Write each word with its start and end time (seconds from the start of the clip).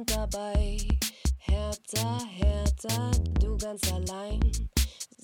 sind 0.00 0.16
dabei. 0.16 0.78
Hertha, 1.38 2.20
Hertha, 2.26 3.10
du 3.40 3.56
ganz 3.56 3.92
allein. 3.92 4.40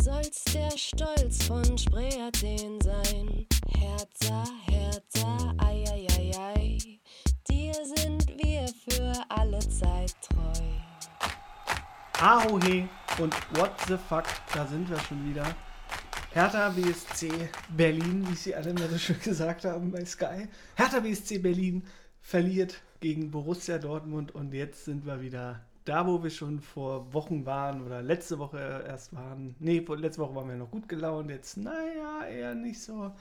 Sollst 0.02 0.54
der 0.54 0.70
Stolz 0.76 1.44
von 1.44 1.78
Spree 1.78 2.20
Athen 2.20 2.80
sein. 2.80 3.46
Hertha, 3.68 4.44
Hertha, 4.66 5.54
ei, 5.58 5.84
ei, 5.90 6.06
ei, 6.18 6.32
ei. 6.38 6.78
Dir 7.48 7.74
sind 7.74 8.26
wir 8.36 8.66
für 8.88 9.12
alle 9.28 9.60
Zeit 9.60 10.14
treu. 10.22 10.62
Ahohe 12.20 12.88
und 13.18 13.34
what 13.56 13.72
the 13.88 13.96
fuck, 14.08 14.24
da 14.52 14.66
sind 14.66 14.88
wir 14.90 14.98
schon 15.00 15.28
wieder. 15.28 15.46
Hertha 16.32 16.68
BSC 16.70 17.30
Berlin, 17.70 18.26
wie 18.28 18.34
sie 18.34 18.54
alle 18.54 18.70
immer 18.70 18.88
so 18.88 18.98
schön 18.98 19.20
gesagt 19.20 19.64
haben 19.64 19.90
bei 19.90 20.04
Sky. 20.04 20.48
Hertha 20.74 21.00
BSC 21.00 21.38
Berlin 21.38 21.82
verliert 22.20 22.82
gegen 23.00 23.30
Borussia 23.30 23.78
Dortmund 23.78 24.34
und 24.34 24.52
jetzt 24.54 24.84
sind 24.84 25.06
wir 25.06 25.20
wieder 25.20 25.60
da, 25.84 26.06
wo 26.06 26.22
wir 26.22 26.30
schon 26.30 26.60
vor 26.60 27.12
Wochen 27.12 27.46
waren 27.46 27.84
oder 27.84 28.02
letzte 28.02 28.38
Woche 28.38 28.58
erst 28.86 29.14
waren. 29.14 29.54
Vor- 29.86 29.96
letzte 29.96 30.20
Woche 30.22 30.34
waren 30.34 30.48
wir 30.48 30.56
noch 30.56 30.70
gut 30.70 30.88
gelaunt, 30.88 31.30
jetzt 31.30 31.56
naja, 31.56 32.26
eher 32.28 32.54
nicht 32.54 32.80
so. 32.82 33.12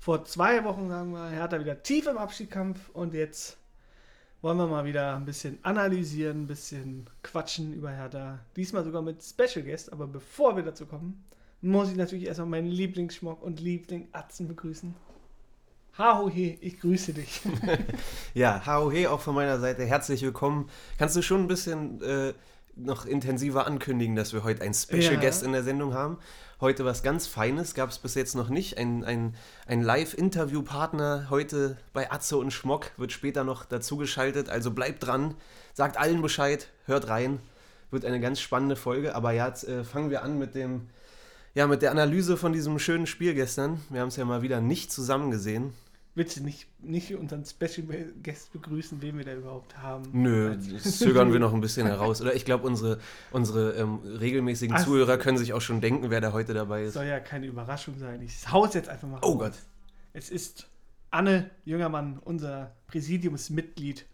Vor 0.00 0.24
zwei 0.24 0.64
Wochen 0.64 0.88
sagen 0.88 1.12
wir, 1.12 1.28
Hertha 1.28 1.60
wieder 1.60 1.82
tief 1.82 2.06
im 2.06 2.16
Abstiegskampf 2.18 2.88
und 2.94 3.14
jetzt 3.14 3.58
wollen 4.40 4.56
wir 4.56 4.68
mal 4.68 4.84
wieder 4.84 5.16
ein 5.16 5.24
bisschen 5.24 5.58
analysieren, 5.64 6.42
ein 6.42 6.46
bisschen 6.46 7.10
quatschen 7.22 7.74
über 7.74 7.90
Hertha. 7.90 8.38
Diesmal 8.56 8.84
sogar 8.84 9.02
mit 9.02 9.22
Special 9.22 9.64
Guest, 9.64 9.92
aber 9.92 10.06
bevor 10.06 10.54
wir 10.56 10.62
dazu 10.62 10.86
kommen, 10.86 11.24
muss 11.60 11.90
ich 11.90 11.96
natürlich 11.96 12.26
erstmal 12.26 12.48
meinen 12.48 12.68
Lieblingsschmock 12.68 13.42
und 13.42 13.58
Liebling 13.60 14.06
Atzen 14.12 14.46
begrüßen. 14.46 14.94
Hahohe, 15.98 16.56
ich 16.60 16.78
grüße 16.78 17.12
dich. 17.12 17.42
Ja, 18.34 18.64
HOH 18.64 19.08
auch 19.08 19.20
von 19.20 19.34
meiner 19.34 19.58
Seite. 19.58 19.84
Herzlich 19.84 20.22
willkommen. 20.22 20.70
Kannst 20.96 21.16
du 21.16 21.22
schon 21.22 21.40
ein 21.40 21.48
bisschen 21.48 22.00
äh, 22.02 22.34
noch 22.76 23.04
intensiver 23.04 23.66
ankündigen, 23.66 24.14
dass 24.14 24.32
wir 24.32 24.44
heute 24.44 24.62
einen 24.62 24.74
Special 24.74 25.14
Ja. 25.14 25.20
Guest 25.20 25.42
in 25.42 25.50
der 25.50 25.64
Sendung 25.64 25.94
haben? 25.94 26.18
Heute 26.60 26.84
was 26.84 27.02
ganz 27.02 27.26
Feines, 27.26 27.74
gab 27.74 27.90
es 27.90 27.98
bis 27.98 28.14
jetzt 28.14 28.36
noch 28.36 28.48
nicht. 28.48 28.78
Ein, 28.78 29.02
ein, 29.02 29.34
ein 29.66 29.82
Live-Interview-Partner 29.82 31.26
heute 31.30 31.78
bei 31.92 32.12
Atze 32.12 32.36
und 32.36 32.52
Schmock 32.52 32.92
wird 32.96 33.10
später 33.10 33.42
noch 33.42 33.64
dazugeschaltet. 33.64 34.48
Also 34.48 34.70
bleibt 34.70 35.04
dran, 35.04 35.34
sagt 35.74 35.96
allen 35.96 36.22
Bescheid, 36.22 36.68
hört 36.86 37.08
rein. 37.08 37.40
Wird 37.90 38.04
eine 38.04 38.20
ganz 38.20 38.40
spannende 38.40 38.76
Folge. 38.76 39.16
Aber 39.16 39.32
ja, 39.32 39.48
jetzt 39.48 39.66
äh, 39.66 39.82
fangen 39.82 40.10
wir 40.10 40.22
an 40.22 40.38
mit 40.38 40.54
dem. 40.54 40.90
Ja, 41.54 41.66
mit 41.66 41.82
der 41.82 41.90
Analyse 41.90 42.36
von 42.36 42.52
diesem 42.52 42.78
schönen 42.78 43.08
Spiel 43.08 43.34
gestern. 43.34 43.80
Wir 43.90 44.02
haben 44.02 44.08
es 44.08 44.16
ja 44.16 44.24
mal 44.24 44.42
wieder 44.42 44.60
nicht 44.60 44.92
zusammen 44.92 45.32
gesehen. 45.32 45.72
Willst 46.18 46.36
du 46.36 46.42
nicht, 46.42 46.66
nicht 46.82 47.14
unseren 47.14 47.44
Special 47.44 47.86
Guest 48.24 48.52
begrüßen, 48.52 49.00
wen 49.00 49.18
wir 49.18 49.24
da 49.24 49.34
überhaupt 49.34 49.78
haben? 49.78 50.02
Nö, 50.12 50.56
das 50.72 50.98
zögern 50.98 51.32
wir 51.32 51.38
noch 51.38 51.54
ein 51.54 51.60
bisschen 51.60 51.86
heraus. 51.92 52.20
Oder 52.20 52.34
ich 52.34 52.44
glaube, 52.44 52.66
unsere, 52.66 52.98
unsere 53.30 53.74
ähm, 53.74 54.00
regelmäßigen 54.04 54.74
Ach. 54.76 54.84
Zuhörer 54.84 55.16
können 55.16 55.38
sich 55.38 55.52
auch 55.52 55.60
schon 55.60 55.80
denken, 55.80 56.10
wer 56.10 56.20
da 56.20 56.32
heute 56.32 56.54
dabei 56.54 56.82
ist. 56.82 56.94
Soll 56.94 57.04
ja 57.04 57.20
keine 57.20 57.46
Überraschung 57.46 57.96
sein. 58.00 58.20
Ich 58.20 58.50
hau's 58.50 58.74
jetzt 58.74 58.88
einfach 58.88 59.06
mal 59.06 59.20
Oh 59.22 59.34
raus. 59.34 59.38
Gott. 59.38 59.52
Es 60.12 60.28
ist 60.28 60.66
Anne 61.12 61.50
Jüngermann, 61.64 62.18
unser 62.24 62.72
Präsidiumsmitglied. 62.88 64.04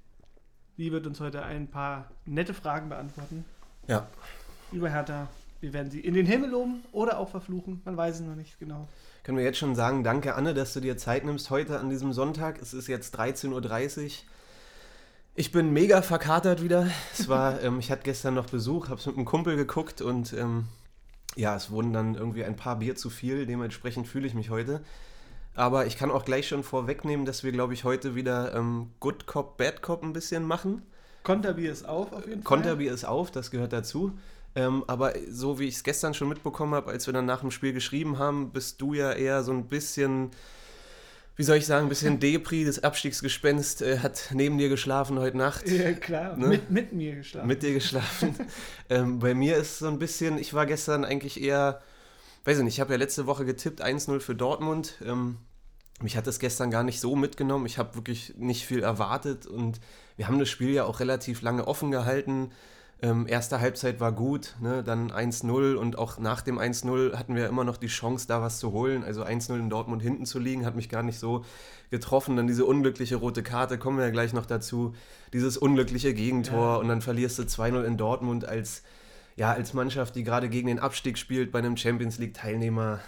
Die 0.77 0.93
wird 0.93 1.07
uns 1.07 1.21
heute 1.21 1.43
ein 1.43 1.69
paar 1.69 2.11
nette 2.27 2.53
Fragen 2.53 2.91
beantworten. 2.91 3.47
Ja. 3.89 4.07
Über 4.73 4.91
Hertha. 4.91 5.29
Wir 5.63 5.73
werden 5.73 5.91
sie 5.91 6.01
in 6.01 6.13
den 6.13 6.27
Himmel 6.27 6.51
loben 6.51 6.85
oder 6.93 7.19
auch 7.19 7.31
verfluchen. 7.31 7.81
Man 7.87 7.97
weiß 7.97 8.17
es 8.17 8.27
noch 8.27 8.37
nicht 8.37 8.59
genau. 8.59 8.89
Können 9.25 9.39
wir 9.39 9.45
jetzt 9.45 9.57
schon 9.57 9.75
sagen, 9.75 10.05
danke 10.05 10.35
Anne, 10.35 10.53
dass 10.53 10.75
du 10.75 10.81
dir 10.81 10.99
Zeit 10.99 11.25
nimmst 11.25 11.49
heute 11.49 11.81
an 11.81 11.89
diesem 11.89 12.13
Sonntag. 12.13 12.61
Es 12.61 12.75
ist 12.75 12.89
jetzt 12.89 13.19
13.30 13.19 14.05
Uhr. 14.05 14.11
Ich 15.35 15.51
bin 15.51 15.73
mega 15.73 16.03
verkatert 16.03 16.63
wieder. 16.63 16.89
Es 17.15 17.27
war, 17.31 17.63
ähm, 17.63 17.79
ich 17.79 17.91
hatte 17.91 18.03
gestern 18.03 18.35
noch 18.35 18.51
Besuch, 18.51 18.91
habe 18.91 19.01
es 19.01 19.07
mit 19.07 19.17
einem 19.17 19.25
Kumpel 19.25 19.57
geguckt 19.57 20.03
und 20.03 20.35
ähm, 20.35 20.67
ja, 21.37 21.57
es 21.57 21.71
wurden 21.71 21.95
dann 21.95 22.17
irgendwie 22.17 22.45
ein 22.45 22.55
paar 22.55 22.79
Bier 22.79 22.97
zu 22.97 23.09
viel. 23.09 23.47
Dementsprechend 23.47 24.07
fühle 24.07 24.27
ich 24.27 24.35
mich 24.35 24.51
heute. 24.51 24.83
Aber 25.55 25.87
ich 25.87 25.97
kann 25.97 26.11
auch 26.11 26.27
gleich 26.27 26.47
schon 26.47 26.63
vorwegnehmen, 26.63 27.25
dass 27.25 27.43
wir, 27.43 27.53
glaube 27.53 27.73
ich, 27.73 27.85
heute 27.85 28.15
wieder 28.15 28.55
ähm, 28.55 28.91
Good 29.01 29.27
Cop, 29.27 29.57
Bad 29.57 29.81
Cop 29.81 30.03
ein 30.03 30.13
bisschen 30.13 30.45
machen. 30.47 30.83
Konterbier 31.23 31.73
ist 31.73 31.89
auf, 31.89 32.13
auf 32.13 32.27
jeden 32.27 32.43
Fall. 32.43 32.59
Konterbier 32.59 32.93
ist 32.93 33.05
auf, 33.05 33.31
das 33.31 33.51
gehört 33.51 33.73
dazu. 33.73 34.13
Ähm, 34.57 34.85
aber 34.87 35.15
so 35.29 35.59
wie 35.59 35.65
ich 35.65 35.77
es 35.77 35.85
gestern 35.85 36.15
schon 36.15 36.29
mitbekommen 36.29 36.75
habe, 36.75 36.91
als 36.91 37.07
wir 37.07 37.13
dann 37.13 37.27
nach 37.27 37.41
dem 37.41 37.51
Spiel 37.51 37.73
geschrieben 37.73 38.19
haben, 38.19 38.53
bist 38.53 38.81
du 38.81 38.95
ja 38.95 39.13
eher 39.13 39.43
so 39.43 39.53
ein 39.53 39.69
bisschen, 39.69 40.31
wie 41.37 41.43
soll 41.43 41.57
ich 41.57 41.67
sagen, 41.67 41.87
ein 41.87 41.89
bisschen 41.89 42.21
Depri, 42.21 42.65
das 42.65 42.83
Abstiegsgespenst 42.83 43.83
äh, 43.83 43.99
hat 43.99 44.31
neben 44.33 44.57
dir 44.59 44.69
geschlafen 44.69 45.19
heute 45.19 45.37
Nacht. 45.37 45.69
Ja, 45.69 45.93
klar. 45.93 46.37
Ne? 46.37 46.49
Mit, 46.49 46.71
mit 46.71 46.93
mir 46.93 47.17
geschlafen. 47.17 47.49
Mit 47.49 47.63
dir 47.63 47.75
geschlafen. 47.75 48.37
ähm, 48.91 49.19
bei 49.19 49.35
mir 49.35 49.57
ist 49.57 49.81
so 49.81 49.89
ein 49.89 49.99
bisschen, 49.99 50.39
ich 50.39 50.55
war 50.55 50.67
gestern 50.67 51.05
eigentlich 51.05 51.43
eher, 51.43 51.83
weiß 52.45 52.59
ich 52.59 52.65
nicht, 52.65 52.75
ich 52.75 52.81
habe 52.81 52.93
ja 52.93 52.99
letzte 52.99 53.27
Woche 53.27 53.45
getippt, 53.45 53.85
1-0 53.85 54.21
für 54.21 54.37
Dortmund. 54.37 54.95
Ähm, 55.05 55.39
mich 56.01 56.17
hat 56.17 56.29
das 56.29 56.39
gestern 56.39 56.71
gar 56.71 56.85
nicht 56.85 57.01
so 57.01 57.17
mitgenommen. 57.17 57.67
Ich 57.67 57.79
habe 57.79 57.97
wirklich 57.97 58.35
nicht 58.37 58.67
viel 58.67 58.83
erwartet 58.83 59.47
und 59.47 59.81
wir 60.17 60.29
haben 60.29 60.39
das 60.39 60.49
Spiel 60.49 60.71
ja 60.71 60.85
auch 60.85 61.01
relativ 61.01 61.43
lange 61.43 61.67
offen 61.67 61.91
gehalten. 61.91 62.53
Ähm, 63.03 63.27
erste 63.29 63.61
Halbzeit 63.61 64.01
war 64.01 64.13
gut, 64.13 64.55
ne? 64.61 64.83
dann 64.83 65.11
1-0 65.11 65.75
und 65.75 65.99
auch 65.99 66.19
nach 66.19 66.41
dem 66.41 66.59
1-0 66.59 67.15
hatten 67.17 67.35
wir 67.35 67.49
immer 67.49 67.65
noch 67.65 67.77
die 67.77 67.89
Chance, 67.89 68.27
da 68.27 68.41
was 68.41 68.59
zu 68.59 68.73
holen. 68.73 69.05
Also 69.05 69.25
1-0 69.25 69.59
in 69.59 69.69
Dortmund 69.69 70.01
hinten 70.01 70.25
zu 70.25 70.39
liegen, 70.39 70.65
hat 70.65 70.75
mich 70.77 70.89
gar 70.89 71.03
nicht 71.03 71.19
so 71.19 71.45
getroffen. 71.91 72.37
Dann 72.37 72.47
diese 72.47 72.65
unglückliche 72.65 73.17
rote 73.17 73.43
Karte, 73.43 73.77
kommen 73.79 73.99
wir 73.99 74.07
ja 74.07 74.11
gleich 74.11 74.33
noch 74.33 74.47
dazu. 74.47 74.95
Dieses 75.33 75.59
unglückliche 75.59 76.15
Gegentor 76.15 76.75
Ja. 76.75 76.77
und 76.77 76.89
dann 76.89 77.03
verlierst 77.03 77.39
du 77.39 77.43
2-0 77.43 77.83
in 77.85 77.97
Dortmund 77.99 78.47
als, 78.47 78.83
ja, 79.37 79.53
als 79.53 79.75
Mannschaft, 79.75 80.15
die 80.15 80.25
gerade 80.25 80.49
gegen 80.49 80.69
den 80.69 80.79
Abstieg 80.79 81.19
spielt 81.19 81.53
bei 81.53 81.59
einem 81.59 81.77
Champions 81.77 82.19
League-Teilnehmer. 82.19 83.01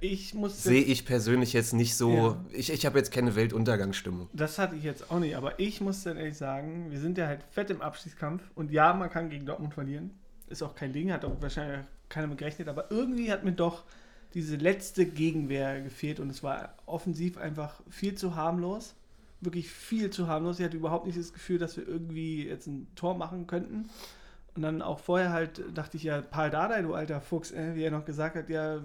Ich 0.00 0.34
muss 0.34 0.62
Sehe 0.62 0.82
ich 0.82 1.04
persönlich 1.04 1.52
jetzt 1.52 1.72
nicht 1.72 1.96
so. 1.96 2.12
Ja. 2.12 2.44
Ich, 2.52 2.72
ich 2.72 2.86
habe 2.86 2.98
jetzt 2.98 3.12
keine 3.12 3.34
Weltuntergangsstimmung. 3.34 4.28
Das 4.32 4.58
hatte 4.58 4.76
ich 4.76 4.84
jetzt 4.84 5.10
auch 5.10 5.18
nicht, 5.18 5.36
aber 5.36 5.58
ich 5.58 5.80
muss 5.80 6.02
dann 6.02 6.16
ehrlich 6.16 6.36
sagen, 6.36 6.90
wir 6.90 7.00
sind 7.00 7.18
ja 7.18 7.26
halt 7.26 7.42
fett 7.50 7.70
im 7.70 7.82
Abstiegskampf 7.82 8.42
und 8.54 8.70
ja, 8.70 8.92
man 8.94 9.10
kann 9.10 9.30
gegen 9.30 9.46
Dortmund 9.46 9.74
verlieren. 9.74 10.10
Ist 10.48 10.62
auch 10.62 10.74
kein 10.74 10.92
Ding, 10.92 11.12
hat 11.12 11.24
auch 11.24 11.40
wahrscheinlich 11.40 11.80
keiner 12.08 12.26
mit 12.26 12.38
gerechnet, 12.38 12.68
aber 12.68 12.90
irgendwie 12.90 13.30
hat 13.30 13.44
mir 13.44 13.52
doch 13.52 13.84
diese 14.34 14.56
letzte 14.56 15.06
Gegenwehr 15.06 15.80
gefehlt 15.80 16.20
und 16.20 16.30
es 16.30 16.42
war 16.42 16.74
offensiv 16.86 17.38
einfach 17.38 17.80
viel 17.88 18.14
zu 18.14 18.34
harmlos. 18.36 18.94
Wirklich 19.40 19.70
viel 19.70 20.10
zu 20.10 20.26
harmlos. 20.26 20.58
Ich 20.58 20.64
hatte 20.64 20.76
überhaupt 20.76 21.06
nicht 21.06 21.18
das 21.18 21.32
Gefühl, 21.32 21.58
dass 21.58 21.76
wir 21.76 21.86
irgendwie 21.86 22.46
jetzt 22.46 22.66
ein 22.66 22.88
Tor 22.96 23.16
machen 23.16 23.46
könnten. 23.46 23.88
Und 24.54 24.62
dann 24.62 24.82
auch 24.82 24.98
vorher 24.98 25.32
halt 25.32 25.62
dachte 25.74 25.96
ich 25.96 26.02
ja, 26.02 26.20
Paul 26.20 26.50
Dardai, 26.50 26.82
du 26.82 26.94
alter 26.94 27.20
Fuchs, 27.20 27.52
äh, 27.52 27.74
wie 27.74 27.82
er 27.82 27.90
noch 27.90 28.04
gesagt 28.04 28.36
hat, 28.36 28.50
ja, 28.50 28.80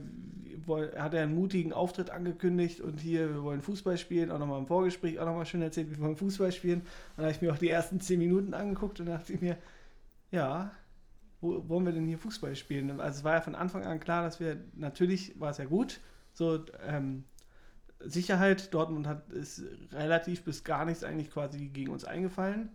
er 0.68 1.04
hat 1.04 1.14
ja 1.14 1.24
einen 1.24 1.36
mutigen 1.36 1.74
Auftritt 1.74 2.10
angekündigt 2.10 2.80
und 2.80 3.00
hier, 3.02 3.34
wir 3.34 3.44
wollen 3.44 3.62
Fußball 3.62 3.98
spielen, 3.98 4.32
auch 4.32 4.40
nochmal 4.40 4.60
im 4.60 4.68
Vorgespräch, 4.68 5.20
auch 5.20 5.26
nochmal 5.26 5.46
schön 5.46 5.62
erzählt, 5.62 5.90
wir 5.90 6.00
wollen 6.00 6.16
Fußball 6.16 6.52
spielen. 6.52 6.84
Dann 7.16 7.26
habe 7.26 7.34
ich 7.34 7.42
mir 7.42 7.52
auch 7.52 7.58
die 7.58 7.70
ersten 7.70 8.00
zehn 8.00 8.20
Minuten 8.20 8.54
angeguckt 8.54 9.00
und 9.00 9.08
dachte 9.08 9.34
ich 9.34 9.42
mir, 9.42 9.58
ja, 10.32 10.72
wo 11.42 11.68
wollen 11.68 11.86
wir 11.86 11.92
denn 11.92 12.08
hier 12.08 12.18
Fußball 12.18 12.56
spielen? 12.56 13.00
Also 13.00 13.20
es 13.20 13.24
war 13.24 13.34
ja 13.34 13.42
von 13.42 13.56
Anfang 13.56 13.84
an 13.84 14.00
klar, 14.00 14.24
dass 14.24 14.40
wir, 14.40 14.58
natürlich 14.76 15.40
war 15.40 15.52
es 15.52 15.58
ja 15.58 15.66
gut, 15.66 16.00
so 16.34 16.64
ähm, 16.88 17.26
Sicherheit, 18.00 18.74
Dortmund 18.74 19.08
hat 19.08 19.30
ist 19.32 19.64
relativ 19.92 20.44
bis 20.44 20.64
gar 20.64 20.86
nichts 20.86 21.04
eigentlich 21.04 21.32
quasi 21.32 21.68
gegen 21.68 21.92
uns 21.92 22.06
eingefallen. 22.06 22.70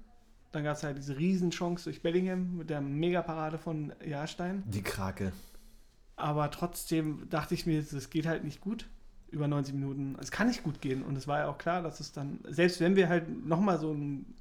Dann 0.53 0.65
gab 0.65 0.77
es 0.77 0.83
halt 0.83 0.97
diese 0.97 1.19
Riesenchance 1.19 1.85
durch 1.85 2.03
Bellingham 2.03 2.57
mit 2.57 2.71
der 2.71 2.81
Megaparade 2.81 3.59
von 3.59 3.93
Jahrstein. 4.05 4.63
Die 4.67 4.83
Krake. 4.83 5.33
Aber 6.17 6.51
trotzdem 6.51 7.29
dachte 7.31 7.55
ich 7.55 7.67
mir, 7.67 7.83
das 7.83 8.11
geht 8.11 8.27
halt 8.27 8.45
nicht 8.45 8.61
gut 8.61 8.89
über 9.31 9.47
90 9.47 9.75
Minuten. 9.75 10.17
Es 10.21 10.31
kann 10.31 10.49
nicht 10.49 10.63
gut 10.63 10.81
gehen. 10.81 11.03
Und 11.03 11.17
es 11.17 11.29
war 11.29 11.41
ja 11.41 11.49
auch 11.49 11.59
klar, 11.59 11.83
dass 11.83 12.01
es 12.01 12.13
dann, 12.13 12.41
selbst 12.49 12.81
wenn 12.81 12.97
wir 12.97 13.09
halt 13.09 13.47
nochmal 13.47 13.79
so 13.79 13.91
einen 13.91 14.35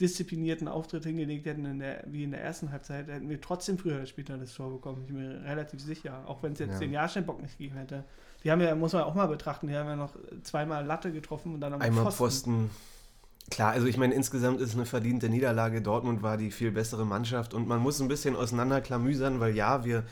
disziplinierten 0.00 0.66
Auftritt 0.66 1.04
hingelegt 1.04 1.44
hätten, 1.44 1.66
in 1.66 1.78
der, 1.78 2.04
wie 2.06 2.24
in 2.24 2.30
der 2.30 2.42
ersten 2.42 2.72
Halbzeit, 2.72 3.06
hätten 3.08 3.28
wir 3.28 3.38
trotzdem 3.38 3.76
früher 3.76 3.96
oder 3.96 4.06
später 4.06 4.38
das 4.38 4.54
Tor 4.54 4.70
bekommen. 4.70 5.02
Ich 5.02 5.08
bin 5.08 5.16
mir 5.18 5.44
relativ 5.44 5.82
sicher. 5.82 6.24
Auch 6.26 6.42
wenn 6.42 6.54
es 6.54 6.58
jetzt 6.58 6.72
Ja. 6.72 6.78
den 6.78 6.92
Jahrstein-Bock 6.92 7.42
nicht 7.42 7.58
gegeben 7.58 7.76
hätte. 7.76 8.04
Die 8.42 8.50
haben 8.50 8.62
ja, 8.62 8.74
muss 8.74 8.94
man 8.94 9.02
auch 9.02 9.14
mal 9.14 9.26
betrachten, 9.26 9.66
die 9.68 9.76
haben 9.76 9.86
ja 9.88 9.96
noch 9.96 10.14
zweimal 10.42 10.86
Latte 10.86 11.12
getroffen 11.12 11.52
und 11.54 11.60
dann 11.60 11.74
am 11.74 11.82
Einmal 11.82 12.10
Pfosten. 12.10 12.70
Klar, 13.50 13.72
also 13.72 13.86
ich 13.86 13.96
meine, 13.96 14.14
insgesamt 14.14 14.60
ist 14.60 14.70
es 14.70 14.74
eine 14.76 14.86
verdiente 14.86 15.28
Niederlage. 15.28 15.82
Dortmund 15.82 16.22
war 16.22 16.36
die 16.36 16.50
viel 16.50 16.70
bessere 16.70 17.04
Mannschaft 17.04 17.52
und 17.52 17.66
man 17.66 17.80
muss 17.80 18.00
ein 18.00 18.08
bisschen 18.08 18.36
auseinanderklamüsern, 18.36 19.40
weil 19.40 19.56
ja, 19.56 19.84
wir 19.84 20.04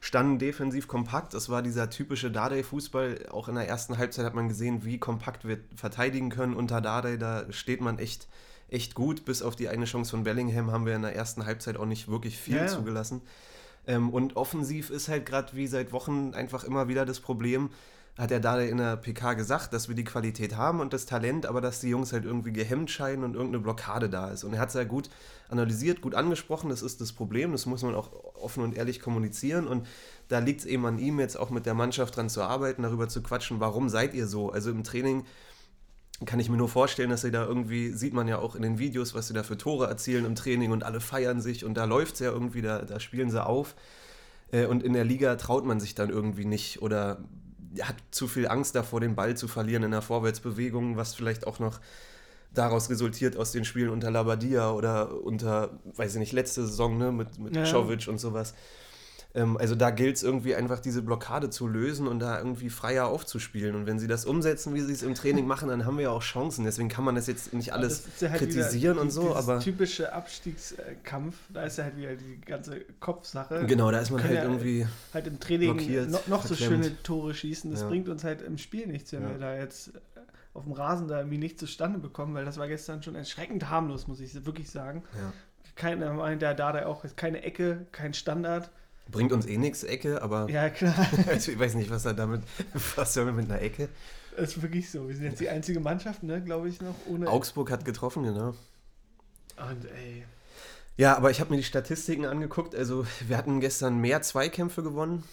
standen 0.00 0.38
defensiv 0.38 0.86
kompakt. 0.86 1.34
Es 1.34 1.48
war 1.48 1.62
dieser 1.62 1.90
typische 1.90 2.30
Dardai-Fußball. 2.30 3.28
Auch 3.30 3.48
in 3.48 3.54
der 3.56 3.66
ersten 3.68 3.98
Halbzeit 3.98 4.24
hat 4.26 4.34
man 4.34 4.48
gesehen, 4.48 4.84
wie 4.84 4.98
kompakt 4.98 5.48
wir 5.48 5.58
verteidigen 5.74 6.30
können 6.30 6.54
unter 6.54 6.80
Dardai. 6.80 7.16
Da 7.16 7.50
steht 7.50 7.80
man 7.80 7.98
echt, 7.98 8.28
echt 8.68 8.94
gut. 8.94 9.24
Bis 9.24 9.42
auf 9.42 9.56
die 9.56 9.68
eine 9.68 9.86
Chance 9.86 10.10
von 10.12 10.22
Bellingham 10.22 10.70
haben 10.70 10.86
wir 10.86 10.94
in 10.94 11.02
der 11.02 11.16
ersten 11.16 11.46
Halbzeit 11.46 11.76
auch 11.78 11.86
nicht 11.86 12.08
wirklich 12.08 12.38
viel 12.38 12.56
Ja, 12.56 12.62
ja. 12.62 12.68
zugelassen. 12.68 13.22
Ähm, 13.86 14.10
und 14.10 14.36
offensiv 14.36 14.90
ist 14.90 15.08
halt 15.08 15.26
gerade 15.26 15.56
wie 15.56 15.66
seit 15.66 15.92
Wochen 15.92 16.32
einfach 16.34 16.64
immer 16.64 16.86
wieder 16.86 17.04
das 17.04 17.20
Problem, 17.20 17.70
hat 18.16 18.30
er 18.30 18.38
da 18.38 18.60
in 18.60 18.76
der 18.76 18.96
PK 18.96 19.34
gesagt, 19.34 19.72
dass 19.72 19.88
wir 19.88 19.96
die 19.96 20.04
Qualität 20.04 20.56
haben 20.56 20.78
und 20.78 20.92
das 20.92 21.04
Talent, 21.04 21.46
aber 21.46 21.60
dass 21.60 21.80
die 21.80 21.88
Jungs 21.88 22.12
halt 22.12 22.24
irgendwie 22.24 22.52
gehemmt 22.52 22.90
scheinen 22.90 23.24
und 23.24 23.34
irgendeine 23.34 23.62
Blockade 23.62 24.08
da 24.08 24.30
ist. 24.30 24.44
Und 24.44 24.54
er 24.54 24.60
hat 24.60 24.68
es 24.68 24.74
ja 24.74 24.84
gut 24.84 25.10
analysiert, 25.48 26.00
gut 26.00 26.14
angesprochen, 26.14 26.70
das 26.70 26.82
ist 26.82 27.00
das 27.00 27.12
Problem, 27.12 27.50
das 27.50 27.66
muss 27.66 27.82
man 27.82 27.94
auch 27.96 28.12
offen 28.34 28.62
und 28.62 28.76
ehrlich 28.76 29.00
kommunizieren 29.00 29.66
und 29.66 29.86
da 30.28 30.38
liegt 30.38 30.60
es 30.60 30.66
eben 30.66 30.86
an 30.86 30.98
ihm, 30.98 31.18
jetzt 31.18 31.36
auch 31.36 31.50
mit 31.50 31.66
der 31.66 31.74
Mannschaft 31.74 32.16
dran 32.16 32.28
zu 32.28 32.42
arbeiten, 32.42 32.82
darüber 32.82 33.08
zu 33.08 33.20
quatschen, 33.20 33.58
warum 33.58 33.88
seid 33.88 34.14
ihr 34.14 34.28
so? 34.28 34.50
Also 34.50 34.70
im 34.70 34.84
Training 34.84 35.24
kann 36.24 36.38
ich 36.38 36.48
mir 36.48 36.56
nur 36.56 36.68
vorstellen, 36.68 37.10
dass 37.10 37.22
sie 37.22 37.32
da 37.32 37.44
irgendwie, 37.44 37.90
sieht 37.90 38.14
man 38.14 38.28
ja 38.28 38.38
auch 38.38 38.54
in 38.54 38.62
den 38.62 38.78
Videos, 38.78 39.14
was 39.14 39.26
sie 39.26 39.34
da 39.34 39.42
für 39.42 39.58
Tore 39.58 39.88
erzielen 39.88 40.24
im 40.24 40.36
Training 40.36 40.70
und 40.70 40.84
alle 40.84 41.00
feiern 41.00 41.40
sich 41.40 41.64
und 41.64 41.74
da 41.74 41.84
läuft 41.84 42.14
es 42.14 42.20
ja 42.20 42.30
irgendwie, 42.30 42.62
da, 42.62 42.82
da 42.82 43.00
spielen 43.00 43.30
sie 43.30 43.44
auf. 43.44 43.74
Äh, 44.52 44.66
und 44.66 44.84
in 44.84 44.92
der 44.92 45.04
Liga 45.04 45.34
traut 45.34 45.66
man 45.66 45.80
sich 45.80 45.96
dann 45.96 46.10
irgendwie 46.10 46.44
nicht 46.44 46.80
oder 46.80 47.18
hat 47.82 47.96
zu 48.10 48.28
viel 48.28 48.48
Angst 48.48 48.74
davor, 48.74 49.00
den 49.00 49.14
Ball 49.14 49.36
zu 49.36 49.48
verlieren 49.48 49.82
in 49.82 49.90
der 49.90 50.02
Vorwärtsbewegung, 50.02 50.96
was 50.96 51.14
vielleicht 51.14 51.46
auch 51.46 51.58
noch 51.58 51.80
daraus 52.52 52.88
resultiert 52.88 53.36
aus 53.36 53.52
den 53.52 53.64
Spielen 53.64 53.90
unter 53.90 54.10
Labadia 54.10 54.70
oder 54.70 55.22
unter, 55.22 55.80
weiß 55.96 56.14
ich 56.14 56.20
nicht, 56.20 56.32
letzte 56.32 56.64
Saison 56.66 56.96
ne, 56.96 57.12
mit, 57.12 57.38
mit 57.38 57.56
ja. 57.56 57.64
Czovic 57.64 58.06
und 58.08 58.18
sowas. 58.18 58.54
Ähm, 59.34 59.56
also 59.56 59.74
da 59.74 59.90
gilt 59.90 60.16
es 60.16 60.22
irgendwie 60.22 60.54
einfach, 60.54 60.78
diese 60.78 61.02
Blockade 61.02 61.50
zu 61.50 61.66
lösen 61.66 62.06
und 62.06 62.20
da 62.20 62.38
irgendwie 62.38 62.70
freier 62.70 63.06
aufzuspielen. 63.06 63.74
Und 63.74 63.86
wenn 63.86 63.98
sie 63.98 64.06
das 64.06 64.24
umsetzen, 64.24 64.74
wie 64.74 64.80
sie 64.80 64.92
es 64.92 65.02
im 65.02 65.14
Training 65.14 65.46
machen, 65.46 65.68
dann 65.68 65.84
haben 65.84 65.96
wir 65.96 66.04
ja 66.04 66.10
auch 66.10 66.22
Chancen. 66.22 66.64
Deswegen 66.64 66.88
kann 66.88 67.04
man 67.04 67.16
das 67.16 67.26
jetzt 67.26 67.52
nicht 67.52 67.72
alles 67.72 68.04
ja 68.20 68.30
halt 68.30 68.38
kritisieren 68.38 68.98
und 68.98 69.10
so. 69.10 69.34
aber 69.34 69.58
typische 69.58 70.12
Abstiegskampf, 70.12 71.36
da 71.52 71.64
ist 71.64 71.78
ja 71.78 71.84
halt 71.84 71.96
wieder 71.96 72.14
die 72.14 72.40
ganze 72.40 72.80
Kopfsache. 73.00 73.66
Genau, 73.66 73.90
da 73.90 73.98
ist 73.98 74.10
man 74.10 74.22
halt 74.22 74.34
ja 74.34 74.42
irgendwie 74.42 74.86
halt 75.12 75.26
im 75.26 75.40
Training 75.40 75.76
blockiert, 75.76 76.10
noch, 76.10 76.26
noch 76.28 76.46
so 76.46 76.54
schöne 76.54 77.02
Tore 77.02 77.34
schießen. 77.34 77.72
Das 77.72 77.80
ja. 77.80 77.88
bringt 77.88 78.08
uns 78.08 78.22
halt 78.22 78.40
im 78.40 78.56
Spiel 78.56 78.86
nichts, 78.86 79.12
wenn 79.12 79.28
wir 79.28 79.38
da 79.38 79.56
jetzt 79.56 79.92
auf 80.52 80.62
dem 80.62 80.72
Rasen 80.72 81.08
da 81.08 81.18
irgendwie 81.18 81.38
nicht 81.38 81.58
zustande 81.58 81.98
bekommen, 81.98 82.34
weil 82.34 82.44
das 82.44 82.58
war 82.58 82.68
gestern 82.68 83.02
schon 83.02 83.16
erschreckend 83.16 83.68
harmlos, 83.68 84.06
muss 84.06 84.20
ich 84.20 84.46
wirklich 84.46 84.70
sagen. 84.70 85.02
Ja. 85.14 85.32
Keine, 85.74 86.36
der 86.36 86.54
da 86.54 86.86
auch 86.86 87.04
keine 87.16 87.42
Ecke, 87.42 87.86
kein 87.90 88.14
Standard. 88.14 88.70
Bringt 89.10 89.32
uns 89.32 89.46
eh 89.46 89.58
nichts 89.58 89.84
Ecke, 89.84 90.22
aber. 90.22 90.48
Ja, 90.48 90.70
klar. 90.70 90.94
also 91.28 91.52
ich 91.52 91.58
weiß 91.58 91.74
nicht, 91.74 91.90
was 91.90 92.04
er 92.04 92.14
damit. 92.14 92.42
Was 92.96 93.14
soll 93.14 93.26
man 93.26 93.36
mit 93.36 93.50
einer 93.50 93.60
Ecke? 93.60 93.88
Das 94.36 94.56
ist 94.56 94.62
wirklich 94.62 94.90
so. 94.90 95.08
Wir 95.08 95.14
sind 95.14 95.26
jetzt 95.26 95.40
die 95.40 95.48
einzige 95.48 95.80
Mannschaft, 95.80 96.22
ne, 96.22 96.42
glaube 96.42 96.68
ich, 96.68 96.80
noch. 96.80 96.94
Ohne 97.06 97.28
Augsburg 97.28 97.70
hat 97.70 97.84
getroffen, 97.84 98.24
genau. 98.24 98.54
Und 99.56 99.84
ey. 99.94 100.24
Ja, 100.96 101.16
aber 101.16 101.30
ich 101.30 101.40
habe 101.40 101.50
mir 101.50 101.56
die 101.56 101.64
Statistiken 101.64 102.24
angeguckt. 102.24 102.74
Also, 102.74 103.06
wir 103.26 103.36
hatten 103.36 103.60
gestern 103.60 103.98
mehr 103.98 104.22
Zweikämpfe 104.22 104.82
gewonnen. 104.82 105.24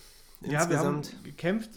Ja, 0.43 0.61
insgesamt. 0.61 1.07
wir 1.07 1.17
haben 1.17 1.23
gekämpft, 1.23 1.69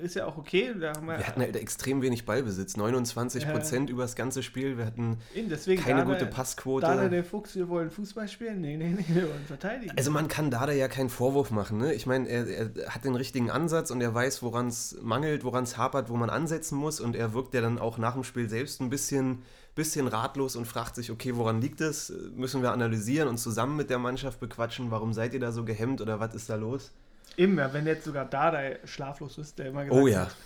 ist 0.00 0.14
ja 0.14 0.26
auch 0.26 0.36
okay. 0.36 0.72
wir, 0.76 0.92
wir 0.94 1.26
hatten 1.26 1.40
halt 1.40 1.56
extrem 1.56 2.02
wenig 2.02 2.24
Ballbesitz, 2.24 2.76
29 2.76 3.48
Prozent 3.48 3.88
ja. 3.88 3.94
über 3.94 4.02
das 4.02 4.16
ganze 4.16 4.42
Spiel. 4.42 4.78
Wir 4.78 4.86
hatten 4.86 5.18
deswegen 5.34 5.82
keine 5.82 6.00
Dada, 6.00 6.12
gute 6.12 6.26
Passquote. 6.26 6.86
Dada 6.86 7.08
der 7.08 7.24
Fuchs, 7.24 7.54
wir 7.56 7.68
wollen 7.68 7.90
Fußball 7.90 8.28
spielen? 8.28 8.60
Nee, 8.60 8.76
nee, 8.76 8.94
nee, 8.96 9.04
wir 9.08 9.28
wollen 9.28 9.44
verteidigen. 9.46 9.92
Also 9.96 10.10
man 10.10 10.28
kann 10.28 10.50
Dada 10.50 10.72
ja 10.72 10.88
keinen 10.88 11.10
Vorwurf 11.10 11.50
machen. 11.50 11.78
Ne? 11.78 11.94
Ich 11.94 12.06
meine, 12.06 12.28
er, 12.28 12.46
er, 12.46 12.70
hat 12.88 13.04
den 13.04 13.14
richtigen 13.14 13.50
Ansatz 13.50 13.90
und 13.90 14.00
er 14.00 14.14
weiß, 14.14 14.42
woran 14.42 14.68
es 14.68 14.96
mangelt, 15.02 15.44
woran 15.44 15.64
es 15.64 15.76
hapert, 15.76 16.08
wo 16.08 16.16
man 16.16 16.30
ansetzen 16.30 16.76
muss. 16.76 17.00
Und 17.00 17.16
er 17.16 17.34
wirkt 17.34 17.54
ja 17.54 17.60
dann 17.60 17.78
auch 17.78 17.98
nach 17.98 18.14
dem 18.14 18.24
Spiel 18.24 18.48
selbst 18.48 18.80
ein 18.80 18.90
bisschen 18.90 19.42
bisschen 19.76 20.08
ratlos 20.08 20.56
und 20.56 20.66
fragt 20.66 20.96
sich, 20.96 21.12
okay, 21.12 21.36
woran 21.36 21.60
liegt 21.60 21.80
es? 21.80 22.12
Müssen 22.34 22.60
wir 22.60 22.72
analysieren 22.72 23.28
und 23.28 23.38
zusammen 23.38 23.76
mit 23.76 23.88
der 23.88 23.98
Mannschaft 23.98 24.40
bequatschen, 24.40 24.90
warum 24.90 25.12
seid 25.12 25.32
ihr 25.32 25.40
da 25.40 25.52
so 25.52 25.64
gehemmt 25.64 26.00
oder 26.00 26.18
was 26.18 26.34
ist 26.34 26.50
da 26.50 26.56
los? 26.56 26.90
Immer, 27.36 27.72
wenn 27.72 27.86
jetzt 27.86 28.04
sogar 28.04 28.24
Dada 28.24 28.60
schlaflos 28.84 29.38
ist, 29.38 29.58
der 29.58 29.66
immer 29.66 29.84
gesagt 29.84 30.02
oh, 30.02 30.06
ja. 30.06 30.20
hat, 30.22 30.36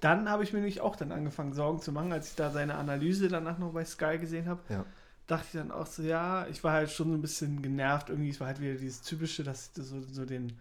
dann 0.00 0.28
habe 0.28 0.44
ich 0.44 0.52
mir 0.52 0.60
nämlich 0.60 0.80
auch 0.80 0.96
dann 0.96 1.12
angefangen, 1.12 1.52
Sorgen 1.52 1.80
zu 1.80 1.92
machen, 1.92 2.12
als 2.12 2.30
ich 2.30 2.36
da 2.36 2.50
seine 2.50 2.76
Analyse 2.76 3.28
danach 3.28 3.58
noch 3.58 3.72
bei 3.72 3.84
Sky 3.84 4.18
gesehen 4.18 4.48
habe. 4.48 4.60
Ja. 4.68 4.84
Dachte 5.26 5.46
ich 5.46 5.52
dann 5.58 5.70
auch 5.70 5.86
so, 5.86 6.02
ja, 6.02 6.46
ich 6.46 6.62
war 6.64 6.72
halt 6.72 6.90
schon 6.90 7.08
so 7.08 7.14
ein 7.14 7.20
bisschen 7.20 7.62
genervt. 7.62 8.08
Irgendwie, 8.08 8.30
es 8.30 8.40
war 8.40 8.46
halt 8.46 8.60
wieder 8.60 8.74
dieses 8.74 9.02
typische, 9.02 9.42
dass 9.42 9.72
so, 9.74 10.00
so 10.00 10.24
den, 10.24 10.56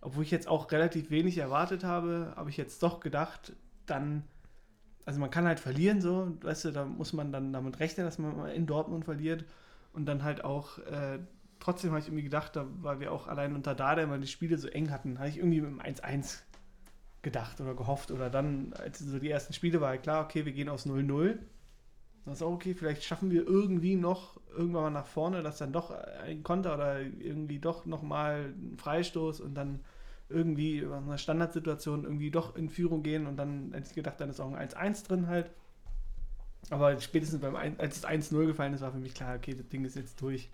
obwohl 0.00 0.22
ich 0.22 0.30
jetzt 0.30 0.46
auch 0.46 0.70
relativ 0.70 1.10
wenig 1.10 1.38
erwartet 1.38 1.82
habe, 1.82 2.32
habe 2.36 2.50
ich 2.50 2.56
jetzt 2.56 2.82
doch 2.82 3.00
gedacht, 3.00 3.54
dann, 3.86 4.22
also 5.06 5.18
man 5.18 5.30
kann 5.30 5.46
halt 5.46 5.60
verlieren, 5.60 6.00
so, 6.00 6.36
weißt 6.42 6.66
du, 6.66 6.70
da 6.70 6.84
muss 6.84 7.12
man 7.12 7.32
dann 7.32 7.52
damit 7.52 7.80
rechnen, 7.80 8.06
dass 8.06 8.18
man 8.18 8.48
in 8.50 8.66
Dortmund 8.66 9.06
verliert 9.06 9.44
und 9.94 10.06
dann 10.06 10.22
halt 10.22 10.44
auch 10.44 10.78
äh, 10.78 11.18
trotzdem 11.64 11.90
habe 11.90 12.00
ich 12.00 12.06
irgendwie 12.06 12.24
gedacht, 12.24 12.54
da, 12.56 12.66
weil 12.82 13.00
wir 13.00 13.10
auch 13.10 13.26
allein 13.26 13.54
unter 13.54 13.74
Dada 13.74 14.02
immer 14.02 14.18
die 14.18 14.26
Spiele 14.26 14.58
so 14.58 14.68
eng 14.68 14.90
hatten, 14.90 15.18
habe 15.18 15.30
ich 15.30 15.38
irgendwie 15.38 15.62
mit 15.62 15.70
dem 15.70 15.80
1-1 15.80 16.42
gedacht 17.22 17.58
oder 17.62 17.74
gehofft. 17.74 18.10
Oder 18.10 18.28
dann, 18.28 18.74
als 18.74 18.98
so 18.98 19.18
die 19.18 19.30
ersten 19.30 19.54
Spiele 19.54 19.80
war, 19.80 19.96
klar, 19.96 20.24
okay, 20.24 20.44
wir 20.44 20.52
gehen 20.52 20.68
aus 20.68 20.86
0-0. 20.86 21.38
Das 22.26 22.36
ist 22.36 22.42
auch 22.42 22.52
okay, 22.52 22.74
vielleicht 22.74 23.02
schaffen 23.02 23.30
wir 23.30 23.46
irgendwie 23.46 23.96
noch 23.96 24.38
irgendwann 24.54 24.82
mal 24.82 24.90
nach 24.90 25.06
vorne, 25.06 25.42
dass 25.42 25.58
dann 25.58 25.72
doch 25.72 25.90
ein 25.90 26.42
Konter 26.42 26.74
oder 26.74 27.00
irgendwie 27.00 27.58
doch 27.58 27.86
nochmal 27.86 28.52
ein 28.56 28.76
Freistoß 28.78 29.40
und 29.40 29.54
dann 29.54 29.80
irgendwie 30.28 30.78
in 30.78 30.92
einer 30.92 31.18
Standardsituation 31.18 32.04
irgendwie 32.04 32.30
doch 32.30 32.56
in 32.56 32.68
Führung 32.68 33.02
gehen 33.02 33.26
und 33.26 33.36
dann 33.36 33.72
hätte 33.72 33.88
ich 33.88 33.94
gedacht, 33.94 34.20
dann 34.20 34.30
ist 34.30 34.40
auch 34.40 34.52
ein 34.52 34.68
1-1 34.68 35.06
drin 35.06 35.26
halt. 35.26 35.50
Aber 36.70 36.98
spätestens 36.98 37.40
beim 37.40 37.56
1, 37.56 37.78
als 37.78 37.98
es 37.98 38.06
1-0 38.06 38.46
gefallen 38.46 38.72
ist, 38.72 38.80
war 38.80 38.92
für 38.92 38.98
mich 38.98 39.14
klar, 39.14 39.36
okay, 39.36 39.54
das 39.54 39.68
Ding 39.68 39.84
ist 39.84 39.96
jetzt 39.96 40.20
durch 40.20 40.50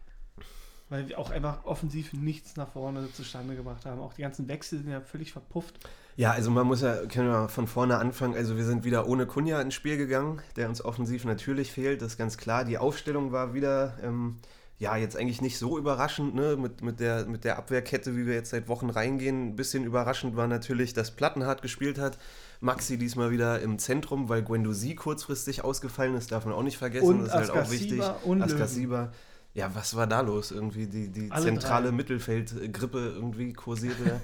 weil 0.90 1.08
wir 1.08 1.18
auch 1.18 1.30
einfach 1.30 1.64
offensiv 1.64 2.12
nichts 2.12 2.56
nach 2.56 2.68
vorne 2.68 3.10
zustande 3.12 3.56
gebracht 3.56 3.86
haben. 3.86 4.00
Auch 4.00 4.12
die 4.12 4.22
ganzen 4.22 4.48
Wechsel 4.48 4.80
sind 4.80 4.90
ja 4.90 5.00
völlig 5.00 5.32
verpufft. 5.32 5.78
Ja, 6.16 6.32
also 6.32 6.50
man 6.50 6.66
muss 6.66 6.82
ja, 6.82 7.06
können 7.06 7.28
wir 7.28 7.48
von 7.48 7.66
vorne 7.66 7.96
anfangen. 7.96 8.34
Also 8.34 8.56
wir 8.56 8.64
sind 8.64 8.84
wieder 8.84 9.08
ohne 9.08 9.26
Kunja 9.26 9.60
ins 9.62 9.74
Spiel 9.74 9.96
gegangen, 9.96 10.42
der 10.56 10.68
uns 10.68 10.84
offensiv 10.84 11.24
natürlich 11.24 11.72
fehlt, 11.72 12.02
das 12.02 12.12
ist 12.12 12.18
ganz 12.18 12.36
klar. 12.36 12.64
Die 12.64 12.76
Aufstellung 12.76 13.32
war 13.32 13.54
wieder, 13.54 13.96
ähm, 14.02 14.36
ja, 14.78 14.96
jetzt 14.96 15.16
eigentlich 15.16 15.40
nicht 15.40 15.58
so 15.58 15.78
überraschend, 15.78 16.34
ne? 16.34 16.56
mit, 16.56 16.82
mit, 16.82 17.00
der, 17.00 17.26
mit 17.26 17.44
der 17.44 17.56
Abwehrkette, 17.58 18.16
wie 18.16 18.26
wir 18.26 18.34
jetzt 18.34 18.50
seit 18.50 18.66
Wochen 18.66 18.90
reingehen. 18.90 19.50
Ein 19.50 19.56
bisschen 19.56 19.84
überraschend 19.84 20.36
war 20.36 20.48
natürlich, 20.48 20.92
dass 20.92 21.12
Plattenhardt 21.12 21.62
gespielt 21.62 21.98
hat. 21.98 22.18
Maxi 22.60 22.98
diesmal 22.98 23.30
wieder 23.30 23.60
im 23.60 23.78
Zentrum, 23.78 24.28
weil 24.28 24.42
Guendouzi 24.42 24.96
kurzfristig 24.96 25.64
ausgefallen 25.64 26.16
ist, 26.16 26.32
darf 26.32 26.44
man 26.44 26.54
auch 26.54 26.62
nicht 26.62 26.78
vergessen. 26.78 27.06
Und 27.06 27.18
das 27.20 27.28
ist 27.28 27.34
halt 27.34 27.50
auch 27.50 27.70
wichtig. 27.70 28.02
Und 28.24 28.42
Askasiba. 28.42 29.12
Ja, 29.54 29.74
was 29.74 29.96
war 29.96 30.06
da 30.06 30.20
los? 30.20 30.52
Irgendwie 30.52 30.86
die, 30.86 31.08
die 31.08 31.28
zentrale. 31.30 31.92
Mittelfeldgrippe 31.92 32.98
irgendwie 32.98 33.52
kursierte. 33.52 34.20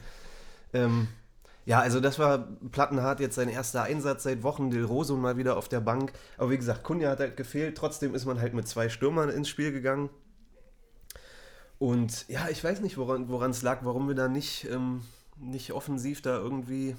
ähm, 0.73 1.09
ja, 1.65 1.81
also 1.81 1.99
das 1.99 2.19
war 2.19 2.47
Plattenhardt 2.71 3.19
jetzt 3.19 3.35
sein 3.35 3.49
erster 3.49 3.83
Einsatz 3.83 4.23
seit 4.23 4.45
Wochen. 4.45 4.71
Del 4.71 4.85
Rosso 4.85 5.17
mal 5.17 5.37
wieder 5.37 5.57
auf 5.57 5.69
der 5.69 5.81
Bank. 5.81 6.13
Aber 6.39 6.51
wie 6.51 6.57
gesagt, 6.57 6.85
Kunja 6.85 7.11
hat 7.11 7.19
halt 7.19 7.37
gefehlt. 7.37 7.77
Trotzdem 7.77 8.15
ist 8.15 8.25
man 8.25 8.41
halt 8.41 8.55
mit 8.55 8.69
zwei 8.69 8.89
Stürmern 8.89 9.29
ins 9.29 9.49
Spiel 9.49 9.73
gegangen. 9.73 10.11
Und 11.79 12.27
ja, 12.29 12.49
ich 12.49 12.63
weiß 12.63 12.81
nicht, 12.81 12.97
woran 12.97 13.51
es 13.51 13.63
lag, 13.63 13.81
warum 13.83 14.09
wir 14.09 14.15
da 14.15 14.29
nicht, 14.29 14.67
ähm, 14.71 15.03
nicht 15.37 15.73
offensiv 15.73 16.23
da 16.23 16.37
irgendwie 16.37 16.97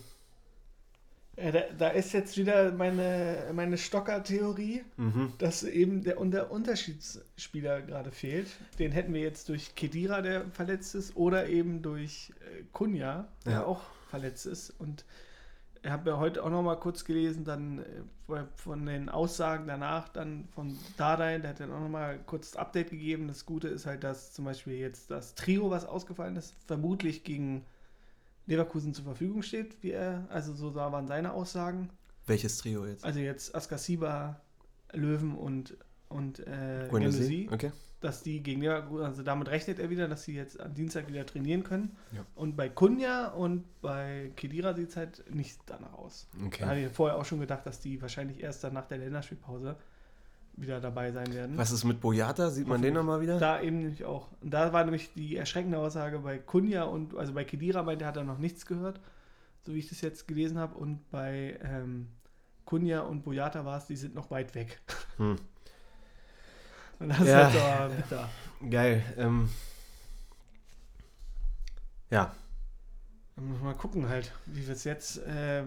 ja, 1.38 1.52
da, 1.52 1.62
da, 1.78 1.90
ist 1.90 2.14
jetzt 2.14 2.36
wieder 2.38 2.72
meine, 2.72 3.52
meine 3.54 3.78
Stocker-Theorie, 3.78 4.84
mhm. 4.98 5.34
dass 5.38 5.64
eben 5.64 6.04
der, 6.04 6.16
der 6.16 6.52
Unterschiedsspieler 6.52 7.84
gerade 7.84 8.12
fehlt. 8.12 8.48
Den 8.80 8.92
hätten 8.92 9.14
wir 9.14 9.22
jetzt 9.22 9.48
durch 9.50 9.76
Kedira, 9.76 10.22
der 10.22 10.46
verletzt 10.50 10.96
ist, 10.96 11.16
oder 11.16 11.48
eben 11.48 11.84
durch 11.84 12.34
äh, 12.40 12.64
Kunja, 12.74 13.28
der 13.46 13.54
ja. 13.54 13.66
auch 13.66 13.82
verletzt 14.10 14.48
ist. 14.48 14.72
Und 14.80 15.06
ich 15.84 15.92
habe 15.92 16.10
ja 16.10 16.18
heute 16.18 16.44
auch 16.44 16.50
noch 16.50 16.64
mal 16.64 16.76
kurz 16.76 17.06
gelesen, 17.06 17.44
dann 17.44 17.80
äh, 18.30 18.44
von 18.56 18.88
den 18.88 19.08
Aussagen 19.08 19.68
danach, 19.68 20.10
dann 20.10 20.48
von 20.56 20.76
Dardai, 20.98 21.38
der 21.38 21.52
hat 21.52 21.60
dann 21.60 21.72
auch 21.72 21.82
noch 21.82 21.90
mal 21.90 22.20
kurz 22.26 22.52
das 22.52 22.60
Update 22.60 22.90
gegeben. 22.90 23.28
Das 23.28 23.46
Gute 23.46 23.68
ist 23.68 23.86
halt, 23.86 24.04
dass 24.04 24.34
zum 24.34 24.46
Beispiel 24.46 24.74
jetzt 24.74 25.12
das 25.12 25.36
Trio, 25.36 25.70
was 25.70 25.86
ausgefallen 25.86 26.36
ist, 26.36 26.56
vermutlich 26.66 27.24
gegen 27.24 27.64
Leverkusen 28.48 28.94
zur 28.94 29.04
Verfügung 29.04 29.44
steht, 29.44 29.82
wie 29.84 29.92
er, 29.92 30.26
also 30.30 30.54
so 30.54 30.74
waren 30.74 31.08
seine 31.08 31.34
Aussagen. 31.34 31.90
Welches 32.26 32.58
Trio 32.58 32.86
jetzt? 32.86 33.06
Also 33.06 33.20
jetzt 33.20 33.54
Askasiba, 33.54 34.42
Löwen 34.94 35.36
und, 35.36 35.78
und 36.10 36.40
äh, 36.40 36.88
Genusi, 36.90 37.50
okay. 37.52 37.72
dass 38.00 38.24
die 38.24 38.42
gegen 38.42 38.62
Leverkusen, 38.62 39.06
also 39.06 39.22
damit 39.22 39.50
rechnet 39.50 39.80
er 39.80 39.90
wieder, 39.90 40.08
dass 40.08 40.24
sie 40.24 40.34
jetzt 40.34 40.60
am 40.60 40.74
Dienstag 40.74 41.08
wieder 41.10 41.26
trainieren 41.26 41.64
können. 41.64 41.96
Ja. 42.14 42.26
Und 42.36 42.56
bei 42.56 42.70
Kunja 42.70 43.28
und 43.28 43.66
bei 43.82 44.32
Kedira 44.36 44.74
sieht 44.74 44.90
es 44.90 44.96
halt 44.98 45.24
nicht 45.34 45.60
danach 45.66 45.94
aus. 45.94 46.28
Okay. 46.46 46.62
Da 46.62 46.68
hatte 46.68 46.80
ich 46.80 46.92
vorher 46.92 47.18
auch 47.18 47.26
schon 47.26 47.40
gedacht, 47.40 47.66
dass 47.66 47.82
die 47.82 48.02
wahrscheinlich 48.02 48.42
erst 48.42 48.64
dann 48.64 48.74
nach 48.74 48.88
der 48.88 48.98
Länderspielpause 48.98 49.76
wieder 50.58 50.82
dabei 50.82 51.12
sein 51.12 51.32
werden. 51.34 51.58
Was 51.58 51.72
ist 51.72 51.84
mit 51.84 52.02
Boyata? 52.02 52.50
Sieht 52.50 52.68
man 52.68 52.82
den 52.82 52.96
nochmal 52.96 53.22
wieder? 53.22 53.40
Da 53.40 53.62
eben 53.62 53.80
nämlich 53.80 54.04
auch. 54.04 54.28
Und 54.42 54.52
da 54.52 54.74
war 54.74 54.84
nämlich 54.84 55.14
die 55.14 55.38
erschreckende 55.38 55.78
Aussage 55.78 56.20
bei 56.20 56.40
Kunja 56.40 56.84
und 56.84 57.16
also 57.16 57.34
bei 57.34 57.44
Kedira 57.44 57.84
meinte, 57.84 58.06
hat 58.06 58.18
er 58.18 58.24
noch 58.24 58.40
nichts 58.40 58.66
gehört, 58.66 59.00
so 59.66 59.74
wie 59.74 59.80
ich 59.80 59.90
das 59.90 60.02
jetzt 60.02 60.28
gelesen 60.28 60.58
habe. 60.58 60.76
Und 60.76 61.10
bei 61.12 61.60
ähm, 61.64 62.08
Kunja 62.66 63.02
und 63.02 63.24
Boyata 63.24 63.64
war 63.66 63.78
es, 63.78 63.86
die 63.86 63.96
sind 63.96 64.16
noch 64.16 64.32
weit 64.32 64.56
weg. 64.56 64.82
Hm. 65.18 65.38
Und 67.00 67.10
das 67.10 67.20
ja. 67.20 67.48
ist 67.48 67.62
halt 67.62 67.92
so 67.92 67.96
bitter. 67.96 68.30
Geil. 68.72 69.04
Ähm. 69.18 69.50
Ja. 72.10 72.34
Mal 73.36 73.76
gucken 73.76 74.10
halt, 74.10 74.34
wie 74.48 74.66
wir 74.66 74.74
es 74.74 74.84
jetzt. 74.84 75.18
Äh, 75.20 75.64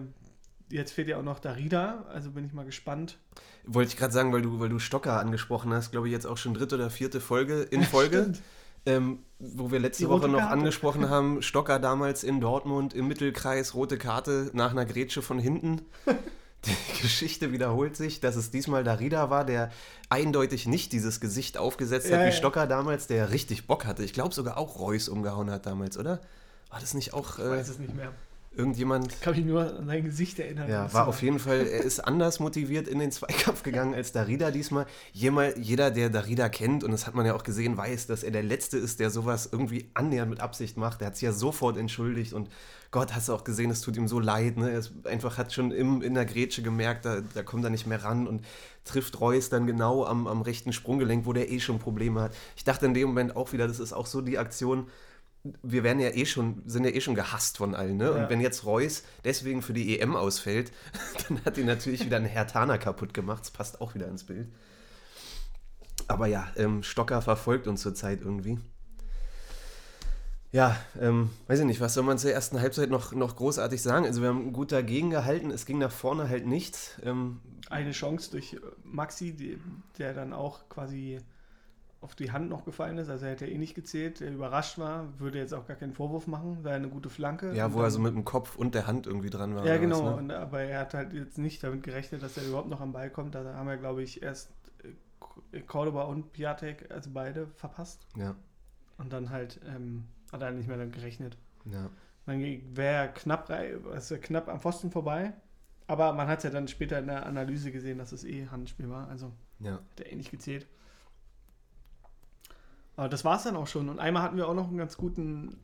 jetzt 0.71 0.91
fehlt 0.91 1.07
ja 1.07 1.17
auch 1.17 1.23
noch 1.23 1.39
Darida, 1.39 2.05
also 2.13 2.31
bin 2.31 2.45
ich 2.45 2.53
mal 2.53 2.65
gespannt. 2.65 3.17
Wollte 3.65 3.89
ich 3.89 3.97
gerade 3.97 4.13
sagen, 4.13 4.33
weil 4.33 4.41
du, 4.41 4.59
weil 4.59 4.69
du 4.69 4.79
Stocker 4.79 5.19
angesprochen 5.19 5.73
hast, 5.73 5.91
glaube 5.91 6.07
ich, 6.07 6.13
jetzt 6.13 6.25
auch 6.25 6.37
schon 6.37 6.53
dritte 6.53 6.75
oder 6.75 6.89
vierte 6.89 7.21
Folge 7.21 7.61
in 7.71 7.83
Folge. 7.83 8.33
Ähm, 8.83 9.19
wo 9.37 9.71
wir 9.71 9.79
letzte 9.79 10.09
Woche 10.09 10.27
noch 10.27 10.39
Karte. 10.39 10.53
angesprochen 10.53 11.09
haben, 11.11 11.43
Stocker 11.43 11.77
damals 11.77 12.23
in 12.23 12.41
Dortmund 12.41 12.95
im 12.95 13.07
Mittelkreis, 13.07 13.75
rote 13.75 13.99
Karte 13.99 14.49
nach 14.53 14.71
einer 14.71 14.85
Grätsche 14.85 15.21
von 15.21 15.37
hinten. 15.37 15.81
Die 16.65 17.01
Geschichte 17.01 17.51
wiederholt 17.51 17.95
sich, 17.95 18.19
dass 18.19 18.35
es 18.35 18.51
diesmal 18.51 18.83
Darida 18.83 19.31
war, 19.31 19.45
der 19.45 19.71
eindeutig 20.09 20.67
nicht 20.67 20.93
dieses 20.93 21.19
Gesicht 21.19 21.57
aufgesetzt 21.57 22.09
Ja, 22.09 22.17
hat 22.17 22.21
wie 22.21 22.29
ja. 22.29 22.31
Stocker 22.31 22.67
damals, 22.67 23.07
der 23.07 23.31
richtig 23.31 23.65
Bock 23.65 23.85
hatte. 23.85 24.03
Ich 24.03 24.13
glaube 24.13 24.33
sogar 24.35 24.57
auch 24.57 24.79
Reus 24.79 25.09
umgehauen 25.09 25.49
hat 25.49 25.65
damals, 25.65 25.97
oder? 25.97 26.21
War 26.69 26.79
das 26.79 26.93
nicht 26.93 27.13
auch 27.15 27.39
Ich 27.39 27.45
äh, 27.45 27.49
weiß 27.49 27.69
es 27.69 27.79
nicht 27.79 27.95
mehr. 27.95 28.13
Irgendjemand? 28.55 29.21
Kann 29.21 29.35
mich 29.35 29.45
nur 29.45 29.61
an 29.61 29.87
sein 29.87 30.03
Gesicht 30.03 30.39
erinnern. 30.39 30.69
Ja, 30.69 30.91
war 30.93 31.07
auf 31.07 31.21
jeden 31.21 31.39
Fall, 31.39 31.67
er 31.67 31.81
ist 31.81 31.99
anders 31.99 32.39
motiviert 32.39 32.87
in 32.87 32.99
den 32.99 33.11
Zweikampf 33.11 33.63
gegangen 33.63 33.93
als 33.93 34.11
Darida 34.11 34.51
diesmal. 34.51 34.85
Jemal, 35.13 35.57
jeder, 35.57 35.89
der 35.91 36.09
Darida 36.09 36.49
kennt, 36.49 36.83
und 36.83 36.91
das 36.91 37.07
hat 37.07 37.15
man 37.15 37.25
ja 37.25 37.33
auch 37.33 37.43
gesehen, 37.43 37.77
weiß, 37.77 38.07
dass 38.07 38.23
er 38.23 38.31
der 38.31 38.43
Letzte 38.43 38.77
ist, 38.77 38.99
der 38.99 39.09
sowas 39.09 39.49
irgendwie 39.51 39.89
annähernd 39.93 40.29
mit 40.29 40.41
Absicht 40.41 40.77
macht. 40.77 41.01
Er 41.01 41.07
hat 41.07 41.15
sich 41.15 41.23
ja 41.23 41.31
sofort 41.31 41.77
entschuldigt 41.77 42.33
und 42.33 42.49
Gott, 42.91 43.15
hast 43.15 43.29
du 43.29 43.33
auch 43.33 43.45
gesehen, 43.45 43.71
es 43.71 43.79
tut 43.79 43.95
ihm 43.95 44.09
so 44.09 44.19
leid. 44.19 44.57
Ne? 44.57 44.69
Er 44.69 45.09
einfach 45.09 45.37
hat 45.37 45.53
schon 45.53 45.71
im, 45.71 46.01
in 46.01 46.13
der 46.13 46.25
Grätsche 46.25 46.61
gemerkt, 46.61 47.05
da, 47.05 47.21
da 47.33 47.41
kommt 47.41 47.63
er 47.63 47.69
nicht 47.69 47.87
mehr 47.87 48.03
ran 48.03 48.27
und 48.27 48.43
trifft 48.83 49.21
Reus 49.21 49.47
dann 49.47 49.65
genau 49.65 50.03
am, 50.05 50.27
am 50.27 50.41
rechten 50.41 50.73
Sprunggelenk, 50.73 51.25
wo 51.25 51.31
der 51.31 51.49
eh 51.49 51.61
schon 51.61 51.79
Probleme 51.79 52.19
hat. 52.19 52.35
Ich 52.57 52.65
dachte 52.65 52.85
in 52.85 52.93
dem 52.93 53.07
Moment 53.07 53.37
auch 53.37 53.53
wieder, 53.53 53.65
das 53.65 53.79
ist 53.79 53.93
auch 53.93 54.07
so 54.07 54.19
die 54.19 54.37
Aktion, 54.37 54.87
wir 55.43 55.83
werden 55.83 55.99
ja 55.99 56.09
eh 56.09 56.25
schon, 56.25 56.61
sind 56.65 56.83
ja 56.83 56.91
eh 56.91 57.01
schon 57.01 57.15
gehasst 57.15 57.57
von 57.57 57.73
allen, 57.73 57.97
ne? 57.97 58.05
Ja. 58.05 58.11
Und 58.11 58.29
wenn 58.29 58.41
jetzt 58.41 58.65
Reus 58.65 59.03
deswegen 59.23 59.61
für 59.61 59.73
die 59.73 59.99
EM 59.99 60.15
ausfällt, 60.15 60.71
dann 61.27 61.43
hat 61.45 61.57
ihn 61.57 61.65
natürlich 61.65 62.05
wieder 62.05 62.17
ein 62.17 62.25
Hertaner 62.25 62.77
kaputt 62.77 63.13
gemacht. 63.13 63.41
Das 63.41 63.51
passt 63.51 63.81
auch 63.81 63.95
wieder 63.95 64.07
ins 64.07 64.23
Bild. 64.23 64.47
Aber 66.07 66.27
ja, 66.27 66.51
ähm, 66.57 66.83
Stocker 66.83 67.21
verfolgt 67.21 67.67
uns 67.67 67.81
zurzeit 67.81 68.21
irgendwie. 68.21 68.59
Ja, 70.51 70.75
ähm, 70.99 71.29
weiß 71.47 71.61
ich 71.61 71.65
nicht, 71.65 71.79
was 71.79 71.93
soll 71.93 72.03
man 72.03 72.17
zur 72.17 72.31
ersten 72.31 72.59
Halbzeit 72.59 72.89
noch, 72.89 73.13
noch 73.13 73.37
großartig 73.37 73.81
sagen? 73.81 74.05
Also 74.05 74.21
wir 74.21 74.27
haben 74.27 74.51
gut 74.51 74.73
dagegen 74.73 75.09
gehalten, 75.09 75.49
es 75.49 75.65
ging 75.65 75.77
nach 75.77 75.91
vorne 75.91 76.27
halt 76.27 76.45
nichts. 76.45 76.99
Ähm, 77.03 77.39
Eine 77.69 77.91
Chance 77.91 78.31
durch 78.31 78.57
Maxi, 78.83 79.31
die, 79.31 79.59
der 79.97 80.13
dann 80.13 80.33
auch 80.33 80.67
quasi 80.67 81.19
auf 82.01 82.15
die 82.15 82.31
Hand 82.31 82.49
noch 82.49 82.65
gefallen 82.65 82.97
ist. 82.97 83.09
Also 83.09 83.25
er 83.25 83.31
hätte 83.31 83.45
eh 83.47 83.57
nicht 83.57 83.75
gezählt, 83.75 84.19
der 84.19 84.31
überrascht 84.33 84.79
war, 84.79 85.07
würde 85.19 85.37
jetzt 85.37 85.53
auch 85.53 85.67
gar 85.67 85.77
keinen 85.77 85.93
Vorwurf 85.93 86.25
machen, 86.25 86.63
war 86.63 86.73
eine 86.73 86.89
gute 86.89 87.09
Flanke. 87.09 87.53
ja, 87.53 87.71
wo 87.73 87.79
er 87.79 87.83
dann- 87.83 87.91
so 87.91 87.99
mit 87.99 88.13
dem 88.15 88.25
Kopf 88.25 88.55
und 88.55 88.73
der 88.73 88.87
Hand 88.87 89.05
irgendwie 89.05 89.29
dran 89.29 89.55
war. 89.55 89.65
Ja, 89.65 89.77
genau. 89.77 90.03
Was, 90.05 90.11
ne? 90.11 90.17
und, 90.17 90.31
aber 90.31 90.61
er 90.61 90.79
hat 90.79 90.93
halt 90.95 91.13
jetzt 91.13 91.37
nicht 91.37 91.63
damit 91.63 91.83
gerechnet, 91.83 92.23
dass 92.23 92.37
er 92.37 92.43
überhaupt 92.47 92.69
noch 92.69 92.81
am 92.81 92.91
Ball 92.91 93.09
kommt. 93.11 93.35
Da 93.35 93.43
haben 93.53 93.67
wir, 93.67 93.77
glaube 93.77 94.01
ich, 94.01 94.23
erst 94.23 94.51
äh, 95.51 95.61
Cordoba 95.61 96.03
und 96.03 96.33
Piatek, 96.33 96.89
also 96.91 97.11
beide, 97.13 97.47
verpasst. 97.55 98.07
Ja, 98.17 98.35
Und 98.97 99.13
dann 99.13 99.29
halt 99.29 99.59
ähm, 99.67 100.05
hat 100.31 100.41
er 100.41 100.51
nicht 100.51 100.67
mehr 100.67 100.77
damit 100.77 100.93
gerechnet. 100.95 101.37
ja. 101.65 101.89
Man 102.27 102.39
wäre 102.75 103.09
knapp, 103.15 103.49
also 103.91 104.15
knapp 104.21 104.47
am 104.47 104.59
Pfosten 104.61 104.91
vorbei. 104.91 105.33
Aber 105.87 106.13
man 106.13 106.27
hat 106.27 106.37
es 106.37 106.43
ja 106.43 106.49
dann 106.51 106.67
später 106.67 106.99
in 106.99 107.07
der 107.07 107.25
Analyse 107.25 107.71
gesehen, 107.71 107.97
dass 107.97 108.11
es 108.11 108.23
eh 108.23 108.47
Handspiel 108.47 108.89
war. 108.91 109.07
Also 109.09 109.31
ja. 109.59 109.73
hat 109.73 109.99
er 109.99 110.11
eh 110.11 110.15
nicht 110.15 110.29
gezählt. 110.29 110.67
Aber 113.01 113.09
das 113.09 113.25
war 113.25 113.37
es 113.37 113.41
dann 113.41 113.55
auch 113.55 113.65
schon. 113.65 113.89
Und 113.89 113.97
einmal 113.97 114.21
hatten 114.21 114.37
wir 114.37 114.47
auch 114.47 114.53
noch 114.53 114.67
einen 114.67 114.77
ganz 114.77 114.95
guten 114.95 115.57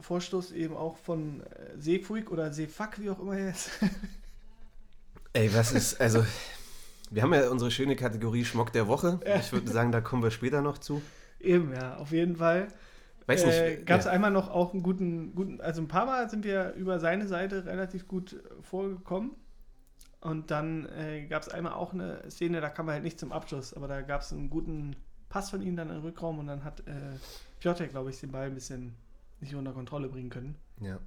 Vorstoß 0.00 0.50
eben 0.50 0.76
auch 0.76 0.96
von 0.96 1.40
äh, 1.42 1.78
Seefuig 1.78 2.28
oder 2.28 2.52
Seefuck, 2.52 2.98
wie 2.98 3.08
auch 3.08 3.20
immer 3.20 3.38
er 3.38 3.50
ist. 3.50 3.70
Ey, 5.32 5.54
was 5.54 5.70
ist, 5.70 6.00
also, 6.00 6.26
wir 7.12 7.22
haben 7.22 7.32
ja 7.34 7.48
unsere 7.50 7.70
schöne 7.70 7.94
Kategorie 7.94 8.44
Schmock 8.44 8.72
der 8.72 8.88
Woche. 8.88 9.20
Ich 9.38 9.52
würde 9.52 9.70
sagen, 9.70 9.92
da 9.92 10.00
kommen 10.00 10.24
wir 10.24 10.32
später 10.32 10.60
noch 10.60 10.76
zu. 10.76 11.00
eben, 11.38 11.72
ja, 11.72 11.98
auf 11.98 12.10
jeden 12.10 12.34
Fall. 12.34 12.66
Weiß 13.26 13.46
nicht. 13.46 13.54
Äh, 13.54 13.76
Gab 13.84 14.00
es 14.00 14.06
ja. 14.06 14.10
einmal 14.10 14.32
noch 14.32 14.50
auch 14.50 14.72
einen 14.72 14.82
guten, 14.82 15.36
guten, 15.36 15.60
also 15.60 15.80
ein 15.82 15.86
paar 15.86 16.06
Mal 16.06 16.28
sind 16.30 16.44
wir 16.44 16.72
über 16.72 16.98
seine 16.98 17.28
Seite 17.28 17.64
relativ 17.64 18.08
gut 18.08 18.42
vorgekommen. 18.60 19.36
Und 20.20 20.50
dann 20.50 20.88
äh, 20.98 21.26
gab 21.28 21.42
es 21.42 21.48
einmal 21.48 21.74
auch 21.74 21.92
eine 21.92 22.28
Szene, 22.28 22.60
da 22.60 22.70
kam 22.70 22.88
er 22.88 22.94
halt 22.94 23.04
nicht 23.04 23.20
zum 23.20 23.30
Abschluss, 23.30 23.72
aber 23.72 23.86
da 23.86 24.00
gab 24.00 24.22
es 24.22 24.32
einen 24.32 24.50
guten 24.50 24.96
Pass 25.32 25.48
von 25.48 25.62
ihm 25.62 25.76
dann 25.76 25.88
im 25.88 26.02
Rückraum 26.02 26.38
und 26.38 26.46
dann 26.46 26.62
hat 26.62 26.80
äh, 26.80 27.16
Piotr, 27.58 27.86
glaube 27.86 28.10
ich, 28.10 28.20
den 28.20 28.30
Ball 28.30 28.46
ein 28.46 28.54
bisschen 28.54 28.94
nicht 29.40 29.54
unter 29.54 29.72
Kontrolle 29.72 30.08
bringen 30.08 30.30
können. 30.30 30.54
ja. 30.80 30.98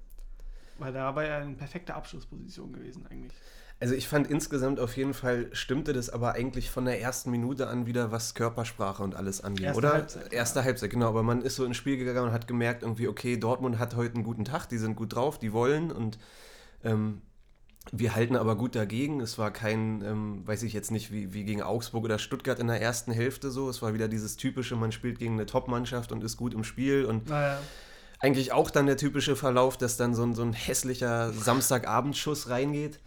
Weil 0.77 0.91
da 0.91 1.15
war 1.15 1.24
er 1.24 1.41
in 1.41 1.55
perfekter 1.55 1.96
Abschlussposition 1.96 2.74
gewesen 2.74 3.08
eigentlich. 3.10 3.39
Also 3.79 3.94
ich 3.94 4.10
fand 4.10 4.27
insgesamt 4.27 4.79
auf 4.82 4.98
jeden 4.98 5.13
Fall 5.13 5.50
stimmte 5.53 5.94
das 5.94 6.10
aber 6.10 6.34
eigentlich 6.34 6.70
von 6.70 6.84
der 6.84 7.00
ersten 7.00 7.32
Minute 7.32 7.67
an 7.67 7.86
wieder, 7.86 8.12
was 8.12 8.34
Körpersprache 8.34 9.01
und 9.01 9.15
alles 9.15 9.41
angeht, 9.41 9.67
Erste 9.67 9.77
oder? 9.77 9.94
Halbzeit, 9.94 10.34
ja. 10.34 10.38
Erste 10.39 10.63
Halbzeit, 10.65 10.89
genau. 10.89 11.08
Aber 11.08 11.24
man 11.24 11.41
ist 11.41 11.55
so 11.55 11.63
ins 11.63 11.77
Spiel 11.77 11.96
gegangen 11.96 12.27
und 12.27 12.34
hat 12.34 12.48
gemerkt, 12.48 12.84
irgendwie, 12.84 13.08
okay, 13.08 13.38
Dortmund 13.38 13.79
hat 13.79 13.96
heute 13.96 14.15
einen 14.15 14.24
guten 14.24 14.44
Tag, 14.44 14.67
die 14.67 14.77
sind 14.77 14.96
gut 14.96 15.15
drauf, 15.15 15.39
die 15.39 15.53
wollen 15.53 15.91
und 15.91 16.17
ähm, 16.84 17.22
wir 17.92 18.15
halten 18.15 18.36
aber 18.36 18.56
gut 18.56 18.75
dagegen. 18.75 19.22
Es 19.22 19.38
war 19.38 19.51
kein, 19.51 20.01
ähm, 20.01 20.48
weiß 20.48 20.63
ich 20.63 20.74
jetzt 20.74 20.92
nicht, 20.92 21.12
wie, 21.12 21.34
wie 21.34 21.44
gegen 21.44 21.62
Augsburg 21.62 22.04
oder 22.04 22.20
Stuttgart 22.20 22.60
in 22.60 22.68
der 22.68 22.82
ersten 22.82 23.12
Hälfte 23.12 23.51
so. 23.51 23.70
Es 23.70 23.82
war 23.82 23.94
wieder 23.94 24.08
dieses 24.08 24.38
typische, 24.38 24.75
man 24.75 24.92
spielt 24.92 25.20
gegen 25.20 25.34
eine 25.34 25.46
Top-Mannschaft 25.46 26.12
und 26.12 26.24
ist 26.24 26.38
gut 26.38 26.54
im 26.54 26.63
Spiel 26.63 27.06
und 27.06 27.30
Naja, 27.30 27.60
eigentlich 28.20 28.51
auch 28.51 28.72
dann 28.72 28.86
der 28.86 28.98
typische 28.98 29.36
Verlauf, 29.36 29.77
dass 29.77 29.98
dann 29.98 30.15
so 30.15 30.24
ein, 30.24 30.34
so 30.34 30.42
ein 30.42 30.54
hässlicher 30.54 31.32
Samstagabendschuss 31.32 32.50
reingeht. 32.50 33.00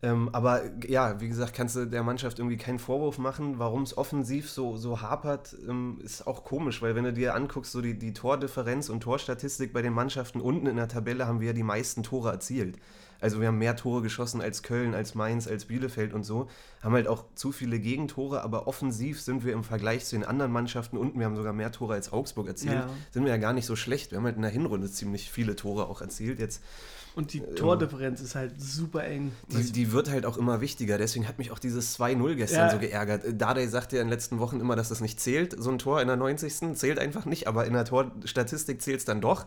Ähm, 0.00 0.28
aber 0.32 0.62
ja, 0.86 1.20
wie 1.20 1.28
gesagt, 1.28 1.54
kannst 1.54 1.74
du 1.74 1.84
der 1.84 2.04
Mannschaft 2.04 2.38
irgendwie 2.38 2.56
keinen 2.56 2.78
Vorwurf 2.78 3.18
machen. 3.18 3.58
Warum 3.58 3.82
es 3.82 3.98
offensiv 3.98 4.48
so, 4.48 4.76
so 4.76 5.00
hapert, 5.00 5.56
ähm, 5.68 5.98
ist 6.04 6.26
auch 6.26 6.44
komisch, 6.44 6.80
weil 6.82 6.94
wenn 6.94 7.04
du 7.04 7.12
dir 7.12 7.34
anguckst, 7.34 7.72
so 7.72 7.80
die, 7.82 7.98
die 7.98 8.12
Tordifferenz 8.12 8.90
und 8.90 9.00
Torstatistik 9.00 9.72
bei 9.72 9.82
den 9.82 9.92
Mannschaften 9.92 10.40
unten 10.40 10.66
in 10.66 10.76
der 10.76 10.88
Tabelle 10.88 11.26
haben 11.26 11.40
wir 11.40 11.48
ja 11.48 11.52
die 11.52 11.64
meisten 11.64 12.04
Tore 12.04 12.30
erzielt. 12.30 12.78
Also 13.20 13.40
wir 13.40 13.48
haben 13.48 13.58
mehr 13.58 13.74
Tore 13.74 14.00
geschossen 14.02 14.40
als 14.40 14.62
Köln, 14.62 14.94
als 14.94 15.14
Mainz, 15.16 15.48
als 15.48 15.64
Bielefeld 15.64 16.14
und 16.14 16.22
so. 16.24 16.48
Haben 16.82 16.94
halt 16.94 17.08
auch 17.08 17.24
zu 17.34 17.50
viele 17.50 17.80
Gegentore, 17.80 18.42
aber 18.42 18.68
offensiv 18.68 19.20
sind 19.20 19.44
wir 19.44 19.52
im 19.54 19.64
Vergleich 19.64 20.04
zu 20.04 20.14
den 20.16 20.24
anderen 20.24 20.52
Mannschaften 20.52 20.96
unten, 20.96 21.18
wir 21.18 21.26
haben 21.26 21.34
sogar 21.36 21.52
mehr 21.52 21.72
Tore 21.72 21.94
als 21.94 22.12
Augsburg 22.12 22.46
erzielt, 22.46 22.74
Ja. 22.74 22.88
sind 23.10 23.24
wir 23.24 23.32
ja 23.32 23.36
gar 23.38 23.52
nicht 23.52 23.66
so 23.66 23.74
schlecht. 23.74 24.12
Wir 24.12 24.18
haben 24.18 24.24
halt 24.24 24.36
in 24.36 24.42
der 24.42 24.50
Hinrunde 24.52 24.88
ziemlich 24.90 25.30
viele 25.32 25.56
Tore 25.56 25.88
auch 25.88 26.00
erzielt. 26.00 26.38
Jetzt, 26.38 26.62
und 27.16 27.32
die 27.32 27.40
Tordifferenz 27.40 28.20
ist 28.20 28.36
halt 28.36 28.60
super 28.60 29.02
eng. 29.02 29.32
die, 29.48 29.72
die 29.72 29.90
wird 29.90 30.08
halt 30.08 30.24
auch 30.24 30.36
immer 30.36 30.60
wichtiger. 30.60 30.98
Deswegen 30.98 31.26
hat 31.26 31.38
mich 31.38 31.50
auch 31.50 31.58
dieses 31.58 31.98
2-0 31.98 32.36
gestern 32.36 32.66
Ja. 32.68 32.70
so 32.70 32.78
geärgert. 32.78 33.24
Äh, 33.24 33.34
Dardai 33.34 33.66
sagte 33.66 33.96
ja 33.96 34.02
in 34.02 34.06
den 34.06 34.12
letzten 34.12 34.38
Wochen 34.38 34.60
immer, 34.60 34.76
dass 34.76 34.90
das 34.90 35.00
nicht 35.00 35.18
zählt. 35.18 35.56
So 35.60 35.70
ein 35.70 35.78
Tor 35.78 36.00
in 36.00 36.06
der 36.06 36.16
90. 36.16 36.76
zählt 36.76 37.00
einfach 37.00 37.24
nicht, 37.24 37.48
aber 37.48 37.66
in 37.66 37.72
der 37.72 37.84
Torstatistik 37.84 38.80
zählt 38.80 39.00
es 39.00 39.04
dann 39.04 39.20
doch. 39.20 39.46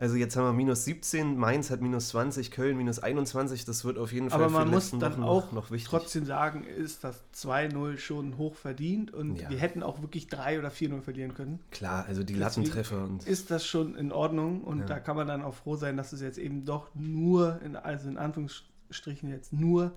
Also 0.00 0.16
jetzt 0.16 0.34
haben 0.34 0.44
wir 0.46 0.54
minus 0.54 0.86
17, 0.86 1.36
Mainz 1.36 1.70
hat 1.70 1.82
minus 1.82 2.08
20, 2.08 2.50
Köln 2.50 2.78
minus 2.78 3.00
21. 3.00 3.66
Das 3.66 3.84
wird 3.84 3.98
auf 3.98 4.12
jeden 4.14 4.30
Fall 4.30 4.40
Aber 4.40 4.48
für 4.48 4.54
man 4.54 4.64
die 4.68 4.70
muss 4.72 4.84
letzten 4.84 4.98
dann 5.00 5.12
Wochen 5.12 5.22
auch 5.24 5.44
noch, 5.46 5.52
noch 5.52 5.70
wichtig. 5.70 5.90
trotzdem 5.90 6.24
sagen, 6.24 6.64
ist 6.64 7.04
das 7.04 7.22
2-0 7.34 7.98
schon 7.98 8.38
hoch 8.38 8.54
verdient 8.54 9.12
und 9.12 9.36
Ja. 9.38 9.50
wir 9.50 9.58
hätten 9.58 9.82
auch 9.82 10.00
wirklich 10.00 10.28
3 10.28 10.58
oder 10.58 10.70
4-0 10.70 11.02
verlieren 11.02 11.34
können. 11.34 11.60
Klar, 11.70 12.06
also 12.06 12.22
die 12.22 12.32
Deswegen 12.32 12.40
Lattentreffer 12.40 13.04
und 13.04 13.26
Ist 13.26 13.50
das 13.50 13.66
schon 13.66 13.94
in 13.94 14.10
Ordnung 14.10 14.62
und 14.64 14.78
Ja. 14.80 14.86
da 14.86 15.00
kann 15.00 15.16
man 15.16 15.28
dann 15.28 15.42
auch 15.42 15.54
froh 15.54 15.76
sein, 15.76 15.98
dass 15.98 16.14
es 16.14 16.22
jetzt 16.22 16.38
eben 16.38 16.64
doch 16.64 16.94
nur, 16.94 17.60
in, 17.60 17.76
also 17.76 18.08
in 18.08 18.16
Anführungsstrichen 18.16 19.28
jetzt 19.28 19.52
nur 19.52 19.92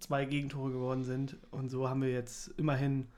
zwei 0.00 0.24
Gegentore 0.24 0.70
geworden 0.72 1.04
sind 1.04 1.36
und 1.50 1.68
so 1.68 1.86
haben 1.90 2.00
wir 2.00 2.10
jetzt 2.12 2.48
immerhin, 2.56 3.08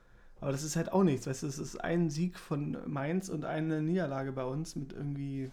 aber 0.40 0.50
das 0.50 0.64
ist 0.64 0.74
halt 0.74 0.90
auch 0.90 1.04
nichts, 1.04 1.28
weißt 1.28 1.44
du, 1.44 1.46
es 1.46 1.58
ist 1.58 1.76
ein 1.84 2.10
Sieg 2.10 2.36
von 2.36 2.76
Mainz 2.88 3.28
und 3.28 3.44
eine 3.44 3.80
Niederlage 3.80 4.32
bei 4.32 4.44
uns 4.44 4.74
mit 4.74 4.92
irgendwie 4.92 5.52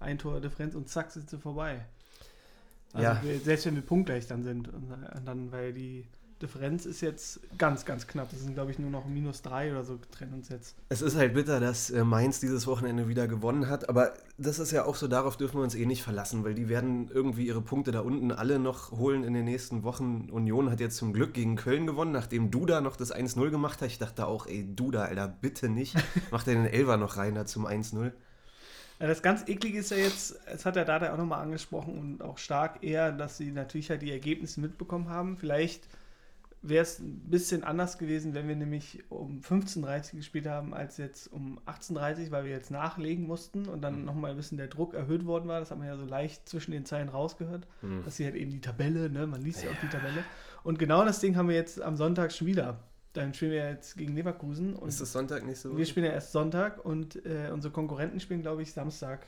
ein 0.00 0.18
Tor 0.18 0.40
Differenz 0.40 0.74
und 0.74 0.88
zack 0.88 1.10
sind 1.10 1.28
sie 1.28 1.38
vorbei. 1.38 1.84
Also 2.92 3.04
Ja. 3.04 3.22
wir, 3.22 3.38
selbst 3.40 3.66
wenn 3.66 3.74
wir 3.74 3.82
punktgleich 3.82 4.26
dann 4.26 4.42
sind 4.42 4.68
und 4.68 4.92
dann, 5.24 5.52
weil 5.52 5.72
die 5.72 6.06
Differenz 6.40 6.86
ist 6.86 7.00
jetzt 7.00 7.40
ganz, 7.58 7.84
ganz 7.84 8.06
knapp. 8.06 8.30
Das 8.30 8.40
sind, 8.40 8.54
glaube 8.54 8.70
ich, 8.70 8.78
nur 8.78 8.90
noch 8.90 9.06
minus 9.06 9.42
drei 9.42 9.72
oder 9.72 9.82
so 9.82 9.98
trennen 10.12 10.34
uns 10.34 10.48
jetzt. 10.48 10.76
Es 10.88 11.02
ist 11.02 11.16
halt 11.16 11.34
bitter, 11.34 11.58
dass 11.58 11.90
äh, 11.90 12.04
Mainz 12.04 12.38
dieses 12.38 12.68
Wochenende 12.68 13.08
wieder 13.08 13.26
gewonnen 13.26 13.68
hat, 13.68 13.88
aber 13.88 14.12
das 14.38 14.60
ist 14.60 14.70
ja 14.70 14.84
auch 14.84 14.94
so, 14.94 15.08
darauf 15.08 15.36
dürfen 15.36 15.56
wir 15.56 15.64
uns 15.64 15.74
eh 15.74 15.84
nicht 15.84 16.04
verlassen, 16.04 16.44
weil 16.44 16.54
die 16.54 16.68
werden 16.68 17.10
irgendwie 17.12 17.44
ihre 17.44 17.60
Punkte 17.60 17.90
da 17.90 18.00
unten 18.00 18.30
alle 18.30 18.60
noch 18.60 18.92
holen 18.92 19.24
in 19.24 19.34
den 19.34 19.46
nächsten 19.46 19.82
Wochen. 19.82 20.28
Union 20.30 20.70
hat 20.70 20.78
jetzt 20.78 20.96
zum 20.96 21.12
Glück 21.12 21.34
gegen 21.34 21.56
Köln 21.56 21.88
gewonnen, 21.88 22.12
nachdem 22.12 22.52
Duda 22.52 22.80
noch 22.80 22.94
das 22.94 23.12
1-0 23.12 23.50
gemacht 23.50 23.80
hat. 23.82 23.88
Ich 23.88 23.98
dachte 23.98 24.28
auch, 24.28 24.46
ey, 24.46 24.64
Duda, 24.76 25.06
Alter, 25.06 25.26
bitte 25.26 25.68
nicht. 25.68 25.96
Macht 26.30 26.46
er 26.46 26.54
den 26.54 26.66
Elfer 26.66 26.98
noch 26.98 27.16
rein 27.16 27.34
da 27.34 27.46
zum 27.46 27.66
1-0. 27.66 28.12
Das 28.98 29.22
ganz 29.22 29.46
eklige 29.48 29.78
ist 29.78 29.90
ja 29.90 29.96
jetzt, 29.96 30.40
das 30.50 30.66
hat 30.66 30.74
der 30.76 30.84
Dada 30.84 31.12
auch 31.12 31.18
nochmal 31.18 31.42
angesprochen 31.42 31.98
und 31.98 32.22
auch 32.22 32.38
stark 32.38 32.82
eher, 32.82 33.12
dass 33.12 33.36
sie 33.36 33.52
natürlich 33.52 33.90
halt 33.90 34.02
die 34.02 34.10
Ergebnisse 34.10 34.60
mitbekommen 34.60 35.08
haben. 35.08 35.36
Vielleicht 35.36 35.86
wäre 36.62 36.82
es 36.82 36.98
ein 36.98 37.20
bisschen 37.30 37.62
anders 37.62 37.98
gewesen, 37.98 38.34
wenn 38.34 38.48
wir 38.48 38.56
nämlich 38.56 39.04
um 39.10 39.38
15.30 39.40 40.12
Uhr 40.14 40.16
gespielt 40.18 40.48
haben, 40.48 40.74
als 40.74 40.96
jetzt 40.96 41.32
um 41.32 41.60
18.30 41.66 42.24
Uhr, 42.26 42.30
weil 42.32 42.44
wir 42.46 42.50
jetzt 42.50 42.72
nachlegen 42.72 43.28
mussten 43.28 43.66
und 43.68 43.82
dann 43.82 44.00
Mhm. 44.00 44.04
nochmal 44.04 44.32
ein 44.32 44.36
bisschen 44.36 44.58
der 44.58 44.66
Druck 44.66 44.94
erhöht 44.94 45.24
worden 45.24 45.46
war. 45.48 45.60
Das 45.60 45.70
hat 45.70 45.78
man 45.78 45.86
ja 45.86 45.96
so 45.96 46.04
leicht 46.04 46.48
zwischen 46.48 46.72
den 46.72 46.84
Zeilen 46.84 47.08
rausgehört, 47.08 47.68
Mhm. 47.82 48.02
dass 48.04 48.16
sie 48.16 48.24
halt 48.24 48.34
eben 48.34 48.50
die 48.50 48.60
Tabelle, 48.60 49.08
ne, 49.08 49.28
man 49.28 49.40
liest 49.40 49.62
ja 49.62 49.70
auch 49.70 49.80
die 49.80 49.88
Tabelle. 49.88 50.24
Und 50.64 50.80
genau 50.80 51.04
das 51.04 51.20
Ding 51.20 51.36
haben 51.36 51.48
wir 51.48 51.54
jetzt 51.54 51.80
am 51.80 51.96
Sonntag 51.96 52.32
schon 52.32 52.48
wieder. 52.48 52.80
Dann 53.18 53.34
spielen 53.34 53.50
wir 53.50 53.68
jetzt 53.70 53.96
gegen 53.96 54.14
Leverkusen 54.14 54.74
und 54.74 54.88
Ist 54.88 55.00
das 55.00 55.12
Sonntag 55.12 55.44
nicht 55.44 55.58
so? 55.58 55.76
wir 55.76 55.84
spielen 55.86 56.06
ja 56.06 56.12
erst 56.12 56.30
Sonntag 56.30 56.84
und 56.84 57.16
äh, 57.26 57.50
unsere 57.52 57.72
Konkurrenten 57.72 58.20
spielen, 58.20 58.42
glaube 58.42 58.62
ich, 58.62 58.72
Samstag. 58.72 59.26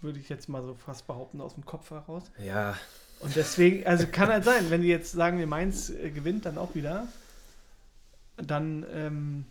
Würde 0.00 0.18
ich 0.18 0.30
jetzt 0.30 0.48
mal 0.48 0.62
so 0.62 0.72
fast 0.74 1.06
behaupten, 1.06 1.42
aus 1.42 1.52
dem 1.54 1.66
Kopf 1.66 1.90
heraus. 1.90 2.24
Ja, 2.42 2.74
Und 3.20 3.36
deswegen, 3.36 3.86
also 3.86 4.06
kann 4.06 4.30
halt 4.30 4.44
sein, 4.44 4.70
wenn 4.70 4.80
die 4.80 4.88
jetzt 4.88 5.12
sagen, 5.12 5.38
wir 5.38 5.46
Mainz 5.46 5.90
äh, 5.90 6.08
gewinnt 6.10 6.46
dann 6.46 6.56
auch 6.56 6.74
wieder, 6.74 7.06
dann 8.38 8.86
ähm, 8.94 9.44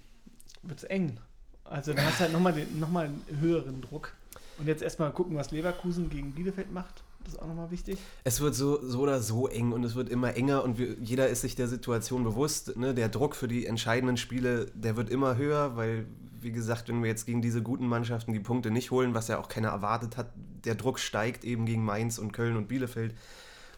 wird 0.63 0.79
es 0.79 0.83
eng. 0.85 1.19
Also 1.63 1.93
dann 1.93 2.03
hast 2.03 2.15
du 2.19 2.23
halt 2.23 2.33
nochmal 2.33 2.55
noch 2.79 2.89
mal 2.89 3.05
einen 3.05 3.23
höheren 3.39 3.81
Druck. 3.81 4.13
Und 4.57 4.65
jetzt 4.67 4.81
erstmal 4.81 5.11
gucken, 5.11 5.35
was 5.35 5.51
Leverkusen 5.51 6.09
gegen 6.09 6.31
Bielefeld 6.33 6.71
macht. 6.71 7.03
Das 7.23 7.33
ist 7.33 7.41
auch 7.41 7.47
nochmal 7.47 7.69
wichtig. 7.71 7.99
Es 8.23 8.41
wird 8.41 8.55
so, 8.55 8.79
so 8.81 8.99
oder 9.01 9.21
so 9.21 9.47
eng 9.47 9.71
und 9.71 9.83
es 9.83 9.95
wird 9.95 10.09
immer 10.09 10.35
enger 10.35 10.63
und 10.63 10.77
wir, 10.77 10.95
jeder 10.99 11.27
ist 11.27 11.41
sich 11.41 11.55
der 11.55 11.67
Situation 11.67 12.23
bewusst. 12.23 12.77
Ne? 12.77 12.93
Der 12.93 13.09
Druck 13.09 13.35
für 13.35 13.47
die 13.47 13.65
entscheidenden 13.65 14.17
Spiele, 14.17 14.67
der 14.73 14.95
wird 14.95 15.09
immer 15.09 15.37
höher, 15.37 15.75
weil, 15.75 16.07
wie 16.39 16.51
gesagt, 16.51 16.87
wenn 16.89 17.01
wir 17.01 17.09
jetzt 17.09 17.25
gegen 17.25 17.41
diese 17.41 17.61
guten 17.61 17.87
Mannschaften 17.87 18.33
die 18.33 18.39
Punkte 18.39 18.71
nicht 18.71 18.91
holen, 18.91 19.13
was 19.13 19.27
ja 19.27 19.39
auch 19.39 19.49
keiner 19.49 19.69
erwartet 19.69 20.17
hat, 20.17 20.31
der 20.63 20.75
Druck 20.75 20.99
steigt 20.99 21.43
eben 21.43 21.65
gegen 21.65 21.83
Mainz 21.83 22.17
und 22.17 22.31
Köln 22.31 22.55
und 22.55 22.67
Bielefeld 22.67 23.13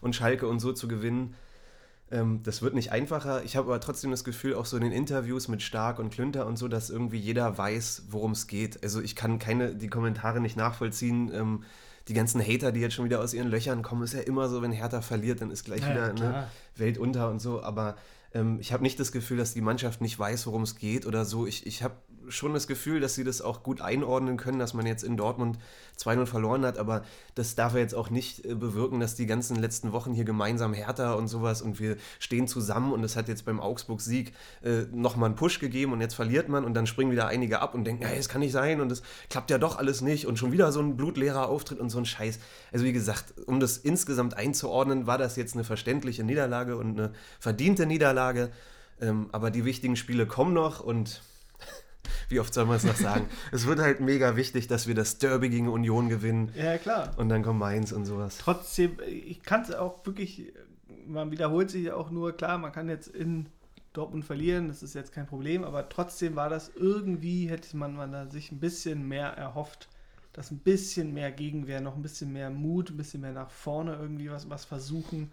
und 0.00 0.14
Schalke 0.14 0.46
und 0.46 0.60
so 0.60 0.72
zu 0.72 0.88
gewinnen. 0.88 1.34
Ähm, 2.12 2.42
das 2.42 2.62
wird 2.62 2.74
nicht 2.74 2.92
einfacher. 2.92 3.42
Ich 3.44 3.56
habe 3.56 3.68
aber 3.68 3.80
trotzdem 3.80 4.10
das 4.10 4.22
Gefühl, 4.22 4.54
auch 4.54 4.66
so 4.66 4.76
in 4.76 4.82
den 4.82 4.92
Interviews 4.92 5.48
mit 5.48 5.62
Stark 5.62 5.98
und 5.98 6.10
Klünter 6.10 6.46
und 6.46 6.56
so, 6.56 6.68
dass 6.68 6.90
irgendwie 6.90 7.18
jeder 7.18 7.56
weiß, 7.56 8.04
worum 8.10 8.32
es 8.32 8.46
geht. 8.46 8.82
Also 8.84 9.00
ich 9.00 9.16
kann 9.16 9.38
keine, 9.38 9.74
die 9.74 9.88
Kommentare 9.88 10.40
nicht 10.40 10.56
nachvollziehen. 10.56 11.30
Ähm, 11.34 11.64
die 12.08 12.14
ganzen 12.14 12.40
Hater, 12.40 12.72
die 12.72 12.80
jetzt 12.80 12.94
schon 12.94 13.04
wieder 13.04 13.20
aus 13.20 13.34
ihren 13.34 13.48
Löchern 13.48 13.82
kommen, 13.82 14.02
ist 14.02 14.14
ja 14.14 14.20
immer 14.20 14.48
so, 14.48 14.62
wenn 14.62 14.72
Hertha 14.72 15.00
verliert, 15.00 15.40
dann 15.40 15.50
ist 15.50 15.64
gleich 15.64 15.80
wieder 15.80 16.12
ne, 16.12 16.48
Welt 16.76 16.98
unter 16.98 17.30
und 17.30 17.40
so. 17.40 17.62
Aber 17.62 17.96
ähm, 18.34 18.58
ich 18.60 18.72
habe 18.72 18.82
nicht 18.82 18.98
das 18.98 19.12
Gefühl, 19.12 19.36
dass 19.36 19.54
die 19.54 19.60
Mannschaft 19.60 20.00
nicht 20.00 20.18
weiß, 20.18 20.46
worum 20.46 20.62
es 20.62 20.76
geht 20.76 21.06
oder 21.06 21.24
so. 21.24 21.46
Ich, 21.46 21.66
ich 21.66 21.82
habe 21.82 21.94
schon 22.32 22.54
das 22.54 22.66
Gefühl, 22.66 23.00
dass 23.00 23.14
sie 23.14 23.24
das 23.24 23.42
auch 23.42 23.62
gut 23.62 23.80
einordnen 23.80 24.36
können, 24.36 24.58
dass 24.58 24.74
man 24.74 24.86
jetzt 24.86 25.04
in 25.04 25.16
Dortmund 25.16 25.58
2-0 25.98 26.26
verloren 26.26 26.64
hat, 26.64 26.78
aber 26.78 27.02
das 27.34 27.54
darf 27.54 27.74
ja 27.74 27.80
jetzt 27.80 27.94
auch 27.94 28.10
nicht 28.10 28.44
äh, 28.44 28.54
bewirken, 28.54 29.00
dass 29.00 29.14
die 29.14 29.26
ganzen 29.26 29.56
letzten 29.56 29.92
Wochen 29.92 30.12
hier 30.12 30.24
gemeinsam 30.24 30.74
Hertha 30.74 31.14
und 31.14 31.28
sowas 31.28 31.62
und 31.62 31.80
wir 31.80 31.96
stehen 32.18 32.48
zusammen 32.48 32.92
und 32.92 33.04
es 33.04 33.16
hat 33.16 33.28
jetzt 33.28 33.44
beim 33.44 33.60
Augsburg-Sieg 33.60 34.32
äh, 34.62 34.82
nochmal 34.92 35.28
einen 35.28 35.36
Push 35.36 35.58
gegeben 35.58 35.92
und 35.92 36.00
jetzt 36.00 36.14
verliert 36.14 36.48
man 36.48 36.64
und 36.64 36.74
dann 36.74 36.86
springen 36.86 37.10
wieder 37.10 37.26
einige 37.26 37.60
ab 37.60 37.74
und 37.74 37.84
denken, 37.84 38.02
ja, 38.02 38.10
es 38.10 38.28
kann 38.28 38.40
nicht 38.40 38.52
sein 38.52 38.80
und 38.80 38.90
es 38.90 39.02
klappt 39.28 39.50
ja 39.50 39.58
doch 39.58 39.76
alles 39.76 40.00
nicht 40.00 40.26
und 40.26 40.38
schon 40.38 40.52
wieder 40.52 40.72
so 40.72 40.80
ein 40.80 40.96
blutleerer 40.96 41.48
Auftritt 41.48 41.78
und 41.78 41.90
so 41.90 41.98
ein 41.98 42.06
Scheiß. 42.06 42.38
Also 42.72 42.84
wie 42.84 42.92
gesagt, 42.92 43.34
um 43.46 43.60
das 43.60 43.76
insgesamt 43.76 44.36
einzuordnen, 44.36 45.06
war 45.06 45.18
das 45.18 45.36
jetzt 45.36 45.54
eine 45.54 45.64
verständliche 45.64 46.24
Niederlage 46.24 46.76
und 46.76 46.98
eine 46.98 47.12
verdiente 47.38 47.86
Niederlage, 47.86 48.50
ähm, 49.00 49.28
aber 49.32 49.50
die 49.50 49.64
wichtigen 49.64 49.96
Spiele 49.96 50.26
kommen 50.26 50.54
noch 50.54 50.80
und 50.80 51.22
wie 52.28 52.40
oft 52.40 52.52
soll 52.52 52.66
man 52.66 52.76
es 52.76 52.84
noch 52.84 52.96
sagen? 52.96 53.26
es 53.52 53.66
wird 53.66 53.78
halt 53.78 54.00
mega 54.00 54.36
wichtig, 54.36 54.66
dass 54.66 54.86
wir 54.86 54.94
das 54.94 55.18
Derby 55.18 55.48
gegen 55.48 55.68
Union 55.68 56.08
gewinnen. 56.08 56.52
Ja, 56.56 56.78
klar. 56.78 57.12
Und 57.16 57.28
dann 57.28 57.42
kommt 57.42 57.58
Mainz 57.58 57.92
und 57.92 58.04
sowas. 58.04 58.38
Trotzdem, 58.38 58.98
ich 59.06 59.42
kann 59.42 59.62
es 59.62 59.74
auch 59.74 60.04
wirklich, 60.06 60.52
man 61.06 61.30
wiederholt 61.30 61.70
sich 61.70 61.84
ja 61.84 61.94
auch 61.94 62.10
nur, 62.10 62.36
klar, 62.36 62.58
man 62.58 62.72
kann 62.72 62.88
jetzt 62.88 63.08
in 63.08 63.46
Dortmund 63.92 64.24
verlieren, 64.24 64.68
das 64.68 64.82
ist 64.82 64.94
jetzt 64.94 65.12
kein 65.12 65.26
Problem, 65.26 65.64
aber 65.64 65.88
trotzdem 65.88 66.34
war 66.34 66.48
das 66.48 66.70
irgendwie, 66.74 67.48
hätte 67.48 67.76
man, 67.76 67.94
man 67.94 68.12
da 68.12 68.26
sich 68.26 68.50
ein 68.50 68.60
bisschen 68.60 69.06
mehr 69.06 69.28
erhofft, 69.28 69.88
dass 70.32 70.50
ein 70.50 70.58
bisschen 70.58 71.12
mehr 71.12 71.30
Gegenwehr, 71.30 71.80
noch 71.80 71.96
ein 71.96 72.02
bisschen 72.02 72.32
mehr 72.32 72.48
Mut, 72.48 72.90
ein 72.90 72.96
bisschen 72.96 73.20
mehr 73.20 73.32
nach 73.32 73.50
vorne 73.50 73.94
irgendwie 73.94 74.30
was, 74.30 74.48
was 74.48 74.64
versuchen. 74.64 75.30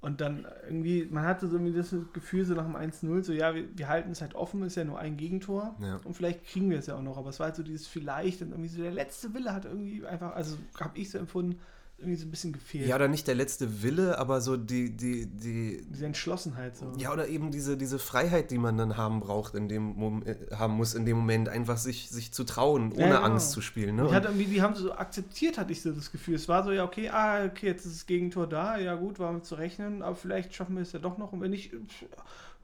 Und 0.00 0.20
dann 0.20 0.46
irgendwie, 0.64 1.08
man 1.10 1.24
hatte 1.24 1.48
so 1.48 1.56
irgendwie 1.56 1.76
das 1.76 1.94
Gefühl, 2.12 2.44
so 2.44 2.54
nach 2.54 2.64
dem 2.64 2.76
1-0, 2.76 3.22
so 3.22 3.32
ja, 3.32 3.52
wir, 3.54 3.76
wir 3.76 3.88
halten 3.88 4.12
es 4.12 4.20
halt 4.20 4.34
offen, 4.34 4.62
ist 4.62 4.76
ja 4.76 4.84
nur 4.84 4.98
ein 4.98 5.16
Gegentor. 5.16 5.74
Ja. 5.80 6.00
Und 6.04 6.14
vielleicht 6.14 6.44
kriegen 6.46 6.70
wir 6.70 6.78
es 6.78 6.86
ja 6.86 6.96
auch 6.96 7.02
noch, 7.02 7.16
aber 7.16 7.30
es 7.30 7.40
war 7.40 7.46
halt 7.46 7.56
so 7.56 7.64
dieses 7.64 7.88
vielleicht 7.88 8.40
und 8.42 8.50
irgendwie 8.50 8.68
so 8.68 8.80
der 8.80 8.92
letzte 8.92 9.34
Wille 9.34 9.52
hat 9.52 9.64
irgendwie 9.64 10.06
einfach, 10.06 10.36
also 10.36 10.56
habe 10.78 10.96
ich 10.96 11.10
so 11.10 11.18
empfunden, 11.18 11.58
irgendwie 11.98 12.16
so 12.16 12.26
ein 12.26 12.30
bisschen 12.30 12.52
gefehlt. 12.52 12.86
Ja, 12.86 12.94
oder 12.94 13.08
nicht 13.08 13.26
der 13.26 13.34
letzte 13.34 13.82
Wille, 13.82 14.18
aber 14.18 14.40
so 14.40 14.56
die, 14.56 14.96
die, 14.96 15.26
die, 15.26 15.84
Diese 15.90 16.06
Entschlossenheit 16.06 16.76
so. 16.76 16.92
ja, 16.96 17.12
oder 17.12 17.26
eben 17.26 17.50
diese, 17.50 17.76
diese 17.76 17.98
Freiheit, 17.98 18.52
die 18.52 18.58
man 18.58 18.78
dann 18.78 18.96
haben 18.96 19.18
braucht, 19.18 19.56
in 19.56 19.68
dem 19.68 19.96
Mom 19.96 20.22
äh, 20.24 20.36
haben 20.54 20.74
muss 20.74 20.94
in 20.94 21.06
dem 21.06 21.16
Moment, 21.16 21.48
einfach 21.48 21.76
sich, 21.76 22.08
sich 22.08 22.30
zu 22.32 22.44
trauen, 22.44 22.92
ohne 22.92 23.00
Ja, 23.00 23.06
genau. 23.16 23.22
Angst 23.22 23.50
zu 23.50 23.60
spielen. 23.60 23.96
Ne? 23.96 24.06
Ich 24.06 24.12
hatte 24.12 24.28
irgendwie, 24.28 24.44
die 24.44 24.62
haben 24.62 24.76
so 24.76 24.92
akzeptiert, 24.92 25.58
hatte 25.58 25.72
ich 25.72 25.82
so 25.82 25.90
das 25.90 26.12
Gefühl. 26.12 26.36
Es 26.36 26.48
war 26.48 26.62
so, 26.62 26.70
ja, 26.70 26.84
okay, 26.84 27.08
ah, 27.08 27.44
okay, 27.44 27.66
jetzt 27.66 27.84
ist 27.84 27.96
das 27.96 28.06
Gegentor 28.06 28.48
da, 28.48 28.78
ja 28.78 28.94
gut, 28.94 29.18
war 29.18 29.32
mit 29.32 29.44
zu 29.44 29.56
rechnen, 29.56 30.02
aber 30.02 30.14
vielleicht 30.14 30.54
schaffen 30.54 30.76
wir 30.76 30.82
es 30.82 30.92
ja 30.92 31.00
doch 31.00 31.18
noch. 31.18 31.32
Und 31.32 31.40
wenn 31.40 31.50
nicht, 31.50 31.72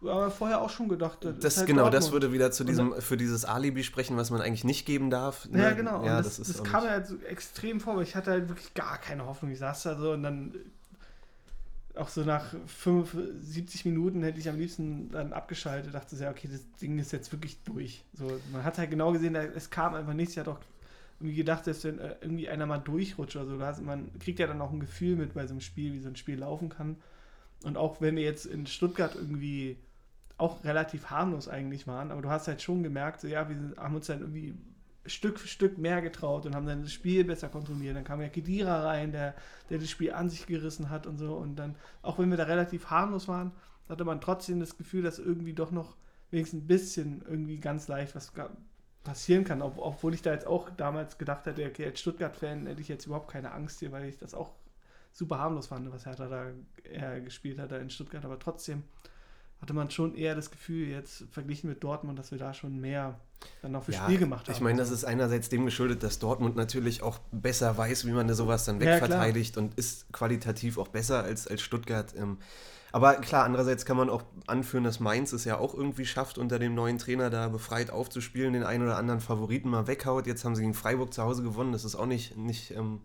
wir 0.05 0.31
vorher 0.31 0.61
auch 0.61 0.71
schon 0.71 0.89
gedacht. 0.89 1.25
das, 1.25 1.37
ist 1.37 1.57
halt 1.59 1.67
genau, 1.67 1.91
das 1.91 2.13
würde 2.13 2.33
wieder 2.33 2.51
zu 2.51 2.65
diesem, 2.65 3.01
für 3.01 3.17
dieses 3.17 3.45
Alibi 3.45 3.85
sprechen, 3.85 4.17
was 4.17 4.31
man 4.31 4.41
eigentlich 4.41 4.65
nicht 4.65 4.87
geben 4.87 5.11
darf. 5.11 5.49
ne? 5.51 5.63
Ja, 5.63 5.73
genau. 5.73 6.05
Ja, 6.05 6.23
das, 6.23 6.37
das, 6.37 6.49
das, 6.49 6.65
kam 6.65 6.85
mir 6.85 6.91
halt 6.91 7.07
so 7.07 7.17
extrem 7.29 7.81
vor, 7.81 7.97
weil 7.97 8.05
ich 8.05 8.15
hatte 8.15 8.31
halt 8.31 8.49
wirklich 8.49 8.75
gar 8.75 8.99
keine 8.99 9.27
Hoffnung. 9.27 9.51
Ich 9.51 9.59
saß 9.59 9.83
da 9.85 9.97
so 9.97 10.13
und 10.13 10.23
dann 10.23 10.55
auch 11.97 12.09
so 12.09 12.23
nach 12.23 12.55
75 12.67 13.85
Minuten 13.85 14.23
hätte 14.23 14.41
ich 14.41 14.49
am 14.49 14.59
liebsten 14.59 15.11
dann 15.11 15.33
abgeschaltet, 15.33 15.95
dachte 15.95 16.17
so, 16.17 16.25
ja, 16.25 16.31
okay, 16.31 16.49
das 16.51 16.61
Ding 16.81 16.99
ist 16.99 17.13
jetzt 17.13 17.31
wirklich 17.33 17.59
durch. 17.65 18.05
So, 18.15 18.41
man 18.53 18.65
hat 18.65 18.79
halt 18.79 18.91
genau 18.91 19.13
gesehen, 19.13 19.35
es 19.35 19.71
kam 19.71 19.95
einfach 19.95 20.15
nichts. 20.15 20.35
Ich 20.35 20.39
hatte 20.39 20.53
auch 20.53 20.61
irgendwie 21.21 21.37
gedacht, 21.37 21.67
dass 21.67 21.85
wenn 21.85 21.99
äh, 21.99 22.17
irgendwie 22.21 22.49
einer 22.49 22.67
mal 22.67 22.79
durchrutscht 22.79 23.37
oder 23.37 23.47
so, 23.47 23.59
da 23.59 23.77
man 23.83 24.11
kriegt 24.19 24.41
ja 24.41 24.47
dann 24.47 24.61
auch 24.61 24.73
ein 24.73 24.81
Gefühl 24.81 25.17
mit 25.17 25.35
bei 25.35 25.47
so 25.47 25.53
einem 25.53 25.61
Spiel, 25.61 25.93
wie 25.93 26.01
so 26.01 26.09
ein 26.09 26.17
Spiel 26.17 26.39
laufen 26.39 26.69
kann. 26.69 26.97
Und 27.63 27.77
auch 27.77 28.01
wenn 28.01 28.17
wir 28.17 28.25
jetzt 28.25 28.47
in 28.47 28.67
Stuttgart 28.67 29.15
irgendwie 29.15 29.79
auch 30.37 30.65
relativ 30.65 31.11
harmlos 31.11 31.49
eigentlich 31.49 31.87
waren, 31.87 32.11
aber 32.11 32.23
du 32.23 32.31
hast 32.31 32.49
halt 32.49 32.61
schon 32.61 32.83
gemerkt, 32.83 33.21
so 33.21 33.29
ja, 33.29 33.49
wir 33.49 33.75
haben 33.77 33.95
uns 33.95 34.07
dann 34.07 34.21
irgendwie 34.21 34.55
Stück 35.07 35.39
für 35.39 35.49
Stück 35.49 35.79
mehr 35.79 36.01
getraut 36.03 36.47
und 36.47 36.55
haben 36.55 36.67
dann 36.67 36.83
das 36.83 36.93
Spiel 36.93 37.25
besser 37.25 37.49
kontrolliert. 37.49 37.97
Dann 37.97 38.05
kam 38.05 38.23
ja 38.23 38.29
Kedira 38.29 38.85
rein, 38.85 39.13
der, 39.13 39.35
der 39.69 39.79
das 39.79 39.91
Spiel 39.91 40.13
an 40.13 40.31
sich 40.31 40.47
gerissen 40.47 40.89
hat 40.91 41.07
und 41.07 41.19
so. 41.19 41.35
Und 41.35 41.57
dann, 41.57 41.77
auch 42.03 42.19
wenn 42.19 42.31
wir 42.31 42.37
da 42.37 42.45
relativ 42.45 42.91
harmlos 42.91 43.29
waren, 43.29 43.53
hatte 43.89 44.05
man 44.05 44.21
trotzdem 44.21 44.61
das 44.61 44.79
Gefühl, 44.79 45.03
dass 45.03 45.19
irgendwie 45.19 45.53
doch 45.53 45.71
noch 45.71 45.97
wenigstens 46.31 46.63
ein 46.63 46.67
bisschen 46.67 47.23
irgendwie 47.29 47.59
ganz 47.59 47.87
leicht 47.89 48.15
was 48.15 48.33
passieren 49.05 49.45
kann. 49.45 49.61
Ob, 49.61 49.77
obwohl 49.79 50.15
ich 50.15 50.23
da 50.23 50.33
jetzt 50.33 50.47
auch 50.47 50.71
damals 50.71 51.19
gedacht 51.19 51.45
hätte, 51.45 51.67
okay, 51.67 51.85
als 51.85 52.01
Stuttgart-Fan 52.01 52.67
hätte 52.67 52.81
ich 52.81 52.89
jetzt 52.89 53.07
überhaupt 53.07 53.31
keine 53.31 53.53
Angst 53.53 53.81
hier, 53.81 53.93
weil 53.93 54.07
ich 54.07 54.17
das 54.17 54.35
auch 54.35 54.55
super 55.13 55.39
harmlos 55.39 55.67
fand, 55.67 55.93
was 55.93 56.07
Hertha 56.07 56.29
da 56.29 56.47
eher 56.83 57.21
gespielt 57.21 57.59
hat 57.59 57.73
da 57.73 57.77
in 57.77 57.91
Stuttgart. 57.91 58.25
Aber 58.25 58.39
trotzdem 58.39 58.85
hatte 59.61 59.75
man 59.75 59.91
schon 59.91 60.15
eher 60.15 60.35
das 60.35 60.51
Gefühl, 60.51 60.89
jetzt 60.89 61.25
verglichen 61.31 61.71
mit 61.71 61.83
Dortmund, 61.83 62.19
dass 62.19 62.31
wir 62.31 62.39
da 62.39 62.53
schon 62.55 62.81
mehr 62.81 63.19
dann 63.63 63.73
noch 63.73 63.85
für 63.85 63.93
Ja, 63.93 64.05
Spiel 64.05 64.19
gemacht 64.19 64.47
haben. 64.47 64.55
Ich 64.55 64.61
meine, 64.61 64.79
das 64.79 64.91
ist 64.91 65.05
einerseits 65.05 65.49
dem 65.49 65.65
geschuldet, 65.65 66.03
dass 66.03 66.19
Dortmund 66.19 66.57
natürlich 66.57 67.03
auch 67.03 67.19
besser 67.33 67.77
weiß, 67.77 68.07
wie 68.07 68.13
man 68.13 68.33
sowas 68.35 68.65
dann 68.65 68.81
Ja, 68.81 68.87
wegverteidigt 68.87 69.57
und 69.57 69.75
ist 69.75 70.13
qualitativ 70.13 70.79
auch 70.79 70.89
besser 70.89 71.23
als, 71.25 71.47
als 71.47 71.63
Stuttgart. 71.63 72.15
Ähm, 72.17 72.39
aber 72.93 73.15
klar, 73.15 73.45
andererseits 73.45 73.85
kann 73.85 73.97
man 73.97 74.09
auch 74.09 74.23
anführen, 74.47 74.85
dass 74.85 75.01
Mainz 75.01 75.33
es 75.33 75.45
ja 75.45 75.59
auch 75.59 75.75
irgendwie 75.75 76.07
schafft, 76.07 76.39
unter 76.39 76.61
dem 76.61 76.75
neuen 76.77 76.99
Trainer 76.99 77.29
da 77.29 77.49
befreit 77.49 77.91
aufzuspielen, 77.91 78.53
den 78.53 78.63
einen 78.63 78.85
oder 78.85 78.97
anderen 78.97 79.21
Favoriten 79.21 79.69
mal 79.69 79.89
weghaut. 79.89 80.29
Jetzt 80.29 80.45
haben 80.45 80.55
sie 80.55 80.63
gegen 80.63 80.75
Freiburg 80.75 81.13
zu 81.13 81.23
Hause 81.23 81.43
gewonnen. 81.43 81.73
Das 81.73 81.85
ist 81.85 81.97
auch 81.97 82.07
nicht, 82.07 82.37
nicht, 82.37 82.71
ähm, 82.71 83.01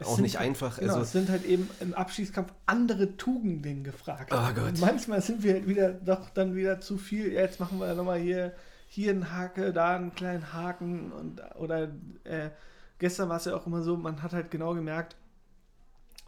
Es 0.00 0.06
auch 0.06 0.14
sind 0.16 0.22
nicht 0.22 0.38
einfach. 0.38 0.78
Genau, 0.78 0.92
Also, 0.92 1.02
es 1.04 1.12
sind 1.12 1.28
halt 1.28 1.44
eben 1.44 1.68
im 1.80 1.94
Abschießkampf 1.94 2.52
andere 2.66 3.16
Tugenden 3.16 3.84
gefragt. 3.84 4.32
Oh 4.32 4.54
Gott. 4.54 4.68
Und 4.68 4.80
manchmal 4.80 5.20
sind 5.20 5.42
wir 5.42 5.54
halt 5.54 5.68
wieder 5.68 5.92
doch 5.92 6.30
dann 6.30 6.54
wieder 6.54 6.80
zu 6.80 6.98
viel. 6.98 7.32
Ja, 7.32 7.42
Jetzt 7.42 7.60
machen 7.60 7.78
wir 7.78 7.94
nochmal 7.94 8.18
hier, 8.18 8.52
hier 8.88 9.10
einen 9.12 9.32
Hake, 9.32 9.72
da 9.72 9.96
einen 9.96 10.14
kleinen 10.14 10.52
Haken 10.52 11.12
und 11.12 11.42
oder 11.56 11.88
äh, 12.24 12.50
gestern 12.98 13.28
war 13.28 13.36
es 13.36 13.44
ja 13.44 13.54
auch 13.54 13.66
immer 13.66 13.82
so, 13.82 13.96
man 13.96 14.22
hat 14.22 14.32
halt 14.32 14.50
genau 14.50 14.74
gemerkt, 14.74 15.16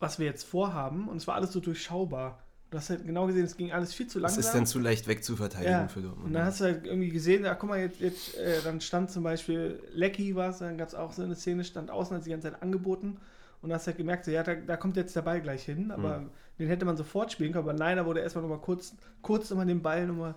was 0.01 0.19
wir 0.19 0.27
jetzt 0.27 0.45
vorhaben 0.45 1.09
und 1.09 1.17
es 1.17 1.27
war 1.27 1.35
alles 1.37 1.53
so 1.53 1.61
durchschaubar. 1.61 2.43
Du 2.71 2.79
hast 2.79 2.89
halt 2.89 3.05
genau 3.05 3.27
gesehen, 3.27 3.45
es 3.45 3.57
ging 3.57 3.71
alles 3.71 3.93
viel 3.93 4.07
zu 4.07 4.19
es 4.19 4.23
langsam. 4.23 4.41
ist 4.41 4.53
dann 4.53 4.67
zu 4.67 4.79
leicht 4.79 5.07
wegzuverteidigen 5.07 5.73
Ja, 5.73 5.89
für 5.89 6.01
Dortmund. 6.01 6.29
Und 6.29 6.33
dann 6.33 6.47
hast 6.47 6.61
du 6.61 6.65
halt 6.65 6.87
irgendwie 6.87 7.11
gesehen, 7.11 7.45
ja, 7.45 7.55
guck 7.55 7.69
mal, 7.69 7.79
jetzt, 7.79 8.01
jetzt 8.01 8.35
äh, 8.39 8.63
dann 8.65 8.81
stand 8.81 9.11
zum 9.11 9.23
Beispiel 9.23 9.79
Lecky 9.93 10.35
war 10.35 10.49
es, 10.51 10.59
dann 10.59 10.79
gab 10.79 10.89
es 10.89 10.95
auch 10.95 11.13
so 11.13 11.23
eine 11.23 11.35
Szene, 11.35 11.65
stand 11.65 11.91
außen, 11.91 12.17
hat 12.17 12.25
die 12.25 12.31
ganze 12.31 12.51
Zeit 12.51 12.63
angeboten 12.63 13.19
und 13.63 13.73
hast 13.73 13.87
halt 13.87 13.97
gemerkt, 13.97 14.25
so, 14.25 14.31
ja, 14.31 14.43
da, 14.43 14.55
da 14.55 14.77
kommt 14.77 14.97
jetzt 14.97 15.17
der 15.17 15.23
Ball 15.23 15.41
gleich 15.41 15.65
hin, 15.65 15.91
aber 15.91 16.25
Mhm. 16.25 16.31
den 16.59 16.69
hätte 16.69 16.85
man 16.85 16.97
sofort 16.97 17.33
spielen 17.33 17.53
können, 17.53 17.65
aber 17.65 17.73
nein, 17.75 17.97
da 17.97 18.07
wurde 18.07 18.21
erstmal 18.21 18.43
nochmal 18.43 18.61
kurz, 18.61 18.97
kurz 19.23 19.51
nochmal 19.51 19.67
den 19.67 19.83
Ball 19.83 20.07
nochmal 20.07 20.35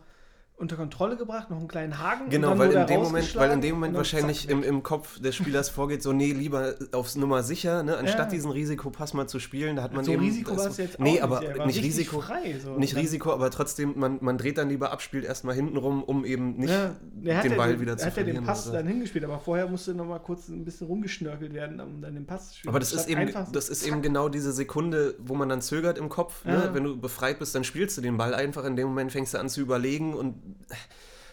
unter 0.57 0.77
Kontrolle 0.77 1.17
gebracht, 1.17 1.49
noch 1.49 1.57
einen 1.59 1.67
kleinen 1.67 1.99
Haken. 1.99 2.29
Genau, 2.29 2.57
weil 2.57 2.71
in, 2.71 2.77
er 2.77 2.85
dem 2.85 3.01
Moment, 3.01 3.35
weil 3.35 3.51
in 3.51 3.59
dem 3.59 3.75
Moment 3.75 3.95
wahrscheinlich 3.97 4.47
im, 4.49 4.63
im 4.63 4.83
Kopf 4.83 5.19
des 5.19 5.35
Spielers 5.35 5.67
vorgeht, 5.69 6.01
so, 6.01 6.13
nee, 6.13 6.31
lieber 6.31 6.75
aufs 6.93 7.17
Nummer 7.17 7.43
sicher, 7.43 7.83
ne, 7.83 7.97
anstatt 7.97 8.27
Ja. 8.27 8.35
diesen 8.35 8.51
Risikopass 8.51 9.13
mal 9.13 9.27
zu 9.27 9.39
spielen, 9.39 9.75
da 9.75 9.83
hat 9.83 9.93
man 9.93 10.05
so 10.05 10.13
eben... 10.13 10.23
Risiko 10.23 10.55
war 10.55 10.67
es 10.67 10.77
jetzt 10.77 10.95
auch 10.95 11.03
Nee, 11.03 11.11
nicht. 11.11 11.23
aber 11.23 11.43
Er 11.43 11.65
nicht 11.65 11.83
Risiko, 11.83 12.21
Frei, 12.21 12.57
so. 12.63 12.77
nicht 12.77 12.95
Risiko, 12.95 13.33
aber 13.33 13.51
trotzdem, 13.51 13.93
man, 13.99 14.19
man 14.21 14.37
dreht 14.37 14.57
dann 14.57 14.69
lieber 14.69 14.93
ab, 14.93 15.01
spielt 15.01 15.25
erstmal 15.25 15.55
hinten 15.55 15.75
rum, 15.75 16.01
um 16.03 16.23
eben 16.23 16.55
nicht 16.55 16.69
Ja, 16.69 16.95
er 17.23 17.37
hat 17.37 17.43
den 17.43 17.51
ja 17.51 17.57
Ball 17.57 17.71
den, 17.73 17.81
wieder 17.81 17.91
er 17.91 17.97
zu 17.97 18.05
hat 18.05 18.11
ja 18.11 18.15
verlieren. 18.23 18.43
den 18.43 18.45
Pass 18.47 18.67
oder 18.69 18.77
dann 18.77 18.87
hingespielt, 18.87 19.25
aber 19.25 19.39
vorher 19.39 19.67
musste 19.67 19.93
noch 19.93 20.05
mal 20.05 20.19
kurz 20.19 20.47
ein 20.47 20.63
bisschen 20.63 20.87
rumgeschnörkelt 20.87 21.53
werden, 21.53 21.81
um 21.81 22.01
dann 22.01 22.13
den 22.15 22.25
Pass 22.25 22.51
zu 22.51 22.57
spielen. 22.59 22.69
Aber 22.69 22.79
das 22.79 22.93
ist 22.93 23.09
eben, 23.09 23.29
das 23.51 23.67
ist 23.67 23.85
eben 23.85 24.01
genau 24.01 24.29
diese 24.29 24.53
Sekunde, 24.53 25.15
wo 25.19 25.35
man 25.35 25.49
dann 25.49 25.61
zögert 25.61 25.97
im 25.97 26.07
Kopf. 26.07 26.45
Ne? 26.45 26.53
Ja. 26.53 26.73
Wenn 26.73 26.85
du 26.85 26.97
befreit 26.97 27.39
bist, 27.39 27.53
dann 27.55 27.65
spielst 27.65 27.97
du 27.97 28.01
den 28.01 28.15
Ball 28.15 28.33
einfach. 28.33 28.63
In 28.63 28.77
dem 28.77 28.87
Moment 28.87 29.11
fängst 29.11 29.33
du 29.33 29.37
an 29.39 29.49
zu 29.49 29.59
überlegen 29.59 30.13
und 30.13 30.44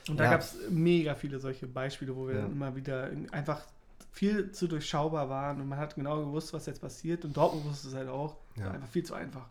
Und 0.08 0.18
da 0.18 0.24
Ja. 0.24 0.30
gab 0.32 0.40
es 0.40 0.56
mega 0.70 1.14
viele 1.14 1.38
solche 1.38 1.66
Beispiele, 1.66 2.16
wo 2.16 2.26
wir 2.26 2.34
Ja. 2.36 2.40
dann 2.42 2.52
immer 2.52 2.74
wieder 2.74 3.10
in, 3.10 3.32
einfach 3.32 3.60
viel 4.10 4.50
zu 4.52 4.66
durchschaubar 4.66 5.28
waren 5.28 5.60
und 5.60 5.68
man 5.68 5.78
hat 5.78 5.94
genau 5.94 6.18
gewusst, 6.24 6.52
was 6.52 6.66
jetzt 6.66 6.80
passiert. 6.80 7.24
Und 7.24 7.36
Dortmund 7.36 7.64
wusste 7.66 7.88
es 7.88 7.94
halt 7.94 8.08
auch. 8.08 8.36
Ja. 8.56 8.70
Einfach 8.70 8.88
viel 8.88 9.04
zu 9.04 9.14
einfach. 9.14 9.46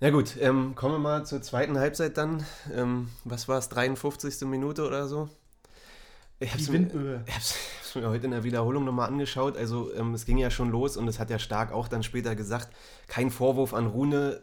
Ja 0.00 0.08
gut, 0.10 0.36
ähm, 0.40 0.74
kommen 0.74 0.94
wir 0.94 0.98
mal 0.98 1.26
zur 1.26 1.42
zweiten 1.42 1.78
Halbzeit 1.78 2.16
dann. 2.16 2.44
Ähm, 2.74 3.10
was 3.24 3.46
war 3.48 3.58
es, 3.58 3.68
53. 3.68 4.46
Minute 4.48 4.86
oder 4.86 5.06
so? 5.06 5.28
Ich 6.38 6.54
hab's 6.54 6.64
Die 6.64 6.70
mir, 6.70 7.22
mir 8.00 8.08
heute 8.08 8.24
in 8.24 8.30
der 8.30 8.42
Wiederholung 8.44 8.84
nochmal 8.84 9.08
angeschaut. 9.08 9.58
Also 9.58 9.92
ähm, 9.94 10.14
es 10.14 10.24
ging 10.24 10.38
ja 10.38 10.50
schon 10.50 10.70
los 10.70 10.96
und 10.96 11.06
es 11.06 11.18
hat 11.18 11.28
ja 11.28 11.38
Stark 11.38 11.70
auch 11.70 11.86
dann 11.86 12.02
später 12.02 12.34
gesagt, 12.34 12.70
kein 13.08 13.30
Vorwurf 13.30 13.74
an 13.74 13.86
Rune, 13.86 14.40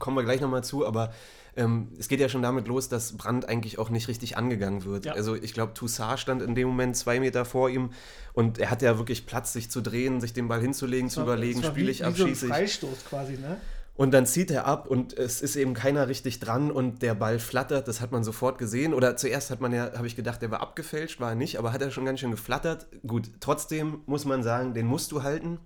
kommen 0.00 0.16
wir 0.16 0.24
gleich 0.24 0.40
nochmal 0.40 0.64
zu, 0.64 0.84
aber 0.84 1.12
ähm, 1.56 1.88
es 1.98 2.08
geht 2.08 2.20
ja 2.20 2.28
schon 2.28 2.42
damit 2.42 2.68
los, 2.68 2.88
dass 2.88 3.16
Brandt 3.16 3.48
eigentlich 3.48 3.78
auch 3.78 3.90
nicht 3.90 4.08
richtig 4.08 4.36
angegangen 4.36 4.84
wird. 4.84 5.04
Ja. 5.06 5.12
Also 5.12 5.34
ich 5.34 5.52
glaube, 5.54 5.74
Toussaint 5.74 6.18
stand 6.20 6.42
in 6.42 6.54
dem 6.54 6.68
Moment 6.68 6.96
zwei 6.96 7.20
Meter 7.20 7.44
vor 7.44 7.68
ihm 7.70 7.90
und 8.32 8.58
er 8.58 8.70
hat 8.70 8.82
ja 8.82 8.98
wirklich 8.98 9.26
Platz, 9.26 9.52
sich 9.52 9.70
zu 9.70 9.80
drehen, 9.80 10.20
sich 10.20 10.32
den 10.32 10.48
Ball 10.48 10.60
hinzulegen, 10.60 11.10
zu 11.10 11.18
war- 11.18 11.24
überlegen, 11.24 11.58
es 11.60 11.64
war 11.66 11.70
spiele 11.72 11.90
ich, 11.90 12.04
abschieße 12.04 12.34
so 12.34 12.46
ich. 12.46 12.52
ein 12.52 12.58
Freistoß 12.58 13.04
quasi, 13.08 13.32
ne? 13.38 13.56
Und 13.96 14.12
dann 14.12 14.24
zieht 14.24 14.50
er 14.50 14.66
ab 14.66 14.86
und 14.86 15.12
es 15.18 15.42
ist 15.42 15.56
eben 15.56 15.74
keiner 15.74 16.08
richtig 16.08 16.40
dran 16.40 16.70
und 16.70 17.02
der 17.02 17.14
Ball 17.14 17.38
flattert, 17.38 17.86
das 17.86 18.00
hat 18.00 18.12
man 18.12 18.24
sofort 18.24 18.56
gesehen. 18.56 18.94
Oder 18.94 19.14
zuerst 19.16 19.50
hat 19.50 19.60
man 19.60 19.72
ja, 19.74 19.92
habe 19.94 20.06
ich 20.06 20.16
gedacht, 20.16 20.40
der 20.40 20.50
war 20.50 20.62
abgefälscht, 20.62 21.20
war 21.20 21.30
er 21.30 21.34
nicht, 21.34 21.58
aber 21.58 21.74
hat 21.74 21.82
er 21.82 21.90
schon 21.90 22.06
ganz 22.06 22.20
schön 22.20 22.30
geflattert. 22.30 22.86
Gut, 23.06 23.30
trotzdem 23.40 24.00
muss 24.06 24.24
man 24.24 24.42
sagen, 24.42 24.72
den 24.72 24.86
musst 24.86 25.12
du 25.12 25.22
halten. 25.22 25.58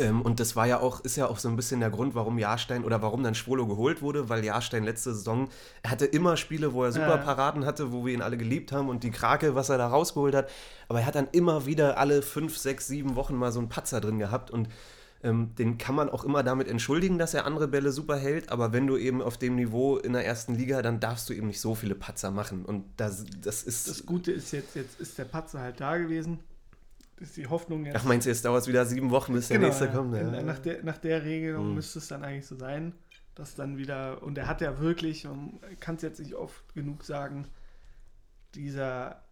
Ähm, 0.00 0.22
und 0.22 0.40
das 0.40 0.56
war 0.56 0.66
ja 0.66 0.80
auch, 0.80 1.00
ist 1.00 1.16
ja 1.16 1.26
auch 1.26 1.38
so 1.38 1.48
ein 1.48 1.56
bisschen 1.56 1.80
der 1.80 1.90
Grund, 1.90 2.14
warum 2.14 2.38
Jahrstein 2.38 2.84
oder 2.84 3.02
warum 3.02 3.22
dann 3.22 3.34
Schwolo 3.34 3.66
geholt 3.66 4.00
wurde, 4.00 4.28
weil 4.28 4.44
Jahrstein 4.44 4.82
letzte 4.82 5.14
Saison, 5.14 5.48
er 5.82 5.90
hatte 5.90 6.06
immer 6.06 6.36
Spiele, 6.36 6.72
wo 6.72 6.84
er 6.84 6.92
super. 6.92 7.18
Paraden 7.18 7.66
hatte, 7.66 7.92
wo 7.92 8.06
wir 8.06 8.14
ihn 8.14 8.22
alle 8.22 8.38
geliebt 8.38 8.72
haben 8.72 8.88
und 8.88 9.04
die 9.04 9.10
Krake, 9.10 9.54
was 9.54 9.68
er 9.68 9.78
da 9.78 9.88
rausgeholt 9.88 10.34
hat. 10.34 10.50
Aber 10.88 11.00
er 11.00 11.06
hat 11.06 11.14
dann 11.14 11.28
immer 11.32 11.66
wieder 11.66 11.98
alle 11.98 12.22
fünf, 12.22 12.56
sechs, 12.56 12.86
sieben 12.86 13.14
Wochen 13.14 13.34
mal 13.34 13.52
so 13.52 13.60
einen 13.60 13.68
Patzer 13.68 14.00
drin 14.00 14.18
gehabt 14.18 14.50
und 14.50 14.68
ähm, 15.22 15.54
den 15.58 15.76
kann 15.76 15.94
man 15.94 16.08
auch 16.08 16.24
immer 16.24 16.42
damit 16.42 16.66
entschuldigen, 16.66 17.18
dass 17.18 17.34
er 17.34 17.44
andere 17.44 17.68
Bälle 17.68 17.92
super 17.92 18.16
hält, 18.16 18.50
aber 18.50 18.72
wenn 18.72 18.86
du 18.86 18.96
eben 18.96 19.20
auf 19.20 19.36
dem 19.36 19.56
Niveau 19.56 19.98
in 19.98 20.14
der 20.14 20.24
ersten 20.24 20.54
Liga, 20.54 20.80
dann 20.80 20.98
darfst 20.98 21.28
du 21.28 21.34
eben 21.34 21.48
nicht 21.48 21.60
so 21.60 21.74
viele 21.74 21.94
Patzer 21.94 22.30
machen. 22.30 22.64
Und 22.64 22.84
das, 22.96 23.26
das 23.42 23.62
ist. 23.62 23.86
Das 23.88 24.06
Gute 24.06 24.32
ist 24.32 24.50
jetzt, 24.52 24.74
jetzt 24.74 24.98
ist 24.98 25.18
der 25.18 25.26
Patzer 25.26 25.60
halt 25.60 25.78
da 25.80 25.98
gewesen. 25.98 26.38
Ist 27.20 27.36
die 27.36 27.46
Hoffnung 27.46 27.84
jetzt. 27.84 27.96
Ach, 27.96 28.04
meinst 28.04 28.26
du, 28.26 28.30
jetzt 28.30 28.44
dauert 28.44 28.62
es 28.62 28.68
wieder 28.68 28.84
sieben 28.86 29.10
Wochen, 29.10 29.34
bis 29.34 29.48
der 29.48 29.58
Genau, 29.58 29.68
nächste 29.68 29.84
ja. 29.86 29.90
kommt? 29.92 30.14
In- 30.16 30.32
Ja. 30.34 30.42
Nach, 30.42 30.58
der, 30.58 30.82
nach 30.82 30.98
der 30.98 31.22
Regelung 31.24 31.66
Hm. 31.66 31.74
müsste 31.74 31.98
es 31.98 32.08
dann 32.08 32.24
eigentlich 32.24 32.46
so 32.46 32.56
sein, 32.56 32.94
dass 33.34 33.54
dann 33.54 33.76
wieder, 33.76 34.22
und 34.22 34.36
er 34.38 34.46
hat 34.46 34.60
ja 34.60 34.78
wirklich, 34.80 35.24
man 35.24 35.60
kann 35.80 35.96
es 35.96 36.02
jetzt 36.02 36.18
nicht 36.18 36.34
oft 36.34 36.74
genug 36.74 37.04
sagen, 37.04 37.46
dieser 38.54 39.22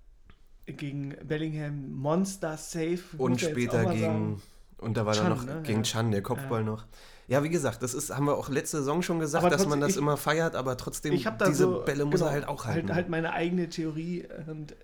gegen 0.66 1.16
Bellingham 1.26 1.92
Monster 1.92 2.56
Safe. 2.58 2.98
Und 3.16 3.42
er 3.42 3.50
später 3.50 3.84
gegen. 3.86 4.00
sagen. 4.00 4.42
Und 4.78 4.96
da 4.96 5.06
war 5.06 5.14
Chan, 5.14 5.24
dann 5.30 5.38
noch 5.38 5.44
ne? 5.46 5.60
gegen 5.62 5.78
Ja. 5.78 5.82
Chan, 5.84 6.10
der 6.10 6.22
Kopfball 6.22 6.62
noch. 6.62 6.84
Ja, 7.26 7.42
wie 7.42 7.48
gesagt, 7.48 7.82
das 7.82 7.94
ist, 7.94 8.14
haben 8.14 8.26
wir 8.26 8.36
auch 8.36 8.48
letzte 8.48 8.78
Saison 8.78 9.02
schon 9.02 9.18
gesagt, 9.18 9.44
Aber 9.44 9.54
dass 9.54 9.66
man 9.66 9.80
das 9.80 9.92
ich- 9.92 9.96
immer 9.96 10.16
feiert, 10.16 10.54
aber 10.54 10.76
trotzdem, 10.76 11.12
diese 11.14 11.54
so, 11.54 11.82
Bälle 11.84 12.04
muss 12.04 12.14
genau, 12.16 12.26
er 12.26 12.32
halt 12.32 12.48
auch 12.48 12.64
halten. 12.64 12.88
Halt, 12.88 12.96
halt 12.96 13.08
meine 13.08 13.32
eigene 13.32 13.68
Theorie 13.68 14.26
und 14.46 14.76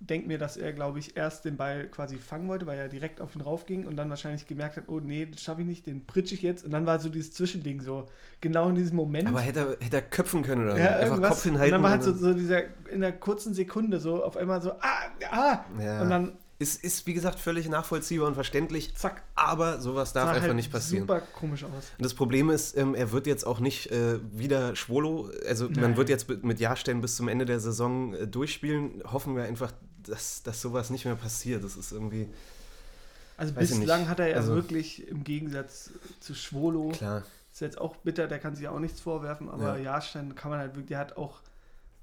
denke 0.00 0.28
mir, 0.28 0.38
dass 0.38 0.56
er, 0.56 0.72
glaube 0.72 0.98
ich, 0.98 1.16
erst 1.16 1.44
den 1.44 1.56
Ball 1.56 1.86
quasi 1.88 2.16
fangen 2.16 2.48
wollte, 2.48 2.66
weil 2.66 2.78
er 2.78 2.88
direkt 2.88 3.20
auf 3.20 3.34
ihn 3.34 3.42
raufging 3.42 3.86
und 3.86 3.96
dann 3.96 4.08
wahrscheinlich 4.08 4.46
gemerkt 4.46 4.76
hat, 4.78 4.84
oh 4.88 4.98
nee, 4.98 5.26
das 5.26 5.42
schaffe 5.42 5.60
ich 5.60 5.66
nicht, 5.66 5.86
den 5.86 6.06
pritsch 6.06 6.32
ich 6.32 6.42
jetzt. 6.42 6.64
Und 6.64 6.70
dann 6.70 6.86
war 6.86 6.98
so 6.98 7.08
dieses 7.10 7.32
Zwischending 7.34 7.80
so, 7.82 8.08
genau 8.40 8.68
in 8.70 8.74
diesem 8.76 8.96
Moment. 8.96 9.28
aber 9.28 9.40
hätte 9.40 9.60
er, 9.60 9.84
hätte 9.84 9.96
er 9.96 10.02
köpfen 10.02 10.42
können 10.42 10.64
oder. 10.64 10.78
Ja, 10.78 10.96
Einfach. 10.96 11.20
Kopf 11.22 11.44
und 11.44 11.52
hinhalten. 11.52 11.72
dann 11.72 11.82
war 11.82 11.90
halt 11.90 12.02
so, 12.02 12.10
und- 12.12 12.18
so 12.18 12.32
dieser, 12.34 12.62
in 12.90 13.00
der 13.02 13.12
kurzen 13.12 13.52
Sekunde 13.54 14.00
so 14.00 14.24
auf 14.24 14.36
einmal 14.36 14.62
so, 14.62 14.72
ah, 14.72 15.10
ah, 15.30 15.64
Ja. 15.78 16.02
und 16.02 16.10
dann 16.10 16.32
ist, 16.58 16.84
ist, 16.84 17.06
wie 17.06 17.14
gesagt, 17.14 17.40
völlig 17.40 17.70
nachvollziehbar 17.70 18.28
und 18.28 18.34
verständlich, 18.34 18.94
zack. 18.94 19.22
aber 19.34 19.80
sowas 19.80 20.12
darf 20.12 20.28
einfach 20.28 20.42
halt 20.42 20.54
nicht 20.56 20.70
passieren. 20.70 21.04
super 21.04 21.22
komisch 21.34 21.64
aus. 21.64 21.70
Und 21.96 22.04
das 22.04 22.12
Problem 22.12 22.50
ist, 22.50 22.76
ähm, 22.76 22.94
er 22.94 23.12
wird 23.12 23.26
jetzt 23.26 23.46
auch 23.46 23.60
nicht 23.60 23.90
äh, 23.90 24.18
wieder 24.30 24.76
Schwolo, 24.76 25.30
also 25.48 25.70
man 25.70 25.80
Nein. 25.80 25.96
wird 25.96 26.10
jetzt 26.10 26.28
mit, 26.42 26.60
Jahrstein 26.60 27.00
bis 27.00 27.16
zum 27.16 27.28
Ende 27.28 27.46
der 27.46 27.60
Saison 27.60 28.12
äh, 28.12 28.26
durchspielen. 28.26 29.02
Hoffen 29.10 29.36
wir 29.36 29.44
einfach, 29.44 29.72
dass, 30.06 30.42
dass 30.42 30.60
sowas 30.60 30.90
nicht 30.90 31.04
mehr 31.04 31.16
passiert. 31.16 31.62
Das 31.64 31.76
ist 31.76 31.92
irgendwie 31.92 32.28
Also 33.36 33.52
bislang 33.54 34.08
hat 34.08 34.20
er 34.20 34.28
ja 34.28 34.36
Also- 34.36 34.54
wirklich 34.54 35.06
im 35.08 35.24
Gegensatz 35.24 35.90
zu 36.20 36.34
Schwolo, 36.34 36.90
klar. 36.90 37.22
ist 37.52 37.60
jetzt 37.60 37.80
auch 37.80 37.96
bitter, 37.96 38.26
der 38.28 38.38
kann 38.38 38.54
sich 38.54 38.68
auch 38.68 38.78
nichts 38.78 39.00
vorwerfen, 39.00 39.48
aber 39.48 39.76
Ja. 39.78 39.82
Jahrstein 39.84 40.34
kann 40.34 40.50
man 40.50 40.60
halt 40.60 40.72
wirklich, 40.72 40.88
der 40.88 40.98
hat 40.98 41.16
auch 41.16 41.40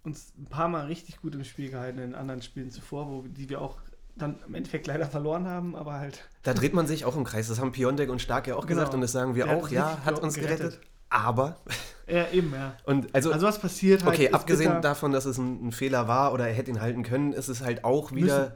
uns 0.04 0.32
ein 0.38 0.46
paar 0.46 0.68
Mal 0.70 0.86
richtig 0.86 1.22
gut 1.22 1.36
im 1.36 1.44
Spiel 1.44 1.70
gehalten 1.70 2.00
in 2.00 2.16
anderen 2.16 2.42
Spielen 2.42 2.72
zuvor, 2.72 3.08
wo 3.10 3.22
die 3.24 3.50
wir 3.50 3.62
auch 3.62 3.78
dann 4.16 4.40
im 4.48 4.56
Endeffekt 4.56 4.88
leider 4.88 5.06
verloren 5.06 5.48
haben, 5.48 5.76
aber 5.76 5.94
halt 5.94 6.28
Da 6.44 6.54
dreht 6.56 6.74
man 6.74 6.88
sich 6.88 7.06
auch 7.06 7.16
im 7.16 7.24
Kreis. 7.24 7.50
Das 7.50 7.60
haben 7.60 7.72
Piontek 7.72 8.10
und 8.10 8.20
Stark 8.22 8.48
ja 8.48 8.56
auch 8.56 8.62
Genau. 8.66 8.80
gesagt 8.80 8.94
und 8.96 9.02
das 9.02 9.12
sagen 9.12 9.36
wir 9.36 9.46
Der 9.46 9.58
auch. 9.58 9.70
Ja, 9.70 10.00
hat 10.06 10.20
uns 10.20 10.34
gerettet. 10.36 10.58
gerettet. 10.60 10.82
Aber, 11.10 11.58
ja, 12.08 12.30
eben, 12.32 12.52
ja. 12.54 12.76
und 12.86 13.14
also, 13.16 13.32
Also 13.32 13.48
was 13.48 13.60
passiert 13.60 14.04
halt. 14.04 14.16
okay, 14.16 14.32
abgesehen 14.32 14.70
bitter. 14.70 14.82
davon, 14.82 15.12
dass 15.12 15.26
es 15.26 15.38
ein, 15.38 15.68
ein 15.68 15.72
Fehler 15.72 16.08
war 16.08 16.34
oder 16.34 16.48
er 16.48 16.54
hätte 16.54 16.72
ihn 16.72 16.82
halten 16.82 17.04
können, 17.04 17.34
ist 17.34 17.48
es 17.48 17.62
halt 17.62 17.84
auch 17.84 18.12
wieder, 18.12 18.56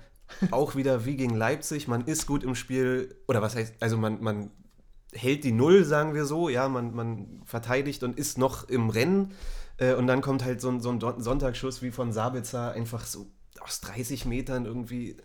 auch 0.52 0.76
wieder 0.76 1.06
wie 1.06 1.16
gegen 1.16 1.36
Leipzig. 1.36 1.88
Man 1.88 2.06
ist 2.06 2.28
gut 2.28 2.44
im 2.44 2.56
Spiel, 2.56 3.16
oder 3.28 3.42
was 3.42 3.56
heißt, 3.56 3.76
also 3.80 3.98
man, 3.98 4.22
man 4.22 4.52
hält 5.14 5.44
die 5.44 5.52
Null, 5.52 5.84
sagen 5.84 6.14
wir 6.14 6.26
so, 6.26 6.50
ja, 6.50 6.70
man, 6.70 6.94
man 6.94 7.42
verteidigt 7.46 8.04
und 8.04 8.18
ist 8.18 8.38
noch 8.38 8.70
im 8.70 8.90
Rennen. 8.90 9.34
Äh, 9.78 9.96
und 9.96 10.08
dann 10.08 10.22
kommt 10.22 10.44
halt 10.44 10.62
so 10.62 10.70
ein, 10.70 10.80
so 10.80 10.90
ein 10.90 11.00
Sonntagsschuss 11.00 11.82
wie 11.82 11.92
von 11.92 12.12
Sabitzer, 12.14 12.72
einfach 12.72 13.06
so 13.06 13.28
aus 13.60 13.82
30 13.82 14.26
Metern 14.26 14.66
irgendwie 14.66 15.18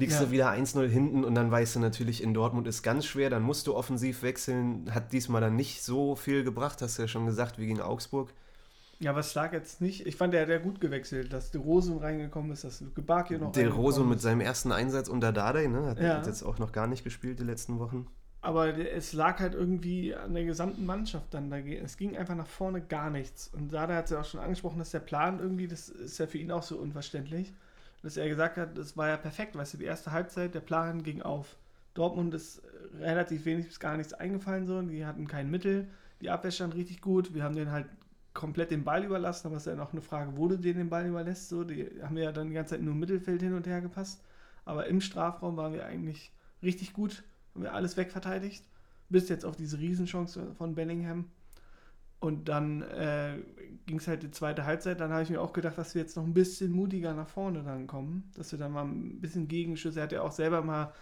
liegst 0.00 0.18
Ja. 0.18 0.26
du 0.26 0.30
wieder 0.32 0.50
1-0 0.50 0.88
hinten 0.88 1.24
und 1.24 1.34
dann 1.34 1.50
weißt 1.50 1.76
du 1.76 1.80
natürlich, 1.80 2.22
in 2.22 2.34
Dortmund 2.34 2.66
ist 2.66 2.82
ganz 2.82 3.06
schwer, 3.06 3.30
dann 3.30 3.42
musst 3.42 3.66
du 3.66 3.74
offensiv 3.76 4.22
wechseln. 4.22 4.92
Hat 4.92 5.12
diesmal 5.12 5.40
dann 5.40 5.54
nicht 5.56 5.82
so 5.82 6.16
viel 6.16 6.42
gebracht, 6.42 6.82
hast 6.82 6.98
du 6.98 7.02
ja 7.02 7.08
schon 7.08 7.26
gesagt, 7.26 7.58
wie 7.58 7.66
gegen 7.66 7.80
Augsburg. 7.80 8.32
Ja, 8.98 9.14
was 9.14 9.34
lag 9.34 9.52
jetzt 9.54 9.80
nicht? 9.80 10.06
Ich 10.06 10.16
fand, 10.16 10.34
der 10.34 10.42
hat 10.42 10.48
ja 10.50 10.58
gut 10.58 10.80
gewechselt, 10.80 11.32
dass 11.32 11.50
De 11.50 11.60
Rosum 11.60 11.98
reingekommen 11.98 12.52
ist, 12.52 12.64
dass 12.64 12.82
Luke 12.82 13.00
Bakio 13.00 13.38
noch 13.38 13.56
reingekommen 13.56 13.82
Rosso 13.82 14.04
mit 14.04 14.20
seinem 14.20 14.40
ersten 14.40 14.72
Einsatz 14.72 15.08
unter 15.08 15.32
Dardai, 15.32 15.68
ne? 15.68 15.86
Hat, 15.86 16.00
Ja. 16.00 16.16
hat 16.18 16.26
jetzt 16.26 16.42
auch 16.42 16.58
noch 16.58 16.72
gar 16.72 16.86
nicht 16.86 17.02
gespielt 17.04 17.38
die 17.38 17.44
letzten 17.44 17.78
Wochen. 17.78 18.06
Aber 18.42 18.76
es 18.78 19.12
lag 19.12 19.38
halt 19.40 19.54
irgendwie 19.54 20.14
an 20.14 20.34
der 20.34 20.44
gesamten 20.44 20.84
Mannschaft 20.86 21.32
dann. 21.32 21.50
Es 21.52 21.96
ging 21.96 22.16
einfach 22.16 22.34
nach 22.34 22.46
vorne 22.46 22.80
gar 22.82 23.10
nichts. 23.10 23.48
Und 23.54 23.72
Dada 23.72 23.94
hat 23.96 24.10
ja 24.10 24.20
auch 24.20 24.24
schon 24.24 24.40
angesprochen, 24.40 24.78
dass 24.78 24.90
der 24.90 25.00
Plan 25.00 25.40
irgendwie, 25.40 25.66
das 25.66 25.88
ist 25.88 26.18
ja 26.18 26.26
für 26.26 26.38
ihn 26.38 26.50
auch 26.50 26.62
so 26.62 26.76
unverständlich, 26.78 27.52
dass 28.02 28.16
er 28.16 28.28
gesagt 28.28 28.56
hat, 28.56 28.76
das 28.76 28.96
war 28.96 29.08
ja 29.08 29.16
perfekt, 29.16 29.56
weißt 29.56 29.74
du, 29.74 29.78
die 29.78 29.84
erste 29.84 30.12
Halbzeit, 30.12 30.54
der 30.54 30.60
Plan 30.60 31.02
ging 31.02 31.22
auf. 31.22 31.56
Dortmund 31.94 32.34
ist 32.34 32.62
relativ 32.98 33.44
wenig 33.44 33.66
bis 33.66 33.80
gar 33.80 33.96
nichts 33.96 34.12
eingefallen 34.12 34.66
so, 34.66 34.80
die 34.82 35.04
hatten 35.04 35.26
kein 35.26 35.50
Mittel, 35.50 35.88
die 36.20 36.30
Abwehr 36.30 36.50
stand 36.50 36.74
richtig 36.74 37.00
gut, 37.00 37.34
wir 37.34 37.42
haben 37.42 37.56
den 37.56 37.72
halt 37.72 37.86
komplett 38.32 38.70
den 38.70 38.84
Ball 38.84 39.04
überlassen, 39.04 39.48
aber 39.48 39.56
es 39.56 39.62
ist 39.62 39.72
ja 39.72 39.74
noch 39.74 39.92
eine 39.92 40.02
Frage, 40.02 40.36
wo 40.36 40.46
du 40.48 40.56
denen 40.56 40.78
den 40.78 40.88
Ball 40.88 41.06
überlässt, 41.06 41.48
so, 41.48 41.64
die 41.64 41.90
haben 42.02 42.16
ja 42.16 42.32
dann 42.32 42.48
die 42.48 42.54
ganze 42.54 42.74
Zeit 42.74 42.82
nur 42.82 42.94
im 42.94 43.00
Mittelfeld 43.00 43.42
hin 43.42 43.54
und 43.54 43.66
her 43.66 43.80
gepasst, 43.80 44.22
aber 44.64 44.86
im 44.86 45.00
Strafraum 45.00 45.56
waren 45.56 45.72
wir 45.72 45.84
eigentlich 45.84 46.32
richtig 46.62 46.92
gut, 46.92 47.24
haben 47.54 47.62
wir 47.62 47.74
alles 47.74 47.96
wegverteidigt, 47.96 48.64
bis 49.08 49.28
jetzt 49.28 49.44
auf 49.44 49.56
diese 49.56 49.78
Riesenchance 49.78 50.54
von 50.54 50.74
Bellingham. 50.74 51.26
Und 52.20 52.48
dann 52.48 52.82
äh, 52.82 53.38
ging 53.86 53.98
es 53.98 54.08
halt 54.08 54.22
die 54.22 54.30
zweite 54.30 54.64
Halbzeit. 54.64 55.00
Dann 55.00 55.12
habe 55.12 55.22
ich 55.22 55.30
mir 55.30 55.40
auch 55.40 55.52
gedacht, 55.52 55.78
dass 55.78 55.94
wir 55.94 56.02
jetzt 56.02 56.16
noch 56.16 56.24
ein 56.24 56.34
bisschen 56.34 56.72
mutiger 56.72 57.14
nach 57.14 57.28
vorne 57.28 57.62
dann 57.62 57.86
kommen. 57.86 58.30
Dass 58.36 58.52
wir 58.52 58.58
dann 58.58 58.72
mal 58.72 58.84
ein 58.84 59.20
bisschen 59.20 59.48
Gegenschüsse. 59.48 60.00
Er 60.00 60.04
hat 60.04 60.12
ja 60.12 60.22
auch 60.22 60.32
selber 60.32 60.62
mal, 60.62 60.92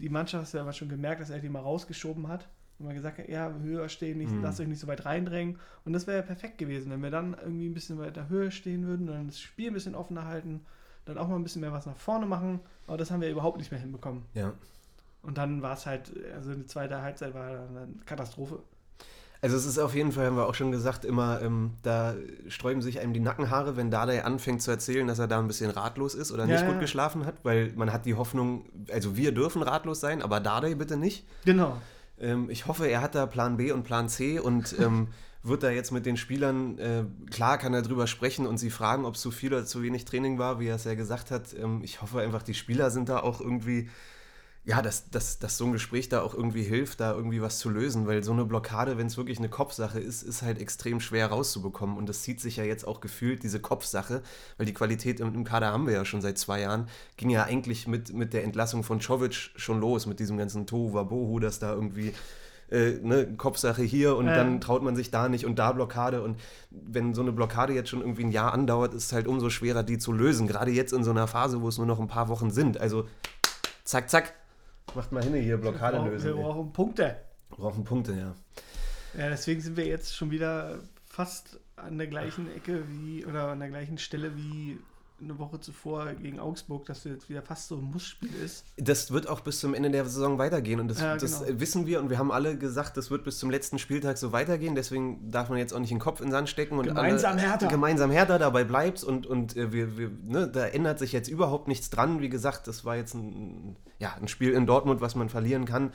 die 0.00 0.08
Mannschaft 0.08 0.52
mal 0.54 0.72
schon 0.72 0.88
gemerkt, 0.88 1.20
dass 1.20 1.30
er 1.30 1.38
die 1.40 1.48
mal 1.48 1.60
rausgeschoben 1.60 2.28
hat. 2.28 2.48
Und 2.78 2.86
mal 2.86 2.94
gesagt 2.94 3.18
hat, 3.18 3.28
ja, 3.28 3.52
höher 3.52 3.88
stehen, 3.88 4.18
nicht, 4.18 4.30
Mhm. 4.30 4.42
lasst 4.42 4.60
euch 4.60 4.68
nicht 4.68 4.78
so 4.78 4.86
weit 4.86 5.04
reindrängen. 5.04 5.58
Und 5.84 5.92
das 5.92 6.06
wäre 6.06 6.18
ja 6.18 6.22
perfekt 6.22 6.58
gewesen, 6.58 6.92
wenn 6.92 7.02
wir 7.02 7.10
dann 7.10 7.34
irgendwie 7.34 7.68
ein 7.68 7.74
bisschen 7.74 7.98
weiter 7.98 8.28
höher 8.28 8.50
stehen 8.52 8.86
würden, 8.86 9.06
dann 9.06 9.26
das 9.26 9.40
Spiel 9.40 9.68
ein 9.68 9.74
bisschen 9.74 9.96
offener 9.96 10.26
halten, 10.26 10.60
dann 11.04 11.18
auch 11.18 11.26
mal 11.26 11.34
ein 11.36 11.42
bisschen 11.42 11.60
mehr 11.62 11.72
was 11.72 11.86
nach 11.86 11.96
vorne 11.96 12.26
machen. 12.26 12.60
Aber 12.86 12.96
das 12.96 13.10
haben 13.10 13.20
wir 13.20 13.30
überhaupt 13.30 13.58
nicht 13.58 13.72
mehr 13.72 13.80
hinbekommen. 13.80 14.22
Ja. 14.34 14.52
Und 15.22 15.36
dann 15.38 15.60
war 15.62 15.72
es 15.74 15.86
halt, 15.86 16.12
also 16.32 16.54
die 16.54 16.66
zweite 16.66 17.02
Halbzeit 17.02 17.34
war 17.34 17.50
dann 17.52 17.76
eine 17.76 17.88
Katastrophe. 18.06 18.62
Also 19.40 19.56
es 19.56 19.66
ist 19.66 19.78
auf 19.78 19.94
jeden 19.94 20.10
Fall, 20.10 20.26
haben 20.26 20.36
wir 20.36 20.46
auch 20.46 20.54
schon 20.54 20.72
gesagt, 20.72 21.04
immer, 21.04 21.40
ähm, 21.42 21.74
da 21.82 22.14
sträuben 22.48 22.82
sich 22.82 22.98
einem 22.98 23.12
die 23.12 23.20
Nackenhaare, 23.20 23.76
wenn 23.76 23.90
Dardai 23.90 24.24
anfängt 24.24 24.62
zu 24.62 24.70
erzählen, 24.70 25.06
dass 25.06 25.20
er 25.20 25.28
da 25.28 25.38
ein 25.38 25.46
bisschen 25.46 25.70
ratlos 25.70 26.14
ist 26.14 26.32
oder 26.32 26.44
Ja, 26.44 26.52
nicht 26.54 26.62
ja. 26.62 26.70
gut 26.70 26.80
geschlafen 26.80 27.24
hat, 27.24 27.36
weil 27.44 27.72
man 27.76 27.92
hat 27.92 28.04
die 28.04 28.14
Hoffnung, 28.14 28.64
also 28.92 29.16
wir 29.16 29.32
dürfen 29.32 29.62
ratlos 29.62 30.00
sein, 30.00 30.22
aber 30.22 30.40
Dardai 30.40 30.74
bitte 30.74 30.96
nicht. 30.96 31.24
Genau. 31.44 31.76
Ähm, 32.20 32.50
ich 32.50 32.66
hoffe, 32.66 32.86
er 32.86 33.00
hat 33.00 33.14
da 33.14 33.26
Plan 33.26 33.56
B 33.56 33.70
und 33.70 33.84
Plan 33.84 34.08
C 34.08 34.40
und 34.40 34.74
ähm, 34.80 35.08
wird 35.44 35.62
da 35.62 35.70
jetzt 35.70 35.92
mit 35.92 36.04
den 36.04 36.16
Spielern, 36.16 36.76
äh, 36.78 37.04
klar 37.30 37.58
kann 37.58 37.72
er 37.74 37.82
drüber 37.82 38.08
sprechen 38.08 38.44
und 38.44 38.58
sie 38.58 38.70
fragen, 38.70 39.04
ob 39.04 39.14
es 39.14 39.20
zu 39.20 39.30
viel 39.30 39.52
oder 39.54 39.64
zu 39.64 39.82
wenig 39.82 40.04
Training 40.04 40.38
war, 40.38 40.58
wie 40.58 40.66
er 40.66 40.74
es 40.74 40.84
ja 40.84 40.94
gesagt 40.94 41.30
hat. 41.30 41.54
Ähm, 41.54 41.80
ich 41.84 42.02
hoffe 42.02 42.20
einfach, 42.20 42.42
die 42.42 42.54
Spieler 42.54 42.90
sind 42.90 43.08
da 43.08 43.20
auch 43.20 43.40
irgendwie, 43.40 43.88
ja, 44.68 44.82
dass, 44.82 45.08
dass, 45.08 45.38
dass 45.38 45.56
so 45.56 45.64
ein 45.64 45.72
Gespräch 45.72 46.10
da 46.10 46.20
auch 46.20 46.34
irgendwie 46.34 46.62
hilft, 46.62 47.00
da 47.00 47.14
irgendwie 47.14 47.40
was 47.40 47.58
zu 47.58 47.70
lösen, 47.70 48.06
weil 48.06 48.22
so 48.22 48.32
eine 48.32 48.44
Blockade, 48.44 48.98
wenn 48.98 49.06
es 49.06 49.16
wirklich 49.16 49.38
eine 49.38 49.48
Kopfsache 49.48 49.98
ist, 49.98 50.22
ist 50.22 50.42
halt 50.42 50.60
extrem 50.60 51.00
schwer 51.00 51.28
rauszubekommen. 51.28 51.96
Und 51.96 52.06
das 52.06 52.20
zieht 52.20 52.38
sich 52.38 52.58
ja 52.58 52.64
jetzt 52.64 52.86
auch 52.86 53.00
gefühlt, 53.00 53.42
diese 53.42 53.60
Kopfsache, 53.60 54.20
weil 54.58 54.66
die 54.66 54.74
Qualität 54.74 55.20
im, 55.20 55.34
im 55.34 55.44
Kader 55.44 55.68
haben 55.72 55.86
wir 55.86 55.94
ja 55.94 56.04
schon 56.04 56.20
seit 56.20 56.36
zwei 56.36 56.60
Jahren, 56.60 56.86
ging 57.16 57.30
ja 57.30 57.44
eigentlich 57.44 57.88
mit, 57.88 58.12
mit 58.12 58.34
der 58.34 58.44
Entlassung 58.44 58.82
von 58.82 59.00
Czovic 59.00 59.52
schon 59.56 59.80
los, 59.80 60.04
mit 60.04 60.20
diesem 60.20 60.36
ganzen 60.36 60.66
Tohu 60.66 61.40
dass 61.40 61.60
da 61.60 61.72
irgendwie 61.72 62.12
äh, 62.70 62.90
ne, 63.02 63.26
Kopfsache 63.38 63.82
hier 63.82 64.16
und 64.18 64.26
Ja. 64.26 64.34
dann 64.34 64.60
traut 64.60 64.82
man 64.82 64.96
sich 64.96 65.10
da 65.10 65.30
nicht 65.30 65.46
und 65.46 65.58
da 65.58 65.72
Blockade. 65.72 66.20
Und 66.20 66.38
wenn 66.70 67.14
so 67.14 67.22
eine 67.22 67.32
Blockade 67.32 67.72
jetzt 67.72 67.88
schon 67.88 68.02
irgendwie 68.02 68.24
ein 68.24 68.32
Jahr 68.32 68.52
andauert, 68.52 68.92
ist 68.92 69.06
es 69.06 69.12
halt 69.14 69.28
umso 69.28 69.48
schwerer, 69.48 69.82
die 69.82 69.96
zu 69.96 70.12
lösen, 70.12 70.46
gerade 70.46 70.72
jetzt 70.72 70.92
in 70.92 71.04
so 71.04 71.10
einer 71.10 71.26
Phase, 71.26 71.62
wo 71.62 71.68
es 71.68 71.78
nur 71.78 71.86
noch 71.86 72.00
ein 72.00 72.08
paar 72.08 72.28
Wochen 72.28 72.50
sind, 72.50 72.78
also 72.78 73.08
zack, 73.84 74.10
zack, 74.10 74.34
macht 74.94 75.12
mal 75.12 75.22
hin 75.22 75.34
hier, 75.34 75.56
Blockade 75.56 75.96
wir 75.96 76.00
brauchen, 76.00 76.12
lösen. 76.12 76.36
wir 76.36 76.42
brauchen 76.42 76.72
Punkte. 76.72 77.16
Brauchen 77.50 77.84
Punkte, 77.84 78.12
ja. 78.12 78.34
Ja, 79.18 79.28
deswegen 79.30 79.60
sind 79.60 79.76
wir 79.76 79.86
jetzt 79.86 80.14
schon 80.14 80.30
wieder 80.30 80.78
fast 81.06 81.58
an 81.76 81.98
der 81.98 82.06
gleichen 82.06 82.54
Ecke 82.54 82.84
wie 82.88 83.24
oder 83.24 83.48
an 83.48 83.60
der 83.60 83.68
gleichen 83.68 83.98
Stelle 83.98 84.36
wie 84.36 84.78
eine 85.20 85.38
Woche 85.38 85.60
zuvor 85.60 86.06
gegen 86.14 86.38
Augsburg, 86.38 86.86
dass 86.86 87.04
jetzt 87.04 87.28
wieder 87.28 87.42
fast 87.42 87.68
so 87.68 87.76
ein 87.76 87.84
Mussspiel 87.84 88.30
ist. 88.44 88.64
Das 88.76 89.10
wird 89.10 89.28
auch 89.28 89.40
bis 89.40 89.60
zum 89.60 89.74
Ende 89.74 89.90
der 89.90 90.04
Saison 90.04 90.38
weitergehen 90.38 90.80
und 90.80 90.88
das, 90.88 91.00
Ja, 91.00 91.16
das 91.16 91.44
genau. 91.44 91.60
wissen 91.60 91.86
wir 91.86 92.00
und 92.00 92.10
wir 92.10 92.18
haben 92.18 92.30
alle 92.30 92.56
gesagt, 92.56 92.96
das 92.96 93.10
wird 93.10 93.24
bis 93.24 93.38
zum 93.38 93.50
letzten 93.50 93.78
Spieltag 93.78 94.18
so 94.18 94.32
weitergehen, 94.32 94.74
deswegen 94.74 95.30
darf 95.30 95.48
man 95.48 95.58
jetzt 95.58 95.72
auch 95.72 95.80
nicht 95.80 95.90
den 95.90 95.98
Kopf 95.98 96.20
in 96.20 96.26
den 96.26 96.32
Sand 96.32 96.48
stecken 96.48 96.78
und 96.78 96.86
Gemeinsam 96.86 97.32
alle, 97.32 97.40
härter. 97.42 97.68
Gemeinsam 97.68 98.10
härter, 98.10 98.38
dabei 98.38 98.64
bleibt's 98.64 99.04
und, 99.04 99.26
und 99.26 99.56
äh, 99.56 99.72
wir, 99.72 99.98
wir, 99.98 100.10
ne, 100.24 100.48
da 100.48 100.66
ändert 100.66 100.98
sich 100.98 101.12
jetzt 101.12 101.28
überhaupt 101.28 101.68
nichts 101.68 101.90
dran. 101.90 102.20
Wie 102.20 102.28
gesagt, 102.28 102.68
das 102.68 102.84
war 102.84 102.96
jetzt 102.96 103.14
ein, 103.14 103.76
ja, 103.98 104.14
ein 104.20 104.28
Spiel 104.28 104.52
in 104.52 104.66
Dortmund, 104.66 105.00
was 105.00 105.14
man 105.14 105.28
verlieren 105.28 105.64
kann. 105.64 105.92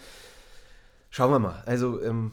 Schauen 1.10 1.32
wir 1.32 1.40
mal. 1.40 1.64
Also 1.66 2.02
ähm, 2.02 2.32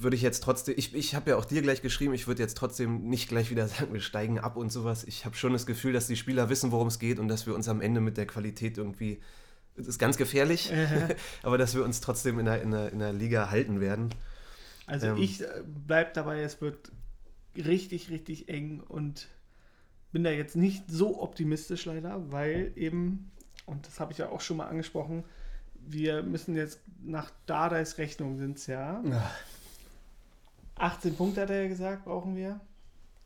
würde 0.00 0.16
ich 0.16 0.22
jetzt 0.22 0.42
trotzdem, 0.42 0.74
ich, 0.76 0.94
ich 0.94 1.14
habe 1.14 1.30
ja 1.30 1.36
auch 1.36 1.44
dir 1.44 1.60
gleich 1.60 1.82
geschrieben, 1.82 2.14
ich 2.14 2.26
würde 2.26 2.42
jetzt 2.42 2.56
trotzdem 2.56 3.08
nicht 3.08 3.28
gleich 3.28 3.50
wieder 3.50 3.66
sagen, 3.68 3.92
wir 3.92 4.00
steigen 4.00 4.38
ab 4.38 4.56
und 4.56 4.70
sowas. 4.70 5.04
Ich 5.04 5.24
habe 5.24 5.36
schon 5.36 5.52
das 5.52 5.66
Gefühl, 5.66 5.92
dass 5.92 6.06
die 6.06 6.16
Spieler 6.16 6.48
wissen, 6.48 6.70
worum 6.70 6.88
es 6.88 6.98
geht 6.98 7.18
und 7.18 7.28
dass 7.28 7.46
wir 7.46 7.54
uns 7.54 7.68
am 7.68 7.80
Ende 7.80 8.00
mit 8.00 8.16
der 8.16 8.26
Qualität 8.26 8.78
irgendwie, 8.78 9.20
das 9.76 9.86
ist 9.86 9.98
ganz 9.98 10.16
gefährlich, 10.16 10.72
Äh, 10.72 11.16
aber 11.42 11.58
dass 11.58 11.74
wir 11.74 11.84
uns 11.84 12.00
trotzdem 12.00 12.38
in 12.38 12.46
der, 12.46 12.62
in 12.62 12.70
der, 12.70 12.92
in 12.92 12.98
der 13.00 13.12
Liga 13.12 13.50
halten 13.50 13.80
werden. 13.80 14.10
Also 14.86 15.08
Ähm. 15.08 15.16
ich 15.16 15.42
äh, 15.42 15.62
bleib 15.86 16.14
dabei, 16.14 16.40
es 16.42 16.60
wird 16.60 16.92
richtig, 17.56 18.10
richtig 18.10 18.48
eng 18.48 18.80
und 18.80 19.28
bin 20.12 20.24
da 20.24 20.30
jetzt 20.30 20.56
nicht 20.56 20.84
so 20.88 21.20
optimistisch 21.20 21.84
leider, 21.84 22.30
weil 22.30 22.72
eben, 22.76 23.30
und 23.66 23.86
das 23.86 24.00
habe 24.00 24.12
ich 24.12 24.18
ja 24.18 24.28
auch 24.28 24.40
schon 24.40 24.58
mal 24.58 24.68
angesprochen, 24.68 25.24
wir 25.74 26.22
müssen 26.22 26.56
jetzt 26.56 26.80
nach 27.02 27.30
Dardais 27.46 27.98
Rechnung 27.98 28.36
sind 28.38 28.58
es 28.58 28.66
ja. 28.66 29.02
18 30.78 31.16
Punkte 31.16 31.42
hat 31.42 31.50
er 31.50 31.62
ja 31.62 31.68
gesagt, 31.68 32.04
brauchen 32.04 32.36
wir 32.36 32.60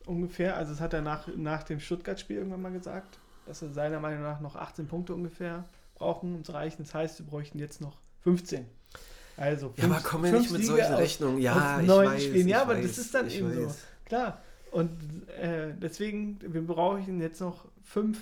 ungefähr. 0.05 0.57
Also 0.57 0.71
das 0.73 0.81
hat 0.81 0.93
er 0.93 1.01
nach, 1.01 1.27
nach 1.35 1.63
dem 1.63 1.79
Stuttgart-Spiel 1.79 2.37
irgendwann 2.37 2.61
mal 2.61 2.71
gesagt, 2.71 3.19
dass 3.45 3.61
wir 3.61 3.69
seiner 3.69 3.99
Meinung 3.99 4.21
nach 4.23 4.39
noch 4.41 4.55
18 4.55 4.87
Punkte 4.87 5.13
ungefähr 5.13 5.65
brauchen, 5.95 6.35
um 6.35 6.43
zu 6.43 6.51
reichen. 6.53 6.83
Das 6.83 6.93
heißt, 6.93 7.19
wir 7.19 7.25
bräuchten 7.25 7.59
jetzt 7.59 7.81
noch 7.81 7.97
15. 8.21 8.65
Also 9.37 9.73
Ja, 9.77 9.85
aber 9.85 9.95
fünf- 9.95 10.03
komm 10.09 10.25
ja 10.25 10.31
fünf 10.31 10.41
nicht 10.43 10.51
mit 10.51 10.61
Siege 10.61 10.73
solchen 10.77 10.93
Rechnungen. 10.95 11.37
Ja, 11.41 11.79
ich 11.81 11.87
neun 11.87 12.07
weiß, 12.07 12.23
Spielen. 12.23 12.47
Ja, 12.47 12.61
aber 12.61 12.75
weiß, 12.77 12.85
das 12.87 12.97
ist 12.99 13.13
dann 13.13 13.29
eben 13.29 13.53
so. 13.53 13.65
weiß. 13.65 13.77
Klar. 14.05 14.41
Und 14.71 14.91
äh, 15.39 15.73
deswegen, 15.79 16.39
wir 16.41 16.65
brauchen 16.65 17.19
jetzt 17.21 17.39
noch 17.41 17.65
fünf. 17.83 18.19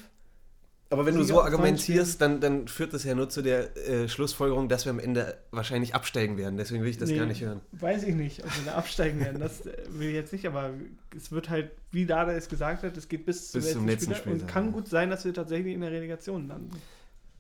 Aber 0.92 1.06
wenn 1.06 1.16
du 1.16 1.24
so 1.24 1.42
argumentierst, 1.42 2.20
dann, 2.20 2.42
dann 2.42 2.68
führt 2.68 2.94
das 2.94 3.06
ja 3.06 3.16
nur 3.16 3.30
zu 3.30 3.42
der 3.42 3.78
äh, 3.78 4.10
Schlussfolgerung, 4.10 4.68
dass 4.68 4.86
wir 4.86 4.90
am 4.90 5.00
Ende 5.00 5.38
wahrscheinlich 5.52 5.96
absteigen 5.96 6.38
werden. 6.38 6.58
Deswegen 6.58 6.84
will 6.84 6.90
ich 6.90 6.98
das 6.98 7.10
Nee, 7.10 7.18
gar 7.18 7.26
nicht 7.26 7.42
hören. 7.42 7.62
Weiß 7.72 8.04
ich 8.04 8.14
nicht, 8.14 8.44
ob 8.44 8.54
wir 8.58 8.66
da 8.66 8.78
absteigen 8.78 9.22
werden. 9.22 9.40
Das 9.40 9.66
äh, 9.66 9.72
will 9.92 10.10
ich 10.10 10.16
jetzt 10.16 10.34
nicht, 10.34 10.46
aber 10.46 10.72
es 11.16 11.32
wird 11.32 11.50
halt, 11.50 11.72
wie 11.92 12.06
Dada 12.06 12.34
es 12.34 12.50
gesagt 12.50 12.84
hat, 12.84 12.98
es 12.98 13.08
geht 13.08 13.26
bis, 13.26 13.54
Bis 13.54 13.72
zum 13.72 13.88
letzten 13.88 14.14
Spieltag 14.14 14.42
und 14.42 14.48
kann 14.50 14.72
gut 14.74 14.90
sein, 14.90 15.10
dass 15.10 15.24
wir 15.24 15.34
tatsächlich 15.34 15.74
in 15.74 15.80
der 15.80 15.92
Relegation 15.92 16.50
landen. 16.50 16.72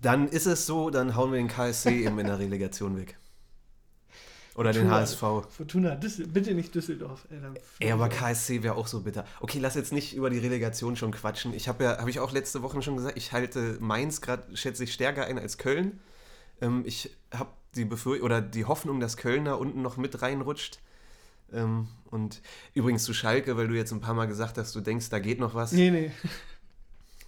Dann 0.01 0.29
ist 0.29 0.45
es 0.45 0.65
so, 0.65 0.89
dann 0.89 1.17
hauen 1.17 1.33
wir 1.33 1.37
den 1.37 1.49
KSC 1.49 2.05
eben 2.05 2.19
in 2.19 2.27
der 2.27 2.39
Relegation 2.39 2.97
weg. 2.97 3.17
Oder 4.55 4.73
den 4.73 4.83
Fortuna- 4.89 4.99
HSV. 4.99 5.21
Fortuna, 5.55 5.95
Düssel 5.95 6.27
bitte 6.27 6.53
nicht 6.53 6.75
Düsseldorf. 6.75 7.25
Ey, 7.29 7.37
Ey, 7.87 7.91
aber 7.91 8.09
KSC 8.09 8.63
wäre 8.63 8.75
auch 8.75 8.87
so 8.87 9.01
bitter. 9.01 9.25
Okay, 9.39 9.59
lass 9.59 9.75
jetzt 9.75 9.93
nicht 9.93 10.13
über 10.13 10.29
die 10.29 10.39
Relegation 10.39 10.95
schon 10.97 11.11
quatschen. 11.11 11.53
Ich 11.53 11.67
habe 11.69 11.83
ja, 11.85 11.97
habe 11.99 12.09
ich 12.09 12.19
auch 12.19 12.31
letzte 12.33 12.61
Woche 12.61 12.81
schon 12.81 12.97
gesagt, 12.97 13.17
ich 13.17 13.31
halte 13.31 13.77
Mainz 13.79 14.19
gerade, 14.19 14.43
schätze 14.57 14.83
ich, 14.83 14.93
stärker 14.93 15.25
ein 15.25 15.39
als 15.39 15.57
Köln. 15.57 15.99
Ähm, 16.61 16.83
ich 16.85 17.15
habe 17.33 17.49
die 17.75 17.85
Befür 17.85 18.21
oder 18.23 18.41
die 18.41 18.65
Hoffnung, 18.65 18.99
dass 18.99 19.15
Köln 19.15 19.45
da 19.45 19.53
unten 19.53 19.81
noch 19.81 19.95
mit 19.95 20.21
reinrutscht. 20.21 20.79
Ähm, 21.53 21.87
und 22.09 22.41
übrigens 22.73 23.03
zu 23.05 23.13
Schalke, 23.13 23.55
weil 23.55 23.67
du 23.69 23.73
jetzt 23.75 23.91
ein 23.93 24.01
paar 24.01 24.13
Mal 24.13 24.27
gesagt 24.27 24.57
hast, 24.57 24.75
du 24.75 24.81
denkst, 24.81 25.09
da 25.09 25.19
geht 25.19 25.39
noch 25.39 25.53
was. 25.55 25.71
Nee, 25.71 25.91
nee. 25.91 26.11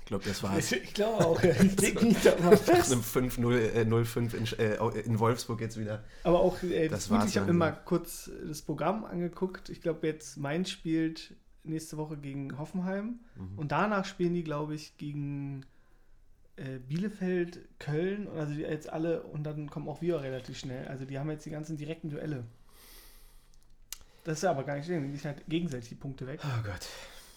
Ich 0.03 0.07
glaube, 0.07 0.25
das 0.25 0.43
war's. 0.43 0.71
Ich, 0.73 0.83
ich 0.83 0.93
glaube 0.93 1.25
auch, 1.25 1.41
ja. 1.41 1.51
ich 1.51 1.79
leg 1.79 2.01
mich 2.01 2.21
da 2.21 2.37
mal 2.41 2.51
Nach 2.51 2.59
fest. 2.59 2.91
einem 2.91 3.01
5-0, 3.01 3.55
äh, 3.55 3.81
0-5 3.83 4.33
in, 4.33 4.59
äh, 4.59 4.99
in 4.99 5.17
Wolfsburg 5.17 5.61
jetzt 5.61 5.79
wieder. 5.79 6.03
Aber 6.23 6.41
auch, 6.41 6.61
äh, 6.61 6.89
Das 6.89 7.07
gut, 7.07 7.23
ich 7.25 7.37
habe 7.37 7.53
mal 7.53 7.71
kurz 7.71 8.29
das 8.45 8.61
Programm 8.61 9.05
angeguckt. 9.05 9.69
Ich 9.69 9.81
glaube, 9.81 10.05
jetzt 10.05 10.35
Mainz 10.35 10.69
spielt 10.69 11.33
nächste 11.63 11.95
Woche 11.95 12.17
gegen 12.17 12.57
Hoffenheim. 12.57 13.21
Mhm. 13.35 13.57
Und 13.57 13.71
danach 13.71 14.03
spielen 14.03 14.33
die, 14.33 14.43
glaube 14.43 14.75
ich, 14.75 14.97
gegen 14.97 15.65
äh, 16.57 16.79
Bielefeld, 16.79 17.61
Köln. 17.79 18.27
Und 18.27 18.37
Also 18.37 18.55
jetzt 18.55 18.91
alle, 18.91 19.23
und 19.23 19.43
dann 19.45 19.69
kommen 19.69 19.87
auch 19.87 20.01
wir 20.01 20.21
relativ 20.21 20.57
schnell. 20.59 20.85
Also 20.89 21.05
die 21.05 21.17
haben 21.17 21.29
jetzt 21.31 21.45
die 21.45 21.51
ganzen 21.51 21.77
direkten 21.77 22.09
Duelle. 22.09 22.43
Das 24.25 24.39
ist 24.39 24.43
ja 24.43 24.51
aber 24.51 24.65
gar 24.65 24.75
nicht 24.75 24.85
schlimm. 24.85 25.09
Die 25.09 25.17
sind 25.17 25.35
halt 25.35 25.43
gegenseitig 25.47 25.87
die 25.87 25.95
Punkte 25.95 26.27
weg. 26.27 26.41
Oh 26.43 26.63
Gott. 26.63 26.87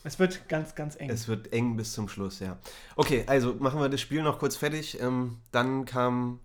Es 0.07 0.19
wird 0.19 0.49
ganz, 0.49 0.75
ganz 0.75 0.95
eng. 1.01 1.11
Es 1.11 1.27
wird 1.29 1.53
eng 1.53 1.77
bis 1.77 1.93
zum 1.93 2.09
Schluss, 2.09 2.39
ja. 2.41 2.57
Okay, 2.95 3.25
also 3.27 3.55
machen 3.55 3.81
wir 3.81 3.89
das 3.89 4.01
Spiel 4.01 4.23
noch 4.23 4.39
kurz 4.39 4.55
fertig. 4.57 5.01
Ähm, 5.01 5.39
dann 5.53 5.85
kam 5.85 6.39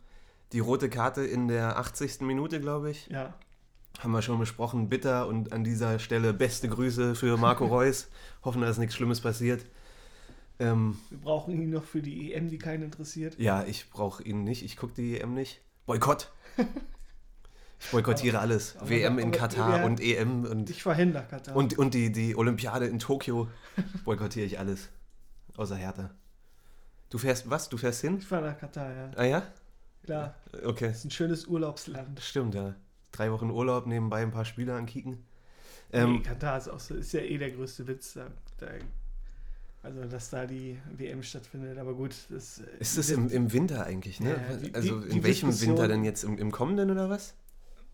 die 0.51 0.59
rote 0.59 0.89
Karte 0.89 1.23
in 1.23 1.47
der 1.47 1.77
80. 1.77 2.21
Minute, 2.21 2.59
glaube 2.59 2.91
ich. 2.91 3.07
ja. 3.07 3.33
Haben 3.99 4.13
wir 4.13 4.21
schon 4.21 4.39
besprochen. 4.39 4.87
Bitter 4.89 5.27
und 5.27 5.51
an 5.51 5.63
dieser 5.63 5.99
Stelle 5.99 6.33
beste 6.33 6.67
Grüße 6.69 7.13
für 7.13 7.37
Marco 7.37 7.65
Reus. 7.67 8.07
Hoffen, 8.43 8.61
dass 8.61 8.77
nichts 8.79 8.95
Schlimmes 8.95 9.19
passiert. 9.21 9.65
Ähm, 10.59 10.97
Wir 11.09 11.19
brauchen 11.19 11.53
ihn 11.61 11.69
noch 11.69 11.83
für 11.83 12.01
die 12.01 12.33
EM, 12.33 12.49
die 12.49 12.57
keinen 12.57 12.83
interessiert. 12.83 13.37
ja, 13.37 13.63
ich 13.63 13.89
brauche 13.91 14.23
ihn 14.23 14.43
nicht. 14.43 14.63
Ich 14.63 14.77
gucke 14.77 14.93
die 14.95 15.19
EM 15.19 15.33
nicht. 15.33 15.61
Boykott. 15.85 16.31
Ich 17.83 17.89
boykottiere 17.91 18.39
alles. 18.39 18.77
aber- 18.77 18.89
WM 18.89 19.17
in 19.19 19.29
aber- 19.29 19.37
Katar 19.37 19.83
und 19.85 19.99
EM 19.99 20.45
und, 20.45 20.69
Ich 20.69 20.83
verhindere 20.83 21.23
Katar. 21.29 21.55
und, 21.55 21.77
und 21.77 21.93
die, 21.93 22.11
die 22.11 22.35
Olympiade 22.35 22.85
in 22.85 22.99
Tokio. 22.99 23.47
Boykottiere 24.05 24.45
ich 24.45 24.59
alles. 24.59 24.89
Außer 25.57 25.75
Hertha. 25.75 26.11
Du 27.09 27.17
fährst 27.17 27.49
was? 27.49 27.69
Du 27.69 27.77
fährst 27.77 28.01
hin? 28.01 28.17
ich 28.19 28.25
fahre 28.27 28.45
nach 28.51 28.57
Katar, 28.59 28.91
ja. 28.93 29.11
Ah 29.15 29.23
ja? 29.25 29.43
Klar. 30.03 30.35
Okay. 30.63 30.87
Das 30.89 30.97
ist 30.99 31.05
ein 31.05 31.11
schönes 31.11 31.45
Urlaubsland. 31.47 32.19
Stimmt, 32.21 32.55
ja. 32.55 32.75
Drei 33.11 33.31
Wochen 33.31 33.49
Urlaub, 33.49 33.85
nebenbei 33.87 34.21
ein 34.21 34.31
paar 34.31 34.45
Spiele 34.45 34.73
ankicken. 34.75 35.11
nee, 35.91 35.99
Ähm, 35.99 36.23
Katar 36.23 36.57
ist 36.57 36.69
auch 36.69 36.79
so, 36.79 36.95
ist 36.95 37.11
ja 37.11 37.19
eh 37.19 37.37
der 37.37 37.51
größte 37.51 37.85
Witz. 37.87 38.13
Da, 38.13 38.27
da, 38.59 38.67
also, 39.83 40.05
dass 40.05 40.29
da 40.29 40.45
die 40.45 40.77
WM 40.95 41.21
stattfindet. 41.23 41.77
Aber 41.77 41.93
gut, 41.95 42.13
das 42.29 42.59
äh, 42.59 42.63
ist 42.79 42.97
das 42.97 43.09
im, 43.09 43.27
im 43.29 43.51
Winter 43.51 43.85
eigentlich, 43.85 44.19
ne? 44.21 44.29
Ja, 44.49 44.55
die- 44.55 44.73
also 44.73 44.99
die- 45.01 45.07
in 45.09 45.13
die 45.15 45.23
welchem 45.23 45.59
Winter 45.61 45.87
denn 45.87 46.03
jetzt? 46.05 46.23
Im, 46.23 46.37
Im 46.37 46.51
kommenden 46.51 46.89
oder 46.91 47.09
was? 47.09 47.33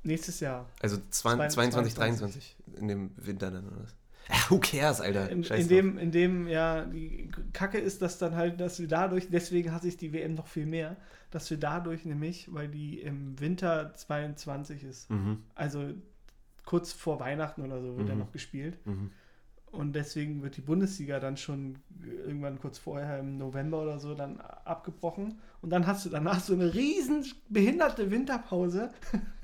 Nächstes 0.04 0.40
Jahr. 0.40 0.68
Also 0.82 0.98
20, 1.10 1.50
22, 1.54 1.94
23 1.96 2.56
in 2.76 2.88
dem 2.88 3.12
Winter 3.18 3.52
dann 3.52 3.68
oder 3.68 3.82
was? 3.84 3.96
Ach, 4.30 4.52
who 4.52 4.60
cares, 4.60 5.00
Alter? 5.00 5.30
In, 5.30 5.44
in, 5.44 5.68
dem, 5.70 5.98
in 5.98 6.12
dem, 6.12 6.48
ja, 6.50 6.84
die 6.86 7.30
Kacke 7.54 7.78
ist, 7.78 8.02
dass 8.02 8.18
dann 8.18 8.36
halt, 8.36 8.60
dass 8.60 8.78
wir 8.80 8.88
dadurch, 8.90 9.30
deswegen 9.30 9.72
hasse 9.72 9.88
ich 9.88 9.96
die 9.98 10.12
WM 10.12 10.34
noch 10.34 10.48
viel 10.48 10.66
mehr, 10.66 10.98
dass 11.32 11.50
wir 11.50 11.58
dadurch 11.58 12.04
nämlich, 12.04 12.54
weil 12.54 12.68
die 12.68 13.00
im 13.00 13.40
Winter 13.40 13.94
22 13.94 14.84
ist, 14.84 15.10
Mhm, 15.10 15.44
also 15.56 15.94
kurz 16.66 16.92
vor 16.92 17.22
Weihnachten 17.22 17.62
oder 17.62 17.82
so 17.82 17.98
wird 17.98 18.10
er 18.10 18.16
Mhm. 18.16 18.22
noch 18.22 18.32
gespielt. 18.34 18.78
mhm. 18.86 19.12
Und 19.72 19.94
deswegen 19.94 20.42
wird 20.44 20.56
die 20.58 20.62
Bundesliga 20.62 21.20
dann 21.20 21.36
schon 21.38 21.76
irgendwann 22.26 22.58
kurz 22.60 22.78
vorher 22.78 23.20
im 23.20 23.38
November 23.38 23.82
oder 23.82 24.00
so 24.00 24.16
dann 24.16 24.40
abgebrochen. 24.40 25.40
Und 25.62 25.70
dann 25.72 25.86
hast 25.88 26.06
du 26.06 26.10
danach 26.10 26.40
so 26.40 26.54
eine 26.54 26.74
riesen 26.74 27.26
behinderte 27.50 28.10
Winterpause. 28.10 28.92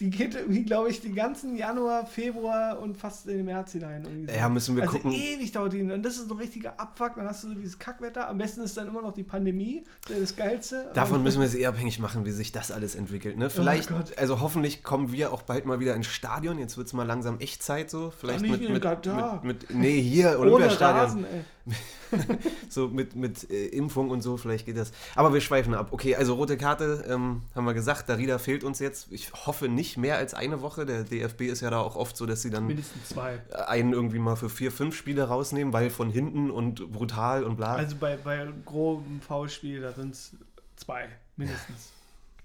Die 0.00 0.10
geht 0.10 0.34
irgendwie, 0.34 0.64
glaube 0.64 0.90
ich, 0.90 1.00
den 1.00 1.14
ganzen 1.14 1.56
Januar, 1.56 2.06
Februar 2.06 2.78
und 2.80 2.96
fast 2.96 3.26
in 3.26 3.38
den 3.38 3.46
März 3.46 3.72
hinein. 3.72 4.04
so. 4.04 4.32
Ja, 4.32 4.48
müssen 4.48 4.76
wir 4.76 4.82
also 4.84 4.96
gucken. 4.96 5.12
ewig 5.12 5.52
dauert 5.52 5.72
die. 5.72 5.82
Und 5.82 6.02
das 6.02 6.16
ist 6.16 6.28
so 6.28 6.34
ein 6.34 6.40
richtiger 6.40 6.78
Abfuck. 6.78 7.14
Dann 7.16 7.26
hast 7.26 7.44
du 7.44 7.48
so 7.48 7.54
dieses 7.54 7.78
Kackwetter. 7.78 8.28
Am 8.28 8.38
besten 8.38 8.62
ist 8.62 8.76
dann 8.76 8.88
immer 8.88 9.02
noch 9.02 9.12
die 9.12 9.22
Pandemie. 9.22 9.84
Das 10.08 10.18
ist 10.18 10.30
das 10.30 10.36
Geilste. 10.36 10.90
Davon 10.94 11.22
müssen 11.22 11.40
wir 11.40 11.46
es 11.46 11.54
eh 11.54 11.66
abhängig 11.66 11.98
machen, 11.98 12.24
wie 12.24 12.30
sich 12.30 12.52
das 12.52 12.70
alles 12.70 12.94
entwickelt. 12.94 13.36
Ne? 13.36 13.50
Vielleicht, 13.50 13.90
Oh 13.90 14.02
also 14.16 14.40
hoffentlich 14.40 14.82
kommen 14.82 15.12
wir 15.12 15.32
auch 15.32 15.42
bald 15.42 15.66
mal 15.66 15.80
wieder 15.80 15.94
ins 15.94 16.06
Stadion. 16.06 16.58
Jetzt 16.58 16.76
wird 16.76 16.86
es 16.86 16.92
mal 16.92 17.06
langsam 17.06 17.38
Echtzeit 17.40 17.90
so. 17.90 18.12
Vielleicht 18.16 18.42
nicht 18.42 18.50
mit, 18.50 18.62
in 18.62 18.72
mit, 18.72 18.84
mit, 18.84 19.44
mit. 19.44 19.70
Nee, 19.70 20.00
hier, 20.00 20.38
Olympiastadion. 20.38 21.04
Rasen, 21.04 21.24
ey. 21.24 21.44
So 22.68 22.88
mit, 22.88 23.14
mit 23.14 23.50
äh, 23.50 23.66
Impfung 23.66 24.10
und 24.10 24.22
so, 24.22 24.36
vielleicht 24.36 24.66
geht 24.66 24.76
das. 24.76 24.92
Aber 25.14 25.32
wir 25.32 25.40
schweifen 25.40 25.74
ab. 25.74 25.88
Okay, 25.92 26.14
also 26.16 26.34
rote 26.34 26.56
Karte, 26.56 27.04
ähm, 27.08 27.42
haben 27.54 27.64
wir 27.64 27.74
gesagt, 27.74 28.08
Darida 28.08 28.38
fehlt 28.38 28.64
uns 28.64 28.78
jetzt. 28.78 29.08
Ich 29.10 29.32
hoffe 29.32 29.68
nicht 29.68 29.96
mehr 29.96 30.16
als 30.16 30.34
eine 30.34 30.60
Woche. 30.60 30.86
Der 30.86 31.04
DFB 31.04 31.42
ist 31.42 31.60
ja 31.60 31.70
da 31.70 31.80
auch 31.80 31.96
oft 31.96 32.16
so, 32.16 32.26
dass 32.26 32.42
sie 32.42 32.50
dann 32.50 32.66
Mindestens 32.66 33.08
zwei. 33.08 33.40
einen 33.66 33.92
irgendwie 33.92 34.18
mal 34.18 34.36
für 34.36 34.50
vier, 34.50 34.72
fünf 34.72 34.96
Spiele 34.96 35.24
rausnehmen, 35.24 35.72
weil 35.72 35.90
von 35.90 36.10
hinten 36.10 36.50
und 36.50 36.92
brutal 36.92 37.44
und 37.44 37.56
bla. 37.56 37.74
Also 37.74 37.96
bei, 37.96 38.16
bei 38.16 38.48
grobem 38.64 39.20
Foulspiel, 39.20 39.80
da 39.80 39.92
sind 39.92 40.14
es 40.14 40.32
zwei. 40.76 41.08
Mindestens. 41.36 41.90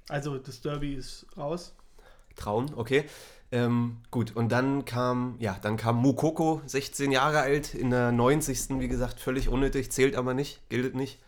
Also 0.07 0.37
das 0.37 0.61
Derby 0.61 0.93
ist 0.93 1.25
raus. 1.37 1.75
Trauen, 2.35 2.71
okay. 2.75 3.05
Ähm, 3.51 3.97
gut, 4.11 4.35
und 4.35 4.51
dann 4.51 4.85
kam, 4.85 5.35
ja, 5.39 5.57
dann 5.61 5.75
kam 5.75 5.97
Mukoko, 5.97 6.61
16 6.67 7.11
Jahre 7.11 7.39
alt, 7.39 7.73
in 7.73 7.89
der 7.89 8.11
90. 8.11 8.79
Wie 8.79 8.87
gesagt, 8.87 9.19
völlig 9.19 9.49
unnötig, 9.49 9.91
zählt 9.91 10.15
aber 10.15 10.33
nicht, 10.35 10.69
gilt 10.69 10.95
nicht. 10.95 11.19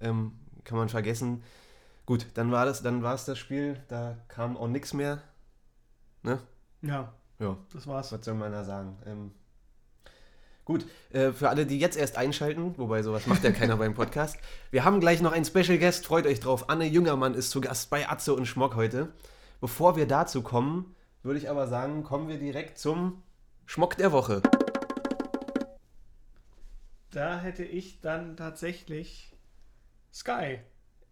Ähm, 0.00 0.32
kann 0.64 0.78
man 0.78 0.88
vergessen. 0.88 1.42
Gut, 2.06 2.26
dann 2.34 2.50
war 2.50 2.64
das, 2.64 2.82
dann 2.82 3.02
war 3.02 3.14
es 3.14 3.26
das 3.26 3.38
Spiel, 3.38 3.78
da 3.88 4.16
kam 4.28 4.56
auch 4.56 4.68
nichts 4.68 4.94
mehr. 4.94 5.22
Ne? 6.22 6.38
Ja, 6.82 7.12
Ja, 7.38 7.56
das 7.72 7.86
war's. 7.86 8.10
was 8.10 8.24
soll 8.24 8.34
man 8.34 8.52
da 8.52 8.64
sagen? 8.64 8.96
Ähm, 9.06 9.30
gut, 10.64 10.86
äh, 11.12 11.32
für 11.32 11.50
alle, 11.50 11.66
die 11.66 11.78
jetzt 11.78 11.96
erst 11.98 12.16
einschalten, 12.16 12.74
wobei 12.78 13.02
sowas 13.02 13.26
macht 13.26 13.44
ja 13.44 13.52
keiner 13.52 13.76
beim 13.78 13.94
Podcast, 13.94 14.38
wir 14.70 14.84
haben 14.84 15.00
gleich 15.00 15.20
noch 15.20 15.32
einen 15.32 15.44
Special 15.44 15.78
Guest, 15.78 16.06
freut 16.06 16.26
euch 16.26 16.40
drauf. 16.40 16.70
Anne 16.70 16.86
Jüngermann 16.86 17.34
ist 17.34 17.50
zu 17.50 17.60
Gast 17.60 17.90
bei 17.90 18.08
Atze 18.08 18.34
und 18.34 18.46
Schmock 18.46 18.76
heute. 18.76 19.08
Bevor 19.60 19.96
wir 19.96 20.06
dazu 20.06 20.42
kommen, 20.42 20.94
würde 21.22 21.38
ich 21.38 21.50
aber 21.50 21.66
sagen, 21.66 22.02
kommen 22.02 22.28
wir 22.28 22.38
direkt 22.38 22.78
zum 22.78 23.22
Schmock 23.66 23.96
der 23.96 24.12
Woche. 24.12 24.42
Da 27.10 27.40
hätte 27.40 27.64
ich 27.64 28.00
dann 28.00 28.36
tatsächlich 28.36 29.36
Sky. 30.12 30.58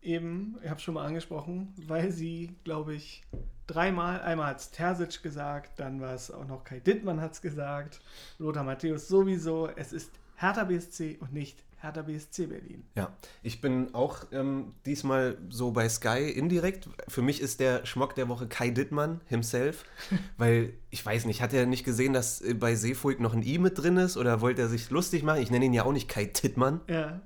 Eben, 0.00 0.56
ich 0.62 0.70
habe 0.70 0.80
schon 0.80 0.94
mal 0.94 1.04
angesprochen, 1.04 1.74
weil 1.86 2.12
sie, 2.12 2.56
glaube 2.64 2.94
ich, 2.94 3.24
dreimal, 3.66 4.20
einmal 4.22 4.48
hat 4.48 4.60
es 4.60 4.70
Terzic 4.70 5.22
gesagt, 5.22 5.78
dann 5.78 6.00
war 6.00 6.14
es 6.14 6.30
auch 6.30 6.46
noch 6.46 6.64
Kai 6.64 6.80
Dittmann 6.80 7.20
hat 7.20 7.32
es 7.32 7.42
gesagt, 7.42 8.00
Lothar 8.38 8.64
Matthäus 8.64 9.08
sowieso, 9.08 9.68
es 9.76 9.92
ist 9.92 10.10
Hertha 10.36 10.64
BSC 10.64 11.18
und 11.20 11.32
nicht 11.32 11.62
Hertha 11.80 12.02
BSC 12.02 12.46
Berlin. 12.46 12.84
Ja, 12.96 13.16
ich 13.42 13.60
bin 13.60 13.94
auch 13.94 14.24
ähm, 14.32 14.74
diesmal 14.84 15.38
so 15.48 15.70
bei 15.70 15.88
Sky 15.88 16.28
indirekt. 16.28 16.88
Für 17.06 17.22
mich 17.22 17.40
ist 17.40 17.60
der 17.60 17.86
Schmock 17.86 18.14
der 18.14 18.28
Woche 18.28 18.48
Kai 18.48 18.70
Dittmann 18.70 19.20
himself, 19.26 19.84
weil 20.36 20.72
ich 20.90 21.04
weiß 21.04 21.24
nicht, 21.26 21.40
hat 21.40 21.52
er 21.52 21.66
nicht 21.66 21.84
gesehen, 21.84 22.12
dass 22.12 22.40
äh, 22.40 22.54
bei 22.54 22.74
Seefuig 22.74 23.20
noch 23.20 23.32
ein 23.32 23.42
I 23.42 23.58
mit 23.58 23.78
drin 23.78 23.96
ist 23.96 24.16
oder 24.16 24.40
wollte 24.40 24.62
er 24.62 24.68
sich 24.68 24.90
lustig 24.90 25.22
machen? 25.22 25.40
Ich 25.40 25.50
nenne 25.50 25.64
ihn 25.64 25.74
ja 25.74 25.84
auch 25.84 25.92
nicht 25.92 26.08
Kai 26.08 26.24
Dittmann. 26.24 26.80
Ja. 26.88 27.20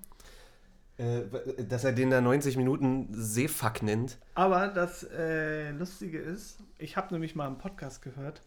Äh, 0.98 1.64
dass 1.64 1.84
er 1.84 1.92
den 1.92 2.10
da 2.10 2.20
90 2.20 2.56
Minuten 2.56 3.08
Seefuck 3.10 3.82
nennt. 3.82 4.18
Aber 4.34 4.68
das 4.68 5.02
äh, 5.04 5.70
Lustige 5.70 6.18
ist, 6.18 6.58
ich 6.78 6.96
habe 6.96 7.14
nämlich 7.14 7.34
mal 7.34 7.46
einen 7.46 7.58
Podcast 7.58 8.02
gehört. 8.02 8.42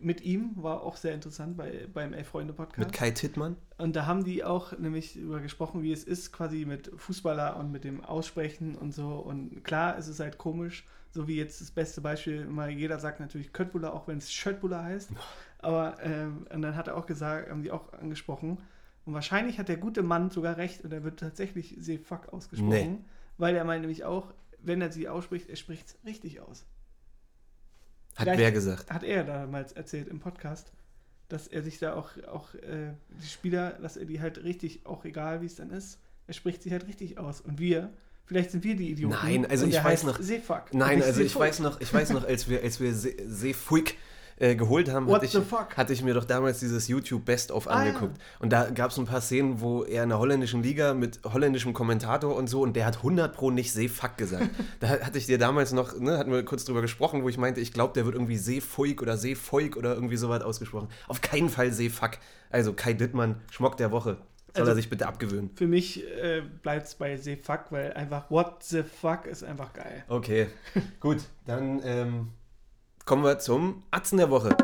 Mit 0.00 0.22
ihm 0.22 0.52
war 0.56 0.82
auch 0.82 0.96
sehr 0.96 1.12
interessant 1.12 1.56
bei, 1.56 1.86
beim 1.92 2.14
Elf-Freunde-Podcast. 2.14 2.78
Mit 2.78 2.92
Kai 2.92 3.10
Tittmann. 3.10 3.56
Und 3.76 3.94
da 3.94 4.06
haben 4.06 4.24
die 4.24 4.42
auch 4.42 4.76
nämlich 4.78 5.16
über 5.16 5.40
gesprochen, 5.40 5.82
wie 5.82 5.92
es 5.92 6.02
ist, 6.02 6.32
quasi 6.32 6.64
mit 6.64 6.90
Fußballer 6.96 7.56
und 7.56 7.70
mit 7.72 7.84
dem 7.84 8.02
Aussprechen 8.02 8.74
und 8.74 8.94
so. 8.94 9.16
Und 9.16 9.64
klar, 9.64 9.98
es 9.98 10.08
ist 10.08 10.20
halt 10.20 10.38
komisch, 10.38 10.86
so 11.10 11.28
wie 11.28 11.36
jetzt 11.36 11.60
das 11.60 11.70
beste 11.70 12.00
Beispiel, 12.00 12.46
mal 12.46 12.70
jeder 12.70 12.98
sagt 12.98 13.20
natürlich 13.20 13.52
Köttbullar, 13.52 13.92
auch 13.92 14.08
wenn 14.08 14.18
es 14.18 14.32
Schöttbullar 14.32 14.84
heißt. 14.84 15.10
Aber 15.58 15.96
ähm, 16.02 16.46
und 16.52 16.62
dann 16.62 16.74
hat 16.74 16.88
er 16.88 16.96
auch 16.96 17.06
gesagt, 17.06 17.50
haben 17.50 17.62
die 17.62 17.70
auch 17.70 17.92
angesprochen. 17.92 18.58
Und 19.04 19.14
wahrscheinlich 19.14 19.58
hat 19.58 19.68
der 19.68 19.76
gute 19.76 20.02
Mann 20.02 20.30
sogar 20.30 20.56
recht 20.56 20.84
und 20.84 20.92
er 20.92 21.04
wird 21.04 21.20
tatsächlich 21.20 21.76
Seefuck 21.78 22.32
ausgesprochen. 22.32 22.70
Nee. 22.70 22.98
Weil 23.38 23.56
er 23.56 23.64
meint 23.64 23.82
nämlich 23.82 24.04
auch, 24.04 24.32
wenn 24.58 24.80
er 24.80 24.90
sie 24.90 25.08
ausspricht, 25.08 25.48
er 25.48 25.56
spricht 25.56 25.86
es 25.88 25.98
richtig 26.04 26.40
aus. 26.40 26.66
Hat 28.16 28.26
wer 28.38 28.52
gesagt? 28.52 28.90
Hat 28.90 29.02
er 29.04 29.24
damals 29.24 29.72
erzählt 29.72 30.08
im 30.08 30.18
Podcast, 30.20 30.72
dass 31.28 31.46
er 31.48 31.62
sich 31.62 31.78
da 31.78 31.94
auch, 31.94 32.10
auch 32.28 32.54
äh, 32.54 32.92
die 33.22 33.26
Spieler, 33.28 33.72
dass 33.82 33.96
er 33.96 34.04
die 34.06 34.20
halt 34.20 34.42
richtig, 34.44 34.86
auch 34.86 35.04
egal 35.04 35.42
wie 35.42 35.46
es 35.46 35.56
dann 35.56 35.70
ist, 35.70 35.98
er 36.26 36.34
spricht 36.34 36.62
sie 36.62 36.70
halt 36.70 36.86
richtig 36.86 37.18
aus. 37.18 37.40
Und 37.40 37.58
wir, 37.58 37.92
vielleicht 38.24 38.50
sind 38.52 38.64
wir 38.64 38.76
die 38.76 38.90
Idioten. 38.90 39.16
Nein, 39.22 39.46
also 39.46 39.66
ich 39.66 39.82
weiß 39.82 40.04
noch- 40.04 40.20
Seefuck. 40.20 40.72
Nein, 40.72 41.02
also 41.02 41.20
ich 41.20 41.28
Seefuck. 41.28 41.42
weiß 41.42 41.60
noch, 41.60 41.80
ich 41.80 41.92
weiß 41.92 42.10
noch, 42.10 42.24
als 42.24 42.48
wir, 42.48 42.62
als 42.62 42.80
wir 42.80 42.94
See- 42.94 43.16
Seefuig 43.26 43.96
äh, 44.38 44.54
geholt 44.54 44.90
haben, 44.90 45.10
hatte 45.10 45.24
ich, 45.24 45.32
the 45.32 45.40
fuck? 45.40 45.76
hatte 45.76 45.92
ich 45.92 46.02
mir 46.02 46.12
doch 46.14 46.24
damals 46.24 46.60
dieses 46.60 46.88
YouTube 46.88 47.24
Best-of 47.24 47.66
Ah, 47.68 47.72
angeguckt. 47.80 48.18
Und 48.38 48.52
da 48.52 48.68
gab 48.70 48.90
es 48.90 48.98
ein 48.98 49.06
paar 49.06 49.20
Szenen, 49.20 49.60
wo 49.60 49.82
er 49.84 50.02
in 50.02 50.10
der 50.10 50.18
holländischen 50.18 50.62
Liga 50.62 50.92
mit 50.94 51.20
holländischem 51.24 51.72
Kommentator 51.72 52.36
und 52.36 52.46
so, 52.48 52.60
und 52.62 52.74
der 52.76 52.84
hat 52.86 52.98
100 52.98 53.34
pro 53.34 53.50
nicht 53.50 53.72
Seefuck 53.72 54.16
gesagt. 54.18 54.48
da 54.80 54.88
hatte 54.88 55.16
ich 55.18 55.26
dir 55.26 55.38
damals 55.38 55.72
noch, 55.72 55.98
ne, 55.98 56.18
hatten 56.18 56.30
wir 56.32 56.44
kurz 56.44 56.64
drüber 56.64 56.82
gesprochen, 56.82 57.22
wo 57.22 57.28
ich 57.28 57.38
meinte, 57.38 57.60
ich 57.60 57.72
glaube, 57.72 57.94
der 57.94 58.04
wird 58.04 58.14
irgendwie 58.14 58.36
Seefuig 58.36 59.00
oder 59.00 59.16
Seefuig 59.16 59.76
oder 59.76 59.94
irgendwie 59.94 60.16
sowas 60.16 60.42
ausgesprochen. 60.42 60.88
Auf 61.08 61.20
keinen 61.22 61.48
Fall 61.48 61.72
Seefuck. 61.72 62.12
Also 62.50 62.72
Kai 62.74 62.92
Dittmann, 62.92 63.40
Schmock 63.50 63.76
der 63.78 63.90
Woche. 63.90 64.18
Soll 64.54 64.62
Also- 64.62 64.72
er 64.72 64.74
sich 64.76 64.88
bitte 64.90 65.06
abgewöhnen. 65.06 65.50
Für 65.54 65.66
mich 65.66 66.02
äh, 66.22 66.42
bleibt 66.62 66.86
es 66.86 66.94
bei 66.94 67.16
Seefuck, 67.16 67.66
weil 67.70 67.92
einfach 67.94 68.30
What 68.30 68.62
the 68.64 68.82
fuck 68.82 69.26
ist 69.26 69.44
einfach 69.44 69.72
geil. 69.72 70.04
Okay, 70.08 70.46
gut, 71.00 71.18
dann 71.46 71.80
ähm, 71.84 72.28
kommen 73.06 73.24
wir 73.24 73.38
zum 73.38 73.82
Atzen 73.90 74.18
der 74.18 74.30
Woche. 74.30 74.54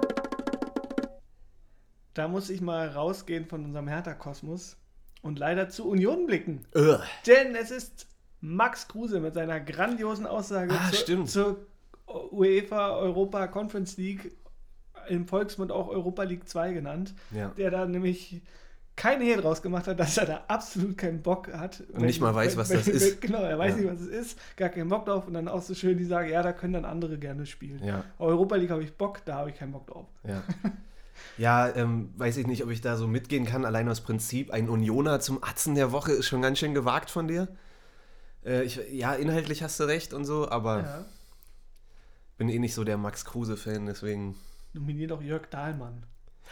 Da 2.14 2.28
muss 2.28 2.50
ich 2.50 2.60
mal 2.60 2.88
rausgehen 2.88 3.46
von 3.46 3.64
unserem 3.64 3.88
Hertha-Kosmos 3.88 4.76
und 5.22 5.38
leider 5.38 5.70
zu 5.70 5.88
Union 5.88 6.26
blicken. 6.26 6.66
Ugh. 6.74 7.00
Denn 7.26 7.54
es 7.54 7.70
ist 7.70 8.06
Max 8.40 8.88
Kruse 8.88 9.20
mit 9.20 9.34
seiner 9.34 9.60
grandiosen 9.60 10.26
Aussage 10.26 10.74
Ah, 10.74 10.90
zur, 10.92 11.24
zur 11.26 11.66
UEFA 12.32 12.96
Europa 12.96 13.46
Conference 13.46 13.96
League, 13.96 14.36
im 15.08 15.26
Volksmund 15.26 15.72
auch 15.72 15.88
Europa 15.88 16.24
League 16.24 16.46
2 16.48 16.72
genannt, 16.74 17.14
Ja. 17.30 17.48
der 17.56 17.70
da 17.70 17.86
nämlich 17.86 18.42
keine 18.96 19.24
Hehl 19.24 19.40
draus 19.40 19.62
gemacht 19.62 19.86
hat, 19.86 19.98
dass 19.98 20.16
er 20.18 20.26
da 20.26 20.44
absolut 20.48 20.98
keinen 20.98 21.22
Bock 21.22 21.52
hat. 21.52 21.82
Und 21.92 22.02
nicht 22.02 22.20
mal 22.20 22.34
weiß, 22.34 22.56
was 22.56 22.68
das 22.68 22.86
ist. 22.88 23.20
Genau, 23.20 23.42
er 23.42 23.58
weiß 23.58 23.72
Ja. 23.76 23.80
nicht, 23.82 23.90
was 23.92 24.00
es 24.00 24.08
ist, 24.08 24.38
gar 24.56 24.68
keinen 24.68 24.88
Bock 24.88 25.06
drauf 25.06 25.26
und 25.26 25.34
dann 25.34 25.48
auch 25.48 25.62
so 25.62 25.74
schön 25.74 25.96
die 25.98 26.04
sagen, 26.04 26.28
ja, 26.30 26.42
da 26.42 26.52
können 26.52 26.74
dann 26.74 26.84
andere 26.84 27.18
gerne 27.18 27.46
spielen. 27.46 27.82
Ja, 27.82 28.04
Europa 28.18 28.56
League 28.56 28.70
habe 28.70 28.82
ich 28.84 28.92
Bock, 28.96 29.24
da 29.24 29.36
habe 29.36 29.50
ich 29.50 29.56
keinen 29.56 29.72
Bock 29.72 29.86
drauf. 29.86 30.06
ja. 30.24 30.42
Ja, 31.38 31.68
ähm, 31.76 32.12
weiß 32.16 32.36
ich 32.38 32.46
nicht, 32.46 32.64
ob 32.64 32.70
ich 32.70 32.80
da 32.80 32.96
so 32.96 33.06
mitgehen 33.06 33.46
kann. 33.46 33.64
Allein 33.64 33.88
aus 33.88 34.00
Prinzip, 34.00 34.50
ein 34.50 34.68
Unioner 34.68 35.20
zum 35.20 35.42
Atzen 35.44 35.74
der 35.74 35.92
Woche 35.92 36.12
ist 36.12 36.26
schon 36.26 36.42
ganz 36.42 36.58
schön 36.58 36.74
gewagt 36.74 37.10
von 37.10 37.28
dir. 37.28 37.48
Äh, 38.44 38.64
ich, 38.64 38.80
ja, 38.90 39.14
inhaltlich 39.14 39.62
hast 39.62 39.78
du 39.78 39.84
recht 39.84 40.14
und 40.14 40.24
so, 40.24 40.48
aber 40.50 40.80
Ja. 40.80 41.04
bin 42.38 42.48
eh 42.48 42.58
nicht 42.58 42.74
so 42.74 42.82
der 42.82 42.96
Max 42.96 43.24
Kruse-Fan, 43.24 43.86
deswegen. 43.86 44.34
Nominier 44.72 45.06
doch 45.08 45.22
Jörg 45.22 45.46
Dahlmann. 45.48 46.04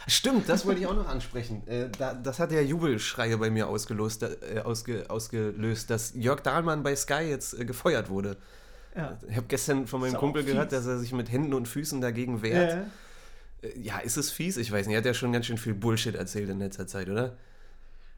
Stimmt, 0.07 0.49
das 0.49 0.65
wollte 0.65 0.81
ich 0.81 0.87
auch 0.87 0.95
noch 0.95 1.07
ansprechen. 1.07 1.65
Äh, 1.67 1.89
da, 1.97 2.13
das 2.13 2.39
hat 2.39 2.51
ja 2.51 2.61
Jubelschreie 2.61 3.37
bei 3.37 3.49
mir 3.49 3.67
ausgelöst, 3.67 4.23
äh, 4.23 4.59
ausge, 4.63 5.05
ausgelöst, 5.09 5.89
dass 5.89 6.13
Jörg 6.15 6.41
Dahlmann 6.41 6.83
bei 6.83 6.95
Sky 6.95 7.21
jetzt 7.29 7.57
äh, 7.59 7.65
gefeuert 7.65 8.09
wurde. 8.09 8.37
Ja. 8.95 9.17
Ich 9.29 9.35
habe 9.37 9.47
gestern 9.47 9.87
von 9.87 10.01
meinem 10.01 10.15
Kumpel 10.15 10.43
gehört, 10.43 10.71
dass 10.71 10.85
er 10.85 10.97
sich 10.99 11.13
mit 11.13 11.31
Händen 11.31 11.53
und 11.53 11.67
Füßen 11.67 12.01
dagegen 12.01 12.41
wehrt. 12.41 12.73
Äh, 12.73 13.67
Äh, 13.67 13.79
Ja, 13.79 13.99
ist 13.99 14.17
es 14.17 14.31
fies? 14.31 14.57
Ich 14.57 14.71
weiß 14.71 14.87
nicht. 14.87 14.95
Er 14.95 14.99
hat 14.99 15.05
ja 15.05 15.13
schon 15.13 15.31
ganz 15.33 15.45
schön 15.45 15.57
viel 15.57 15.73
Bullshit 15.75 16.15
erzählt 16.15 16.49
in 16.49 16.59
letzter 16.59 16.87
Zeit, 16.87 17.09
oder? 17.09 17.37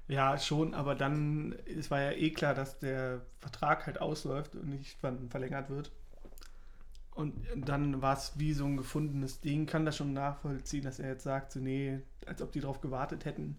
Ja, 0.08 0.38
schon, 0.38 0.74
aber 0.74 0.96
dann, 0.96 1.56
es 1.66 1.90
war 1.90 2.02
ja 2.02 2.12
eh 2.12 2.32
klar, 2.32 2.54
dass 2.54 2.80
der 2.80 3.22
Vertrag 3.40 3.86
halt 3.88 4.02
ausläuft 4.02 4.56
und 4.56 4.68
nicht 4.70 4.98
ver- 5.00 5.18
verlängert 5.30 5.70
wird. 5.70 5.92
Und 7.16 7.34
dann 7.56 8.02
war 8.02 8.18
es 8.18 8.34
wie 8.38 8.54
so 8.54 8.66
ein 8.66 8.78
gefundenes 8.78 9.40
Ding, 9.40 9.66
kann 9.68 9.86
das 9.86 9.98
schon 9.98 10.14
nachvollziehen, 10.14 10.84
dass 10.84 11.00
er 11.00 11.10
jetzt 11.10 11.24
sagt, 11.24 11.52
so 11.52 11.60
nee, 11.60 12.00
als 12.26 12.42
ob 12.42 12.52
die 12.52 12.60
drauf 12.60 12.82
gewartet 12.82 13.26
hätten. 13.26 13.58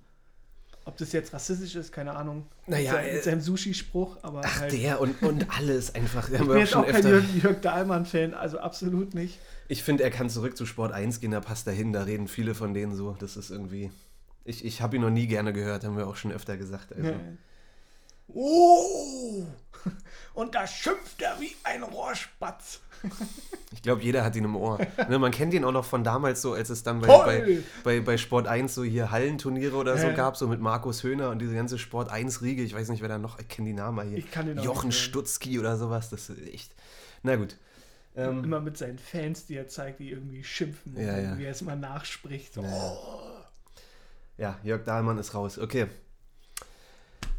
Ob 0.86 0.98
das 0.98 1.12
jetzt 1.12 1.32
rassistisch 1.32 1.76
ist, 1.76 1.92
keine 1.92 2.14
Ahnung. 2.14 2.46
Naja, 2.66 2.92
mit, 2.92 3.00
seinem- 3.00 3.16
äh, 3.16 3.22
seinem 3.22 3.40
Sushi-Spruch, 3.40 4.18
aber 4.22 4.42
Ach, 4.44 4.60
halt. 4.60 4.72
der 4.72 5.00
und, 5.00 5.22
und 5.22 5.46
alles 5.56 5.94
einfach. 5.94 6.28
ich 6.32 6.38
bin 6.38 6.58
jetzt 6.58 6.76
auch 6.76 6.86
kein. 6.86 7.02
Jörg, 7.06 7.24
Jörg 7.42 7.60
Dahlmann-Fan, 7.60 8.34
also 8.34 8.58
absolut 8.58 9.14
nicht. 9.14 9.38
Ich 9.68 9.82
finde, 9.82 10.02
er 10.02 10.10
kann 10.10 10.28
zurück 10.28 10.56
zu 10.58 10.66
Sport 10.66 10.92
1 10.92 11.20
gehen, 11.20 11.30
da 11.30 11.40
passt 11.40 11.66
er 11.66 11.72
hin. 11.72 11.92
Da 11.94 12.02
reden 12.02 12.28
viele 12.28 12.54
von 12.54 12.74
denen 12.74 12.94
so. 12.94 13.16
Das 13.18 13.38
ist 13.38 13.50
irgendwie. 13.50 13.90
Ich, 14.44 14.62
ich 14.62 14.82
habe 14.82 14.96
ihn 14.96 15.02
noch 15.02 15.10
nie 15.10 15.26
gerne 15.26 15.54
gehört, 15.54 15.84
haben 15.84 15.96
wir 15.96 16.06
auch 16.06 16.16
schon 16.16 16.32
öfter 16.32 16.58
gesagt. 16.58 16.92
Also. 16.94 17.12
Nee. 17.12 17.38
Oh! 18.28 19.44
Und 20.34 20.54
da 20.54 20.66
schimpft 20.66 21.22
er 21.22 21.38
wie 21.40 21.54
ein 21.62 21.82
Rohrspatz. 21.84 22.80
Ich 23.72 23.82
glaube, 23.82 24.02
jeder 24.02 24.24
hat 24.24 24.34
ihn 24.34 24.44
im 24.44 24.56
Ohr. 24.56 24.78
Ne, 25.08 25.18
man 25.18 25.30
kennt 25.30 25.52
ihn 25.54 25.62
auch 25.64 25.72
noch 25.72 25.84
von 25.84 26.02
damals 26.02 26.40
so, 26.42 26.54
als 26.54 26.70
es 26.70 26.82
dann 26.82 27.00
bei, 27.00 27.06
bei, 27.06 27.58
bei, 27.84 28.00
bei 28.00 28.16
Sport 28.16 28.48
1 28.48 28.74
so 28.74 28.82
hier 28.82 29.10
Hallenturniere 29.10 29.76
oder 29.76 29.96
so 29.98 30.06
Ja. 30.08 30.12
gab, 30.14 30.36
so 30.36 30.48
mit 30.48 30.60
Markus 30.60 31.02
Höhner 31.02 31.30
und 31.30 31.38
diese 31.40 31.54
ganze 31.54 31.78
Sport 31.78 32.10
1-Riege. 32.10 32.62
Ich 32.62 32.74
weiß 32.74 32.88
nicht, 32.88 33.02
wer 33.02 33.08
da 33.10 33.18
noch, 33.18 33.38
ich 33.38 33.46
kenne 33.46 33.68
die 33.68 33.74
Namen 33.74 34.08
hier. 34.08 34.18
Ich 34.18 34.30
kann 34.30 34.46
den 34.46 34.58
Jochen. 34.58 34.90
Stutzki 34.90 35.58
oder 35.60 35.76
sowas, 35.76 36.08
das 36.10 36.30
ist 36.30 36.48
echt. 36.52 36.72
Na 37.22 37.36
gut. 37.36 37.56
Ähm, 38.16 38.42
Immer 38.42 38.60
mit 38.60 38.78
seinen 38.78 38.98
Fans, 38.98 39.44
die 39.46 39.56
er 39.56 39.68
zeigt, 39.68 40.00
die 40.00 40.10
irgendwie 40.10 40.42
schimpfen. 40.42 40.94
Ja, 40.98 41.14
und 41.14 41.22
ja. 41.24 41.38
Wie 41.38 41.44
er 41.44 41.50
es 41.52 41.62
mal 41.62 41.76
nachspricht. 41.76 42.54
So, 42.54 42.62
Ja. 42.62 42.96
Ja, 44.36 44.58
Jörg 44.64 44.82
Dahlmann 44.84 45.18
ist 45.18 45.34
raus. 45.34 45.58
Okay. 45.58 45.86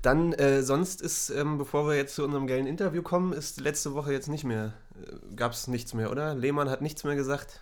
Dann, 0.05 0.33
äh, 0.33 0.61
sonst 0.61 1.01
ist, 1.01 1.29
ähm, 1.31 1.57
bevor 1.57 1.87
wir 1.87 1.95
jetzt 1.95 2.13
zu 2.15 2.23
unserem 2.23 2.45
geilen 2.47 2.67
Interview 2.67 3.01
kommen, 3.01 3.33
ist 3.33 3.59
letzte 3.59 3.93
Woche 3.95 4.11
jetzt 4.11 4.27
nicht 4.29 4.43
mehr, 4.43 4.73
äh, 5.01 5.35
gab 5.35 5.53
es 5.53 5.67
nichts 5.67 5.93
mehr, 5.93 6.11
oder? 6.11 6.35
Lehmann 6.35 6.69
hat 6.69 6.81
nichts 6.81 7.03
mehr 7.03 7.15
gesagt. 7.15 7.61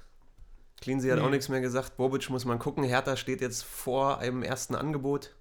Cleansey 0.82 1.10
hat 1.10 1.20
Nee. 1.20 1.26
auch 1.26 1.30
nichts 1.30 1.48
mehr 1.48 1.62
gesagt. 1.62 1.96
Bobic 1.96 2.30
muss 2.30 2.44
man 2.44 2.60
gucken. 2.60 2.84
Hertha 2.84 3.16
steht 3.16 3.39
jetzt 3.39 3.64
vor 3.64 4.18
einem 4.20 4.44
ersten 4.44 4.76
Angebot. 4.76 5.34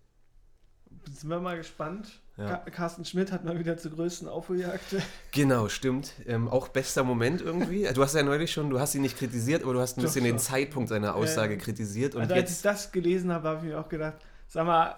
Sind 1.12 1.28
wir 1.30 1.40
mal 1.40 1.56
gespannt. 1.56 2.20
Ja. 2.36 2.56
Carsten 2.58 3.04
Schmidt 3.04 3.32
hat 3.32 3.44
mal 3.44 3.58
wieder 3.58 3.76
zur 3.76 3.90
größten 3.90 4.28
Aufholjagd. 4.28 4.84
Genau, 5.32 5.68
stimmt. 5.68 6.12
Ähm, 6.26 6.48
auch 6.48 6.68
bester 6.68 7.02
Moment 7.02 7.40
irgendwie. 7.40 7.88
Du 7.92 8.02
hast 8.02 8.14
ja 8.14 8.22
neulich 8.22 8.52
schon, 8.52 8.70
du 8.70 8.78
hast 8.78 8.94
ihn 8.94 9.02
nicht 9.02 9.18
kritisiert, 9.18 9.64
aber 9.64 9.72
du 9.72 9.80
hast 9.80 9.96
ein 9.96 10.02
Doch, 10.02 10.08
bisschen 10.08 10.24
den. 10.24 10.38
Zeitpunkt 10.38 10.88
seiner 10.88 11.16
Aussage 11.16 11.54
Ja. 11.54 11.60
kritisiert. 11.60 12.14
Und 12.14 12.22
Also 12.22 12.34
als 12.34 12.42
ich 12.44 12.48
jetzt, 12.50 12.64
das 12.64 12.92
gelesen 12.92 13.32
habe, 13.32 13.48
habe 13.48 13.58
ich 13.66 13.72
mir 13.72 13.80
auch 13.80 13.88
gedacht, 13.88 14.14
sag 14.48 14.64
mal, 14.66 14.94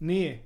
nee. 0.00 0.40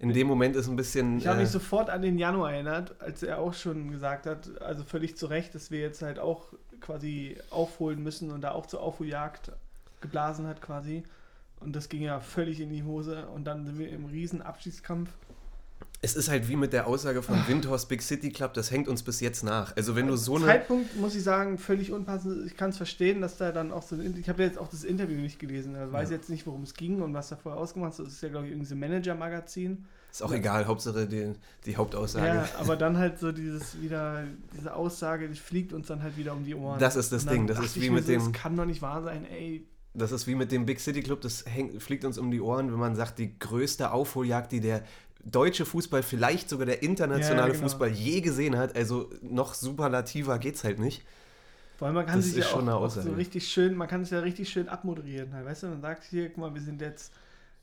In 0.00 0.12
dem 0.12 0.26
Moment 0.26 0.54
ist 0.56 0.68
ein 0.68 0.76
bisschen. 0.76 1.18
Ich 1.18 1.26
habe 1.26 1.38
äh, 1.38 1.42
mich 1.42 1.50
sofort 1.50 1.90
an 1.90 2.02
den 2.02 2.18
Januar 2.18 2.52
erinnert, 2.52 2.94
als 3.00 3.22
er 3.22 3.38
auch 3.38 3.54
schon 3.54 3.90
gesagt 3.90 4.26
hat, 4.26 4.60
also 4.60 4.84
völlig 4.84 5.16
zu 5.16 5.26
Recht, 5.26 5.54
dass 5.54 5.70
wir 5.70 5.80
jetzt 5.80 6.02
halt 6.02 6.18
auch 6.18 6.52
quasi 6.80 7.36
aufholen 7.50 8.02
müssen 8.02 8.30
und 8.30 8.42
da 8.42 8.52
auch 8.52 8.66
zur 8.66 8.80
Aufholjagd 8.80 9.52
geblasen 10.00 10.46
hat 10.46 10.62
quasi. 10.62 11.02
Und 11.60 11.74
das 11.74 11.88
ging 11.88 12.02
ja 12.02 12.20
völlig 12.20 12.60
in 12.60 12.70
die 12.70 12.84
Hose. 12.84 13.26
Und 13.28 13.44
dann 13.44 13.66
sind 13.66 13.78
wir 13.78 13.90
im 13.90 14.04
riesen 14.04 14.42
Abschiedskampf. 14.42 15.10
Es 16.00 16.14
ist 16.14 16.28
halt 16.28 16.48
wie 16.48 16.54
mit 16.54 16.72
der 16.72 16.86
Aussage 16.86 17.22
von 17.22 17.36
Windhorst 17.48 17.88
Big 17.88 18.02
City 18.02 18.30
Club, 18.30 18.54
das 18.54 18.70
hängt 18.70 18.86
uns 18.86 19.02
bis 19.02 19.18
jetzt 19.20 19.42
nach. 19.42 19.76
Also 19.76 19.96
wenn 19.96 20.06
du 20.06 20.16
so 20.16 20.36
eine. 20.36 20.44
Zeitpunkt, 20.46 20.94
muss 20.96 21.16
ich 21.16 21.24
sagen, 21.24 21.58
völlig 21.58 21.90
unpassend. 21.92 22.46
Ich 22.46 22.56
kann 22.56 22.70
es 22.70 22.76
verstehen, 22.76 23.20
dass 23.20 23.36
da 23.36 23.50
dann 23.50 23.72
auch 23.72 23.82
so 23.82 23.96
ein, 23.96 24.16
Ich 24.16 24.28
habe 24.28 24.44
jetzt 24.44 24.58
auch 24.58 24.68
das 24.68 24.84
Interview 24.84 25.16
nicht 25.18 25.40
gelesen. 25.40 25.74
Ich 25.74 25.92
weiß 25.92 26.10
Ja. 26.10 26.16
jetzt 26.16 26.30
nicht, 26.30 26.46
worum 26.46 26.62
es 26.62 26.74
ging 26.74 27.02
und 27.02 27.14
was 27.14 27.30
da 27.30 27.36
vorher 27.36 27.60
ausgemacht 27.60 27.92
ist. 27.92 27.98
Das 27.98 28.08
ist 28.12 28.22
ja, 28.22 28.28
glaube 28.28 28.46
ich, 28.46 28.52
irgendwie 28.52 28.68
so 28.68 28.76
ein 28.76 28.80
Manager-Magazin. 28.80 29.86
Ist 30.12 30.22
auch 30.22 30.32
egal, 30.32 30.66
Hauptsache 30.66 31.06
die, 31.06 31.32
die 31.66 31.76
Hauptaussage. 31.76 32.26
Ja, 32.26 32.48
aber 32.58 32.76
dann 32.76 32.96
halt 32.96 33.18
so 33.18 33.32
dieses 33.32 33.80
wieder, 33.82 34.24
diese 34.56 34.74
Aussage, 34.74 35.28
die 35.28 35.34
fliegt 35.34 35.72
uns 35.72 35.88
dann 35.88 36.02
halt 36.02 36.16
wieder 36.16 36.32
um 36.32 36.44
die 36.44 36.54
Ohren. 36.54 36.78
Das 36.78 36.94
ist 36.96 37.10
das 37.12 37.26
Ding, 37.26 37.46
das 37.48 37.58
ist 37.58 37.80
wie 37.80 37.90
mit 37.90 38.06
so, 38.06 38.12
dem- 38.12 38.20
Das 38.32 38.32
kann 38.40 38.56
doch 38.56 38.64
nicht 38.64 38.82
wahr 38.82 39.02
sein, 39.02 39.26
ey. 39.26 39.66
Das 39.94 40.12
ist 40.12 40.26
wie 40.28 40.34
mit 40.36 40.52
dem 40.52 40.64
Big 40.64 40.78
City 40.80 41.02
Club, 41.02 41.22
das 41.22 41.44
hängt, 41.46 41.82
fliegt 41.82 42.04
uns 42.04 42.18
um 42.18 42.30
die 42.30 42.40
Ohren, 42.40 42.70
wenn 42.70 42.78
man 42.78 42.94
sagt, 42.94 43.18
die 43.18 43.36
größte 43.38 43.90
Aufholjagd, 43.90 44.52
die 44.52 44.60
der 44.60 44.82
deutsche 45.24 45.66
Fußball, 45.66 46.02
vielleicht 46.02 46.48
sogar 46.48 46.66
der 46.66 46.82
internationale 46.82 47.48
Ja, 47.48 47.52
genau. 47.54 47.62
Fußball 47.64 47.90
je 47.90 48.20
gesehen 48.20 48.56
hat. 48.56 48.76
Also 48.76 49.10
noch 49.22 49.54
superlativer 49.54 50.38
geht's 50.38 50.64
halt 50.64 50.78
nicht. 50.78 51.04
Vor 51.76 51.86
allem, 51.86 51.94
man 51.94 52.06
kann 52.06 52.16
Das 52.16 52.26
sich 52.26 52.38
ja 52.38 52.46
auch, 52.46 52.66
auch 52.66 52.90
so 52.90 53.12
richtig 53.12 53.48
schön, 53.48 53.74
man 53.76 53.86
kann 53.86 54.02
es 54.02 54.10
ja 54.10 54.18
richtig 54.20 54.48
schön 54.48 54.68
abmoderieren. 54.68 55.32
Halt, 55.32 55.46
weißt 55.46 55.62
du, 55.62 55.66
man 55.68 55.80
sagt 55.80 56.04
hier, 56.04 56.28
guck 56.28 56.38
mal, 56.38 56.54
wir 56.54 56.60
sind 56.60 56.80
jetzt, 56.80 57.12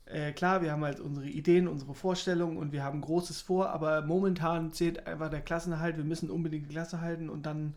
äh, 0.06 0.32
klar, 0.32 0.62
wir 0.62 0.72
haben 0.72 0.84
halt 0.84 1.00
unsere 1.00 1.26
Ideen, 1.26 1.68
unsere 1.68 1.94
Vorstellungen 1.94 2.56
und 2.56 2.72
wir 2.72 2.82
haben 2.82 3.02
Großes 3.02 3.42
vor, 3.42 3.68
aber 3.70 4.02
momentan 4.02 4.72
zählt 4.72 5.06
einfach 5.06 5.28
der 5.28 5.42
Klassenerhalt, 5.42 5.98
wir 5.98 6.04
müssen 6.04 6.30
unbedingt 6.30 6.64
die 6.66 6.70
Klasse 6.72 7.02
halten 7.02 7.28
und 7.28 7.44
dann 7.44 7.74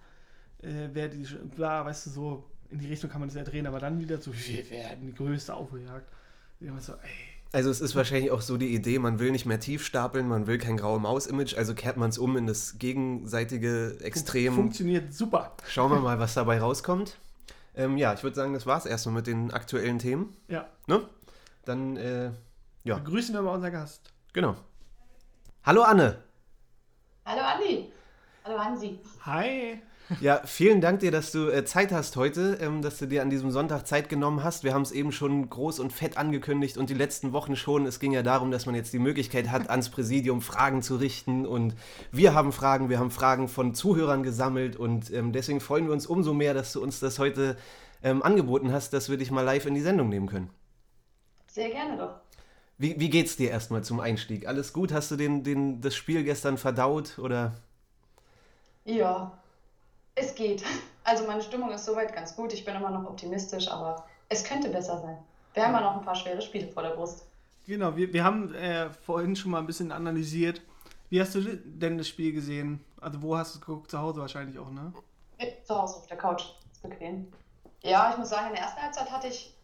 äh, 0.62 0.94
wäre 0.94 1.10
die, 1.10 1.26
bla, 1.56 1.86
weißt 1.86 2.06
du, 2.06 2.10
so, 2.10 2.44
in 2.70 2.80
die 2.80 2.88
Richtung 2.88 3.10
kann 3.10 3.20
man 3.20 3.30
das 3.30 3.36
ja 3.36 3.44
drehen, 3.44 3.68
aber 3.68 3.80
dann 3.80 4.00
wieder 4.00 4.20
so, 4.20 4.32
wir 4.34 4.70
werden 4.70 5.08
die 5.08 5.14
größte 5.14 5.54
Aufholjagd. 5.54 6.08
Immer 6.62 6.80
so, 6.82 6.94
ey. 6.94 7.29
Also 7.52 7.72
es 7.72 7.82
ist 7.82 7.96
wahrscheinlich 7.96 8.30
auch 8.30 8.42
so 8.42 8.58
die 8.58 8.76
Idee, 8.76 9.00
man 9.00 9.18
will 9.18 9.32
nicht 9.32 9.48
mehr 9.48 9.60
tief 9.60 9.84
stapeln, 9.84 10.28
man 10.28 10.46
will 10.46 10.60
kein 10.60 10.78
graue 10.78 11.00
Maus-Image, 11.00 11.58
also 11.58 11.74
kehrt 11.74 11.98
man 11.98 12.10
es 12.12 12.20
um 12.20 12.38
in 12.38 12.46
das 12.46 12.78
gegenseitige 12.78 13.98
Extrem. 14.02 14.54
Funktioniert 14.54 15.14
super. 15.14 15.56
Schauen 15.68 15.92
wir 15.92 16.00
mal, 16.00 16.20
was 16.20 16.36
dabei 16.36 16.60
rauskommt. 16.60 17.18
Ähm, 17.76 17.98
ja, 17.98 18.14
ich 18.14 18.22
würde 18.22 18.36
sagen, 18.36 18.54
das 18.54 18.68
war's 18.68 18.86
erstmal 18.86 19.16
mit 19.16 19.26
den 19.28 19.52
aktuellen 19.52 19.98
Themen. 19.98 20.36
Ja. 20.48 20.68
Ne? 20.86 21.02
Dann, 21.66 21.98
äh, 21.98 22.32
ja, 22.84 22.98
Begrüßen 22.98 23.34
wir 23.34 23.42
mal 23.42 23.56
unseren 23.56 23.72
Gast. 23.74 24.12
genau. 24.34 24.56
Hallo 25.64 25.82
Anne. 25.82 26.18
Hallo 27.26 27.42
Andi. 27.42 27.92
Hallo 28.44 28.58
Hansi. 28.64 29.00
Hi. 29.26 29.82
Ja, 30.22 30.42
vielen 30.44 30.82
Dank 30.82 31.02
dir, 31.02 31.12
dass 31.12 31.32
du 31.32 31.50
äh, 31.50 31.66
Zeit 31.66 31.92
hast 31.92 32.16
heute, 32.16 32.58
ähm, 32.62 32.82
dass 32.82 32.98
du 32.98 33.06
dir 33.06 33.22
an 33.22 33.30
diesem 33.30 33.52
Sonntag 33.52 33.86
Zeit 33.86 34.10
genommen 34.10 34.44
hast. 34.44 34.64
Wir 34.64 34.74
haben 34.74 34.82
es 34.82 34.92
eben 34.92 35.12
schon 35.12 35.48
groß 35.50 35.80
und 35.80 35.94
fett 35.94 36.18
angekündigt 36.18 36.78
und 36.78 36.90
die 36.90 36.96
letzten 36.96 37.32
Wochen 37.32 37.56
schon. 37.56 37.86
Es 37.86 38.00
ging 38.00 38.12
ja 38.12 38.24
darum, 38.24 38.50
dass 38.50 38.66
man 38.66 38.74
jetzt 38.74 38.92
die 38.92 39.00
Möglichkeit 39.00 39.52
hat, 39.52 39.70
ans 39.70 39.90
Präsidium 39.90 40.42
Fragen 40.42 40.82
zu 40.82 40.96
richten. 40.96 41.46
Und 41.46 41.76
wir 42.12 42.34
haben 42.34 42.52
Fragen, 42.52 42.90
wir 42.90 42.98
haben 42.98 43.12
Fragen 43.12 43.48
von 43.48 43.76
Zuhörern 43.76 44.24
gesammelt 44.24 44.76
und 44.76 45.14
ähm, 45.14 45.32
deswegen 45.32 45.60
freuen 45.60 45.86
wir 45.86 45.94
uns 45.94 46.08
umso 46.08 46.34
mehr, 46.34 46.56
dass 46.56 46.74
du 46.74 46.82
uns 46.82 47.00
das 47.00 47.20
heute 47.20 47.56
ähm, 48.02 48.24
angeboten 48.24 48.72
hast, 48.72 48.94
dass 48.94 49.10
wir 49.10 49.18
dich 49.18 49.30
mal 49.30 49.44
live 49.44 49.68
in 49.68 49.76
die 49.76 49.82
Sendung 49.82 50.10
nehmen 50.10 50.28
können. 50.28 50.50
Sehr 51.48 51.70
gerne 51.70 51.98
doch. 51.98 52.16
Wie, 52.80 53.00
wie 53.00 53.10
geht's 53.10 53.36
dir 53.36 53.52
erstmal 53.52 53.84
zum 53.84 54.00
Einstieg? 54.00 54.48
Alles 54.48 54.74
gut? 54.74 54.92
Hast 54.92 55.12
du 55.12 55.18
den, 55.18 55.44
den, 55.44 55.82
das 55.82 55.96
Spiel 55.96 56.24
gestern 56.24 56.58
verdaut 56.58 57.20
oder? 57.20 57.54
Ja, 58.86 59.38
es 60.20 60.36
geht. 60.36 60.64
Also 61.04 61.26
meine 61.26 61.42
Stimmung 61.42 61.72
ist 61.72 61.86
soweit 61.86 62.14
ganz 62.14 62.36
gut. 62.36 62.54
Ich 62.54 62.66
bin 62.66 62.76
immer 62.76 62.92
noch 62.92 63.10
optimistisch, 63.10 63.68
aber 63.70 64.06
es 64.28 64.44
könnte 64.44 64.70
besser 64.70 65.00
sein. 65.00 65.18
Wir 65.54 65.66
haben 65.66 65.74
ja 65.74 65.82
noch 65.82 65.98
ein 65.98 66.06
paar 66.06 66.16
schwere 66.16 66.42
Spiele 66.42 66.68
vor 66.68 66.84
der 66.84 66.92
Brust. 66.92 67.26
Genau, 67.66 67.96
wir, 67.96 68.12
wir 68.14 68.24
haben 68.24 68.54
äh, 68.54 68.90
vorhin 68.90 69.36
schon 69.36 69.52
mal 69.52 69.60
ein 69.60 69.68
bisschen 69.68 69.92
analysiert. 69.92 70.62
Wie 71.10 71.20
hast 71.20 71.36
du 71.36 71.42
denn 71.42 71.98
das 71.98 72.08
Spiel 72.08 72.34
gesehen? 72.34 72.84
Also 73.02 73.22
wo 73.22 73.38
hast 73.38 73.56
du 73.56 73.60
es 73.60 73.66
geguckt? 73.66 73.90
Zu 73.90 74.00
Hause 74.00 74.22
wahrscheinlich 74.22 74.60
auch, 74.60 74.70
ne? 74.70 74.94
Zu 75.64 75.76
Hause 75.76 75.98
auf 75.98 76.08
der 76.08 76.18
Couch. 76.18 76.46
Ist 76.72 76.82
bequem. 76.82 77.32
Ja, 77.82 78.12
ich 78.12 78.18
muss 78.18 78.30
sagen, 78.30 78.48
in 78.48 78.54
der 78.54 78.64
ersten 78.64 78.82
Halbzeit 78.82 79.10
hatte 79.12 79.28
ich, 79.28 79.56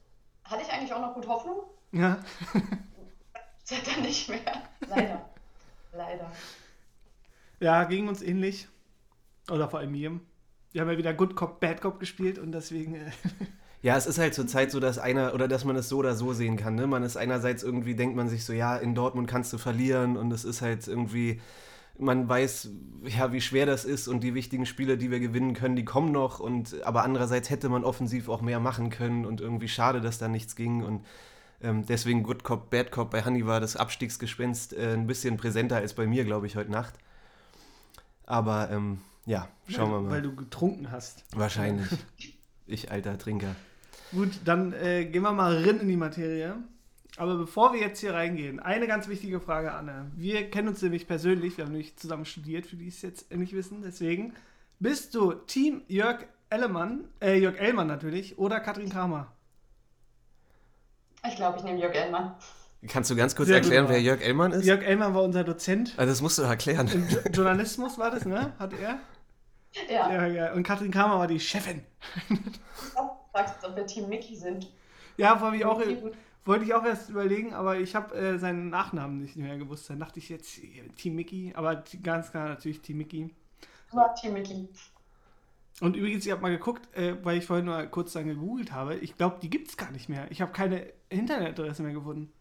hatte 0.44 0.62
ich 0.64 0.72
eigentlich 0.72 0.94
auch 0.94 1.02
noch 1.02 1.14
gut 1.14 1.28
Hoffnung. 1.28 1.64
Ja. 1.92 2.18
Seit 3.64 3.88
dann 3.88 4.04
nicht 4.04 4.30
mehr. 4.30 4.64
Leider. 4.88 5.30
Leider. 5.94 6.32
Ja, 7.60 7.84
ging 7.86 8.08
uns 8.08 8.22
ähnlich. 8.22 8.68
Oder 9.50 9.70
vor 9.70 9.80
allem 9.80 9.92
mir. 9.92 10.20
Wir 10.76 10.82
haben 10.82 10.90
ja 10.90 10.98
wieder 10.98 11.14
Good 11.14 11.38
Cop, 11.38 11.62
Bad 11.62 11.80
Cop 11.80 12.02
gespielt 12.02 12.38
und 12.38 12.52
deswegen. 12.52 12.96
Äh, 12.96 13.00
Ja, 13.82 13.96
es 13.96 14.08
ist 14.08 14.18
halt 14.18 14.34
zurzeit 14.34 14.72
so, 14.72 14.80
dass 14.80 14.98
einer 14.98 15.36
oder 15.36 15.48
dass 15.48 15.64
man 15.64 15.76
es 15.76 15.90
so 15.90 15.98
oder 15.98 16.16
so 16.16 16.34
sehen 16.34 16.58
kann. 16.58 16.74
Ne? 16.74 16.88
Man 16.88 17.04
ist 17.04 17.18
einerseits 17.18 17.62
irgendwie, 17.62 17.94
denkt 17.94 18.16
man 18.16 18.28
sich 18.28 18.44
so, 18.44 18.52
ja, 18.52 18.76
in 18.78 18.96
Dortmund 18.96 19.28
kannst 19.28 19.54
du 19.54 19.60
verlieren 19.60 20.18
und 20.18 20.34
es 20.34 20.44
ist 20.44 20.64
halt 20.64 20.88
irgendwie, 20.88 21.40
man 22.00 22.28
weiß, 22.28 22.72
ja, 23.04 23.32
wie 23.32 23.42
schwer 23.42 23.68
das 23.68 23.86
ist 23.86 24.08
und 24.08 24.22
die 24.22 24.34
wichtigen 24.34 24.66
Spiele, 24.66 24.98
die 24.98 25.12
wir 25.12 25.20
gewinnen 25.20 25.54
können, 25.54 25.76
die 25.76 25.86
kommen 25.86 26.12
noch 26.12 26.40
und 26.40 26.82
aber 26.84 27.04
andererseits 27.04 27.52
hätte 27.52 27.70
man 27.70 27.84
offensiv 27.84 28.28
auch 28.28 28.42
mehr 28.42 28.60
machen 28.60 28.90
können 28.90 29.24
und 29.24 29.40
irgendwie 29.40 29.68
schade, 29.68 30.02
dass 30.02 30.18
da 30.18 30.28
nichts 30.28 30.56
ging 30.56 30.84
und 30.84 31.06
ähm, 31.62 31.86
deswegen 31.86 32.24
Good 32.24 32.44
Cop, 32.44 32.72
Bad 32.72 32.92
Cop 32.92 33.12
bei 33.12 33.22
Hanni 33.22 33.46
war 33.46 33.60
das 33.60 33.76
Abstiegsgespenst 33.76 34.74
äh, 34.74 34.94
ein 34.94 35.06
bisschen 35.06 35.38
präsenter 35.38 35.76
als 35.76 35.94
bei 35.94 36.08
mir, 36.08 36.26
glaube 36.26 36.48
ich, 36.48 36.56
heute 36.56 36.72
Nacht. 36.72 36.96
Aber 38.26 38.72
ähm, 38.72 39.00
ja, 39.26 39.48
schauen 39.68 39.92
wir 39.92 40.02
mal. 40.02 40.12
Weil 40.12 40.22
du 40.22 40.36
getrunken 40.36 40.92
hast. 40.92 41.24
Wahrscheinlich. 41.36 41.88
Ich 42.68 42.90
alter 42.90 43.16
Trinker. 43.20 43.56
Gut, 44.12 44.40
dann 44.44 44.74
äh, 44.74 45.06
gehen 45.06 45.22
wir 45.22 45.34
mal 45.34 45.56
rein 45.56 45.82
in 45.82 45.88
die 45.88 45.98
Materie. 45.98 46.56
Aber 47.18 47.36
bevor 47.36 47.74
wir 47.74 47.80
jetzt 47.80 48.00
hier 48.00 48.14
reingehen, 48.14 48.60
eine 48.60 48.88
ganz 48.88 49.08
wichtige 49.08 49.40
Frage, 49.40 49.74
Anne. 49.74 50.12
Wir 50.16 50.50
kennen 50.50 50.68
uns 50.68 50.82
nämlich 50.82 51.08
persönlich, 51.08 51.58
wir 51.58 51.66
haben 51.66 51.72
nämlich 51.72 51.96
zusammen 51.96 52.26
studiert, 52.26 52.66
für 52.66 52.76
die 52.76 52.88
es 52.88 53.02
jetzt 53.02 53.34
nicht 53.34 53.54
wissen. 53.54 53.84
Deswegen, 53.84 54.34
bist 54.80 55.16
du 55.16 55.34
Team 55.34 55.84
Jörg 55.88 56.26
Ellemann, 56.50 57.06
äh, 57.22 57.38
Jörg 57.38 57.58
Ellmann 57.58 57.88
natürlich, 57.88 58.38
oder 58.38 58.60
Katrin 58.60 58.90
Kramer? 58.90 59.32
Ich 61.28 61.36
glaube, 61.36 61.60
ich 61.60 61.64
nehme 61.64 61.80
Jörg 61.80 61.96
Ellmann. 61.96 62.36
Kannst 62.88 63.10
du 63.10 63.16
ganz 63.16 63.36
kurz 63.36 63.48
Sehr 63.48 63.62
gut, 63.62 63.72
erklären, 63.72 63.90
wer 63.90 64.02
Jörg 64.02 64.22
Ellmann 64.22 64.52
ist? 64.52 64.66
Jörg 64.66 64.84
Ellmann 64.84 65.14
war 65.14 65.24
unser 65.24 65.44
Dozent. 65.44 65.94
Also 65.98 66.12
das 66.12 66.22
musst 66.22 66.38
du 66.38 66.44
erklären. 66.44 66.88
Im 66.94 67.08
Jo 67.08 67.20
Journalismus 67.32 67.98
war 67.98 68.12
das, 68.12 68.26
ne? 68.26 68.54
Hat 68.60 68.74
er? 68.74 69.00
Ja, 69.90 70.12
Ja, 70.12 70.26
ja. 70.26 70.54
Und 70.54 70.64
Katrin 70.64 70.92
Kramer 70.92 71.20
war 71.20 71.28
die 71.28 71.40
Chefin. 71.40 71.84
du 72.30 72.36
fragst 73.32 73.56
jetzt, 73.56 73.66
ob 73.66 73.76
wir 73.76 73.86
Team 73.86 74.10
Mickey 74.10 74.36
sind. 74.36 74.72
Ja, 75.18 75.40
wollte 75.42 75.58
ich 75.58 75.66
auch, 75.66 75.82
wollte 76.46 76.66
ich 76.66 76.74
auch 76.74 76.84
erst 76.84 77.10
überlegen, 77.10 77.54
aber 77.54 77.78
ich 77.80 77.96
habe 77.96 78.16
äh, 78.16 78.38
seinen 78.38 78.70
Nachnamen 78.70 79.22
nicht 79.22 79.36
mehr 79.36 79.58
gewusst. 79.58 79.90
Dann 79.90 80.00
dachte 80.00 80.20
ich 80.20 80.30
jetzt 80.30 80.60
Team 80.98 81.16
Mickey, 81.16 81.54
aber 81.56 81.84
ganz 82.04 82.32
klar 82.32 82.50
natürlich 82.50 82.82
Team 82.82 82.98
Mickey. 82.98 83.34
Nur 83.94 84.14
Team 84.16 84.34
Mickey. 84.34 84.68
Und 85.82 85.98
übrigens, 85.98 86.26
ich 86.26 86.32
habe 86.32 86.42
mal 86.42 86.52
geguckt, 86.52 86.88
äh, 86.96 87.16
weil 87.24 87.38
ich 87.38 87.46
vorhin 87.46 87.66
mal 87.66 87.90
kurz 87.90 88.14
dann 88.14 88.28
gegoogelt 88.28 88.72
habe. 88.72 88.96
Ich 88.96 89.18
glaube, 89.18 89.38
die 89.42 89.50
gibt 89.50 89.68
es 89.68 89.78
gar 89.78 89.92
nicht 89.92 90.08
mehr. 90.08 90.30
Ich 90.32 90.42
habe 90.42 90.54
keine 90.54 90.86
Internetadresse 91.10 91.84
mehr 91.84 91.94
gefunden. 91.94 92.32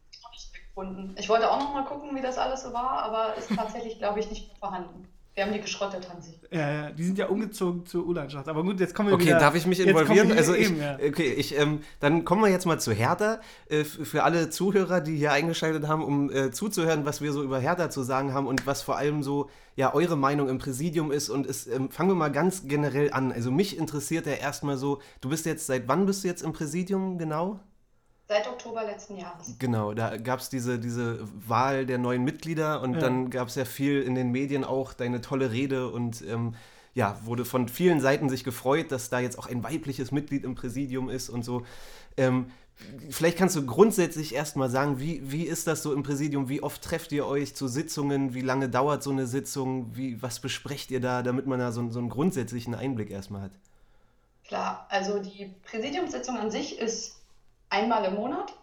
gefunden. 0.68 1.14
Ich 1.18 1.28
wollte 1.28 1.50
auch 1.50 1.58
noch 1.58 1.74
mal 1.74 1.84
gucken, 1.84 2.14
wie 2.14 2.22
das 2.22 2.38
alles 2.38 2.62
so 2.62 2.72
war, 2.72 3.02
aber 3.02 3.34
ist 3.34 3.54
tatsächlich, 3.54 3.98
glaube 3.98 4.20
ich, 4.20 4.30
nicht 4.30 4.48
mehr 4.48 4.56
vorhanden. 4.56 5.08
Wir 5.34 5.44
haben 5.44 5.52
die 5.52 5.60
geschrottet, 5.60 6.08
Hansi. 6.08 6.34
Ja, 6.52 6.70
ja, 6.70 6.90
die 6.92 7.02
sind 7.02 7.18
ja 7.18 7.26
umgezogen 7.26 7.84
zur 7.86 8.06
U-Landschaft. 8.06 8.48
Aber 8.48 8.62
gut, 8.62 8.78
jetzt 8.78 8.94
kommen 8.94 9.08
wir 9.08 9.14
okay, 9.14 9.26
wieder. 9.26 9.36
Okay, 9.36 9.44
darf 9.44 9.54
ich 9.56 9.66
mich 9.66 9.80
involvieren? 9.80 10.30
Also 10.30 10.54
ich, 10.54 10.66
eben, 10.66 10.80
ja. 10.80 10.94
okay, 10.94 11.32
ich, 11.32 11.58
ähm, 11.58 11.80
dann 11.98 12.24
kommen 12.24 12.42
wir 12.42 12.50
jetzt 12.50 12.66
mal 12.66 12.78
zu 12.78 12.92
Hertha. 12.92 13.40
Äh, 13.68 13.82
für 13.82 14.22
alle 14.22 14.50
Zuhörer, 14.50 15.00
die 15.00 15.16
hier 15.16 15.32
eingeschaltet 15.32 15.88
haben, 15.88 16.04
um 16.04 16.30
äh, 16.30 16.52
zuzuhören, 16.52 17.04
was 17.04 17.20
wir 17.20 17.32
so 17.32 17.42
über 17.42 17.58
Hertha 17.58 17.90
zu 17.90 18.04
sagen 18.04 18.32
haben 18.32 18.46
und 18.46 18.64
was 18.64 18.82
vor 18.82 18.96
allem 18.96 19.24
so 19.24 19.50
ja 19.74 19.92
eure 19.92 20.16
Meinung 20.16 20.48
im 20.48 20.58
Präsidium 20.58 21.10
ist. 21.10 21.30
Und 21.30 21.46
es, 21.46 21.66
ähm, 21.66 21.90
fangen 21.90 22.10
wir 22.10 22.14
mal 22.14 22.30
ganz 22.30 22.68
generell 22.68 23.12
an. 23.12 23.32
Also 23.32 23.50
mich 23.50 23.76
interessiert 23.76 24.26
ja 24.26 24.34
erstmal 24.34 24.76
so, 24.76 25.00
du 25.20 25.30
bist 25.30 25.46
jetzt, 25.46 25.66
seit 25.66 25.88
wann 25.88 26.06
bist 26.06 26.22
du 26.22 26.28
jetzt 26.28 26.42
im 26.42 26.52
Präsidium 26.52 27.18
genau? 27.18 27.58
Seit 28.34 28.48
Oktober 28.48 28.82
letzten 28.82 29.16
Jahres. 29.16 29.54
Genau, 29.60 29.94
da 29.94 30.16
gab 30.16 30.40
es 30.40 30.48
diese, 30.48 30.80
diese 30.80 31.20
Wahl 31.46 31.86
der 31.86 31.98
neuen 31.98 32.24
Mitglieder 32.24 32.82
und 32.82 32.94
Ja. 32.94 33.00
dann 33.02 33.30
gab 33.30 33.46
es 33.46 33.54
ja 33.54 33.64
viel 33.64 34.02
in 34.02 34.16
den 34.16 34.32
Medien 34.32 34.64
auch 34.64 34.92
deine 34.92 35.20
tolle 35.20 35.52
Rede 35.52 35.88
und 35.92 36.20
ähm, 36.22 36.56
ja, 36.94 37.16
wurde 37.22 37.44
von 37.44 37.68
vielen 37.68 38.00
Seiten 38.00 38.28
sich 38.28 38.42
gefreut, 38.42 38.90
dass 38.90 39.08
da 39.08 39.20
jetzt 39.20 39.38
auch 39.38 39.46
ein 39.46 39.62
weibliches 39.62 40.10
Mitglied 40.10 40.42
im 40.42 40.56
Präsidium 40.56 41.10
ist 41.10 41.28
und 41.28 41.44
so. 41.44 41.64
Ähm, 42.16 42.46
vielleicht 43.08 43.38
kannst 43.38 43.54
du 43.54 43.64
grundsätzlich 43.64 44.34
erstmal 44.34 44.68
sagen, 44.68 44.98
wie, 44.98 45.30
wie 45.30 45.44
ist 45.44 45.68
das 45.68 45.84
so 45.84 45.92
im 45.92 46.02
Präsidium? 46.02 46.48
Wie 46.48 46.60
oft 46.60 46.82
trefft 46.82 47.12
ihr 47.12 47.26
euch 47.26 47.54
zu 47.54 47.68
Sitzungen? 47.68 48.34
Wie 48.34 48.40
lange 48.40 48.68
dauert 48.68 49.04
so 49.04 49.10
eine 49.10 49.28
Sitzung? 49.28 49.94
Wie, 49.94 50.20
was 50.22 50.40
besprecht 50.40 50.90
ihr 50.90 51.00
da, 51.00 51.22
damit 51.22 51.46
man 51.46 51.60
da 51.60 51.70
so, 51.70 51.88
so 51.88 52.00
einen 52.00 52.08
grundsätzlichen 52.08 52.74
Einblick 52.74 53.10
erstmal 53.12 53.42
hat? 53.42 53.52
Klar, 54.44 54.88
also 54.90 55.20
die 55.20 55.54
Präsidiumssitzung 55.62 56.36
an 56.36 56.50
sich 56.50 56.80
ist 56.80 57.20
einmal 57.74 58.04
im 58.04 58.14
Monat. 58.14 58.54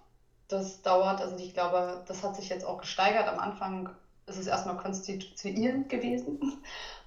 Das 0.47 0.81
dauert, 0.81 1.21
also 1.21 1.35
ich 1.37 1.53
glaube, 1.53 1.99
das 2.05 2.23
hat 2.23 2.35
sich 2.35 2.49
jetzt 2.49 2.65
auch 2.65 2.77
gesteigert. 2.77 3.27
Am 3.27 3.39
Anfang 3.39 3.89
ist 4.25 4.37
es 4.37 4.47
erstmal 4.47 4.75
konstituierend 4.75 5.89
gewesen. 5.89 6.37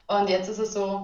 Und 0.06 0.28
jetzt 0.28 0.48
ist 0.48 0.58
es 0.58 0.72
so 0.72 1.02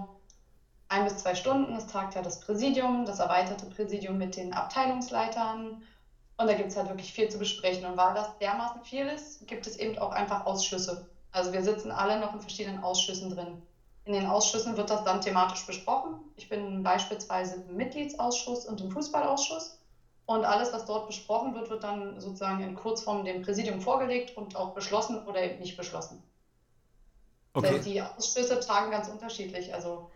ein 0.88 1.05
bis 1.05 1.16
zwei 1.16 1.34
Stunden. 1.34 1.74
Es 1.74 1.86
tagt 1.86 2.14
ja 2.14 2.22
das 2.22 2.38
Präsidium, 2.38 3.07
das 3.07 3.18
erweiterte 3.18 3.66
Präsidium 3.66 4.18
mit 4.18 4.36
den 4.36 4.53
Abteilungsleitern. 4.53 5.74
Und 6.36 6.46
da 6.46 6.55
gibt 6.55 6.70
es 6.70 6.76
halt 6.76 6.88
wirklich 6.88 7.12
viel 7.12 7.28
zu 7.28 7.38
besprechen. 7.38 7.86
Und 7.86 7.96
weil 7.96 8.12
das 8.14 8.28
dermaßen 8.38 8.80
viel 8.82 9.07
ist, 9.07 9.38
gibt 9.46 9.66
es 9.66 9.76
eben 9.76 9.96
auch 9.98 10.11
einfach 10.11 10.44
Ausschüsse. 10.44 10.98
Also 11.32 11.53
wir 11.53 11.62
sitzen 11.62 11.90
alle 11.92 12.16
noch 12.18 12.34
in 12.34 12.40
verschiedenen 12.40 12.78
Ausschüssen 12.78 13.30
drin. 13.30 13.57
In 14.05 14.12
den 14.12 14.26
Ausschüssen 14.26 14.76
wird 14.76 14.90
das 14.90 15.03
dann 15.03 15.20
thematisch 15.20 15.64
besprochen. 15.64 16.18
Ich 16.36 16.48
bin 16.48 16.82
beispielsweise 16.82 17.61
im 17.66 17.76
Mitgliedsausschuss 17.76 18.66
und 18.66 18.80
im 18.80 18.90
Fußballausschuss. 18.90 19.72
Und 20.31 20.45
alles, 20.45 20.72
was 20.72 20.85
dort 20.85 21.09
besprochen 21.09 21.57
wird, 21.57 21.70
wird 21.70 21.83
dann 21.83 22.20
sozusagen 22.20 22.62
in 22.62 22.76
Kurzform 22.76 23.24
dem 23.24 23.43
Präsidium 23.43 23.81
vorgelegt 23.81 24.37
und 24.37 24.55
auch 24.55 24.74
beschlossen 24.74 25.26
oder 25.26 25.43
eben 25.43 25.59
nicht 25.59 25.76
beschlossen. 25.76 26.22
Das 27.53 27.64
heißt, 27.64 27.85
die 27.85 28.01
Ausschüsse 28.01 28.61
tagen 28.61 28.93
ganz 28.93 29.09
unterschiedlich. 29.09 29.74
Also 29.74 30.09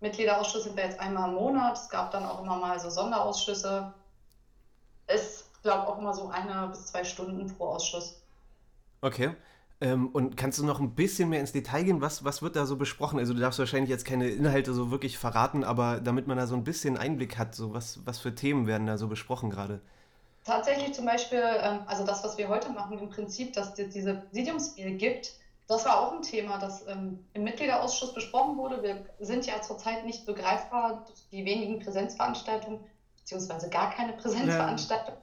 Mitgliederausschuss 0.00 0.64
sind 0.64 0.76
wir 0.76 0.84
jetzt 0.84 1.00
einmal 1.00 1.30
im 1.30 1.36
Monat. 1.36 1.78
Es 1.78 1.88
gab 1.88 2.10
dann 2.10 2.26
auch 2.26 2.42
immer 2.42 2.58
mal 2.58 2.78
so 2.78 2.90
Sonderausschüsse. 2.90 3.94
Es 5.06 5.48
glaube 5.62 5.88
auch 5.88 5.96
immer 5.96 6.12
so 6.12 6.28
eine 6.28 6.68
bis 6.68 6.88
zwei 6.88 7.02
Stunden 7.02 7.46
pro 7.56 7.68
Ausschuss. 7.68 8.20
Okay. 9.00 9.34
Ähm, 9.82 10.10
und 10.12 10.36
kannst 10.36 10.60
du 10.60 10.64
noch 10.64 10.78
ein 10.78 10.94
bisschen 10.94 11.28
mehr 11.28 11.40
ins 11.40 11.50
Detail 11.50 11.82
gehen? 11.82 12.00
Was, 12.00 12.24
was 12.24 12.40
wird 12.40 12.54
da 12.54 12.66
so 12.66 12.76
besprochen? 12.76 13.18
Also 13.18 13.34
du 13.34 13.40
darfst 13.40 13.58
wahrscheinlich 13.58 13.90
jetzt 13.90 14.04
keine 14.04 14.28
Inhalte 14.28 14.72
so 14.74 14.92
wirklich 14.92 15.18
verraten, 15.18 15.64
aber 15.64 16.00
damit 16.00 16.28
man 16.28 16.36
da 16.36 16.46
so 16.46 16.54
ein 16.54 16.62
bisschen 16.62 16.96
Einblick 16.96 17.36
hat, 17.36 17.56
so 17.56 17.74
was, 17.74 17.98
was 18.06 18.20
für 18.20 18.32
Themen 18.32 18.68
werden 18.68 18.86
da 18.86 18.96
so 18.96 19.08
besprochen 19.08 19.50
gerade? 19.50 19.80
Tatsächlich 20.44 20.94
zum 20.94 21.04
Beispiel, 21.04 21.42
ähm, 21.60 21.80
also 21.86 22.06
das, 22.06 22.22
was 22.22 22.38
wir 22.38 22.48
heute 22.48 22.70
machen, 22.70 22.96
im 22.96 23.10
Prinzip, 23.10 23.54
dass 23.54 23.76
es 23.76 23.88
diese 23.88 24.14
Präsidiumsmail 24.14 24.92
gibt, 24.92 25.32
das 25.66 25.84
war 25.84 26.00
auch 26.00 26.12
ein 26.12 26.22
Thema, 26.22 26.58
das 26.58 26.86
ähm, 26.86 27.18
im 27.32 27.42
Mitgliederausschuss 27.42 28.14
besprochen 28.14 28.56
wurde. 28.56 28.82
Wir 28.84 29.04
sind 29.18 29.46
ja 29.46 29.62
zurzeit 29.62 30.06
nicht 30.06 30.26
begreifbar 30.26 31.04
durch 31.06 31.28
die 31.32 31.44
wenigen 31.44 31.80
Präsenzveranstaltungen, 31.80 32.78
beziehungsweise 33.18 33.68
gar 33.68 33.90
keine 33.90 34.12
Präsenzveranstaltungen 34.12 35.20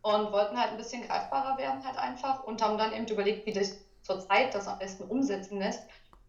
und 0.00 0.32
wollten 0.32 0.58
halt 0.58 0.70
ein 0.70 0.76
bisschen 0.78 1.06
greifbarer 1.06 1.58
werden 1.58 1.84
halt 1.84 1.98
einfach 1.98 2.44
und 2.44 2.62
haben 2.62 2.78
dann 2.78 2.92
eben 2.94 3.06
überlegt, 3.06 3.44
wie 3.44 3.52
das 3.52 3.76
zurzeit 4.02 4.54
das 4.54 4.68
am 4.68 4.78
besten 4.78 5.04
umsetzen 5.04 5.58
lässt. 5.58 5.82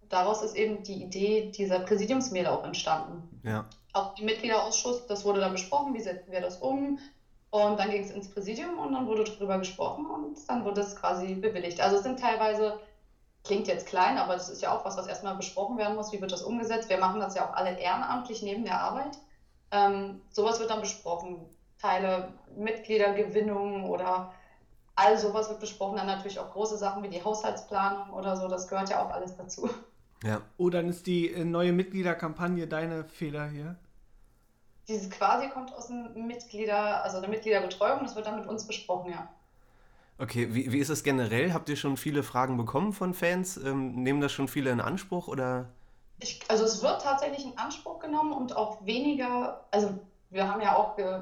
Daraus 0.10 0.42
ist 0.42 0.56
eben 0.56 0.84
die 0.84 1.04
Idee 1.04 1.52
dieser 1.52 1.80
Präsidiumsmail 1.80 2.48
auch 2.48 2.64
entstanden. 2.64 3.42
Ja. 3.44 3.66
Auch 3.94 4.18
im 4.18 4.26
Mitgliederausschuss, 4.26 5.06
das 5.06 5.24
wurde 5.24 5.40
dann 5.40 5.52
besprochen, 5.52 5.94
wie 5.94 6.02
setzen 6.02 6.32
wir 6.32 6.42
das 6.42 6.58
um. 6.58 7.00
Und 7.52 7.80
dann 7.80 7.90
ging 7.90 8.04
es 8.04 8.12
ins 8.12 8.30
Präsidium 8.30 8.78
und 8.78 8.94
dann 8.94 9.08
wurde 9.08 9.24
darüber 9.24 9.58
gesprochen 9.58 10.06
und 10.06 10.38
dann 10.48 10.64
wurde 10.66 10.82
es 10.82 10.96
quasi 10.96 11.34
bewilligt. 11.34 11.82
Also 11.82 11.96
es 11.98 12.04
sind 12.04 12.20
teilweise, 12.20 12.80
klingt 13.44 13.68
jetzt 13.68 13.88
klein, 13.88 14.18
aber 14.18 14.34
das 14.34 14.50
ist 14.50 14.62
ja 14.62 14.72
auch 14.72 14.86
was, 14.86 14.98
was 14.98 15.08
erstmal 15.08 15.36
besprochen 15.36 15.78
werden 15.78 15.96
muss. 15.96 16.12
Wie 16.12 16.22
wird 16.22 16.32
das 16.32 16.44
umgesetzt? 16.44 16.90
Wir 16.90 17.00
machen 17.00 17.20
das 17.20 17.34
ja 17.34 17.50
auch 17.50 17.56
alle 17.56 17.80
ehrenamtlich 17.80 18.44
neben 18.44 18.66
der 18.66 18.80
Arbeit. 18.80 19.18
Ähm, 19.72 20.22
sowas 20.30 20.60
wird 20.60 20.70
dann 20.70 20.82
besprochen. 20.82 21.50
Teile 21.82 22.34
Mitgliedergewinnung 22.56 23.90
oder 23.90 24.32
all 25.00 25.18
sowas 25.18 25.50
wird 25.50 25.60
besprochen. 25.60 25.98
Dann 25.98 26.08
natürlich 26.08 26.40
auch 26.40 26.52
große 26.52 26.78
Sachen 26.78 27.04
wie 27.04 27.10
die 27.10 27.24
Haushaltsplanung 27.24 28.12
oder 28.12 28.36
so. 28.36 28.48
Das 28.48 28.68
gehört 28.68 28.90
ja 28.90 29.04
auch 29.04 29.12
alles 29.12 29.36
dazu. 29.36 29.70
Ja. 30.24 30.42
Oh, 30.58 30.70
dann 30.70 30.90
ist 30.90 31.08
die 31.08 31.32
äh, 31.32 31.46
neue 31.46 31.72
Mitgliederkampagne 31.72 32.68
deine 32.68 33.06
Fehler 33.06 33.48
hier. 33.48 33.78
Dieses 34.90 35.10
quasi 35.10 35.50
kommt 35.50 35.74
aus 35.74 35.88
dem 35.88 36.28
Mitglieder, 36.28 37.04
also 37.04 37.22
der 37.22 37.30
Mitgliederbetreuung, 37.30 38.00
das 38.02 38.16
wird 38.16 38.26
dann 38.26 38.40
mit 38.40 38.50
uns 38.50 38.68
besprochen, 38.68 39.12
ja. 39.12 39.30
Okay, 40.18 40.54
wie, 40.54 40.72
wie 40.74 40.80
ist 40.80 40.90
es 40.90 41.04
generell? 41.04 41.54
Habt 41.54 41.70
ihr 41.70 41.78
schon 41.78 41.96
viele 41.96 42.24
Fragen 42.24 42.58
bekommen 42.58 42.92
von 42.92 43.14
Fans? 43.14 43.56
Ähm, 43.56 44.04
nehmen 44.04 44.20
das 44.20 44.34
schon 44.34 44.50
viele 44.50 44.72
in 44.72 44.82
Anspruch 44.82 45.30
oder? 45.30 45.70
Ich, 46.20 46.42
also 46.50 46.66
es 46.66 46.82
wird 46.82 47.02
tatsächlich 47.02 47.46
in 47.46 47.58
Anspruch 47.58 48.00
genommen 48.00 48.34
und 48.34 48.58
auch 48.58 48.86
weniger, 48.86 49.64
also 49.72 49.98
wir 50.32 50.52
haben 50.52 50.60
ja 50.60 50.76
auch 50.76 50.98
ge, 50.98 51.22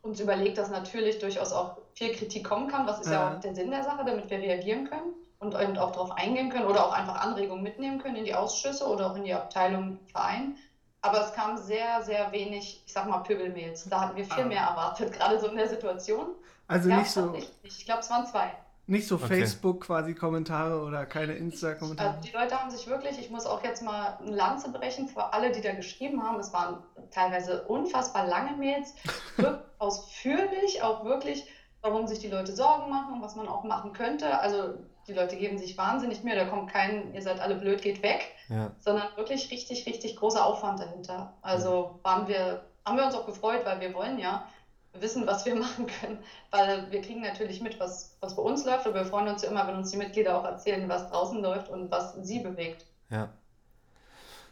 uns 0.00 0.20
überlegt, 0.20 0.56
dass 0.56 0.70
natürlich 0.70 1.18
durchaus 1.18 1.52
auch 1.52 1.76
viel 1.98 2.14
Kritik 2.14 2.44
kommen 2.48 2.68
kann. 2.68 2.86
Das 2.86 3.00
ist 3.00 3.06
ja, 3.06 3.12
Ja. 3.30 3.36
auch 3.36 3.40
der 3.40 3.54
Sinn 3.54 3.70
der 3.70 3.82
Sache, 3.82 4.04
damit 4.04 4.30
wir 4.30 4.38
reagieren 4.38 4.88
können 4.88 5.14
und 5.40 5.54
auch 5.56 5.90
darauf 5.92 6.12
eingehen 6.12 6.48
können 6.48 6.66
oder 6.66 6.86
auch 6.86 6.92
einfach 6.92 7.20
Anregungen 7.20 7.62
mitnehmen 7.62 7.98
können 7.98 8.16
in 8.16 8.24
die 8.24 8.34
Ausschüsse 8.34 8.86
oder 8.86 9.10
auch 9.10 9.16
in 9.16 9.24
die 9.24 9.34
Abteilung 9.34 9.98
Verein. 10.12 10.56
Aber 11.00 11.20
es 11.24 11.32
kam 11.32 11.56
sehr, 11.56 12.02
sehr 12.02 12.30
wenig, 12.32 12.82
ich 12.86 12.92
sag 12.92 13.06
mal, 13.08 13.18
Pöbelmails. 13.18 13.88
Da 13.88 14.00
hatten 14.02 14.16
wir 14.16 14.24
viel 14.24 14.44
Ah. 14.44 14.46
mehr 14.46 14.62
erwartet, 14.62 15.12
gerade 15.18 15.38
so 15.40 15.48
in 15.48 15.56
der 15.56 15.68
Situation. 15.68 16.26
Also 16.68 16.88
nicht 16.88 17.10
so, 17.10 17.26
nicht. 17.26 17.52
Ich 17.62 17.84
glaube, 17.84 18.00
es 18.00 18.10
waren 18.10 18.26
zwei. 18.26 18.52
nicht 18.86 19.06
so 19.08 19.16
Okay. 19.16 19.26
Facebook 19.40 19.80
quasi 19.86 20.14
Kommentare 20.14 20.80
oder 20.82 21.04
keine 21.06 21.34
Insta-Kommentare. 21.34 22.10
Also 22.16 22.20
die 22.22 22.32
Leute 22.32 22.58
haben 22.60 22.70
sich 22.70 22.86
wirklich, 22.86 23.18
ich 23.18 23.30
muss 23.30 23.44
auch 23.46 23.62
jetzt 23.64 23.82
mal 23.82 24.18
eine 24.20 24.34
Lanze 24.36 24.70
brechen 24.70 25.08
für 25.08 25.32
alle, 25.32 25.50
die 25.52 25.60
da 25.60 25.72
geschrieben 25.72 26.22
haben. 26.22 26.38
Es 26.40 26.52
waren 26.52 26.82
teilweise 27.10 27.62
unfassbar 27.64 28.26
lange 28.26 28.52
Mails, 28.56 28.94
wirklich 29.36 29.62
ausführlich, 29.78 30.82
auch 30.82 31.04
wirklich, 31.04 31.46
warum 31.82 32.06
sich 32.06 32.18
die 32.18 32.28
Leute 32.28 32.52
Sorgen 32.52 32.90
machen 32.90 33.08
was 33.28 33.36
man 33.36 33.48
auch 33.48 33.64
machen 33.64 33.92
könnte. 33.92 34.38
Also 34.40 34.74
die 35.06 35.12
Leute 35.12 35.36
geben 35.36 35.58
sich 35.58 35.76
wahnsinnig 35.78 36.22
Mühe, 36.22 36.34
da 36.36 36.44
kommt 36.46 36.70
kein, 36.70 37.14
ihr 37.14 37.22
seid 37.22 37.40
alle 37.40 37.54
blöd, 37.56 37.82
geht 37.82 38.02
weg, 38.02 38.34
Ja. 38.48 38.70
sondern 38.78 39.08
wirklich 39.16 39.50
richtig, 39.50 39.86
richtig 39.86 40.16
großer 40.16 40.44
Aufwand 40.44 40.80
dahinter. 40.80 41.34
Also 41.42 41.98
waren 42.02 42.28
wir, 42.28 42.64
haben 42.84 42.96
wir 42.96 43.06
uns 43.06 43.14
auch 43.14 43.26
gefreut, 43.26 43.64
weil 43.64 43.80
wir 43.80 43.94
wollen 43.94 44.18
ja 44.18 44.46
wissen, 44.92 45.26
was 45.26 45.44
wir 45.46 45.54
machen 45.66 45.86
können, 45.86 46.18
weil 46.50 46.90
wir 46.90 47.00
kriegen 47.02 47.20
natürlich 47.22 47.60
mit, 47.60 47.78
was, 47.80 48.16
was 48.20 48.36
bei 48.36 48.42
uns 48.42 48.64
läuft, 48.64 48.86
aber 48.86 48.96
wir 48.96 49.04
freuen 49.04 49.28
uns 49.28 49.42
ja 49.42 49.50
immer, 49.50 49.66
wenn 49.66 49.76
uns 49.76 49.90
die 49.90 49.96
Mitglieder 49.96 50.38
auch 50.38 50.44
erzählen, 50.44 50.88
was 50.88 51.08
draußen 51.10 51.40
läuft 51.42 51.68
und 51.68 51.90
was 51.90 52.14
sie 52.22 52.40
bewegt. 52.40 52.86
Ja. 53.10 53.28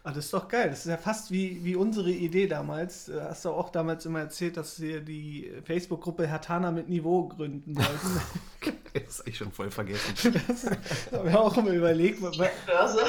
Ah, 0.07 0.13
das 0.13 0.27
ist 0.27 0.35
doch 0.35 0.47
geil. 0.47 0.71
Das 0.71 0.79
ist 0.79 0.87
ja 0.87 0.99
fast 0.99 1.33
wie, 1.33 1.65
wie 1.65 1.75
unsere 1.75 2.13
Idee 2.13 2.47
damals. 2.47 3.09
Äh, 3.09 3.21
Hast 3.23 3.45
du 3.45 3.51
auch 3.51 3.71
damals 3.71 4.07
immer 4.07 4.21
erzählt, 4.21 4.57
dass 4.57 4.81
wir 4.81 5.01
die 5.01 5.51
Facebook-Gruppe 5.65 6.29
Hertana 6.29 6.71
mit 6.71 6.89
Niveau 6.89 7.27
gründen 7.27 7.77
wollten. 7.77 8.21
Das 8.95 9.03
ist 9.03 9.21
eigentlich 9.21 9.37
schon 9.37 9.53
voll 9.53 9.71
vergessen. 9.71 10.33
das 10.49 10.67
haben 11.13 11.29
wir 11.29 11.39
auch 11.39 11.55
immer 11.59 11.71
überlegt, 11.71 12.23
weil, 12.23 12.51
Börse. 12.67 13.01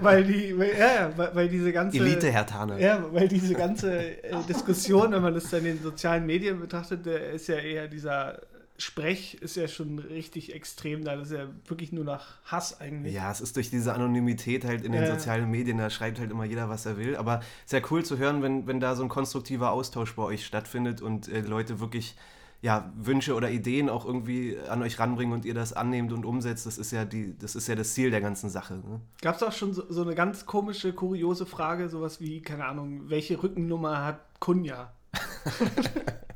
weil, 0.00 0.24
die, 0.24 0.58
weil, 0.58 0.76
ja, 0.76 1.12
weil, 1.34 1.48
diese 1.48 1.72
ganze... 1.72 1.98
Elite 1.98 2.32
Hertane. 2.32 2.80
Ja, 2.80 3.04
weil 3.12 3.28
diese 3.28 3.54
ganze 3.54 4.22
äh, 4.24 4.34
Diskussion, 4.48 5.12
wenn 5.12 5.22
man 5.22 5.34
das 5.34 5.48
dann 5.50 5.60
in 5.60 5.76
den 5.76 5.82
sozialen 5.84 6.26
Medien 6.26 6.58
betrachtet, 6.58 7.06
der 7.06 7.30
ist 7.30 7.46
ja 7.46 7.54
eher 7.54 7.86
dieser 7.86 8.40
Sprech 8.80 9.34
ist 9.42 9.56
ja 9.56 9.68
schon 9.68 9.98
richtig 9.98 10.54
extrem 10.54 11.04
da. 11.04 11.16
Das 11.16 11.30
ist 11.30 11.36
ja 11.36 11.48
wirklich 11.66 11.92
nur 11.92 12.04
nach 12.04 12.38
Hass 12.44 12.80
eigentlich. 12.80 13.14
Ja, 13.14 13.30
es 13.30 13.40
ist 13.40 13.56
durch 13.56 13.70
diese 13.70 13.92
Anonymität 13.92 14.64
halt 14.64 14.84
in 14.84 14.92
den 14.92 15.02
Ja. 15.02 15.14
sozialen 15.14 15.50
Medien, 15.50 15.78
da 15.78 15.90
schreibt 15.90 16.18
halt 16.18 16.30
immer 16.30 16.44
jeder, 16.44 16.68
was 16.68 16.86
er 16.86 16.96
will. 16.96 17.16
Aber 17.16 17.40
sehr 17.66 17.82
cool 17.90 18.04
zu 18.04 18.16
hören, 18.18 18.42
wenn, 18.42 18.66
wenn 18.66 18.80
da 18.80 18.94
so 18.96 19.02
ein 19.02 19.08
konstruktiver 19.08 19.70
Austausch 19.72 20.14
bei 20.14 20.22
euch 20.22 20.46
stattfindet 20.46 21.02
und 21.02 21.28
äh, 21.28 21.40
Leute 21.40 21.78
wirklich 21.80 22.16
ja, 22.62 22.92
Wünsche 22.96 23.34
oder 23.34 23.50
Ideen 23.50 23.88
auch 23.88 24.04
irgendwie 24.04 24.58
an 24.68 24.82
euch 24.82 24.98
ranbringen 24.98 25.32
und 25.32 25.44
ihr 25.44 25.54
das 25.54 25.72
annehmt 25.72 26.12
und 26.12 26.24
umsetzt. 26.26 26.66
Das 26.66 26.76
ist 26.76 26.90
ja, 26.90 27.04
die, 27.04 27.36
das, 27.38 27.54
ist 27.54 27.68
ja 27.68 27.74
das 27.74 27.94
Ziel 27.94 28.10
der 28.10 28.20
ganzen 28.20 28.50
Sache. 28.50 28.74
Ne? 28.74 29.00
Gab 29.22 29.36
es 29.36 29.42
auch 29.42 29.52
schon 29.52 29.72
so, 29.72 29.84
so 29.88 30.02
eine 30.02 30.14
ganz 30.14 30.44
komische, 30.46 30.92
kuriose 30.92 31.46
Frage, 31.46 31.88
sowas 31.88 32.20
wie, 32.20 32.42
keine 32.42 32.66
Ahnung, 32.66 33.08
welche 33.08 33.42
Rückennummer 33.42 34.04
hat 34.04 34.20
Kunja? 34.40 34.92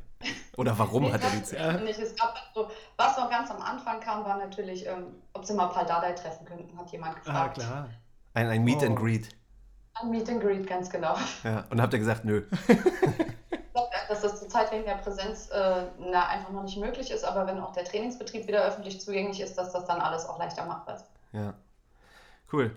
Oder 0.57 0.77
warum 0.79 1.03
Nee, 1.03 1.11
hat 1.13 1.21
er 1.23 1.29
die. 1.31 1.43
Zeit? 1.43 1.83
nicht. 1.83 1.99
Es 1.99 2.15
gab 2.15 2.35
so, 2.53 2.69
was 2.97 3.17
noch 3.17 3.29
ganz 3.29 3.51
am 3.51 3.61
Anfang 3.61 3.99
kam, 3.99 4.23
war 4.23 4.37
natürlich, 4.37 4.85
ähm, 4.87 5.07
ob 5.33 5.45
sie 5.45 5.53
mal 5.53 5.67
Paul 5.67 5.85
Dardai 5.85 6.13
treffen 6.13 6.45
könnten, 6.45 6.77
hat 6.77 6.89
jemand 6.91 7.15
Ah, 7.17 7.19
gefragt. 7.19 7.55
klar. 7.57 7.89
Ein, 8.33 8.47
ein 8.47 8.63
Meet 8.63 8.83
and 8.83 8.97
Oh. 8.97 9.01
Greet. 9.01 9.29
Ein 10.01 10.09
Meet 10.11 10.29
and 10.29 10.41
Greet, 10.41 10.67
ganz 10.67 10.89
genau. 10.89 11.15
Ja. 11.43 11.65
Und 11.69 11.81
habt 11.81 11.93
ihr 11.93 11.99
gesagt, 11.99 12.25
nö. 12.25 12.43
Ich 13.51 13.81
glaube, 13.81 13.89
dass 14.07 14.21
das 14.21 14.39
zurzeit 14.39 14.71
wegen 14.71 14.85
der 14.85 14.95
Präsenz 14.95 15.49
äh, 15.49 15.87
na, 15.99 16.27
einfach 16.29 16.49
noch 16.51 16.63
nicht 16.63 16.77
möglich 16.77 17.11
ist, 17.11 17.25
aber 17.25 17.45
wenn 17.45 17.59
auch 17.59 17.73
der 17.73 17.83
Trainingsbetrieb 17.83 18.47
wieder 18.47 18.63
öffentlich 18.63 19.01
zugänglich 19.01 19.41
ist, 19.41 19.57
dass 19.57 19.73
das 19.73 19.83
dann 19.85 19.99
alles 19.99 20.25
auch 20.25 20.39
leichter 20.39 20.65
machbar 20.65 20.95
ist. 20.95 21.05
Ja. 21.33 21.53
Cool. 22.53 22.71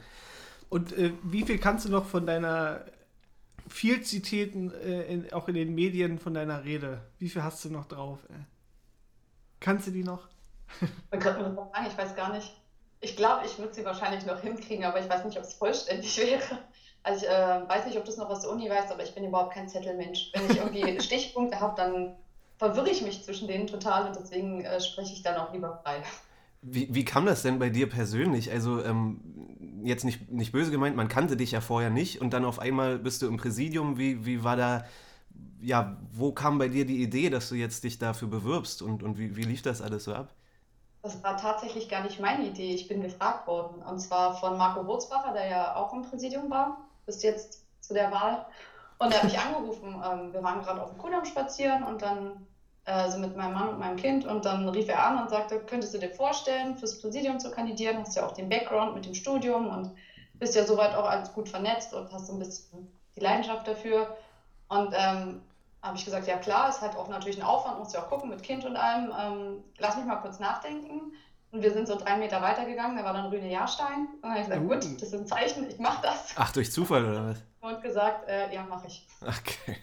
Und 0.70 0.92
äh, 0.98 1.12
wie 1.22 1.44
viel 1.44 1.58
kannst 1.60 1.84
du 1.84 1.90
noch 1.90 2.04
von 2.04 2.26
deiner 2.26 2.80
viel 3.68 4.02
zitierten, 4.02 4.72
äh, 4.72 5.02
in, 5.04 5.32
auch 5.32 5.48
in 5.48 5.54
den 5.54 5.74
Medien 5.74 6.18
von 6.18 6.34
deiner 6.34 6.64
Rede, 6.64 7.02
wie 7.18 7.28
viel 7.28 7.42
hast 7.42 7.64
du 7.64 7.70
noch 7.70 7.86
drauf? 7.86 8.18
Ey? 8.30 8.44
Kannst 9.60 9.86
du 9.86 9.90
die 9.90 10.04
noch? 10.04 10.28
Ich 11.10 11.98
weiß 11.98 12.14
gar 12.14 12.32
nicht. 12.32 12.52
Ich 13.00 13.16
glaube, 13.16 13.46
ich 13.46 13.58
würde 13.58 13.74
sie 13.74 13.84
wahrscheinlich 13.84 14.26
noch 14.26 14.40
hinkriegen, 14.40 14.84
aber 14.84 15.00
ich 15.00 15.08
weiß 15.08 15.24
nicht, 15.24 15.38
ob 15.38 15.44
es 15.44 15.54
vollständig 15.54 16.16
wäre. 16.22 16.58
Also 17.02 17.24
ich 17.24 17.30
äh, 17.30 17.68
weiß 17.68 17.86
nicht, 17.86 17.96
ob 17.96 18.04
du 18.04 18.10
es 18.10 18.16
noch 18.16 18.28
aus 18.28 18.42
der 18.42 18.50
Uni 18.50 18.68
weißt, 18.68 18.92
aber 18.92 19.02
ich 19.02 19.14
bin 19.14 19.24
überhaupt 19.24 19.54
kein 19.54 19.68
Zettelmensch. 19.68 20.30
Wenn 20.34 20.50
ich 20.50 20.56
irgendwie 20.58 21.00
Stichpunkte 21.00 21.60
habe, 21.60 21.74
dann 21.76 22.16
verwirre 22.58 22.90
ich 22.90 23.02
mich 23.02 23.22
zwischen 23.22 23.48
denen 23.48 23.66
total 23.66 24.08
und 24.08 24.16
deswegen 24.18 24.64
äh, 24.64 24.80
spreche 24.80 25.12
ich 25.12 25.22
dann 25.22 25.36
auch 25.36 25.52
lieber 25.52 25.80
frei. 25.84 26.02
Wie, 26.60 26.92
wie 26.92 27.04
kam 27.04 27.24
das 27.24 27.42
denn 27.42 27.60
bei 27.60 27.70
dir 27.70 27.88
persönlich? 27.88 28.50
Also, 28.50 28.84
ähm, 28.84 29.20
jetzt 29.84 30.04
nicht, 30.04 30.30
nicht 30.30 30.52
böse 30.52 30.70
gemeint, 30.70 30.96
man 30.96 31.08
kannte 31.08 31.36
dich 31.36 31.52
ja 31.52 31.60
vorher 31.60 31.90
nicht 31.90 32.20
und 32.20 32.32
dann 32.32 32.44
auf 32.44 32.58
einmal 32.58 32.98
bist 32.98 33.22
du 33.22 33.26
im 33.26 33.36
Präsidium. 33.36 33.98
Wie, 33.98 34.24
wie 34.24 34.44
war 34.44 34.56
da, 34.56 34.84
ja, 35.60 35.96
wo 36.12 36.32
kam 36.32 36.58
bei 36.58 36.68
dir 36.68 36.84
die 36.84 37.02
Idee, 37.02 37.30
dass 37.30 37.48
du 37.48 37.54
jetzt 37.54 37.84
dich 37.84 37.98
dafür 37.98 38.28
bewirbst 38.28 38.82
und, 38.82 39.02
und 39.02 39.18
wie, 39.18 39.36
wie 39.36 39.42
lief 39.42 39.62
das 39.62 39.82
alles 39.82 40.04
so 40.04 40.14
ab? 40.14 40.32
Das 41.02 41.22
war 41.22 41.36
tatsächlich 41.36 41.88
gar 41.88 42.02
nicht 42.02 42.20
meine 42.20 42.46
Idee. 42.46 42.74
Ich 42.74 42.88
bin 42.88 43.02
gefragt 43.02 43.46
worden. 43.46 43.82
Und 43.82 44.00
zwar 44.00 44.36
von 44.36 44.58
Marco 44.58 44.84
Wurzbacher, 44.84 45.32
der 45.32 45.46
ja 45.46 45.76
auch 45.76 45.92
im 45.92 46.02
Präsidium 46.02 46.50
war, 46.50 46.78
bis 47.06 47.22
jetzt 47.22 47.64
zu 47.80 47.94
der 47.94 48.10
Wahl. 48.10 48.44
Und 48.98 49.12
er 49.12 49.18
hat 49.18 49.24
mich 49.24 49.38
angerufen. 49.38 50.02
Ähm, 50.04 50.32
wir 50.32 50.42
waren 50.42 50.60
gerade 50.60 50.82
auf 50.82 50.90
dem 50.90 50.98
Kudamm 50.98 51.24
spazieren 51.24 51.84
und 51.84 52.02
dann 52.02 52.47
äh, 52.88 53.10
so 53.10 53.18
mit 53.18 53.34
meinem 53.34 53.52
Mann 53.52 53.68
und 53.68 53.78
meinem 53.78 53.96
Kind. 53.96 54.24
Und 54.24 54.46
dann 54.46 54.66
rief 54.68 54.88
er 54.88 55.04
an 55.04 55.18
und 55.18 55.28
sagte, 55.28 55.58
könntest 55.58 55.92
du 55.92 55.98
dir 55.98 56.08
vorstellen, 56.08 56.74
fürs 56.74 56.98
Präsidium 56.98 57.38
zu 57.38 57.50
kandidieren? 57.50 57.98
Hast 57.98 58.16
ja 58.16 58.24
auch 58.24 58.32
den 58.32 58.48
Background 58.48 58.94
mit 58.94 59.04
dem 59.04 59.12
Studium 59.12 59.68
und 59.68 59.90
bist 60.38 60.54
ja 60.54 60.64
soweit 60.64 60.94
auch 60.94 61.04
alles 61.04 61.30
gut 61.32 61.48
vernetzt 61.50 61.92
und 61.92 62.10
hast 62.10 62.26
so 62.26 62.32
ein 62.32 62.38
bisschen 62.38 62.86
die 63.14 63.20
Leidenschaft 63.20 63.66
dafür. 63.66 64.08
Und 64.68 64.92
ähm, 64.96 65.38
habe 65.82 65.96
ich 65.96 66.04
gesagt, 66.04 66.26
ja 66.26 66.36
klar, 66.36 66.68
es 66.68 66.80
hat 66.80 66.96
auch 66.96 67.08
natürlich 67.08 67.36
einen 67.36 67.46
Aufwand, 67.46 67.78
muss 67.78 67.92
ja 67.92 68.00
auch 68.00 68.06
gucken 68.08 68.30
mit 68.30 68.42
Kind 68.42 68.64
und 68.64 68.76
allem. 68.76 69.12
Ähm, 69.16 69.60
lass 69.76 69.96
mich 69.96 70.06
mal 70.06 70.16
kurz 70.16 70.38
nachdenken. 70.38 71.12
Und 71.50 71.62
wir 71.62 71.72
sind 71.72 71.88
so 71.88 71.96
drei 71.96 72.16
Meter 72.18 72.42
weitergegangen, 72.42 72.96
da 72.96 73.04
war 73.04 73.14
dann 73.14 73.26
Rüne 73.26 73.50
Jahrstein. 73.50 74.06
Und 74.16 74.22
dann 74.22 74.30
habe 74.32 74.40
ich 74.40 74.46
gesagt, 74.46 74.62
Uh. 74.62 74.68
gut, 74.68 75.02
das 75.02 75.08
ist 75.08 75.14
ein 75.14 75.26
Zeichen, 75.26 75.68
ich 75.68 75.78
mache 75.78 76.02
das. 76.02 76.34
Ach, 76.36 76.52
durch 76.52 76.70
Zufall 76.70 77.04
oder 77.04 77.30
was? 77.30 77.38
Und 77.60 77.82
gesagt, 77.82 78.28
äh, 78.28 78.54
ja, 78.54 78.62
mache 78.64 78.86
ich. 78.86 79.06
Okay. 79.22 79.76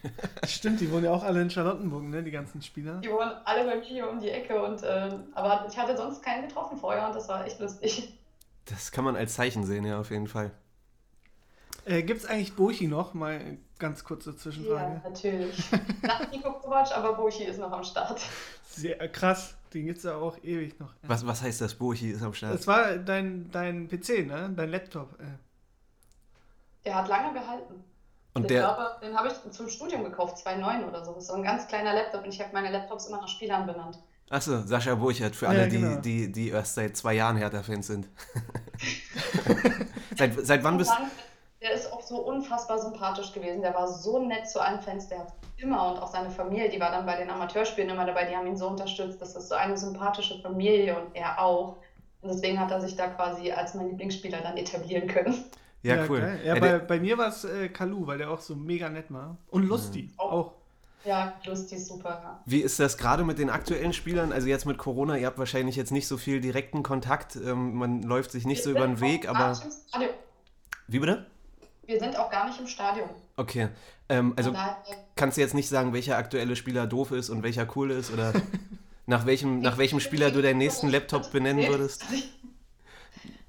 Stimmt, 0.45 0.80
die 0.80 0.91
wohnen 0.91 1.05
ja 1.05 1.11
auch 1.11 1.24
alle 1.24 1.41
in 1.41 1.49
Charlottenburg, 1.49 2.03
ne, 2.03 2.24
die 2.24 2.32
ganzen 2.32 2.61
Spieler. 2.61 3.01
Die 3.01 3.11
wohnen 3.11 3.32
alle 3.43 3.66
bei 3.66 3.78
mir 3.78 4.09
um 4.09 4.20
die 4.20 4.30
Ecke. 4.30 4.63
Und, 4.63 4.84
äh, 4.84 5.09
aber 5.34 5.66
ich 5.68 5.78
hatte 5.78 5.97
sonst 5.97 6.24
keinen 6.24 6.47
getroffen 6.47 6.78
vorher 6.78 7.07
und 7.07 7.16
das 7.16 7.28
war 7.28 7.45
echt 7.45 7.59
lustig. 7.59 8.13
Das 8.66 8.91
kann 8.91 9.03
man 9.03 9.16
als 9.16 9.34
Zeichen 9.36 9.63
sehen, 9.66 9.86
ja, 9.86 9.99
auf 9.99 10.09
jeden 10.09 10.28
Fall. 10.28 10.51
Äh, 11.86 12.04
Gibt 12.04 12.22
es 12.22 12.26
eigentlich 12.26 12.54
Burchi 12.56 12.88
noch? 12.88 13.14
Mal 13.14 13.58
ganz 13.80 14.04
kurze 14.04 14.32
Ja, 14.32 14.38
Zwischenfrage. 14.38 15.02
natürlich. 15.04 15.64
Nach 16.02 16.32
Nico 16.32 16.52
Kovac, 16.54 16.92
aber 16.96 17.14
Bochi 17.14 17.44
ist 17.44 17.60
noch 17.60 17.72
am 17.72 17.84
Start. 17.84 18.22
Sehr 18.70 19.00
äh, 19.02 19.08
krass, 19.08 19.56
den 19.74 19.86
gibt 19.86 20.00
es 20.00 20.04
ja 20.04 20.16
auch 20.16 20.38
ewig 20.44 20.80
noch. 20.80 20.90
Ja. 21.04 21.10
Was, 21.10 21.26
was 21.26 21.42
heißt 21.42 21.62
das? 21.62 21.76
Burchi 21.76 22.10
ist 22.12 22.24
am 22.24 22.34
Start. 22.34 22.54
Das 22.56 22.68
war 22.68 22.96
dein, 22.98 23.50
dein 23.52 23.88
PC, 23.88 24.26
ne? 24.28 24.52
Dein 24.56 24.70
Laptop. 24.70 25.20
Äh. 25.20 25.26
Der 26.86 26.96
hat 26.96 27.08
lange 27.08 27.34
gehalten. 27.34 27.84
Und 28.34 28.50
der, 28.50 28.62
glaube, 28.62 29.00
den 29.02 29.16
habe 29.18 29.30
ich 29.30 29.52
zum 29.52 29.70
Studium 29.70 30.04
gekauft, 30.04 30.46
2.9 30.46 30.86
oder 30.88 31.06
so. 31.06 31.14
Das 31.14 31.24
ist 31.24 31.30
so 31.30 31.36
ein 31.36 31.44
ganz 31.44 31.68
kleiner 31.68 31.94
Laptop 31.94 32.24
und 32.26 32.34
ich 32.34 32.42
habe 32.42 32.52
meine 32.52 32.70
Laptops 32.70 33.08
immer 33.08 33.22
nach 33.22 33.28
Spielern 33.30 33.66
benannt. 33.66 33.98
achso, 34.30 34.62
Sascha 34.64 34.94
Burchert, 34.96 35.36
für 35.38 35.46
Ja, 35.46 35.52
alle, 35.52 35.70
genau. 35.70 35.96
die, 36.02 36.28
die, 36.28 36.32
die 36.34 36.50
erst 36.50 36.76
seit 36.76 36.98
zwei 36.98 37.14
Jahren 37.14 37.38
Hertha-Fans 37.38 37.88
sind. 37.88 38.10
seit, 40.18 40.46
seit 40.46 40.64
wann 40.66 40.78
bist 40.78 40.92
dann, 40.92 41.10
Der 41.66 41.74
ist 41.74 41.91
auch 41.91 42.01
so 42.01 42.18
unfassbar 42.18 42.78
sympathisch 42.78 43.34
gewesen. 43.34 43.61
Der 43.61 43.74
war 43.74 43.88
so 43.88 44.24
nett 44.24 44.47
zu 44.47 44.61
allen 44.61 44.80
Fans. 44.80 45.07
Der 45.07 45.20
hat 45.20 45.34
immer 45.57 45.91
und 45.91 45.97
auch 45.97 46.11
seine 46.11 46.30
Familie, 46.30 46.70
die 46.70 46.80
war 46.80 46.91
dann 46.91 47.07
bei 47.07 47.18
den 47.18 47.28
Amateurspielen 47.28 47.89
immer 47.89 48.05
dabei, 48.05 48.26
die 48.26 48.36
haben 48.36 48.45
ihn 48.45 48.55
so 48.55 48.68
unterstützt. 48.68 49.20
Das 49.20 49.36
ist 49.36 49.49
so 49.49 49.55
eine 49.55 49.76
sympathische 49.76 50.39
Familie 50.41 50.95
und 50.95 51.16
er 51.16 51.41
auch. 51.41 51.78
Und 52.22 52.30
deswegen 52.32 52.59
hat 52.59 52.70
er 52.70 52.82
sich 52.82 52.95
da 52.95 53.07
quasi 53.07 53.51
als 53.51 53.74
mein 53.74 53.89
Lieblingsspieler 53.89 54.41
dann 54.41 54.57
etablieren 54.57 55.07
können. 55.07 55.43
Ja, 55.82 56.05
cool. 56.07 56.20
geil. 56.20 56.39
Ja, 56.43 56.53
Ja, 56.53 56.59
bei, 56.59 56.68
der, 56.68 56.80
bei 56.80 56.99
mir 56.99 57.18
war 57.18 57.30
es 57.30 57.43
äh, 57.45 57.70
Kalu, 57.70 58.05
weil 58.05 58.20
der 58.20 58.30
auch 58.30 58.41
so 58.41 58.55
mega 58.55 58.88
nett 58.88 59.11
war. 59.11 59.38
Und 59.49 59.63
lustig 59.63 60.11
Auch. 60.18 60.32
auch. 60.32 60.51
Ja, 61.03 61.34
lustig, 61.45 61.84
super. 61.84 62.09
Ja. 62.09 62.41
wie 62.45 62.61
ist 62.61 62.80
das 62.80 62.97
gerade 62.97 63.24
mit 63.24 63.39
den 63.39 63.49
aktuellen 63.49 63.93
Spielern? 63.93 64.32
Also 64.32 64.47
jetzt 64.47 64.66
mit 64.66 64.78
Corona, 64.78 65.18
ihr 65.18 65.26
habt 65.26 65.39
wahrscheinlich 65.39 65.76
jetzt 65.76 65.91
nicht 65.91 66.07
so 66.07 66.18
viel 66.18 66.41
direkten 66.41 66.84
Kontakt. 66.84 67.36
Ähm, 67.36 67.76
man 67.76 68.03
läuft 68.03 68.32
sich 68.32 68.45
nicht 68.45 68.61
so 68.61 68.72
Wir 68.72 68.78
über 68.78 68.88
den 68.88 69.01
Weg, 69.01 69.28
aber. 69.28 69.59
Wie 70.88 70.99
bitte? 70.99 71.26
Wir 71.86 72.00
sind 72.00 72.18
auch 72.18 72.30
gar 72.32 72.48
nicht 72.48 72.60
im 72.60 72.68
Stadion. 72.68 73.10
Okay. 73.38 73.70
Ähm, 74.10 74.34
also 74.38 74.52
daher- 74.52 74.78
kannst 75.16 75.38
du 75.38 75.42
jetzt 75.42 75.54
nicht 75.54 75.70
sagen, 75.70 75.94
welcher 75.94 76.18
aktuelle 76.18 76.56
Spieler 76.56 76.88
doof 76.88 77.12
ist 77.12 77.30
und 77.30 77.44
welcher 77.44 77.68
cool 77.76 77.92
ist 77.92 78.12
oder 78.12 78.34
nach 79.06 79.26
welchem, 79.26 79.60
nach 79.60 79.78
welchem 79.78 80.00
Spieler 80.00 80.32
du 80.32 80.42
deinen 80.42 80.58
nächsten 80.58 80.90
Laptop 80.90 81.32
benennen 81.32 81.68
würdest? 81.68 82.04
Ich 82.12 82.32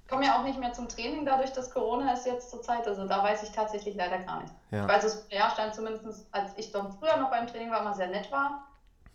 komme 0.08 0.24
ja 0.24 0.38
auch 0.38 0.44
nicht 0.44 0.58
mehr 0.60 0.72
zum 0.72 0.88
Training, 0.88 1.24
dadurch, 1.26 1.52
dass 1.52 1.70
Corona 1.72 2.12
ist 2.12 2.26
jetzt 2.26 2.50
zur 2.50 2.62
Zeit. 2.62 2.86
Also 2.86 3.06
da 3.08 3.22
weiß 3.22 3.42
ich 3.42 3.50
tatsächlich 3.50 3.96
leider 3.96 4.18
gar 4.20 4.40
nicht. 4.42 4.52
Ja. 4.70 4.82
Ich 4.82 4.88
weiß, 4.88 5.02
dass 5.02 5.26
Jahrstein 5.30 5.72
zumindest, 5.72 6.26
als 6.30 6.52
ich 6.56 6.70
dann 6.72 6.92
früher 6.92 7.16
noch 7.16 7.30
beim 7.30 7.46
Training 7.46 7.70
war, 7.70 7.80
immer 7.80 7.94
sehr 7.94 8.06
nett 8.08 8.30
war. 8.30 8.66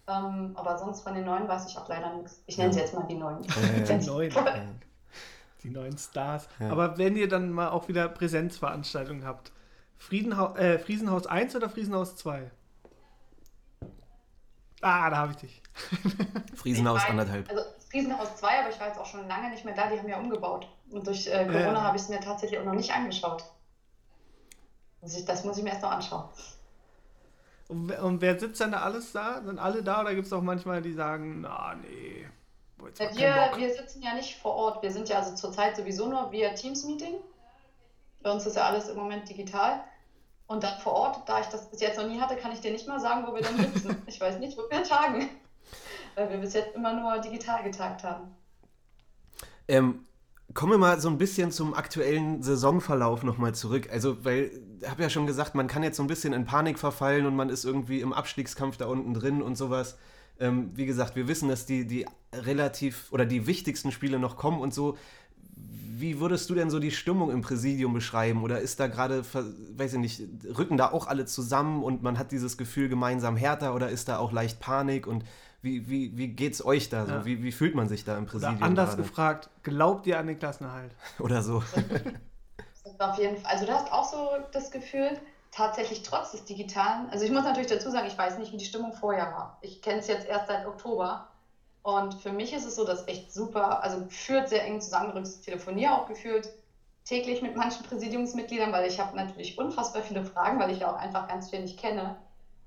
Ähm, 0.07 0.51
aber 0.55 0.77
sonst 0.77 1.01
von 1.01 1.13
den 1.13 1.25
Neuen 1.25 1.47
weiß 1.47 1.67
ich 1.69 1.77
auch 1.77 1.87
leider 1.87 2.13
nichts. 2.15 2.41
Ich 2.45 2.57
nenne 2.57 2.73
sie 2.73 2.79
jetzt 2.79 2.93
mal 2.93 3.05
die 3.07 3.15
Neuen. 3.15 3.41
Ja, 3.43 3.53
ja. 3.87 3.97
Die 3.99 4.05
neuen, 4.05 4.31
Ja. 4.31 4.55
Die 5.63 5.69
neuen 5.69 5.97
Stars. 5.97 6.47
Ja. 6.59 6.69
Aber 6.71 6.97
wenn 6.97 7.15
ihr 7.15 7.27
dann 7.27 7.51
mal 7.51 7.69
auch 7.69 7.87
wieder 7.87 8.07
Präsenzveranstaltungen 8.09 9.25
habt, 9.25 9.51
Friedenhau 9.97 10.55
äh, 10.55 10.79
Friesenhaus 10.79 11.27
1 11.27 11.55
oder 11.55 11.69
Friesenhaus 11.69 12.15
2? 12.15 12.49
Ah, 14.81 15.09
da 15.09 15.17
habe 15.17 15.31
ich 15.33 15.37
dich. 15.37 15.61
Friesenhaus 16.55 17.01
Ich 17.01 17.05
weiß- 17.05 17.09
anderthalb. 17.11 17.49
Also 17.49 17.63
Riesenhaus 17.93 18.35
2, 18.37 18.59
aber 18.61 18.69
ich 18.69 18.79
war 18.79 18.87
jetzt 18.87 18.99
auch 18.99 19.05
schon 19.05 19.27
lange 19.27 19.49
nicht 19.49 19.63
mehr 19.65 19.75
da. 19.75 19.89
Die 19.89 19.99
haben 19.99 20.09
ja 20.09 20.17
umgebaut. 20.19 20.67
Und 20.89 21.05
durch 21.05 21.27
äh, 21.27 21.45
Corona 21.45 21.73
Ja. 21.73 21.83
habe 21.83 21.97
ich 21.97 22.03
es 22.03 22.09
mir 22.09 22.19
tatsächlich 22.19 22.59
auch 22.59 22.65
noch 22.65 22.73
nicht 22.73 22.91
angeschaut. 22.93 23.43
Also 25.01 25.19
ich, 25.19 25.25
das 25.25 25.43
muss 25.43 25.57
ich 25.57 25.63
mir 25.63 25.69
erst 25.71 25.81
noch 25.83 25.91
anschauen. 25.91 26.29
Und, 27.67 27.89
wer- 27.89 28.03
und 28.03 28.21
wer 28.21 28.39
sitzt 28.39 28.59
dann 28.61 28.71
da 28.71 28.81
alles 28.81 29.11
da? 29.11 29.41
Sind 29.43 29.59
alle 29.59 29.83
da 29.83 30.01
oder 30.01 30.15
gibt 30.15 30.25
es 30.27 30.33
auch 30.33 30.41
manchmal, 30.41 30.81
die 30.81 30.93
sagen, 30.93 31.41
na 31.41 31.75
nee, 31.75 32.27
boah, 32.81 32.87
jetzt 32.89 32.99
Ja, 33.17 33.29
mal 33.29 33.49
keinen 33.49 33.61
wir, 33.61 33.67
wir 33.67 33.75
sitzen 33.75 34.01
ja 34.01 34.13
nicht 34.13 34.37
vor 34.37 34.53
Ort. 34.55 34.83
Wir 34.83 34.91
sind 34.91 35.07
ja 35.09 35.19
also 35.19 35.35
zurzeit 35.35 35.77
sowieso 35.77 36.07
nur 36.07 36.31
via 36.31 36.53
Teams-Meeting. 36.53 37.15
Bei 38.21 38.31
uns 38.31 38.45
ist 38.45 38.55
ja 38.55 38.65
alles 38.65 38.89
im 38.89 38.97
Moment 38.97 39.29
digital. 39.29 39.83
Und 40.47 40.63
dann 40.63 40.77
vor 40.79 40.93
Ort, 40.93 41.29
da 41.29 41.39
ich 41.39 41.47
das 41.47 41.69
bis 41.69 41.79
jetzt 41.79 41.97
noch 41.97 42.07
nie 42.07 42.19
hatte, 42.19 42.35
kann 42.35 42.51
ich 42.51 42.59
dir 42.59 42.71
nicht 42.71 42.87
mal 42.87 42.99
sagen, 42.99 43.25
wo 43.25 43.33
wir 43.33 43.41
dann 43.41 43.57
sitzen. 43.57 44.01
Ich 44.07 44.19
weiß 44.19 44.39
nicht, 44.39 44.57
wo 44.57 44.63
wir 44.69 44.83
tagen. 44.83 45.29
Weil 46.15 46.29
wir 46.29 46.37
bis 46.39 46.53
jetzt 46.53 46.75
immer 46.75 46.93
nur 46.93 47.19
digital 47.19 47.63
getagt 47.63 48.03
haben. 48.03 48.35
Ähm, 49.69 50.05
kommen 50.53 50.73
wir 50.73 50.77
mal 50.77 50.99
so 50.99 51.07
ein 51.07 51.17
bisschen 51.17 51.51
zum 51.51 51.73
aktuellen 51.73 52.43
Saisonverlauf 52.43 53.23
nochmal 53.23 53.55
zurück. 53.55 53.89
Also, 53.91 54.25
weil, 54.25 54.51
ich 54.81 54.89
habe 54.89 55.01
ja 55.01 55.09
schon 55.09 55.25
gesagt, 55.25 55.55
man 55.55 55.67
kann 55.67 55.83
jetzt 55.83 55.97
so 55.97 56.03
ein 56.03 56.07
bisschen 56.07 56.33
in 56.33 56.45
Panik 56.45 56.79
verfallen 56.79 57.25
und 57.25 57.35
man 57.35 57.49
ist 57.49 57.63
irgendwie 57.63 58.01
im 58.01 58.11
Abstiegskampf 58.11 58.77
da 58.77 58.87
unten 58.87 59.13
drin 59.13 59.41
und 59.41 59.55
sowas. 59.55 59.97
Ähm, 60.41 60.71
wie 60.75 60.85
gesagt, 60.85 61.15
wir 61.15 61.27
wissen, 61.27 61.47
dass 61.47 61.65
die, 61.65 61.85
die 61.85 62.05
relativ 62.33 63.11
oder 63.11 63.25
die 63.25 63.47
wichtigsten 63.47 63.91
Spiele 63.91 64.19
noch 64.19 64.35
kommen 64.35 64.59
und 64.59 64.73
so. 64.73 64.97
Wie 65.55 66.19
würdest 66.19 66.49
du 66.49 66.55
denn 66.55 66.71
so 66.71 66.79
die 66.79 66.89
Stimmung 66.89 67.29
im 67.29 67.41
Präsidium 67.41 67.93
beschreiben? 67.93 68.43
Oder 68.43 68.59
ist 68.59 68.79
da 68.79 68.87
gerade, 68.87 69.23
weiß 69.23 69.93
ich 69.93 69.99
nicht, 69.99 70.21
rücken 70.57 70.75
da 70.77 70.91
auch 70.91 71.05
alle 71.05 71.25
zusammen 71.25 71.83
und 71.83 72.01
man 72.01 72.17
hat 72.17 72.31
dieses 72.31 72.57
Gefühl 72.57 72.89
gemeinsam 72.89 73.37
härter 73.37 73.75
oder 73.75 73.89
ist 73.89 74.09
da 74.09 74.17
auch 74.17 74.31
leicht 74.31 74.59
Panik? 74.59 75.05
Und 75.05 75.23
wie, 75.61 75.87
wie, 75.87 76.17
wie 76.17 76.29
geht's 76.29 76.65
euch 76.65 76.89
da 76.89 77.05
so? 77.05 77.11
Ja. 77.11 77.25
Wie, 77.25 77.43
wie 77.43 77.51
fühlt 77.51 77.75
man 77.75 77.87
sich 77.87 78.03
da 78.03 78.17
im 78.17 78.23
Oder 78.23 78.31
Präsidium? 78.31 78.63
anders 78.63 78.91
gerade? 78.91 79.03
gefragt, 79.03 79.49
glaubt 79.61 80.07
ihr 80.07 80.17
an 80.17 80.25
den 80.25 80.39
Klassenerhalt? 80.39 80.95
Oder 81.19 81.43
so. 81.43 81.61
Auf 82.99 83.17
jeden 83.19 83.37
Fall. 83.37 83.51
Also 83.51 83.65
du 83.65 83.71
hast 83.71 83.91
auch 83.91 84.11
so 84.11 84.29
das 84.51 84.71
Gefühl, 84.71 85.19
tatsächlich 85.51 86.01
trotz 86.01 86.31
des 86.31 86.43
Digitalen, 86.45 87.09
also 87.09 87.23
ich 87.25 87.31
muss 87.31 87.43
natürlich 87.43 87.67
dazu 87.67 87.89
sagen, 87.89 88.07
ich 88.07 88.17
weiß 88.17 88.37
nicht, 88.37 88.51
wie 88.51 88.57
die 88.57 88.65
Stimmung 88.65 88.93
vorher 88.93 89.29
war. 89.31 89.51
Ich 89.61 89.81
kenne 89.81 89.99
es 89.99 90.07
jetzt 90.07 90.25
erst 90.25 90.47
seit 90.47 90.65
Oktober. 90.65 91.21
Und 91.83 92.15
für 92.15 92.31
mich 92.31 92.53
ist 92.53 92.63
es 92.65 92.75
so, 92.75 92.83
dass 92.83 93.07
echt 93.07 93.31
super, 93.31 93.81
also 93.83 93.99
gefühlt 93.99 94.47
sehr 94.47 94.63
eng 94.63 94.79
zusammengerückt. 94.79 95.27
Ich 95.29 95.39
telefoniere 95.39 95.93
auch 95.93 96.05
gefühlt 96.05 96.51
täglich 97.05 97.41
mit 97.41 97.55
manchen 97.55 97.83
Präsidiumsmitgliedern, 97.83 98.71
weil 98.71 98.85
ich 98.85 98.99
habe 98.99 99.15
natürlich 99.15 99.57
unfassbar 99.57 100.03
viele 100.03 100.23
Fragen, 100.23 100.59
weil 100.59 100.69
ich 100.69 100.79
ja 100.79 100.89
auch 100.89 100.95
einfach 100.95 101.25
ganz 101.25 101.49
viel 101.49 101.59
nicht 101.59 101.77
kenne. 101.77 102.15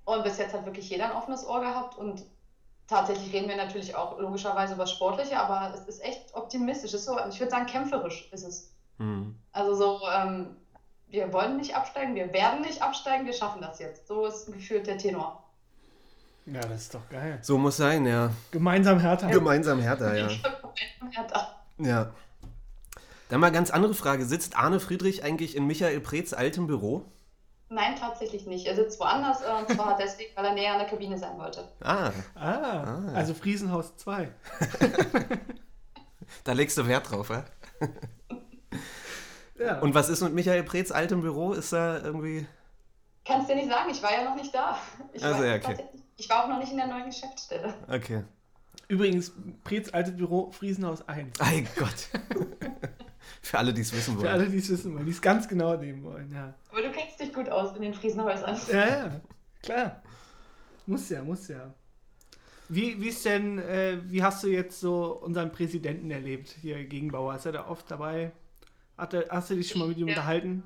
Und 0.05 0.23
bis 0.23 0.37
jetzt 0.37 0.53
hat 0.53 0.65
wirklich 0.65 0.89
jeder 0.91 1.05
ein 1.05 1.13
offenes 1.13 1.45
Ohr 1.45 1.61
gehabt 1.61 1.95
und 1.97 2.27
tatsächlich 2.87 3.33
reden 3.33 3.49
wir 3.49 3.55
natürlich 3.55 3.95
auch 3.95 4.17
logischerweise 4.19 4.75
über 4.75 4.87
Sportliche, 4.87 5.39
aber 5.39 5.73
es 5.73 5.85
ist 5.87 6.03
echt 6.03 6.21
optimistisch. 6.33 6.93
Es 6.93 7.01
ist 7.01 7.05
so, 7.07 7.19
ich 7.29 7.39
würde 7.41 7.51
sagen, 7.51 7.67
kämpferisch 7.67 8.27
ist 8.31 8.45
es. 8.45 8.65
Mhm. 8.99 9.33
Also 9.53 9.75
so, 9.75 9.95
ähm, 10.11 10.53
wir 11.15 11.33
wollen 11.33 11.57
nicht 11.59 11.77
absteigen, 11.77 12.15
wir 12.17 12.33
werden 12.33 12.63
nicht 12.63 12.83
absteigen, 12.83 13.25
wir 13.25 13.33
schaffen 13.33 13.61
das 13.63 13.79
jetzt. 13.79 14.09
So 14.09 14.27
ist 14.27 14.47
gefühlt 14.53 14.87
der 14.87 14.99
Tenor. 14.99 15.43
Ja, 16.47 16.61
das 16.61 16.83
ist 16.83 16.95
doch 16.95 17.09
geil. 17.09 17.39
So 17.41 17.57
muss 17.57 17.77
sein, 17.77 18.05
ja. 18.05 18.31
Gemeinsam 18.51 18.99
härter. 18.99 19.29
Gemeinsam 19.29 19.79
härter, 19.81 20.15
ja. 20.17 20.29
Ja. 21.79 22.11
Dann 23.29 23.41
mal 23.41 23.53
ganz 23.53 23.71
andere 23.71 23.95
Frage. 23.95 24.25
Sitzt 24.27 24.57
Arne 24.57 24.81
Friedrich 24.81 25.23
eigentlich 25.25 25.57
in 25.57 25.67
Michael 25.67 26.01
Preetz 26.01 26.33
altem 26.33 26.67
Büro? 26.67 27.05
Nein, 27.71 27.95
tatsächlich 27.97 28.47
nicht. 28.47 28.67
Er 28.67 28.75
sitzt 28.75 29.01
woanders, 29.01 29.41
äh, 29.41 29.53
und 29.59 29.71
zwar 29.75 29.97
deswegen, 29.97 30.31
weil 30.37 30.45
er 30.47 30.53
näher 30.55 30.73
an 30.73 30.79
der 30.81 30.89
Kabine 30.89 31.17
sein 31.17 31.39
wollte. 31.39 31.67
Ah, 31.81 32.11
Ah, 32.35 32.43
Ah. 32.45 33.13
also 33.15 33.35
Friesenhaus 33.35 33.97
2. 33.99 34.29
da 36.45 36.53
legst 36.53 36.77
du 36.77 36.87
Wert 36.89 37.09
drauf, 37.11 37.31
ja? 37.31 37.45
Ja. 39.59 39.79
Und 39.81 39.95
was 39.95 40.09
ist 40.09 40.21
mit 40.21 40.33
Michael 40.35 40.65
Preetz 40.65 40.91
altem 40.91 41.21
Büro? 41.21 41.53
Ist 41.53 41.73
da 41.73 41.99
irgendwie. 42.03 42.47
Kannst 43.25 43.49
dir 43.49 43.55
nicht 43.57 43.71
sagen, 43.71 43.91
ich 43.91 44.03
war 44.03 44.13
ja 44.13 44.25
noch 44.25 44.37
nicht 44.37 44.55
da. 44.55 44.77
Ich, 45.13 45.25
Also, 45.25 45.39
weiß 45.43 45.47
ja, 45.47 45.55
okay. 45.71 45.85
ich 46.17 46.29
war 46.29 46.45
auch 46.45 46.49
noch 46.49 46.59
nicht 46.59 46.73
in 46.73 46.77
der 46.79 46.89
neuen 46.89 47.07
Geschäftsstelle. 47.07 47.73
Okay. 47.89 48.25
Übrigens, 48.89 49.33
Preetz 49.63 49.93
altes 49.95 50.17
Büro, 50.17 50.51
Friesenhaus 50.51 51.07
1. 51.09 51.41
Ei 51.41 51.67
Gott. 51.77 52.09
Für 53.43 53.59
alle, 53.59 53.73
die 53.73 53.81
es 53.81 53.93
wissen 53.93 54.15
Für 54.15 54.21
wollen. 54.23 54.33
alle, 54.33 54.49
die 54.49 54.59
es 54.59 54.69
wissen 54.69 54.95
wollen, 54.95 55.07
die 55.07 55.13
es 55.13 55.23
ganz 55.23 55.49
genau 55.49 55.77
nehmen 55.77 56.03
wollen, 56.05 56.31
ja. 56.33 56.55
Aber 56.71 56.83
du 56.83 56.91
kennst 56.91 57.19
dich 57.21 57.33
gut 57.33 57.49
aus 57.49 57.75
in 57.77 57.83
den 57.83 57.95
Friesenhäusern. 57.95 58.59
Ja, 58.71 58.87
ja, 58.89 59.21
klar. 59.63 60.03
Muss 60.87 61.09
ja, 61.09 61.23
muss 61.23 61.49
ja. 61.49 61.73
Wie, 62.69 63.01
wie 63.01 63.09
ist 63.09 63.25
denn, 63.25 63.59
äh, 63.59 63.99
wie 64.05 64.23
hast 64.23 64.43
du 64.43 64.49
jetzt 64.49 64.81
so 64.81 65.19
unseren 65.23 65.53
Präsidenten 65.53 66.11
erlebt 66.11 66.49
hier 66.61 66.85
gegen 66.85 67.11
Bauer? 67.11 67.35
Ist 67.37 67.47
er 67.47 67.53
da 67.53 67.69
oft 67.69 67.91
dabei? 67.91 68.33
Hat 68.97 69.15
er, 69.15 69.27
hast 69.31 69.51
du 69.51 69.55
dich 69.57 69.69
schon 69.69 69.81
mal 69.81 69.89
mit 69.89 69.99
ihm 69.99 70.09
Ja. 70.09 70.15
unterhalten? 70.15 70.65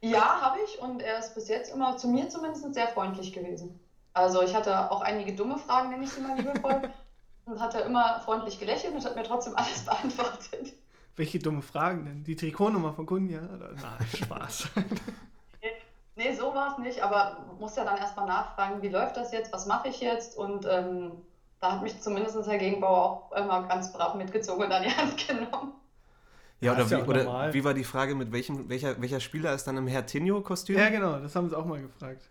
Ja, 0.00 0.40
habe 0.40 0.58
ich 0.64 0.80
und 0.80 1.02
er 1.02 1.18
ist 1.18 1.34
bis 1.34 1.48
jetzt 1.48 1.72
immer 1.74 1.96
zu 1.96 2.08
mir 2.08 2.28
zumindest 2.28 2.72
sehr 2.74 2.88
freundlich 2.88 3.32
gewesen. 3.32 3.80
Also 4.12 4.42
ich 4.42 4.54
hatte 4.54 4.90
auch 4.90 5.00
einige 5.00 5.34
dumme 5.34 5.58
Fragen, 5.58 5.90
nenne 5.90 6.04
ich 6.04 6.10
sie 6.10 6.20
mal 6.20 6.36
liebevoll. 6.36 6.90
Und 7.46 7.58
hat 7.60 7.74
er 7.74 7.86
immer 7.86 8.20
freundlich 8.20 8.60
gelächelt 8.60 8.92
und 8.92 9.02
hat 9.02 9.16
mir 9.16 9.22
trotzdem 9.22 9.56
alles 9.56 9.82
beantwortet. 9.82 10.74
Welche 11.16 11.38
dumme 11.38 11.62
Fragen 11.62 12.04
denn? 12.04 12.22
Die 12.22 12.36
Trikotnummer 12.36 12.92
von 12.92 13.06
Kunja? 13.06 13.40
Oder? 13.40 13.70
Nein, 13.72 14.06
Spaß. 14.14 14.68
Nee, 16.14 16.34
so 16.34 16.52
war 16.52 16.72
es 16.72 16.78
nicht, 16.78 17.00
aber 17.00 17.44
man 17.46 17.58
muss 17.58 17.74
ja 17.76 17.84
dann 17.84 17.96
erstmal 17.96 18.26
nachfragen, 18.26 18.82
wie 18.82 18.88
läuft 18.88 19.16
das 19.16 19.32
jetzt, 19.32 19.50
was 19.50 19.64
mache 19.64 19.88
ich 19.88 20.00
jetzt? 20.00 20.36
Und 20.36 20.66
ähm, 20.68 21.12
da 21.60 21.72
hat 21.72 21.82
mich 21.82 21.98
zumindest 22.02 22.36
Herr 22.46 22.58
Gegenbauer 22.58 23.30
auch 23.30 23.32
immer 23.32 23.62
ganz 23.62 23.92
brav 23.94 24.14
mitgezogen 24.16 24.64
und 24.64 24.72
an 24.72 24.82
die 24.82 24.90
Hand 24.94 25.16
genommen. 25.26 25.72
Ja, 26.60 26.72
oder, 26.72 26.84
ja 26.84 26.90
wie, 26.90 27.08
oder 27.08 27.54
wie 27.54 27.64
war 27.64 27.74
die 27.74 27.84
Frage, 27.84 28.14
mit 28.14 28.32
welchem, 28.32 28.68
welcher, 28.68 29.00
welcher 29.00 29.20
Spieler 29.20 29.54
ist 29.54 29.64
dann 29.64 29.76
im 29.76 29.86
Herr 29.86 30.04
Tinio-Kostüm? 30.04 30.76
ja, 30.76 30.88
genau, 30.88 31.18
das 31.20 31.34
haben 31.36 31.48
sie 31.48 31.56
auch 31.56 31.64
mal 31.64 31.80
gefragt. 31.80 32.28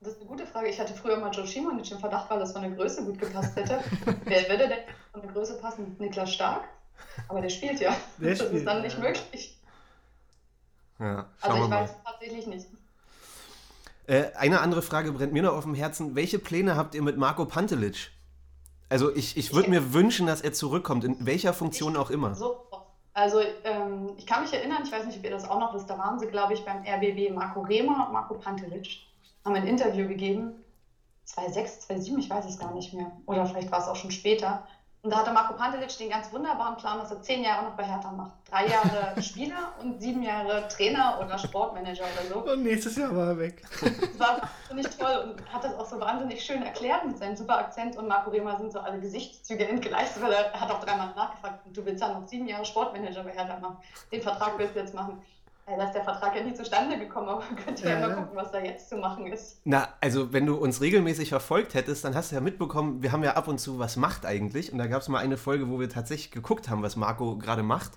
Das 0.00 0.14
ist 0.14 0.20
eine 0.20 0.28
gute 0.28 0.46
Frage. 0.46 0.68
Ich 0.68 0.80
hatte 0.80 0.92
früher 0.94 1.16
mal 1.18 1.30
Joe 1.30 1.46
Schimonic 1.46 1.90
im 1.92 1.98
Verdacht, 1.98 2.28
weil 2.28 2.40
das 2.40 2.52
von 2.52 2.62
der 2.62 2.72
Größe 2.72 3.04
gut 3.04 3.18
gepasst 3.18 3.54
hätte. 3.56 3.78
Wer 4.24 4.48
würde 4.48 4.68
denn 4.68 4.78
von 5.12 5.22
der 5.22 5.30
Größe 5.30 5.58
passen? 5.58 5.96
Niklas 5.98 6.32
Stark? 6.32 6.64
Aber 7.28 7.40
der 7.40 7.48
spielt 7.48 7.80
ja. 7.80 7.94
Der 8.18 8.30
das 8.30 8.38
spielt, 8.40 8.52
ist 8.54 8.66
dann 8.66 8.78
ja. 8.78 8.82
nicht 8.82 8.98
möglich. 8.98 9.58
Ja, 10.98 11.06
schauen 11.06 11.26
Also 11.40 11.56
wir 11.56 11.64
ich 11.64 11.70
mal. 11.70 11.82
weiß 11.82 11.90
tatsächlich 12.04 12.46
nicht. 12.48 12.66
Äh, 14.06 14.24
eine 14.34 14.60
andere 14.60 14.82
Frage 14.82 15.12
brennt 15.12 15.32
mir 15.32 15.42
noch 15.42 15.54
auf 15.54 15.64
dem 15.64 15.74
Herzen. 15.74 16.14
Welche 16.16 16.38
Pläne 16.38 16.76
habt 16.76 16.94
ihr 16.94 17.02
mit 17.02 17.16
Marco 17.16 17.44
Pantelic? 17.46 18.10
Also 18.88 19.14
ich, 19.14 19.36
ich 19.36 19.54
würde 19.54 19.70
mir 19.70 19.94
wünschen, 19.94 20.26
dass 20.26 20.40
er 20.42 20.52
zurückkommt, 20.52 21.04
in 21.04 21.24
welcher 21.24 21.54
Funktion 21.54 21.96
auch 21.96 22.10
immer. 22.10 22.34
So, 22.34 22.66
also 23.14 23.40
ähm, 23.64 24.12
ich 24.16 24.26
kann 24.26 24.40
mich 24.40 24.52
erinnern, 24.52 24.82
ich 24.82 24.92
weiß 24.92 25.04
nicht, 25.04 25.16
ob 25.18 25.24
ihr 25.24 25.30
das 25.30 25.44
auch 25.44 25.58
noch 25.58 25.72
wisst, 25.72 25.88
da 25.90 25.98
waren 25.98 26.18
sie, 26.18 26.26
glaube 26.26 26.52
ich, 26.54 26.64
beim 26.64 26.80
RBB 26.84 27.30
Marco 27.30 27.60
Rehmer 27.60 28.04
und 28.06 28.12
Marco 28.12 28.34
Pantelic, 28.34 28.98
haben 29.44 29.54
ein 29.54 29.64
Interview 29.64 30.06
gegeben, 30.06 30.54
2006, 31.24 31.80
2007, 31.80 32.18
ich 32.20 32.30
weiß 32.30 32.46
es 32.46 32.58
gar 32.58 32.72
nicht 32.72 32.92
mehr, 32.92 33.12
oder 33.26 33.46
vielleicht 33.46 33.70
war 33.70 33.78
es 33.78 33.88
auch 33.88 33.96
schon 33.96 34.10
später. 34.10 34.62
Und 35.04 35.10
da 35.10 35.18
hatte 35.18 35.32
Marco 35.32 35.54
Pantelic 35.54 35.98
den 35.98 36.10
ganz 36.10 36.32
wunderbaren 36.32 36.76
Plan, 36.76 37.00
dass 37.00 37.10
er 37.10 37.20
zehn 37.20 37.42
Jahre 37.42 37.64
noch 37.64 37.72
bei 37.72 37.82
Hertha 37.82 38.12
macht. 38.12 38.34
Drei 38.48 38.68
Jahre 38.68 39.20
Spieler 39.20 39.74
und 39.80 40.00
sieben 40.00 40.22
Jahre 40.22 40.68
Trainer 40.68 41.18
oder 41.20 41.36
Sportmanager 41.38 42.04
oder 42.04 42.28
so. 42.32 42.52
Und 42.52 42.62
nächstes 42.62 42.94
Jahr 42.94 43.14
war 43.16 43.30
er 43.30 43.38
weg. 43.40 43.64
Das 43.80 44.20
war 44.20 44.48
wahnsinnig 44.68 44.96
toll 44.96 45.34
und 45.34 45.52
hat 45.52 45.64
das 45.64 45.74
auch 45.74 45.86
so 45.86 45.98
wahnsinnig 45.98 46.44
schön 46.44 46.62
erklärt 46.62 47.04
mit 47.04 47.18
seinem 47.18 47.34
super 47.34 47.58
Akzent. 47.58 47.96
Und 47.96 48.06
Marco 48.06 48.30
Rehmer 48.30 48.56
sind 48.58 48.70
so 48.70 48.78
alle 48.78 49.00
Gesichtszüge 49.00 49.66
entgleist, 49.66 50.22
weil 50.22 50.30
er 50.30 50.52
hat 50.52 50.70
auch 50.70 50.78
dreimal 50.78 51.12
nachgefragt, 51.16 51.66
du 51.72 51.84
willst 51.84 52.00
ja 52.00 52.12
noch 52.12 52.28
sieben 52.28 52.46
Jahre 52.46 52.64
Sportmanager 52.64 53.24
bei 53.24 53.32
Hertha 53.32 53.58
machen. 53.58 53.78
Den 54.12 54.22
Vertrag 54.22 54.56
willst 54.56 54.76
du 54.76 54.78
jetzt 54.78 54.94
machen. 54.94 55.20
Ja, 55.68 55.76
da 55.76 55.84
ist 55.86 55.92
der 55.94 56.02
Vertrag 56.04 56.34
ja 56.34 56.42
nie 56.42 56.54
zustande 56.54 56.98
gekommen, 56.98 57.28
aber 57.28 57.40
man 57.44 57.56
könnte 57.56 57.84
ja, 57.88 58.00
Ja. 58.00 58.08
mal 58.08 58.14
gucken, 58.16 58.36
was 58.36 58.50
da 58.50 58.58
jetzt 58.60 58.88
zu 58.88 58.96
machen 58.96 59.26
ist. 59.28 59.60
Na, 59.64 59.88
also 60.00 60.32
wenn 60.32 60.44
du 60.44 60.56
uns 60.56 60.80
regelmäßig 60.80 61.28
verfolgt 61.28 61.74
hättest, 61.74 62.04
dann 62.04 62.14
hast 62.16 62.30
du 62.32 62.34
ja 62.34 62.40
mitbekommen, 62.40 63.02
wir 63.02 63.12
haben 63.12 63.22
ja 63.22 63.34
ab 63.34 63.46
und 63.48 63.58
zu 63.58 63.78
was 63.78 63.96
macht 63.96 64.26
eigentlich. 64.26 64.72
Und 64.72 64.78
da 64.78 64.86
gab 64.88 65.02
es 65.02 65.08
mal 65.08 65.18
eine 65.20 65.36
Folge, 65.36 65.68
wo 65.70 65.78
wir 65.78 65.88
tatsächlich 65.88 66.30
geguckt 66.32 66.68
haben, 66.68 66.82
was 66.82 66.96
Marco 66.96 67.36
gerade 67.38 67.62
macht. 67.62 67.92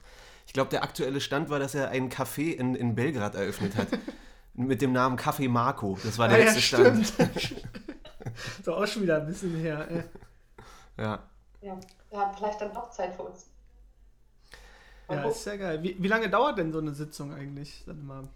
Ich 0.45 0.53
glaube, 0.53 0.70
der 0.70 0.84
aktuelle 0.84 1.20
Stand 1.22 1.49
war, 1.49 1.57
dass 1.57 1.74
er 1.74 1.89
einen 1.89 2.09
Café 2.11 2.51
in, 2.53 2.76
in 2.76 2.93
Belgrad 2.93 3.34
eröffnet 3.34 3.76
hat. 3.76 3.88
mit 4.53 4.82
dem 4.82 4.93
Namen 4.93 5.18
Café 5.18 5.49
Marco. 5.49 5.97
Das 6.03 6.18
war 6.20 6.28
der 6.28 6.38
Ah, 6.38 6.39
ja, 6.41 6.45
letzte 6.45 6.61
Stand. 6.61 7.07
stimmt. 7.07 7.63
so 8.63 8.76
auch 8.76 8.86
schon 8.88 9.01
wieder 9.01 9.18
ein 9.18 9.26
bisschen 9.26 9.55
her. 9.55 9.88
äh. 9.89 10.03
Ja. 11.01 11.20
Ja, 11.61 11.78
er 12.11 12.20
hat 12.20 12.36
vielleicht 12.38 12.61
dann 12.61 12.74
doch 12.74 12.89
Zeit 12.91 13.13
für 13.16 13.24
uns. 13.24 13.47
Ja, 15.10 15.24
ist 15.24 15.45
ja 15.45 15.56
geil. 15.56 15.84
Wie, 15.84 16.01
wie 16.01 16.08
lange 16.08 16.30
dauert 16.30 16.58
denn 16.58 16.72
so 16.72 16.80
eine 16.80 16.93
Sitzung 16.93 17.34
eigentlich? 17.34 17.84
Sag 17.86 17.97
mal. 17.97 18.28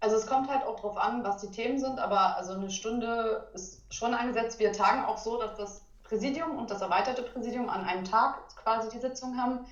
Also 0.00 0.16
es 0.16 0.26
kommt 0.26 0.48
halt 0.48 0.64
auch 0.64 0.78
drauf 0.78 0.96
an, 0.96 1.24
was 1.24 1.40
die 1.40 1.50
Themen 1.50 1.78
sind, 1.78 1.98
aber 1.98 2.36
also 2.36 2.52
eine 2.52 2.70
Stunde 2.70 3.48
ist 3.52 3.82
schon 3.92 4.14
angesetzt. 4.14 4.60
Wir 4.60 4.72
tagen 4.72 5.04
auch 5.04 5.18
so, 5.18 5.40
dass 5.40 5.56
das 5.56 5.82
Präsidium 6.04 6.56
und 6.56 6.70
das 6.70 6.80
erweiterte 6.80 7.22
Präsidium 7.22 7.68
an 7.68 7.84
einem 7.84 8.04
Tag 8.04 8.48
quasi 8.56 8.88
die 8.90 9.00
Sitzung 9.00 9.36
haben, 9.36 9.66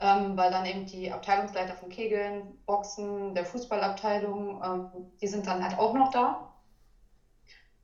ähm, 0.00 0.36
weil 0.36 0.50
dann 0.50 0.66
eben 0.66 0.84
die 0.86 1.12
Abteilungsleiter 1.12 1.74
von 1.74 1.88
Kegeln, 1.90 2.58
Boxen, 2.66 3.34
der 3.34 3.44
Fußballabteilung, 3.44 4.62
ähm, 4.64 4.90
die 5.20 5.28
sind 5.28 5.46
dann 5.46 5.62
halt 5.62 5.78
auch 5.78 5.94
noch 5.94 6.10
da. 6.10 6.52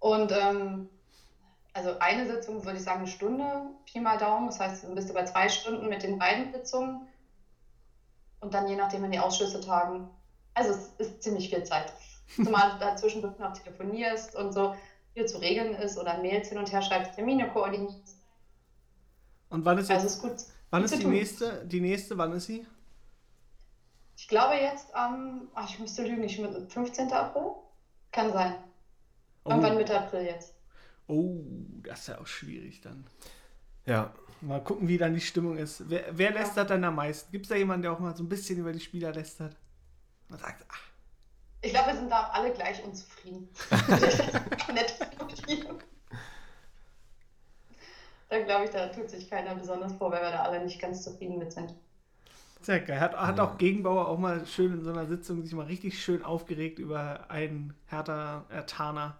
Und 0.00 0.32
ähm, 0.32 0.90
also 1.74 1.98
eine 1.98 2.26
Sitzung 2.26 2.64
würde 2.64 2.78
ich 2.78 2.84
sagen 2.84 3.00
eine 3.00 3.08
Stunde, 3.08 3.44
Pi 3.84 4.00
mal 4.00 4.16
Daumen, 4.16 4.46
das 4.46 4.60
heißt, 4.60 4.84
dann 4.84 4.94
bist 4.94 5.10
du 5.10 5.14
bei 5.14 5.24
zwei 5.24 5.48
Stunden 5.48 5.88
mit 5.88 6.02
den 6.02 6.18
beiden 6.18 6.52
Sitzungen 6.52 7.06
und 8.40 8.54
dann 8.54 8.68
je 8.68 8.76
nachdem, 8.76 9.02
wenn 9.02 9.10
die 9.10 9.18
Ausschüsse 9.18 9.60
tagen. 9.60 10.08
Also 10.54 10.70
es 10.70 10.92
ist 10.98 11.22
ziemlich 11.22 11.50
viel 11.50 11.64
Zeit. 11.64 11.92
Zumal 12.42 12.72
du 12.72 12.78
dazwischen 12.78 13.22
noch 13.22 13.52
telefonierst 13.52 14.36
und 14.36 14.52
so 14.52 14.74
viel 15.14 15.26
zu 15.26 15.38
regeln 15.38 15.74
ist 15.74 15.98
oder 15.98 16.18
Mails 16.18 16.48
hin 16.48 16.58
und 16.58 16.70
her 16.72 16.80
schreibst, 16.82 17.14
Termine 17.14 17.48
koordinierst. 17.50 18.16
Und 19.50 19.64
wann 19.64 19.78
ist 19.78 19.90
Also 19.90 20.06
jetzt, 20.06 20.06
es 20.06 20.16
ist 20.16 20.22
gut. 20.22 20.36
wann 20.70 20.84
ist 20.84 20.96
die 20.98 21.00
tun. 21.00 21.12
nächste? 21.12 21.64
Die 21.66 21.80
nächste, 21.80 22.16
wann 22.18 22.32
ist 22.32 22.46
sie? 22.46 22.66
Ich 24.16 24.28
glaube 24.28 24.54
jetzt 24.54 24.94
am, 24.94 25.48
ach, 25.54 25.68
ich 25.68 25.78
müsste 25.80 26.04
lügen, 26.04 26.22
ich 26.22 26.36
15. 26.36 27.12
April? 27.12 27.52
Kann 28.12 28.32
sein. 28.32 28.54
Irgendwann 29.44 29.76
Mitte 29.76 29.98
April 29.98 30.22
jetzt. 30.24 30.53
Oh, 31.06 31.40
das 31.82 32.00
ist 32.00 32.08
ja 32.08 32.20
auch 32.20 32.26
schwierig 32.26 32.80
dann. 32.80 33.06
Ja. 33.86 34.14
Mal 34.40 34.62
gucken, 34.62 34.88
wie 34.88 34.98
dann 34.98 35.14
die 35.14 35.20
Stimmung 35.20 35.56
ist. 35.56 35.88
Wer, 35.88 36.04
wer 36.10 36.32
lästert 36.32 36.68
dann 36.68 36.84
am 36.84 36.96
meisten? 36.96 37.32
Gibt 37.32 37.46
es 37.46 37.48
da 37.48 37.54
jemanden, 37.56 37.82
der 37.82 37.92
auch 37.92 37.98
mal 37.98 38.14
so 38.14 38.22
ein 38.22 38.28
bisschen 38.28 38.58
über 38.58 38.72
die 38.72 38.80
Spieler 38.80 39.12
lästert? 39.12 39.56
Man 40.28 40.38
sagt, 40.38 40.64
ach, 40.68 40.80
Ich 41.62 41.70
glaube, 41.72 41.92
wir 41.92 41.96
sind 41.96 42.10
da 42.10 42.28
alle 42.32 42.52
gleich 42.52 42.82
unzufrieden. 42.84 43.48
Nett. 44.74 44.94
Da 48.28 48.40
glaube 48.42 48.64
ich, 48.64 48.70
da 48.70 48.88
tut 48.88 49.08
sich 49.10 49.30
keiner 49.30 49.54
besonders 49.54 49.92
vor, 49.94 50.10
weil 50.10 50.22
wir 50.22 50.30
da 50.30 50.42
alle 50.42 50.62
nicht 50.62 50.80
ganz 50.80 51.02
zufrieden 51.04 51.38
mit 51.38 51.52
sind. 51.52 51.74
sehr 52.60 52.80
geil. 52.80 53.00
Hat, 53.00 53.14
hat 53.16 53.40
auch 53.40 53.58
Gegenbauer 53.58 54.08
auch 54.08 54.18
mal 54.18 54.46
schön 54.46 54.72
in 54.74 54.82
so 54.84 54.90
einer 54.90 55.06
Sitzung 55.06 55.42
sich 55.42 55.52
mal 55.54 55.66
richtig 55.66 56.02
schön 56.02 56.22
aufgeregt 56.24 56.78
über 56.78 57.30
einen 57.30 57.74
härter 57.86 58.46
Ertaner. 58.48 59.18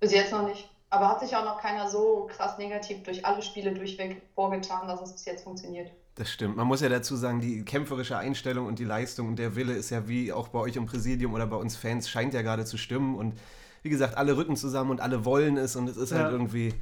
Bis 0.00 0.12
jetzt 0.12 0.32
noch 0.32 0.46
nicht. 0.46 0.68
Aber 0.92 1.08
hat 1.08 1.20
sich 1.20 1.36
auch 1.36 1.44
noch 1.44 1.60
keiner 1.60 1.88
so 1.88 2.28
krass 2.34 2.58
negativ 2.58 3.02
durch 3.04 3.24
alle 3.24 3.42
Spiele 3.42 3.72
durchweg 3.72 4.22
vorgetan, 4.34 4.88
dass 4.88 5.00
es 5.02 5.12
bis 5.12 5.24
jetzt 5.24 5.44
funktioniert. 5.44 5.90
Das 6.16 6.28
stimmt. 6.28 6.56
Man 6.56 6.66
muss 6.66 6.80
ja 6.80 6.88
dazu 6.88 7.14
sagen, 7.14 7.40
die 7.40 7.64
kämpferische 7.64 8.18
Einstellung 8.18 8.66
und 8.66 8.78
die 8.80 8.84
Leistung 8.84 9.28
und 9.28 9.36
der 9.38 9.54
Wille 9.54 9.72
ist 9.74 9.90
ja 9.90 10.08
wie 10.08 10.32
auch 10.32 10.48
bei 10.48 10.58
euch 10.58 10.74
im 10.76 10.86
Präsidium 10.86 11.32
oder 11.32 11.46
bei 11.46 11.56
uns 11.56 11.76
Fans 11.76 12.08
scheint 12.08 12.34
ja 12.34 12.42
gerade 12.42 12.64
zu 12.64 12.76
stimmen. 12.76 13.14
Und 13.14 13.38
wie 13.82 13.88
gesagt, 13.88 14.16
alle 14.18 14.36
rücken 14.36 14.56
zusammen 14.56 14.90
und 14.90 15.00
alle 15.00 15.24
wollen 15.24 15.56
es 15.56 15.76
und 15.76 15.88
es 15.88 15.96
ist 15.96 16.10
Ja. 16.10 16.18
halt 16.18 16.32
irgendwie, 16.32 16.74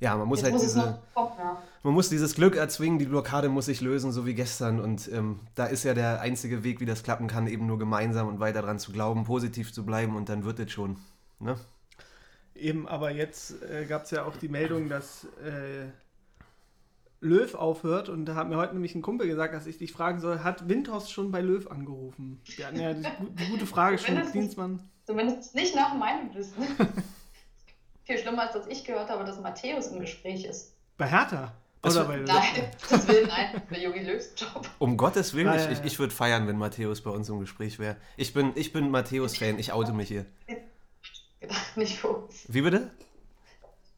ja, 0.00 0.16
man 0.16 0.26
muss 0.26 0.38
Jetzt 0.38 0.44
halt 0.44 0.54
muss 0.54 0.62
es 0.62 0.72
diese, 0.72 0.86
noch 0.86 0.98
kommen, 1.14 1.32
ja. 1.38 1.62
man 1.82 1.92
muss 1.92 2.08
dieses 2.08 2.34
Glück 2.34 2.56
erzwingen, 2.56 2.98
die 2.98 3.04
Blockade 3.04 3.50
muss 3.50 3.66
sich 3.66 3.82
lösen, 3.82 4.10
so 4.10 4.24
wie 4.24 4.34
gestern. 4.34 4.80
Und 4.80 5.08
ähm, 5.12 5.40
da 5.54 5.66
ist 5.66 5.84
ja 5.84 5.92
der 5.92 6.22
einzige 6.22 6.64
Weg, 6.64 6.80
wie 6.80 6.86
das 6.86 7.02
klappen 7.02 7.26
kann, 7.28 7.46
eben 7.46 7.66
nur 7.66 7.78
gemeinsam 7.78 8.26
und 8.26 8.40
weiter 8.40 8.62
dran 8.62 8.78
zu 8.78 8.90
glauben, 8.90 9.24
positiv 9.24 9.72
zu 9.72 9.84
bleiben 9.84 10.16
und 10.16 10.30
dann 10.30 10.44
wird 10.44 10.58
es 10.58 10.72
schon. 10.72 10.96
Ne? 11.38 11.56
Eben, 12.60 12.86
aber 12.86 13.10
jetzt 13.10 13.62
äh, 13.62 13.86
gab 13.86 14.04
es 14.04 14.10
ja 14.10 14.24
auch 14.24 14.36
die 14.36 14.48
Meldung, 14.48 14.88
dass 14.88 15.24
äh, 15.44 15.86
Löw 17.20 17.54
aufhört 17.54 18.08
und 18.08 18.26
da 18.26 18.34
hat 18.34 18.48
mir 18.48 18.56
heute 18.56 18.74
nämlich 18.74 18.94
ein 18.94 19.02
Kumpel 19.02 19.26
gesagt, 19.26 19.54
dass 19.54 19.66
ich 19.66 19.78
dich 19.78 19.92
fragen 19.92 20.20
soll, 20.20 20.40
hat 20.40 20.68
Windhorst 20.68 21.12
schon 21.12 21.30
bei 21.30 21.40
Löw 21.40 21.66
angerufen? 21.70 22.40
Wir 22.56 22.66
hatten 22.66 22.80
ja 22.80 22.94
die, 22.94 23.06
die 23.38 23.46
gute 23.50 23.66
Frage 23.66 23.98
schon, 23.98 24.08
Zumindest- 24.08 24.34
Dienstmann. 24.34 24.88
Zumindest 25.06 25.54
nicht 25.54 25.74
nach 25.74 25.94
meinem 25.94 26.32
Wissen. 26.34 26.62
Viel 28.04 28.18
schlimmer 28.18 28.42
als 28.42 28.52
dass 28.52 28.66
ich 28.68 28.84
gehört 28.84 29.10
habe, 29.10 29.24
dass 29.24 29.40
Matthäus 29.40 29.88
im 29.88 30.00
Gespräch 30.00 30.44
ist. 30.44 30.74
Bei 30.96 31.06
Hertha? 31.08 31.52
Das 31.82 31.96
Oder 31.96 32.06
bei 32.06 32.16
Löw? 32.16 32.28
Nein, 32.28 32.70
das 32.90 33.08
will 33.08 33.26
nein, 33.26 33.62
der 33.70 33.80
Jogi 33.80 34.00
Löws 34.00 34.32
Job. 34.36 34.68
Um 34.78 34.96
Gottes 34.96 35.34
Willen, 35.34 35.54
ich, 35.58 35.78
ich, 35.78 35.84
ich 35.84 35.98
würde 35.98 36.12
feiern, 36.14 36.46
wenn 36.46 36.58
Matthäus 36.58 37.00
bei 37.00 37.10
uns 37.10 37.28
im 37.30 37.40
Gespräch 37.40 37.78
wäre. 37.78 37.96
Ich 38.18 38.34
bin, 38.34 38.52
ich 38.54 38.72
bin 38.72 38.90
Matthäus-Fan, 38.90 39.58
ich 39.58 39.72
oute 39.72 39.92
mich 39.92 40.08
hier. 40.08 40.26
Gedacht, 41.40 41.76
nicht 41.76 41.98
für 41.98 42.08
uns. 42.08 42.44
Wie 42.48 42.62
bitte? 42.62 42.90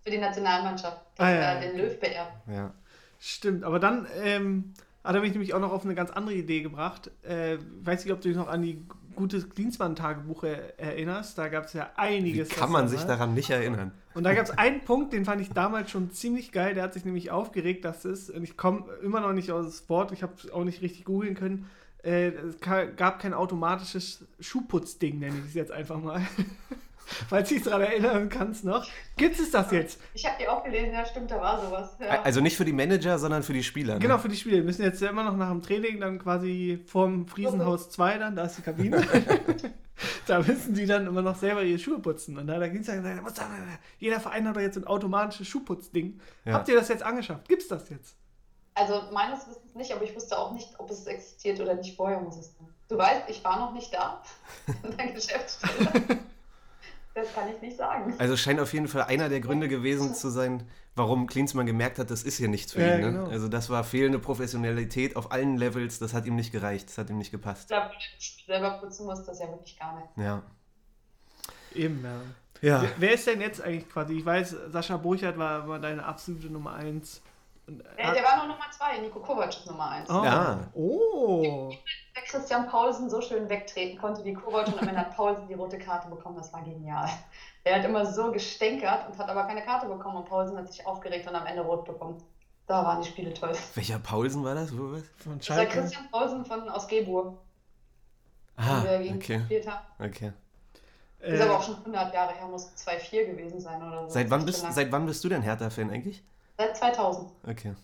Für 0.05 0.11
die 0.11 0.19
Nationalmannschaft. 0.19 1.01
Ah, 1.19 1.31
ja, 1.31 1.55
ja, 1.55 1.61
den. 1.61 1.77
Löw 1.79 1.99
beerbt. 2.01 2.33
Ja. 2.49 2.73
Stimmt, 3.21 3.63
aber 3.63 3.79
dann 3.79 4.07
ähm, 4.21 4.73
hat 5.05 5.15
er 5.15 5.21
mich 5.21 5.31
nämlich 5.33 5.55
auch 5.55 5.61
noch 5.61 5.71
auf 5.73 5.85
eine 5.85 5.95
ganz 5.95 6.11
andere 6.11 6.35
Idee 6.35 6.63
gebracht. 6.63 7.11
Äh, 7.23 7.59
weiß 7.83 8.05
nicht, 8.05 8.13
ob 8.13 8.21
du 8.21 8.29
dich 8.29 8.37
noch 8.37 8.49
an 8.49 8.63
die 8.63 8.85
gutes 9.15 9.49
Dienstmann-Tagebuch 9.51 10.43
er- 10.45 10.79
erinnerst. 10.81 11.39
Da 11.39 11.47
gab 11.49 11.67
es 11.67 11.73
ja 11.75 11.91
Wie 11.95 12.01
einiges. 12.01 12.49
kann 12.49 12.63
was 12.65 12.71
man 12.71 12.89
sich 12.89 13.03
daran 13.03 13.35
nicht 13.35 13.51
erinnern? 13.51 13.93
Und 14.15 14.25
da 14.25 14.35
gab 14.35 14.45
es 14.45 14.51
einen 14.51 14.81
Punkt, 14.81 15.13
den 15.13 15.25
fand 15.25 15.41
ich 15.41 15.51
damals 15.51 15.91
schon 15.91 16.11
ziemlich 16.11 16.51
geil. 16.51 16.75
Der 16.75 16.83
hat 16.83 16.95
sich 16.95 17.05
nämlich 17.05 17.31
aufgeregt, 17.31 17.85
dass 17.85 18.05
es, 18.05 18.29
und 18.31 18.43
ich 18.43 18.57
komme 18.57 18.91
immer 19.03 19.21
noch 19.21 19.33
nicht 19.33 19.53
aus 19.53 19.67
das 19.67 19.89
Wort, 19.89 20.11
ich 20.13 20.23
habe 20.25 20.33
es 20.37 20.51
auch 20.51 20.65
nicht 20.65 20.83
richtig 20.83 21.05
googeln 21.05 21.35
können. 21.37 21.71
Äh, 22.03 22.29
es 22.31 22.59
gab 22.61 23.21
kein 23.21 23.35
automatisches 23.35 24.25
Schuhputzding, 24.41 25.21
nenne 25.21 25.39
ich 25.39 25.45
es 25.47 25.55
jetzt 25.55 25.71
einfach 25.71 26.01
mal. 26.01 26.23
Falls 27.29 27.49
du 27.49 27.55
dich 27.55 27.65
daran 27.65 27.83
erinnern 27.83 28.29
kannst 28.29 28.65
noch. 28.65 28.87
Gibt 29.17 29.39
es 29.39 29.51
das 29.51 29.71
jetzt? 29.71 30.01
Ich 30.15 30.25
habe 30.27 30.37
die 30.41 30.49
auch 30.49 30.65
gelesen, 30.65 30.93
ja 30.93 31.05
stimmt, 31.05 31.31
da 31.31 31.41
war 31.41 31.65
sowas. 31.65 31.97
Ja. 32.01 32.23
Also 32.23 32.41
nicht 32.41 32.57
für 32.57 32.65
die 32.65 32.73
Manager, 32.73 33.19
sondern 33.19 33.43
für 33.43 33.53
die 33.53 33.63
Spieler. 33.63 33.95
Ne? 33.95 34.01
Genau, 34.01 34.19
für 34.19 34.29
die 34.29 34.37
Spiele. 34.37 34.57
Wir 34.57 34.65
müssen 34.65 34.83
jetzt 34.83 35.01
ja 35.01 35.11
immer 35.11 35.25
noch 35.25 35.37
nach 35.37 35.51
dem 35.51 35.63
Training 35.63 36.01
dann 36.01 36.19
quasi 36.19 36.83
vorm 36.87 37.27
Friesenhaus 37.27 37.91
2 37.91 38.19
dann, 38.19 38.37
da 38.37 38.45
ist 38.45 38.59
die 38.59 38.63
Kabine. 38.63 39.03
da 40.27 40.41
müssen 40.41 40.75
die 40.75 40.87
dann 40.87 41.07
immer 41.07 41.23
noch 41.23 41.37
selber 41.37 41.63
ihre 41.63 41.79
Schuhe 41.79 41.99
putzen. 41.99 42.39
Und 42.39 42.47
da, 42.47 42.67
ging 42.69 42.81
es 42.81 42.87
da, 42.87 42.95
jeder 43.99 44.21
Verein 44.21 44.49
hat 44.49 44.57
doch 44.57 44.61
jetzt 44.61 44.77
ein 44.77 44.87
automatisches 44.87 45.49
Schuhputzding. 45.49 46.21
Ja. 46.45 46.55
Habt 46.55 46.69
ihr 46.69 46.77
das 46.77 46.89
jetzt 46.89 47.03
angeschafft? 47.03 47.49
Gibt's 47.49 47.69
das 47.69 47.89
jetzt? 47.91 48.17
Also 48.75 49.03
meines 49.13 49.47
Wissens 49.49 49.75
nicht, 49.75 49.93
aber 49.93 50.03
ich 50.03 50.15
wusste 50.15 50.39
auch 50.39 50.53
nicht, 50.53 50.69
ob 50.79 50.91
es 50.91 51.07
existiert 51.07 51.61
oder 51.61 51.75
nicht 51.75 51.97
vorher 51.97 52.21
muss 52.21 52.37
es 52.37 52.47
sein. 52.57 52.69
Du 52.89 52.97
weißt, 52.97 53.29
ich 53.29 53.45
war 53.45 53.59
noch 53.59 53.73
nicht 53.73 53.93
da 53.93 54.23
in 54.83 54.97
der 54.97 55.13
Geschäftsstelle. 55.13 56.21
Das 57.15 57.33
kann 57.35 57.49
ich 57.55 57.61
nicht 57.61 57.77
sagen. 57.77 58.15
Also 58.19 58.37
scheint 58.37 58.59
auf 58.61 58.73
jeden 58.73 58.89
Fall 58.89 59.03
einer 59.03 59.29
der 59.29 59.41
Gründe 59.41 59.69
gewesen 59.69 60.15
zu 60.15 60.31
sein, 60.31 60.67
warum 60.97 61.27
Klinsmann 61.27 61.67
gemerkt 61.67 61.99
hat, 61.99 62.11
das 62.11 62.23
ist 62.23 62.39
hier 62.39 62.49
nichts 62.49 62.73
für 62.73 62.81
Ja, 62.81 62.95
ihn. 62.97 63.01
Ne? 63.03 63.13
genau. 63.13 63.27
Also 63.29 63.49
das 63.49 63.69
war 63.71 63.85
fehlende 63.85 64.19
Professionalität 64.19 65.17
auf 65.17 65.31
allen 65.31 65.57
Levels, 65.57 65.99
das 65.99 66.15
hat 66.15 66.25
ihm 66.27 66.37
nicht 66.37 66.53
gereicht, 66.53 66.89
das 66.89 66.99
hat 66.99 67.11
ihm 67.11 67.19
nicht 67.19 67.27
Ich 67.29 67.33
gepasst. 67.33 67.69
glaube, 67.69 67.91
selber 68.47 68.79
putzen 68.81 69.07
muss 69.07 69.23
das 69.25 69.39
ja 69.41 69.49
wirklich 69.49 69.79
gar 69.79 69.95
nicht. 69.97 70.09
Ja. 70.17 70.43
Eben, 71.75 72.03
ja. 72.05 72.21
Ja. 72.61 72.83
Wer, 72.83 72.91
wer 72.99 73.13
ist 73.15 73.27
denn 73.27 73.41
jetzt 73.41 73.61
eigentlich 73.61 73.89
quasi? 73.89 74.15
Ich 74.19 74.25
weiß, 74.25 74.57
Sascha 74.71 74.97
Burchardt 74.97 75.37
war, 75.37 75.67
war 75.69 75.81
deine 75.81 76.05
absolute 76.05 76.47
Nummer 76.47 76.75
1. 76.75 77.21
Der, 77.69 78.13
der 78.13 78.25
war 78.25 78.37
noch 78.39 78.49
Nummer 78.49 78.71
zwei, 78.71 78.99
Nico 78.99 79.21
Kovac 79.21 79.51
ist 79.51 79.67
Nummer 79.67 79.91
eins. 79.91 80.11
oh. 80.11 80.25
Ja. 80.25 80.59
oh. 80.75 81.73
Der 82.15 82.23
Christian 82.25 82.69
Paulsen 82.69 83.09
so 83.09 83.21
schön 83.21 83.49
wegtreten 83.49 83.99
konnte 83.99 84.25
wie 84.25 84.35
Kovac 84.35 84.67
und 84.67 84.81
am 84.83 84.89
Ende 84.89 85.01
hat 85.01 85.17
Paulsen 85.17 85.47
die 85.49 85.55
rote 85.55 85.79
Karte 85.79 86.09
bekommen, 86.09 86.37
das 86.37 86.53
war 86.53 86.63
genial. 86.63 87.09
Er 87.65 87.77
hat 87.77 87.85
immer 87.85 88.05
so 88.05 88.33
gestänkert 88.33 89.09
und 89.09 89.17
hat 89.19 89.29
aber 89.29 89.45
keine 89.45 89.63
Karte 89.63 89.87
bekommen 89.87 90.17
und 90.17 90.25
Paulsen 90.29 90.57
hat 90.59 90.71
sich 90.71 90.85
aufgeregt 90.85 91.29
und 91.29 91.37
am 91.37 91.47
Ende 91.47 91.63
rot 91.63 91.85
bekommen. 91.85 92.21
Da 92.67 92.85
waren 92.85 93.01
die 93.01 93.09
Spiele 93.09 93.33
toll. 93.33 93.53
Welcher 93.75 93.99
Paulsen 94.01 94.45
war 94.45 94.55
das? 94.55 94.71
Von 94.71 95.03
Das 95.03 95.27
war 95.27 95.41
Schalke. 95.41 95.81
Christian 95.81 96.11
Paulsen 96.11 96.45
von 96.45 96.69
aus 96.69 96.89
Geburg, 96.89 97.39
Ah, 98.57 98.81
okay. 99.15 99.41
okay. 99.99 100.33
Ist 101.21 101.41
Äh, 101.41 101.43
aber 101.43 101.57
auch 101.57 101.63
schon 101.63 101.77
100 101.77 102.13
Jahre 102.13 102.35
her, 102.35 102.47
muss 102.49 102.71
2-4 102.77 103.27
gewesen 103.27 103.61
sein 103.61 103.81
oder 103.83 104.03
so. 104.03 104.11
Seit 104.11 104.29
wann, 104.31 104.45
bist, 104.45 104.67
seit 104.73 104.91
wann 104.93 105.07
bist 105.07 105.23
du 105.25 105.29
denn 105.29 105.43
Hertha-Fan 105.43 105.91
eigentlich? 105.91 106.23
Seit 106.59 106.77
2000. 106.77 107.31
Okay. 107.49 107.75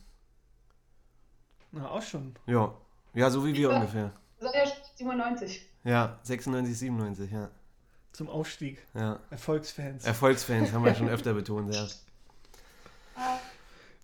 na, 1.72 1.88
auch 1.90 2.02
schon. 2.02 2.34
Ja. 2.46 2.72
Ja, 3.14 3.30
so 3.30 3.44
wie 3.44 3.54
wir 3.54 3.70
Ja. 3.70 3.76
ungefähr. 3.76 4.12
Seit 4.38 4.54
der 4.54 4.66
97. 4.96 5.66
Ja, 5.84 6.18
96, 6.22 6.78
97, 6.78 7.30
ja. 7.30 7.48
Zum 8.12 8.28
Aufstieg. 8.28 8.78
ja. 8.94 9.18
Erfolgsfans. 9.30 10.04
Erfolgsfans 10.04 10.72
haben 10.72 10.84
wir 10.84 10.94
schon 10.94 11.08
öfter 11.10 11.34
betont, 11.34 11.74
ja. 11.74 11.86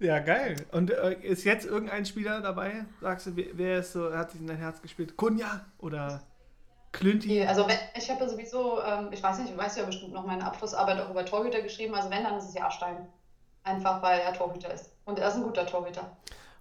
Ja, 0.01 0.19
geil. 0.19 0.57
Und 0.73 0.91
äh, 0.91 1.15
ist 1.23 1.45
jetzt 1.45 1.65
irgendein 1.67 2.05
Spieler 2.05 2.41
dabei? 2.41 2.85
Sagst 3.01 3.27
du, 3.27 3.37
wer, 3.37 3.79
ist 3.79 3.93
so, 3.93 4.13
hat 4.15 4.33
sich 4.33 4.41
in 4.41 4.47
dein 4.47 4.57
Herz 4.57 4.83
gespielt? 4.83 5.17
Kunja 5.17 5.65
oder 5.79 6.21
Klünti? 6.93 7.43
Also 7.47 7.67
wenn, 7.69 7.79
ich 7.97 8.11
habe 8.11 8.21
ja 8.25 8.29
sowieso, 8.29 8.83
ähm, 8.83 9.09
ich 9.13 9.23
weiß 9.23 9.39
nicht, 9.39 9.53
du 9.53 9.57
weißt 9.57 9.79
ja 9.79 9.85
bestimmt 9.85 10.13
noch 10.13 10.27
meine 10.27 10.45
Abschlussarbeit 10.45 11.01
auch 11.01 11.11
über 11.11 11.25
Torhüter 11.25 11.63
geschrieben. 11.63 11.95
Also 11.95 12.11
wenn, 12.11 12.25
dann 12.25 12.37
ist 12.37 12.49
es 12.49 12.55
Jahrstein. 12.55 13.07
Einfach 13.65 14.03
weil 14.03 14.21
er 14.21 14.33
Torhüter 14.33 14.73
ist. 14.73 14.93
Und 15.05 15.19
er 15.19 15.29
ist 15.29 15.35
ein 15.35 15.43
guter 15.43 15.67
Torhüter. 15.67 16.11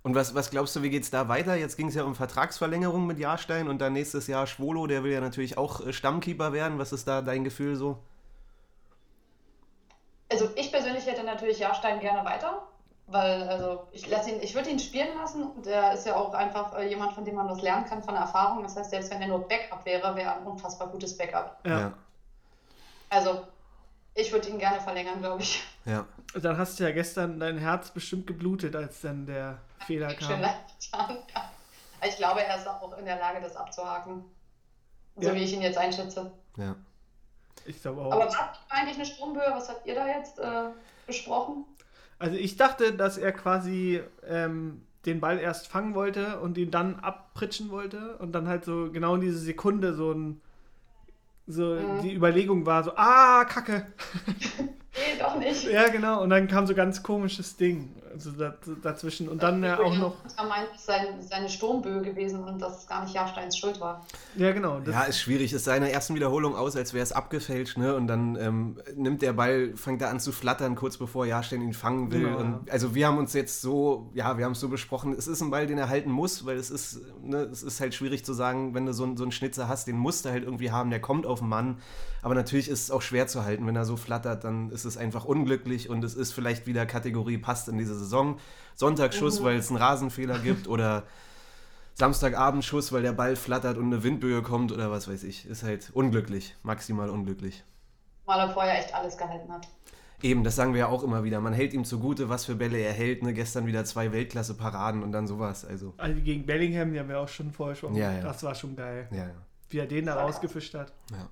Und 0.04 0.16
was, 0.16 0.36
was 0.36 0.50
glaubst 0.50 0.76
du, 0.76 0.82
wie 0.82 0.90
geht's 0.90 1.12
da 1.12 1.30
weiter? 1.30 1.56
Jetzt 1.56 1.78
ging 1.78 1.88
es 1.88 1.96
ja 1.96 2.04
um 2.04 2.14
Vertragsverlängerung 2.14 3.08
mit 3.08 3.20
Jahrstein 3.20 3.70
und 3.70 3.80
dann 3.80 3.94
nächstes 3.94 4.28
Jahr 4.28 4.48
Schwolo, 4.48 4.86
der 4.86 5.04
will 5.04 5.14
ja 5.14 5.22
natürlich 5.22 5.58
auch 5.58 5.86
äh, 5.86 5.94
Stammkeeper 5.94 6.52
werden. 6.52 6.78
Was 6.80 6.92
ist 6.92 7.08
da 7.08 7.22
dein 7.22 7.44
Gefühl 7.44 7.76
so? 7.76 8.00
Also 10.30 10.50
ich 10.56 10.72
persönlich 10.72 11.06
hätte 11.06 11.24
natürlich 11.24 11.60
Jahrstein 11.60 12.00
gerne 12.00 12.26
weiter. 12.26 12.64
Weil, 13.08 13.44
also 13.50 13.88
ich 13.92 14.10
lasse 14.10 14.32
ihn, 14.32 14.42
ich 14.42 14.56
würde 14.56 14.70
ihn 14.70 14.80
spielen 14.80 15.16
lassen. 15.18 15.62
Der 15.64 15.94
ist 15.94 16.06
ja 16.06 16.16
auch 16.16 16.34
einfach 16.34 16.78
äh, 16.78 16.88
jemand, 16.88 17.14
von 17.14 17.26
dem 17.26 17.36
man 17.36 17.50
was 17.50 17.62
lernen 17.62 17.86
kann 17.86 18.02
von 18.02 18.14
der 18.14 18.24
Erfahrung. 18.24 18.64
Das 18.64 18.76
heißt, 18.76 18.90
selbst 18.90 19.12
wenn 19.12 19.22
er 19.22 19.28
nur 19.28 19.48
Backup 19.48 19.86
wäre, 19.86 20.16
wäre 20.16 20.30
er 20.30 20.38
ein 20.38 20.48
unfassbar 20.48 20.88
gutes 20.88 21.18
Backup. 21.18 21.60
Ja. 21.66 21.94
Also 23.10 23.44
ich 24.16 24.32
würde 24.32 24.50
ihn 24.50 24.60
gerne 24.60 24.80
verlängern, 24.82 25.20
glaube 25.20 25.42
ich. 25.42 25.64
ja. 25.86 26.06
Dann 26.36 26.58
hast 26.58 26.80
du 26.80 26.84
ja 26.84 26.92
gestern 26.92 27.40
dein 27.40 27.58
Herz 27.58 27.92
bestimmt 27.92 28.26
geblutet, 28.28 28.76
als 28.76 29.02
dann 29.02 29.26
der 29.26 29.60
Fehler 29.86 30.14
kam. 30.14 30.42
getan. 30.42 30.42
Ja. 30.42 31.50
Ich 32.08 32.18
glaube, 32.18 32.44
er 32.44 32.58
ist 32.58 32.68
auch 32.68 32.98
in 32.98 33.06
der 33.06 33.18
Lage, 33.18 33.40
das 33.42 33.56
abzuhaken. 33.56 34.26
So 35.16 35.30
Ja. 35.30 35.36
wie 35.36 35.44
ich 35.44 35.54
ihn 35.54 35.62
jetzt 35.62 35.78
einschätze. 35.78 36.32
ja. 36.58 36.76
Ich 37.66 37.82
glaube 37.82 38.02
Aber 38.02 38.16
auch. 38.18 38.26
was 38.28 38.38
habt 38.38 38.58
ihr 38.70 38.76
eigentlich 38.76 38.96
eine 38.98 39.06
Stromböe? 39.06 39.46
Was 39.52 39.70
habt 39.70 39.86
ihr 39.88 39.96
da 39.96 40.06
jetzt 40.06 40.38
äh, 40.38 40.66
besprochen? 41.08 41.64
Also 42.20 42.36
ich 42.36 42.58
dachte, 42.58 42.92
dass 42.94 43.18
er 43.18 43.32
quasi 43.32 44.02
ähm, 44.28 44.86
den 45.06 45.22
Ball 45.22 45.40
erst 45.40 45.68
fangen 45.70 45.96
wollte 45.96 46.42
und 46.42 46.58
ihn 46.58 46.72
dann 46.72 47.00
abpritschen 47.00 47.70
wollte 47.70 48.18
und 48.18 48.34
dann 48.34 48.50
halt 48.50 48.66
so 48.66 48.92
genau 48.92 49.16
in 49.16 49.22
diese 49.22 49.38
Sekunde 49.38 49.94
so 49.94 50.12
ein 50.12 50.42
so 51.48 51.76
Mhm. 51.76 52.02
die 52.04 52.14
Überlegung 52.14 52.66
war 52.66 52.84
so, 52.84 52.92
ah, 52.96 53.46
Kacke. 53.46 53.88
Nee, 54.96 55.20
doch 55.20 55.40
nicht. 55.40 55.64
Ja, 55.64 55.88
genau. 55.90 56.22
Und 56.22 56.30
dann 56.30 56.48
kam 56.48 56.68
so 56.68 56.76
ganz 56.76 57.02
komisches 57.02 57.58
Ding 57.58 57.96
also 58.14 58.32
da, 58.32 58.54
dazwischen. 58.82 59.28
Und 59.28 59.44
dann 59.44 59.62
ja 59.64 59.80
auch 59.80 59.96
noch. 59.98 60.16
Er 60.38 60.46
meint, 60.46 60.70
es 60.76 60.86
sei 60.86 61.08
seine 61.20 61.50
Sturmböe 61.50 62.02
gewesen 62.02 62.44
und 62.44 62.60
dass 62.62 62.80
es 62.82 62.88
gar 62.88 63.04
nicht 63.04 63.14
Jahrsteins 63.14 63.58
Schuld 63.58 63.80
war. 63.82 64.06
Ja, 64.36 64.52
genau. 64.54 64.80
Das, 64.80 64.94
Ja, 64.94 65.04
ist 65.04 65.20
schwierig. 65.20 65.52
Es 65.54 65.64
sah 65.66 65.76
in 65.76 65.84
der 65.84 65.94
ersten 65.94 66.16
Wiederholung 66.16 66.56
aus, 66.56 66.76
als 66.76 66.94
wäre 66.94 67.04
es 67.04 67.12
abgefälscht, 67.12 67.78
ne? 67.78 67.96
Und 67.96 68.08
dann 68.08 68.36
ähm, 68.38 68.78
nimmt 68.96 69.22
der 69.22 69.34
Ball, 69.34 69.74
fängt 69.76 70.02
er 70.02 70.10
an 70.10 70.20
zu 70.20 70.32
flattern, 70.32 70.76
kurz 70.76 70.98
bevor 70.98 71.26
Jahrstein 71.26 71.62
ihn 71.62 71.74
fangen 71.74 72.12
will. 72.12 72.22
Genau, 72.24 72.38
und, 72.40 72.72
also 72.72 72.96
wir 72.96 73.08
haben 73.08 73.18
uns 73.18 73.34
jetzt 73.34 73.62
so, 73.62 74.10
ja, 74.14 74.38
wir 74.38 74.46
haben 74.46 74.54
es 74.54 74.60
so 74.60 74.70
besprochen, 74.70 75.14
es 75.18 75.28
ist 75.28 75.42
ein 75.42 75.52
Ball, 75.52 75.68
den 75.68 75.78
er 75.78 75.90
halten 75.90 76.12
muss, 76.12 76.46
weil 76.46 76.58
es 76.58 76.70
ist, 76.72 77.02
ne, 77.22 77.38
es 77.52 77.64
ist 77.64 77.80
halt 77.82 77.94
schwierig 77.94 78.24
zu 78.26 78.34
sagen, 78.34 78.74
wenn 78.74 78.86
du 78.86 78.94
so, 78.94 79.04
einen- 79.04 79.18
so 79.18 79.24
einen 79.24 79.32
Schnitzer 79.32 79.68
hast, 79.68 79.88
den 79.88 79.98
musst 79.98 80.26
du 80.26 80.30
halt 80.30 80.44
irgendwie 80.44 80.72
haben, 80.72 80.90
der 80.90 81.02
kommt 81.02 81.26
auf 81.26 81.40
den 81.40 81.50
Mann. 81.50 81.80
Aber 82.24 82.34
natürlich 82.36 82.70
ist 82.70 82.82
es 82.84 82.90
auch 82.92 83.02
schwer 83.02 83.28
zu 83.28 83.44
halten. 83.44 83.68
Wenn 83.68 83.76
er 83.76 83.86
so 83.86 83.98
flattert, 83.98 84.44
dann 84.46 84.72
ist 84.72 84.86
es 84.86 84.98
einfach 84.98 85.26
unglücklich 85.26 85.90
und 85.90 86.04
es 86.04 86.16
ist 86.16 86.32
vielleicht 86.34 86.66
wieder 86.66 86.86
Kategorie 86.86 87.38
passt 87.38 87.68
in 87.68 87.78
diese 87.78 87.98
Saison. 88.00 88.40
Sonntagsschuss, 88.76 89.40
Mhm. 89.40 89.44
weil 89.44 89.58
es 89.58 89.70
einen 89.70 89.78
Rasenfehler 89.78 90.40
gibt 90.40 90.68
oder 90.68 91.04
Samstagabendschuss, 91.96 92.92
weil 92.92 93.04
der 93.04 93.14
Ball 93.14 93.36
flattert 93.36 93.78
und 93.78 93.86
eine 93.88 94.04
Windböe 94.04 94.42
kommt 94.42 94.72
oder 94.72 94.90
was 94.90 95.08
weiß 95.08 95.24
ich. 95.24 95.46
Ist 95.46 95.64
halt 95.64 95.92
unglücklich, 95.94 96.56
maximal 96.64 97.10
unglücklich. 97.10 97.64
Weil 98.26 98.40
er 98.40 98.50
vorher 98.50 98.80
echt 98.80 98.96
alles 98.96 99.18
gehalten 99.18 99.52
hat. 99.52 99.68
Eben, 100.22 100.44
das 100.46 100.56
sagen 100.56 100.72
wir 100.74 100.80
ja 100.80 100.88
auch 100.88 101.04
immer 101.04 101.26
wieder. 101.26 101.42
Man 101.42 101.52
hält 101.52 101.74
ihm 101.74 101.84
zugute, 101.84 102.30
was 102.30 102.46
für 102.46 102.56
Bälle 102.56 102.78
er 102.78 102.94
hält. 102.94 103.22
Ne? 103.24 103.34
Gestern 103.34 103.66
wieder 103.68 103.84
zwei 103.84 104.14
Weltklasse-Paraden 104.14 105.04
und 105.04 105.12
dann 105.12 105.28
sowas. 105.28 105.66
Also, 105.66 105.94
also 105.98 106.22
gegen 106.22 106.46
Bellingham, 106.46 106.94
die 106.94 107.00
haben 107.00 107.10
wir 107.10 107.20
auch 107.20 107.28
schon 107.28 107.52
vorher 107.52 107.76
schon. 107.76 107.94
Ja, 107.96 108.14
ja. 108.14 108.22
Das 108.22 108.42
war 108.44 108.56
schon 108.56 108.76
geil. 108.78 109.08
ja, 109.12 109.18
ja. 109.28 109.34
Wie 109.70 109.80
er 109.80 109.86
den 109.88 110.06
da 110.06 110.16
rausgefischt 110.22 110.74
hat. 110.76 110.94
Ja, 111.12 111.28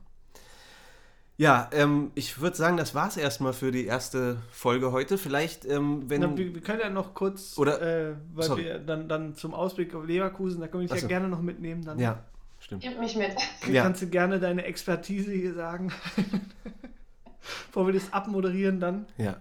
ja 1.38 1.70
ähm, 1.74 2.12
ich 2.16 2.40
würde 2.40 2.56
sagen, 2.56 2.78
das 2.78 2.94
war's 2.96 3.18
erstmal 3.18 3.54
für 3.54 3.72
die 3.72 3.86
erste 3.86 4.38
Folge 4.52 4.92
heute. 4.92 5.18
Vielleicht, 5.18 5.66
ähm, 5.66 6.10
wenn. 6.10 6.22
Na, 6.22 6.38
wir, 6.38 6.54
wir 6.54 6.62
können 6.62 6.80
ja 6.80 6.90
noch 6.90 7.14
kurz, 7.14 7.58
Oder- 7.58 7.82
äh, 7.82 8.16
weil 8.34 8.44
sorry. 8.46 8.66
wir 8.66 8.80
dann, 8.80 9.10
dann 9.10 9.36
zum 9.36 9.54
Ausblick 9.54 9.94
auf 9.96 10.06
Leverkusen, 10.06 10.62
da 10.62 10.68
kann 10.68 10.82
ich 10.82 10.92
Ach 10.92 10.98
ja 10.98 11.08
gerne 11.08 11.28
noch 11.28 11.42
mitnehmen. 11.42 11.84
Dann 11.84 12.00
ja, 12.00 12.24
stimmt. 12.60 12.84
Nimmt 12.84 13.00
mich 13.00 13.16
mit. 13.16 13.36
Ja. 13.68 13.84
kannst 13.84 14.02
du 14.02 14.08
gerne 14.08 14.40
deine 14.40 14.66
Expertise 14.66 15.32
hier 15.32 15.54
sagen. 15.54 15.92
Bevor 17.68 17.88
wir 17.88 17.94
das 17.94 18.14
abmoderieren 18.14 18.80
dann. 18.80 19.08
Ja. 19.18 19.38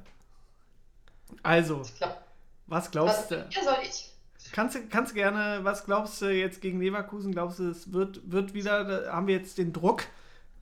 Also, 1.42 1.82
glaub, 1.98 2.24
was 2.66 2.90
glaubst 2.90 3.30
du? 3.30 3.34
ihr 3.36 3.62
soll 3.64 3.76
ich? 3.82 4.10
Kannst 4.52 4.74
du 4.74 4.80
kannst 4.88 5.14
gerne, 5.14 5.60
was 5.62 5.84
glaubst 5.84 6.20
du 6.22 6.26
jetzt 6.26 6.60
gegen 6.60 6.80
Leverkusen? 6.80 7.32
Glaubst 7.32 7.58
du, 7.58 7.70
es 7.70 7.92
wird, 7.92 8.20
wird 8.30 8.54
wieder, 8.54 9.12
haben 9.12 9.26
wir 9.26 9.36
jetzt 9.36 9.58
den 9.58 9.72
Druck? 9.72 10.04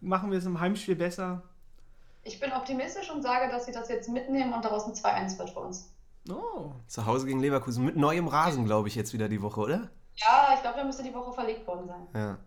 Machen 0.01 0.31
wir 0.31 0.39
es 0.39 0.47
im 0.47 0.61
Heimspiel 0.61 0.97
besser? 0.97 1.43
Ich 2.23 2.39
bin 2.39 2.53
optimistisch 2.53 3.11
und 3.11 3.23
sage, 3.23 3.51
dass 3.51 3.67
sie 3.67 3.73
das 3.73 3.89
jetzt 3.89 4.09
mitnehmen 4.09 4.53
und 4.53 4.65
daraus 4.65 4.87
ein 4.87 4.93
2-1 4.93 5.39
wird 5.39 5.51
für 5.51 5.61
uns. 5.61 5.93
Oh. 6.31 6.73
Zu 6.87 7.07
Hause 7.07 7.27
gegen 7.27 7.41
Leverkusen 7.41 7.85
mit 7.85 7.97
neuem 7.97 8.29
Rasen, 8.29 8.65
glaube 8.65 8.89
ich, 8.89 8.95
jetzt 8.95 9.13
wieder 9.13 9.29
die 9.29 9.41
Woche, 9.43 9.61
oder? 9.61 9.89
Ja, 10.17 10.51
ich 10.55 10.61
glaube, 10.61 10.77
da 10.77 10.85
müsste 10.85 11.03
die 11.03 11.15
Woche 11.15 11.33
verlegt 11.33 11.67
worden 11.67 11.87
sein. 11.87 12.07
Ja. 12.15 12.39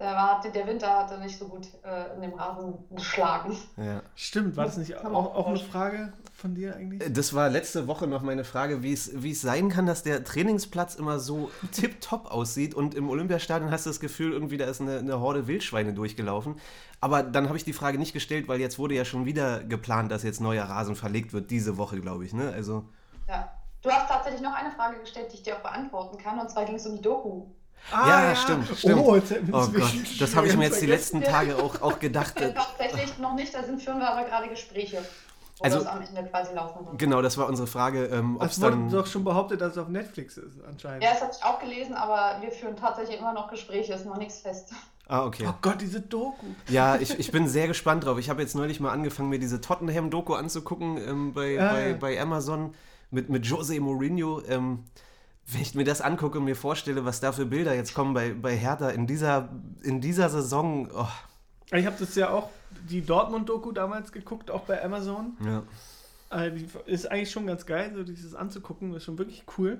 Der, 0.00 0.10
war, 0.12 0.42
der 0.42 0.66
Winter 0.66 0.88
hatte 0.88 1.18
nicht 1.18 1.38
so 1.38 1.46
gut 1.46 1.68
äh, 1.84 2.14
in 2.16 2.22
dem 2.22 2.34
Rasen 2.34 2.74
geschlagen. 2.90 3.56
Ja. 3.76 4.02
Stimmt, 4.16 4.56
war 4.56 4.64
das 4.64 4.76
nicht 4.76 4.96
auch, 4.96 5.34
auch 5.34 5.46
eine. 5.46 5.58
Frage 5.58 6.12
von 6.34 6.54
dir 6.56 6.74
eigentlich? 6.74 7.12
Das 7.12 7.32
war 7.32 7.48
letzte 7.48 7.86
Woche 7.86 8.08
noch 8.08 8.22
meine 8.22 8.42
Frage, 8.42 8.82
wie 8.82 8.92
es, 8.92 9.22
wie 9.22 9.30
es 9.30 9.40
sein 9.40 9.68
kann, 9.68 9.86
dass 9.86 10.02
der 10.02 10.24
Trainingsplatz 10.24 10.96
immer 10.96 11.20
so 11.20 11.50
tipptopp 11.70 12.26
aussieht 12.30 12.74
und 12.74 12.94
im 12.94 13.08
Olympiastadion 13.08 13.70
hast 13.70 13.86
du 13.86 13.90
das 13.90 14.00
Gefühl, 14.00 14.32
irgendwie 14.32 14.56
da 14.56 14.64
ist 14.64 14.80
eine, 14.80 14.98
eine 14.98 15.20
Horde 15.20 15.46
Wildschweine 15.46 15.94
durchgelaufen. 15.94 16.56
Aber 17.00 17.22
dann 17.22 17.46
habe 17.46 17.56
ich 17.56 17.64
die 17.64 17.72
Frage 17.72 17.98
nicht 17.98 18.12
gestellt, 18.12 18.48
weil 18.48 18.60
jetzt 18.60 18.80
wurde 18.80 18.94
ja 18.94 19.04
schon 19.04 19.26
wieder 19.26 19.62
geplant, 19.62 20.10
dass 20.10 20.24
jetzt 20.24 20.40
neuer 20.40 20.64
Rasen 20.64 20.96
verlegt 20.96 21.32
wird, 21.32 21.50
diese 21.52 21.76
Woche, 21.76 22.00
glaube 22.00 22.24
ich. 22.24 22.32
Ne? 22.34 22.50
Also, 22.52 22.84
Ja. 23.28 23.48
Du 23.84 23.90
hast 23.90 24.08
tatsächlich 24.08 24.40
noch 24.40 24.54
eine 24.54 24.70
Frage 24.70 24.98
gestellt, 24.98 25.30
die 25.30 25.36
ich 25.36 25.42
dir 25.42 25.56
auch 25.56 25.60
beantworten 25.60 26.16
kann, 26.16 26.40
und 26.40 26.48
zwar 26.50 26.64
ging 26.64 26.76
es 26.76 26.86
um 26.86 26.96
die 26.96 27.02
Doku. 27.02 27.48
Ja, 27.92 28.24
ja, 28.30 28.36
stimmt, 28.36 28.66
stimmt. 28.76 28.96
Oh, 28.96 29.14
wir 29.14 29.22
oh 29.52 29.58
es 29.58 29.72
Gott, 29.72 30.20
das 30.20 30.36
habe 30.36 30.46
ich 30.48 30.56
mir 30.56 30.64
jetzt 30.64 30.80
die 30.80 30.86
letzten 30.86 31.22
Tage 31.22 31.56
auch, 31.56 31.80
auch 31.82 31.98
gedacht. 31.98 32.40
Äh, 32.40 32.52
tatsächlich 32.54 33.18
noch 33.18 33.34
nicht, 33.34 33.54
da 33.54 33.62
sind, 33.62 33.82
führen 33.82 33.98
wir 33.98 34.10
aber 34.10 34.26
gerade 34.28 34.48
Gespräche, 34.48 35.04
wo 35.58 35.64
Also- 35.64 35.78
das 35.78 35.86
am 35.86 36.00
Ende 36.02 36.24
quasi 36.30 36.54
laufen 36.54 36.86
wird. 36.86 36.98
Genau, 36.98 37.22
das 37.22 37.36
war 37.38 37.46
unsere 37.48 37.68
Frage, 37.68 38.06
ähm, 38.06 38.36
ob 38.36 38.44
es 38.46 38.60
wurde 38.60 38.70
dann. 38.72 38.90
doch 38.90 39.06
schon 39.06 39.22
behauptet, 39.24 39.60
dass 39.60 39.72
es 39.72 39.78
auf 39.78 39.88
Netflix 39.88 40.36
ist, 40.38 40.56
anscheinend. 40.66 41.04
Ja, 41.04 41.10
das 41.12 41.20
habe 41.22 41.32
ich 41.38 41.44
auch 41.44 41.58
gelesen, 41.60 41.94
aber 41.94 42.40
wir 42.40 42.50
führen 42.50 42.74
tatsächlich 42.76 43.18
immer 43.20 43.32
noch 43.32 43.50
Gespräche, 43.50 43.92
ist 43.92 44.06
noch 44.06 44.16
nichts 44.18 44.38
fest. 44.40 44.70
Ah, 45.06 45.26
okay. 45.26 45.44
Oh 45.46 45.54
Gott, 45.60 45.82
diese 45.82 46.00
Doku. 46.00 46.46
Ja, 46.68 46.96
ich, 46.96 47.18
ich 47.18 47.30
bin 47.30 47.46
sehr 47.46 47.68
gespannt 47.68 48.06
drauf. 48.06 48.18
Ich 48.18 48.30
habe 48.30 48.40
jetzt 48.40 48.54
neulich 48.54 48.80
mal 48.80 48.90
angefangen, 48.90 49.28
mir 49.28 49.38
diese 49.38 49.60
Tottenham-Doku 49.60 50.32
anzugucken 50.32 50.96
ähm, 50.96 51.34
bei, 51.34 51.50
Ja, 51.52 51.72
bei, 51.72 51.88
ja. 51.90 51.96
bei 51.96 52.20
Amazon 52.20 52.74
mit, 53.10 53.28
mit 53.28 53.44
Jose 53.44 53.78
Mourinho. 53.80 54.40
Ähm, 54.48 54.84
wenn 55.46 55.60
ich 55.60 55.74
mir 55.74 55.84
das 55.84 56.00
angucke 56.00 56.38
und 56.38 56.44
mir 56.44 56.56
vorstelle, 56.56 57.04
was 57.04 57.20
da 57.20 57.32
für 57.32 57.46
Bilder 57.46 57.74
jetzt 57.74 57.94
kommen 57.94 58.14
bei, 58.14 58.32
bei 58.32 58.56
Hertha 58.56 58.90
in 58.90 59.06
dieser, 59.06 59.50
in 59.82 60.00
dieser 60.00 60.28
Saison. 60.30 60.90
Oh, 60.94 61.06
Ich 61.72 61.86
habe 61.86 61.96
das 61.98 62.14
ja 62.14 62.30
auch, 62.30 62.50
die 62.88 63.02
Dortmund-Doku 63.04 63.72
damals 63.72 64.10
geguckt, 64.12 64.50
auch 64.50 64.62
bei 64.62 64.82
Amazon. 64.82 65.36
ja. 65.44 65.62
Die 66.50 66.66
ist 66.86 67.08
eigentlich 67.08 67.30
schon 67.30 67.46
ganz 67.46 67.64
geil, 67.64 67.92
so 67.94 68.02
dieses 68.02 68.34
anzugucken, 68.34 68.92
ist 68.94 69.04
schon 69.04 69.18
wirklich 69.18 69.44
cool. 69.56 69.78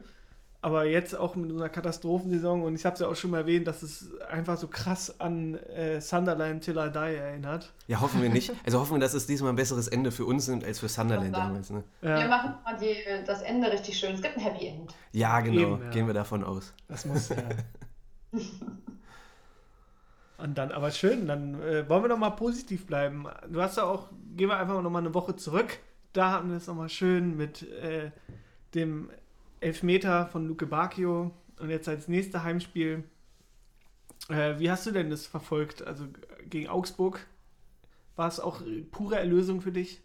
Aber 0.65 0.87
jetzt 0.87 1.15
auch 1.15 1.35
mit 1.37 1.51
so 1.51 1.57
einer 1.59 1.69
Katastrophensaison 1.69 2.63
und 2.63 2.75
ich 2.75 2.87
habe 2.87 2.95
es 2.95 3.01
ja 3.01 3.07
auch 3.09 3.15
schon 3.17 3.33
mal 3.33 3.41
erwähnt, 3.41 3.67
dass 3.67 3.83
es 3.83 4.19
einfach 4.31 4.57
so 4.57 4.67
krass 4.67 5.21
an 5.21 5.57
äh, 5.57 6.01
Sunderland 6.01 6.65
Till 6.65 6.79
I 6.79 6.91
Die 6.91 6.99
erinnert. 7.17 7.71
ja, 7.87 8.01
hoffen 8.01 8.23
wir 8.23 8.31
nicht. 8.31 8.51
Also 8.65 8.81
hoffen 8.81 8.95
wir, 8.95 8.99
dass 9.01 9.13
es 9.13 9.27
diesmal 9.27 9.51
ein 9.53 9.57
besseres 9.57 9.89
Ende 9.89 10.11
für 10.11 10.25
uns 10.25 10.47
sind 10.47 10.65
als 10.65 10.79
für 10.79 10.89
Sunderland 10.89 11.37
damals. 11.37 11.69
Ne? 11.69 11.85
Wir 12.01 12.19
Ja, 12.19 12.29
machen 12.29 12.55
mal 12.65 12.79
die, 12.79 12.97
das 13.27 13.43
Ende 13.43 13.71
richtig 13.71 13.99
schön. 13.99 14.15
Es 14.15 14.23
gibt 14.23 14.39
ein 14.39 14.41
Happy 14.43 14.69
End. 14.69 14.95
Ja, 15.13 15.39
genau. 15.41 15.61
Eben, 15.75 15.83
ja. 15.83 15.91
Gehen 15.91 16.07
wir 16.07 16.15
davon 16.15 16.43
aus. 16.43 16.73
das 16.89 17.05
muss 17.05 17.29
ja. 17.29 17.37
Und 20.39 20.59
dann, 20.59 20.73
aber 20.73 20.91
schön, 20.91 21.27
dann 21.27 21.61
äh, 21.63 21.87
wollen 21.89 22.05
wir 22.05 22.09
doch 22.09 22.19
mal 22.19 22.31
positiv 22.31 22.87
bleiben. 22.87 23.27
Du 23.51 23.61
hast 23.63 23.77
ja 23.77 23.85
auch, 23.85 24.09
gehen 24.35 24.49
wir 24.49 24.59
einfach 24.59 24.81
noch 24.83 24.91
mal 24.91 24.99
eine 25.01 25.13
Woche 25.15 25.37
zurück. 25.37 25.79
Da 26.15 26.33
hatten 26.33 26.49
wir 26.51 26.57
es 26.57 26.67
noch 26.67 26.75
mal 26.75 26.89
schön 26.89 27.37
mit 27.37 27.63
äh, 27.71 28.11
dem 28.75 29.11
Elfmeter 29.65 30.27
von 30.27 30.47
Luke 30.47 30.67
Bacchio 30.67 31.33
und 31.59 31.71
jetzt 31.71 31.89
als 31.89 32.07
nächstes 32.09 32.43
Heimspiel. 32.43 33.05
Äh, 34.29 34.59
wie 34.59 34.71
hast 34.71 34.87
du 34.87 34.91
denn 34.91 35.11
das 35.11 35.27
verfolgt? 35.27 35.87
Also 35.87 36.07
gegen 36.49 36.69
Augsburg 36.69 37.27
war 38.17 38.29
es 38.29 38.41
auch 38.41 38.61
pure 38.91 39.17
Erlösung 39.17 39.61
für 39.61 39.73
dich? 39.73 40.03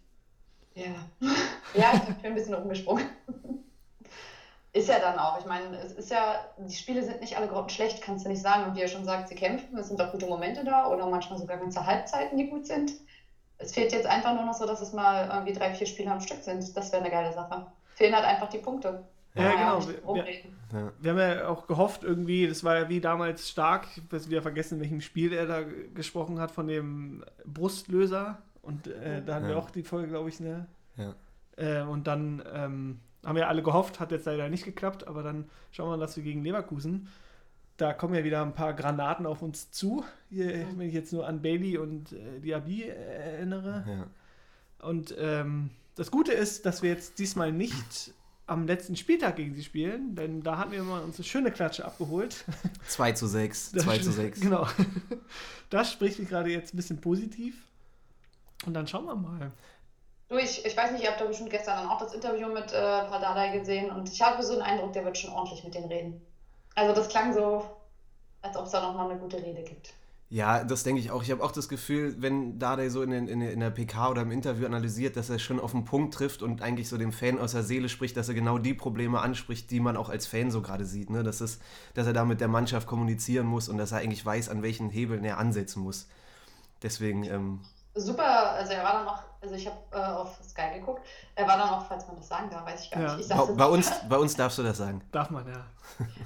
Ja. 0.74 0.94
ja, 1.74 1.92
ich 1.94 2.14
bin 2.16 2.32
ein 2.32 2.34
bisschen 2.34 2.54
umgesprungen. 2.54 3.04
Ist 4.72 4.88
ja 4.88 5.00
dann 5.00 5.18
auch. 5.18 5.38
Ich 5.40 5.46
meine, 5.46 5.76
es 5.78 5.90
ist 5.94 6.12
ja, 6.12 6.44
die 6.56 6.76
Spiele 6.76 7.02
sind 7.02 7.20
nicht 7.20 7.36
alle 7.36 7.48
grottenschlecht, 7.48 8.02
kannst 8.02 8.24
du 8.24 8.28
nicht 8.28 8.40
sagen. 8.40 8.66
Und 8.66 8.76
wie 8.76 8.80
ihr 8.80 8.86
schon 8.86 9.04
sagt, 9.04 9.28
sie 9.28 9.34
kämpfen, 9.34 9.76
es 9.76 9.88
sind 9.88 10.00
auch 10.00 10.12
gute 10.12 10.26
Momente 10.26 10.62
da 10.62 10.86
oder 10.86 11.08
manchmal 11.08 11.40
sogar 11.40 11.56
ganze 11.56 11.84
Halbzeiten, 11.84 12.38
die 12.38 12.48
gut 12.48 12.68
sind. 12.68 12.92
Es 13.58 13.74
fehlt 13.74 13.90
jetzt 13.90 14.06
einfach 14.06 14.32
nur 14.32 14.44
noch 14.44 14.54
so, 14.54 14.66
dass 14.66 14.80
es 14.80 14.92
mal 14.92 15.28
irgendwie 15.28 15.54
drei, 15.54 15.74
vier 15.74 15.88
Spiele 15.88 16.12
am 16.12 16.20
Stück 16.20 16.44
sind. 16.44 16.76
Das 16.76 16.92
wäre 16.92 17.02
eine 17.02 17.10
geile 17.10 17.32
Sache. 17.32 17.66
Fehlen 17.96 18.14
halt 18.14 18.24
einfach 18.24 18.48
die 18.48 18.58
Punkte. 18.58 19.02
Ja, 19.34 19.42
man 19.42 19.86
genau. 19.86 20.14
Wir-. 20.14 20.24
Ja. 20.72 20.92
Wir 21.00 21.10
haben 21.10 21.18
ja 21.18 21.48
auch 21.48 21.66
gehofft, 21.66 22.04
irgendwie, 22.04 22.46
das 22.46 22.62
war 22.64 22.78
ja 22.78 22.88
wie 22.88 23.00
damals 23.00 23.48
stark, 23.48 23.86
ich 23.96 24.02
habe 24.02 24.30
wieder 24.30 24.42
vergessen, 24.42 24.74
in 24.76 24.80
welchem 24.82 25.00
Spiel 25.00 25.32
er 25.32 25.46
da 25.46 25.62
gesprochen 25.94 26.38
hat, 26.38 26.50
von 26.50 26.66
dem 26.68 27.24
Brustlöser. 27.44 28.38
Und 28.62 28.86
äh, 28.88 29.22
da 29.24 29.34
hatten 29.36 29.46
wir 29.46 29.52
Ja. 29.54 29.58
auch 29.58 29.70
die 29.70 29.82
Folge, 29.82 30.08
glaube 30.08 30.28
ich, 30.28 30.38
ne? 30.40 30.66
Ja. 30.96 31.14
Äh, 31.56 31.82
und 31.82 32.06
dann 32.06 32.42
ähm, 32.52 33.00
haben 33.24 33.36
wir 33.36 33.48
alle 33.48 33.62
gehofft, 33.62 34.00
hat 34.00 34.12
jetzt 34.12 34.26
leider 34.26 34.48
nicht 34.48 34.64
geklappt, 34.64 35.06
aber 35.08 35.22
dann 35.22 35.46
schauen 35.72 35.86
wir 35.90 35.96
mal, 35.96 36.00
dass 36.00 36.16
wir 36.16 36.22
gegen 36.22 36.42
Leverkusen. 36.44 37.08
Da 37.76 37.92
kommen 37.94 38.14
ja 38.14 38.22
wieder 38.24 38.42
ein 38.42 38.52
paar 38.54 38.74
Granaten 38.74 39.26
auf 39.26 39.42
uns 39.42 39.70
zu. 39.70 40.04
Hier, 40.28 40.66
wenn 40.76 40.86
ich 40.88 40.94
jetzt 40.94 41.12
nur 41.12 41.26
an 41.26 41.40
Bailey 41.42 41.78
und 41.78 42.12
äh, 42.12 42.40
Diaby 42.40 42.82
äh, 42.84 42.88
erinnere. 42.92 43.84
Ja. 43.88 44.86
Und 44.86 45.14
ähm, 45.18 45.70
das 45.96 46.10
Gute 46.10 46.32
ist, 46.32 46.66
dass 46.66 46.82
wir 46.82 46.90
jetzt 46.90 47.18
diesmal 47.18 47.52
nicht 47.52 48.12
am 48.50 48.66
letzten 48.66 48.96
Spieltag 48.96 49.36
gegen 49.36 49.54
sie 49.54 49.62
spielen, 49.62 50.14
denn 50.14 50.42
da 50.42 50.58
hatten 50.58 50.72
wir 50.72 50.82
mal 50.82 51.02
uns 51.02 51.16
eine 51.16 51.24
schöne 51.24 51.50
Klatsche 51.52 51.84
abgeholt. 51.84 52.44
2 52.88 53.12
zu 53.12 53.26
6. 53.26 53.72
Das 53.72 53.84
2 53.84 53.98
zu 53.98 54.10
sch- 54.10 54.12
6. 54.14 54.40
Genau. 54.40 54.66
Das 55.70 55.92
spricht 55.92 56.18
mich 56.18 56.28
gerade 56.28 56.50
jetzt 56.50 56.74
ein 56.74 56.76
bisschen 56.78 57.00
positiv. 57.00 57.54
Und 58.66 58.74
dann 58.74 58.88
schauen 58.88 59.04
wir 59.06 59.14
mal. 59.14 59.52
Du, 60.28 60.36
ich, 60.36 60.64
ich 60.66 60.76
weiß 60.76 60.90
nicht, 60.90 61.04
ihr 61.04 61.10
habt 61.10 61.20
da 61.20 61.26
bestimmt 61.26 61.50
gestern 61.50 61.76
dann 61.78 61.88
auch 61.88 61.98
das 62.00 62.12
Interview 62.12 62.48
mit 62.48 62.72
äh, 62.72 63.04
Pardadei 63.06 63.56
gesehen 63.56 63.90
und 63.92 64.08
ich 64.12 64.20
habe 64.20 64.42
so 64.42 64.54
den 64.54 64.62
Eindruck, 64.62 64.92
der 64.94 65.04
wird 65.04 65.16
schon 65.16 65.30
ordentlich 65.30 65.62
mit 65.62 65.74
denen 65.74 65.86
reden. 65.86 66.20
Also 66.74 66.92
das 66.92 67.08
klang 67.08 67.32
so, 67.32 67.64
als 68.42 68.56
ob 68.56 68.66
es 68.66 68.72
da 68.72 68.80
nochmal 68.82 69.10
eine 69.10 69.20
gute 69.20 69.36
Rede 69.36 69.62
gibt. 69.62 69.92
Ja, 70.32 70.62
das 70.62 70.84
denke 70.84 71.00
ich 71.00 71.10
auch. 71.10 71.24
Ich 71.24 71.30
habe 71.32 71.42
auch 71.42 71.50
das 71.50 71.68
Gefühl, 71.68 72.14
wenn 72.20 72.60
Dardai 72.60 72.88
so 72.88 73.02
in, 73.02 73.10
den, 73.10 73.26
in, 73.26 73.40
der- 73.40 73.52
in 73.52 73.58
der 73.58 73.70
PK 73.70 74.10
oder 74.10 74.22
im 74.22 74.30
Interview 74.30 74.64
analysiert, 74.64 75.16
dass 75.16 75.28
er 75.28 75.40
schon 75.40 75.58
auf 75.58 75.72
den 75.72 75.84
Punkt 75.84 76.14
trifft 76.14 76.42
und 76.42 76.62
eigentlich 76.62 76.88
so 76.88 76.96
dem 76.98 77.10
Fan 77.12 77.36
aus 77.40 77.50
der 77.52 77.64
Seele 77.64 77.88
spricht, 77.88 78.16
dass 78.16 78.28
er 78.28 78.34
genau 78.36 78.58
die 78.58 78.72
Probleme 78.74 79.20
anspricht, 79.20 79.70
die 79.72 79.80
man 79.80 79.96
auch 79.96 80.08
als 80.08 80.26
Fan 80.28 80.52
so 80.52 80.62
gerade 80.62 80.84
sieht. 80.84 81.10
Ne? 81.10 81.24
Das 81.24 81.40
ist, 81.40 81.60
dass 81.94 82.06
er 82.06 82.12
da 82.12 82.24
mit 82.24 82.40
der 82.40 82.46
Mannschaft 82.46 82.86
kommunizieren 82.86 83.46
muss 83.46 83.68
und 83.68 83.76
dass 83.76 83.90
er 83.90 83.98
eigentlich 83.98 84.24
weiß, 84.24 84.48
an 84.50 84.62
welchen 84.62 84.88
Hebeln 84.88 85.24
er 85.24 85.38
ansetzen 85.38 85.82
muss. 85.82 86.06
Deswegen, 86.82 87.24
ähm, 87.24 87.60
Super, 88.00 88.52
also 88.52 88.72
er 88.72 88.82
war 88.84 88.92
dann 88.94 89.08
auch, 89.08 89.18
also 89.42 89.54
ich 89.54 89.66
habe 89.66 89.76
äh, 89.92 89.96
auf 90.16 90.38
Sky 90.42 90.78
geguckt, 90.78 91.02
er 91.34 91.46
war 91.46 91.56
dann 91.56 91.68
auch, 91.68 91.86
falls 91.86 92.06
man 92.06 92.16
das 92.16 92.28
sagen 92.28 92.48
darf, 92.50 92.64
weiß 92.66 92.84
ich 92.84 92.90
gar 92.90 93.02
Ja. 93.02 93.14
nicht. 93.16 93.30
Ich 93.30 93.36
bei, 93.56 93.64
uns, 93.66 93.90
bei 94.08 94.16
uns 94.16 94.34
darfst 94.36 94.58
du 94.58 94.62
das 94.62 94.78
sagen. 94.78 95.00
Darf 95.12 95.30
man, 95.30 95.46
ja. 95.46 95.64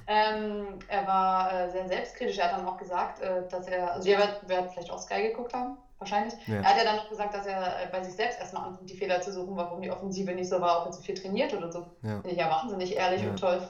Ähm, 0.07 0.79
er 0.89 1.07
war 1.07 1.53
äh, 1.53 1.71
sehr 1.71 1.87
selbstkritisch. 1.89 2.39
Er 2.39 2.47
hat 2.53 2.59
dann 2.59 2.67
auch 2.69 2.77
gesagt, 2.77 3.21
äh, 3.21 3.47
dass 3.49 3.67
er, 3.67 3.93
also 3.93 4.09
ihr 4.09 4.19
werdet, 4.19 4.49
werdet 4.49 4.73
vielleicht 4.73 4.91
auch 4.91 4.99
Sky 4.99 5.23
geguckt 5.31 5.53
haben, 5.55 5.77
wahrscheinlich. 5.99 6.35
Ja. 6.47 6.57
Er 6.57 6.65
hat 6.65 6.77
ja 6.77 6.85
dann 6.85 6.97
noch 6.97 7.09
gesagt, 7.09 7.35
dass 7.35 7.47
er 7.47 7.87
bei 7.91 8.03
sich 8.03 8.15
selbst 8.15 8.39
erstmal 8.39 8.67
anfängt, 8.69 8.91
die 8.91 8.97
Fehler 8.97 9.21
zu 9.21 9.33
suchen, 9.33 9.57
warum 9.57 9.81
die 9.83 9.91
Offensive 9.91 10.33
nicht 10.33 10.49
so 10.49 10.61
war, 10.61 10.81
ob 10.81 10.87
er 10.87 10.93
zu 10.93 11.03
viel 11.03 11.15
trainiert 11.15 11.53
oder 11.55 11.71
so. 11.73 11.81
Ja. 12.03 12.21
Finde 12.21 12.31
ich 12.31 12.37
ja 12.39 12.51
wahnsinnig 12.51 12.95
ehrlich 12.97 13.23
Ja. 13.23 13.31
und 13.31 13.37
toll. 13.41 13.61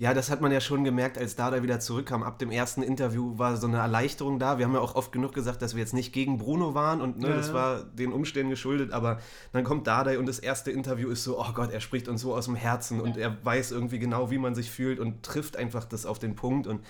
Ja, 0.00 0.14
das 0.14 0.30
hat 0.30 0.40
man 0.40 0.52
ja 0.52 0.60
schon 0.60 0.84
gemerkt, 0.84 1.18
als 1.18 1.34
Dada 1.34 1.60
wieder 1.64 1.80
zurückkam. 1.80 2.22
Ab 2.22 2.38
dem 2.38 2.52
ersten 2.52 2.84
Interview 2.84 3.36
war 3.36 3.56
so 3.56 3.66
eine 3.66 3.78
Erleichterung 3.78 4.38
da. 4.38 4.56
Wir 4.56 4.64
haben 4.64 4.74
ja 4.74 4.78
auch 4.80 4.94
oft 4.94 5.10
genug 5.10 5.34
gesagt, 5.34 5.60
dass 5.60 5.74
wir 5.74 5.80
jetzt 5.80 5.92
nicht 5.92 6.12
gegen 6.12 6.38
Bruno 6.38 6.72
waren 6.72 7.00
und 7.00 7.18
ne, 7.18 7.30
Ja. 7.30 7.36
das 7.36 7.52
war 7.52 7.82
den 7.82 8.12
Umständen 8.12 8.50
geschuldet. 8.50 8.92
Aber 8.92 9.18
dann 9.52 9.64
kommt 9.64 9.88
Dada 9.88 10.16
und 10.16 10.26
das 10.26 10.38
erste 10.38 10.70
Interview 10.70 11.08
ist 11.10 11.24
so, 11.24 11.40
oh 11.40 11.52
Gott, 11.52 11.72
er 11.72 11.80
spricht 11.80 12.06
uns 12.06 12.20
so 12.20 12.32
aus 12.32 12.44
dem 12.44 12.54
Herzen 12.54 13.00
und 13.00 13.16
er 13.16 13.44
weiß 13.44 13.72
irgendwie 13.72 13.98
genau, 13.98 14.30
wie 14.30 14.38
man 14.38 14.54
sich 14.54 14.70
fühlt 14.70 15.00
und 15.00 15.24
trifft 15.24 15.56
einfach 15.56 15.84
das 15.84 16.06
auf 16.06 16.20
den 16.20 16.36
Punkt. 16.36 16.68
Und 16.68 16.84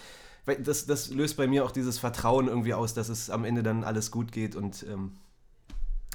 das, 0.60 0.84
das 0.84 1.08
löst 1.08 1.38
bei 1.38 1.46
mir 1.46 1.64
auch 1.64 1.70
dieses 1.70 1.98
Vertrauen 1.98 2.46
irgendwie 2.46 2.74
aus, 2.74 2.92
dass 2.92 3.08
es 3.08 3.30
am 3.30 3.44
Ende 3.46 3.62
dann 3.62 3.84
alles 3.84 4.10
gut 4.10 4.32
geht 4.32 4.54
und 4.54 4.82
ähm, 4.82 5.16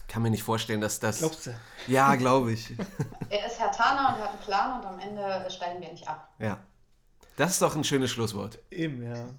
kann 0.08 0.22
mir 0.22 0.30
nicht 0.30 0.44
vorstellen, 0.44 0.80
dass 0.82 1.00
das. 1.00 1.20
Glaubst 1.20 1.48
du? 1.48 1.56
Ja, 1.88 2.14
glaube 2.16 2.52
ich. 2.52 2.72
Er 3.30 3.48
ist 3.48 3.60
Herr 3.60 3.72
Tana 3.72 4.14
und 4.14 4.22
hat 4.22 4.30
einen 4.30 4.40
Plan 4.42 4.80
und 4.80 4.86
am 4.86 5.00
Ende 5.00 5.44
steigen 5.50 5.82
wir 5.82 5.90
nicht 5.92 6.08
ab. 6.08 6.30
Ja. 6.38 6.60
Das 7.36 7.52
ist 7.52 7.62
doch 7.62 7.76
ein 7.76 7.84
schönes 7.84 8.12
Schlusswort. 8.12 8.60
Eben, 8.70 9.04
ja. 9.04 9.30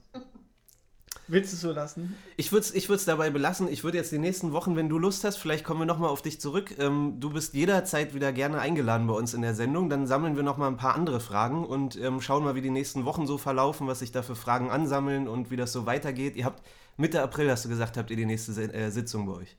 Willst 1.26 1.52
du 1.52 1.56
es 1.56 1.62
so 1.62 1.72
lassen? 1.72 2.14
Ich 2.36 2.52
würde 2.52 2.66
es 2.66 2.74
ich 2.74 2.88
würd's 2.90 3.06
dabei 3.06 3.30
belassen. 3.30 3.66
Ich 3.68 3.82
würde 3.82 3.96
jetzt 3.96 4.12
die 4.12 4.18
nächsten 4.18 4.52
Wochen, 4.52 4.76
wenn 4.76 4.90
du 4.90 4.98
Lust 4.98 5.24
hast, 5.24 5.36
vielleicht 5.36 5.64
kommen 5.64 5.80
wir 5.80 5.86
nochmal 5.86 6.10
auf 6.10 6.20
dich 6.20 6.38
zurück. 6.38 6.76
Ähm, 6.78 7.16
du 7.18 7.30
bist 7.30 7.54
jederzeit 7.54 8.14
wieder 8.14 8.30
gerne 8.32 8.58
eingeladen 8.58 9.06
bei 9.06 9.14
uns 9.14 9.32
in 9.32 9.40
der 9.40 9.54
Sendung. 9.54 9.88
Dann 9.88 10.06
sammeln 10.06 10.36
wir 10.36 10.42
nochmal 10.42 10.70
ein 10.70 10.76
paar 10.76 10.94
andere 10.94 11.20
Fragen 11.20 11.64
und 11.64 11.96
ähm, 11.96 12.20
schauen 12.20 12.44
mal, 12.44 12.54
wie 12.56 12.60
die 12.60 12.70
nächsten 12.70 13.06
Wochen 13.06 13.26
so 13.26 13.38
verlaufen, 13.38 13.86
was 13.86 14.00
sich 14.00 14.12
da 14.12 14.22
für 14.22 14.36
Fragen 14.36 14.70
ansammeln 14.70 15.26
und 15.26 15.50
wie 15.50 15.56
das 15.56 15.72
so 15.72 15.86
weitergeht. 15.86 16.36
Ihr 16.36 16.44
habt 16.44 16.62
Mitte 16.98 17.22
April, 17.22 17.50
hast 17.50 17.64
du 17.64 17.70
gesagt, 17.70 17.96
habt 17.96 18.10
ihr 18.10 18.16
die 18.16 18.26
nächste 18.26 18.52
äh, 18.74 18.90
Sitzung 18.90 19.26
bei 19.26 19.32
euch. 19.32 19.56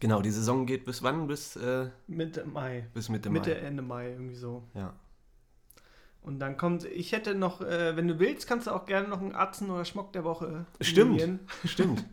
Genau, 0.00 0.22
die 0.22 0.30
Saison 0.30 0.64
geht 0.64 0.84
bis 0.86 1.02
wann? 1.02 1.26
Bis, 1.26 1.56
äh, 1.56 1.88
Mitte 2.06 2.46
Mai. 2.46 2.86
bis 2.94 3.10
Mitte, 3.10 3.28
Mitte, 3.28 3.50
Mai. 3.50 3.56
Ende 3.56 3.82
Mai, 3.82 4.10
irgendwie 4.10 4.36
so. 4.36 4.62
Ja. 4.74 4.94
Und 6.26 6.40
dann 6.40 6.56
kommt, 6.56 6.84
ich 6.84 7.12
hätte 7.12 7.36
noch, 7.36 7.60
äh, 7.60 7.96
wenn 7.96 8.08
du 8.08 8.18
willst, 8.18 8.48
kannst 8.48 8.66
du 8.66 8.72
auch 8.72 8.84
gerne 8.84 9.06
noch 9.06 9.20
einen 9.20 9.36
Atzen 9.36 9.70
oder 9.70 9.84
Schmock 9.84 10.12
der 10.12 10.24
Woche 10.24 10.66
Stimmt. 10.80 11.10
nominieren. 11.10 11.48
Stimmt. 11.64 12.04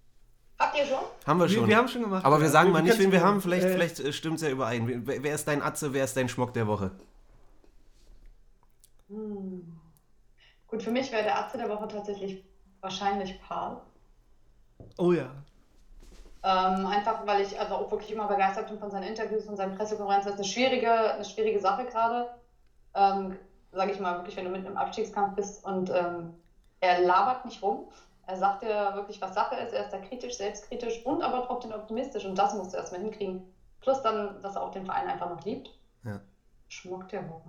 Habt 0.58 0.76
ihr 0.76 0.84
schon? 0.84 0.98
Haben 1.24 1.38
wir 1.38 1.48
Wir, 1.48 1.56
schon. 1.56 1.68
wir 1.68 1.76
haben 1.76 1.86
schon 1.86 2.02
gemacht. 2.02 2.24
Aber 2.24 2.38
wir 2.38 2.46
ja. 2.46 2.50
sagen 2.50 2.72
mal 2.72 2.82
nicht, 2.82 2.98
wen 2.98 3.12
wir 3.12 3.22
haben. 3.22 3.40
Vielleicht, 3.40 3.64
äh, 3.64 3.72
vielleicht 3.72 4.00
äh, 4.00 4.12
stimmt 4.12 4.36
es 4.36 4.42
ja 4.42 4.50
überein. 4.50 5.06
Wer, 5.06 5.22
wer 5.22 5.34
ist 5.34 5.46
dein 5.46 5.62
Atze, 5.62 5.92
wer 5.92 6.02
ist 6.02 6.16
dein 6.16 6.28
Schmock 6.28 6.52
der 6.54 6.66
Woche? 6.66 6.90
Hm. 9.08 9.78
Gut, 10.66 10.82
für 10.82 10.90
mich 10.90 11.12
wäre 11.12 11.22
der 11.22 11.38
Atze 11.38 11.56
der 11.56 11.68
Woche 11.68 11.86
tatsächlich 11.86 12.44
wahrscheinlich 12.80 13.40
Paul. 13.42 13.76
Oh 14.98 15.12
ja. 15.12 15.30
Ähm, 16.42 16.86
einfach 16.86 17.24
weil 17.28 17.42
ich 17.42 17.60
also 17.60 17.76
auch 17.76 17.92
wirklich 17.92 18.10
immer 18.10 18.26
begeistert 18.26 18.68
bin 18.68 18.80
von 18.80 18.90
seinen 18.90 19.04
Interviews 19.04 19.46
und 19.46 19.56
seinen 19.56 19.76
Pressekonferenzen. 19.76 20.32
Das 20.32 20.40
ist 20.40 20.44
eine 20.44 20.52
schwierige, 20.52 21.14
eine 21.14 21.24
schwierige 21.24 21.60
Sache 21.60 21.84
gerade. 21.84 22.28
Ähm, 22.94 23.38
Sage 23.72 23.92
ich 23.92 23.98
mal 24.00 24.16
wirklich, 24.16 24.36
wenn 24.36 24.44
du 24.44 24.50
mitten 24.50 24.68
im 24.68 24.76
Abstiegskampf 24.76 25.34
bist 25.34 25.64
und 25.64 25.90
ähm, 25.90 26.30
er 26.80 27.00
labert 27.00 27.44
nicht 27.44 27.62
rum. 27.62 27.88
Er 28.26 28.36
sagt 28.36 28.62
dir 28.62 28.92
wirklich, 28.94 29.20
was 29.20 29.34
Sache 29.34 29.56
ist. 29.56 29.72
Er 29.72 29.84
ist 29.84 29.92
da 29.92 29.98
kritisch, 29.98 30.36
selbstkritisch 30.36 31.04
und 31.04 31.22
aber 31.22 31.44
trotzdem 31.46 31.72
optimistisch. 31.72 32.24
Und 32.24 32.36
das 32.38 32.54
musst 32.54 32.72
du 32.72 32.76
erstmal 32.76 33.00
hinkriegen. 33.00 33.42
Plus 33.80 34.00
dann, 34.02 34.40
dass 34.42 34.56
er 34.56 34.62
auch 34.62 34.70
den 34.70 34.84
Verein 34.84 35.08
einfach 35.08 35.28
noch 35.28 35.42
liebt. 35.44 35.72
Ja. 36.04 36.20
Schmuck 36.68 37.08
der 37.08 37.28
Woche. 37.28 37.48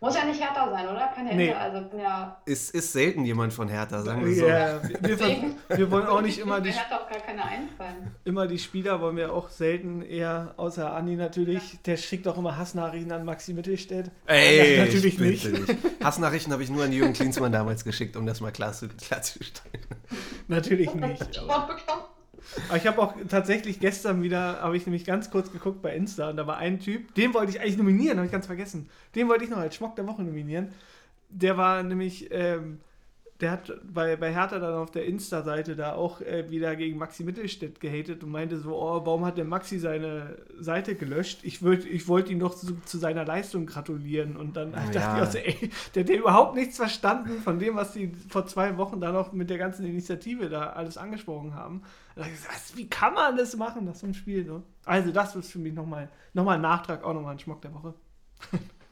Muss 0.00 0.14
ja 0.16 0.24
nicht 0.26 0.40
härter 0.40 0.70
sein, 0.70 0.86
oder? 0.86 1.10
Kann 1.14 1.26
ja, 1.26 1.34
Nee. 1.34 1.46
hinter- 1.46 1.60
also 1.60 1.88
kann 1.88 1.98
ja. 2.00 2.42
Ist, 2.44 2.74
ist 2.74 2.92
selten 2.92 3.24
jemand 3.24 3.52
von 3.54 3.68
Hertha, 3.68 4.02
sagen 4.02 4.24
wir 4.26 4.34
so. 4.34 4.46
Ja, 4.46 4.80
wir, 4.82 5.18
wir, 5.18 5.54
wir 5.78 5.90
wollen 5.90 6.06
auch 6.06 6.20
nicht 6.20 6.38
immer 6.38 6.60
die, 6.62 6.70
auch 6.70 7.08
gar 7.10 7.20
keine 7.24 7.42
einfallen. 7.42 8.14
immer 8.24 8.46
die 8.46 8.58
Spieler, 8.58 9.00
wollen 9.00 9.16
wir 9.16 9.32
auch 9.32 9.48
selten 9.48 10.02
eher, 10.02 10.52
außer 10.58 10.92
Andi 10.94 11.16
natürlich, 11.16 11.78
der 11.86 11.96
schickt 11.96 12.28
auch 12.28 12.36
immer 12.36 12.58
Hassnachrichten 12.58 13.12
an 13.12 13.24
Maxi 13.24 13.54
Mittelstädt. 13.54 14.10
Ey, 14.26 14.76
Das 14.76 14.86
natürlich 14.86 15.14
ich 15.14 15.20
nicht. 15.20 15.44
dich. 15.46 15.76
Hassnachrichten 16.04 16.52
habe 16.52 16.62
ich 16.62 16.70
nur 16.70 16.84
an 16.84 16.92
Jürgen 16.92 17.14
Klinsmann 17.14 17.52
damals 17.52 17.82
geschickt, 17.84 18.16
um 18.16 18.26
das 18.26 18.40
mal 18.42 18.52
klar 18.52 18.72
zu, 18.72 18.88
klarzustellen. 18.88 19.84
Natürlich 20.48 20.94
nicht. 20.94 21.38
Aber. 21.38 21.76
Aber 22.68 22.76
ich 22.76 22.86
habe 22.86 23.00
auch 23.00 23.14
tatsächlich 23.28 23.80
gestern 23.80 24.22
wieder, 24.22 24.60
habe 24.60 24.76
ich 24.76 24.86
nämlich 24.86 25.04
ganz 25.04 25.30
kurz 25.30 25.50
geguckt 25.50 25.82
bei 25.82 25.94
Insta 25.94 26.30
und 26.30 26.36
da 26.36 26.46
war 26.46 26.58
ein 26.58 26.80
Typ, 26.80 27.14
den 27.14 27.34
wollte 27.34 27.50
ich 27.50 27.60
eigentlich 27.60 27.78
nominieren, 27.78 28.18
habe 28.18 28.26
ich 28.26 28.32
ganz 28.32 28.46
vergessen. 28.46 28.88
Den 29.14 29.28
wollte 29.28 29.44
ich 29.44 29.50
noch 29.50 29.58
als 29.58 29.74
Schmock 29.74 29.96
der 29.96 30.06
Woche 30.06 30.22
nominieren. 30.22 30.72
Der 31.30 31.56
war 31.56 31.82
nämlich, 31.82 32.28
ähm, 32.30 32.80
der 33.44 33.50
hat 33.52 33.70
bei, 33.84 34.16
bei 34.16 34.32
Hertha 34.32 34.58
dann 34.58 34.72
auf 34.72 34.90
der 34.90 35.04
Insta-Seite 35.04 35.76
da 35.76 35.92
auch 35.92 36.22
äh, 36.22 36.50
wieder 36.50 36.74
gegen 36.76 36.96
Maxi 36.96 37.24
Mittelstädt 37.24 37.78
gehatet 37.78 38.24
und 38.24 38.30
meinte 38.30 38.58
so, 38.58 38.74
oh, 38.74 39.04
warum 39.04 39.26
hat 39.26 39.36
der 39.36 39.44
Maxi 39.44 39.78
seine 39.78 40.38
Seite 40.58 40.94
gelöscht? 40.94 41.40
Ich, 41.42 41.60
würd, 41.60 41.84
ich 41.84 42.08
wollte 42.08 42.32
ihn 42.32 42.38
doch 42.38 42.54
zu, 42.54 42.80
zu 42.86 42.96
seiner 42.96 43.26
Leistung 43.26 43.66
gratulieren. 43.66 44.38
Und 44.38 44.56
dann 44.56 44.72
dachte 44.72 44.96
Ja. 44.98 45.16
ich 45.18 45.22
auch 45.22 45.30
so, 45.30 45.36
ey, 45.36 45.70
der 45.94 46.04
hat 46.04 46.08
ja 46.08 46.16
überhaupt 46.16 46.54
nichts 46.54 46.78
verstanden 46.78 47.38
von 47.42 47.58
dem, 47.58 47.76
was 47.76 47.92
die 47.92 48.12
vor 48.30 48.46
zwei 48.46 48.78
Wochen 48.78 48.98
da 48.98 49.12
noch 49.12 49.34
mit 49.34 49.50
der 49.50 49.58
ganzen 49.58 49.84
Initiative 49.84 50.48
da 50.48 50.70
alles 50.70 50.96
angesprochen 50.96 51.54
haben. 51.54 51.82
Da 52.14 52.22
dachte 52.22 52.32
ich 52.34 52.40
so, 52.40 52.48
was, 52.48 52.76
wie 52.78 52.88
kann 52.88 53.12
man 53.12 53.36
das 53.36 53.54
machen, 53.58 53.84
das 53.84 54.00
so 54.00 54.06
ein 54.06 54.14
Spiel? 54.14 54.44
Ne? 54.44 54.62
Also 54.86 55.12
das 55.12 55.36
ist 55.36 55.52
für 55.52 55.58
mich 55.58 55.74
nochmal 55.74 56.08
noch 56.32 56.44
mal 56.44 56.54
ein 56.54 56.62
Nachtrag, 56.62 57.04
auch 57.04 57.12
nochmal 57.12 57.32
ein 57.32 57.38
Schmuck 57.38 57.60
der 57.60 57.74
Woche. 57.74 57.92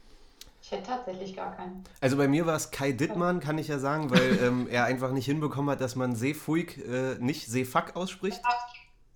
Hätte 0.73 0.87
tatsächlich 0.87 1.35
gar 1.35 1.55
keinen. 1.55 1.83
Also 2.01 2.17
bei 2.17 2.27
mir 2.27 2.45
war 2.45 2.55
es 2.55 2.71
Kai 2.71 2.91
Dittmann, 2.91 3.39
kann 3.39 3.57
ich 3.57 3.67
ja 3.67 3.79
sagen, 3.79 4.11
weil 4.11 4.39
ähm, 4.43 4.67
er 4.69 4.85
einfach 4.85 5.11
nicht 5.11 5.25
hinbekommen 5.25 5.69
hat, 5.69 5.81
dass 5.81 5.95
man 5.95 6.15
Seefuig 6.15 6.77
äh, 6.77 7.15
nicht 7.19 7.47
Seefuck 7.47 7.95
ausspricht. 7.95 8.41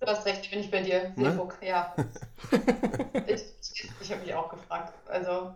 Du 0.00 0.06
hast 0.06 0.24
recht, 0.26 0.50
bin 0.50 0.60
ich 0.60 0.70
bei 0.70 0.82
dir. 0.82 1.12
Ne? 1.16 1.30
Seefuck, 1.32 1.58
ja. 1.60 1.94
ich 3.26 3.42
ich, 3.72 3.90
ich 4.00 4.12
habe 4.12 4.22
mich 4.22 4.34
auch 4.34 4.48
gefragt. 4.48 4.92
Also, 5.08 5.54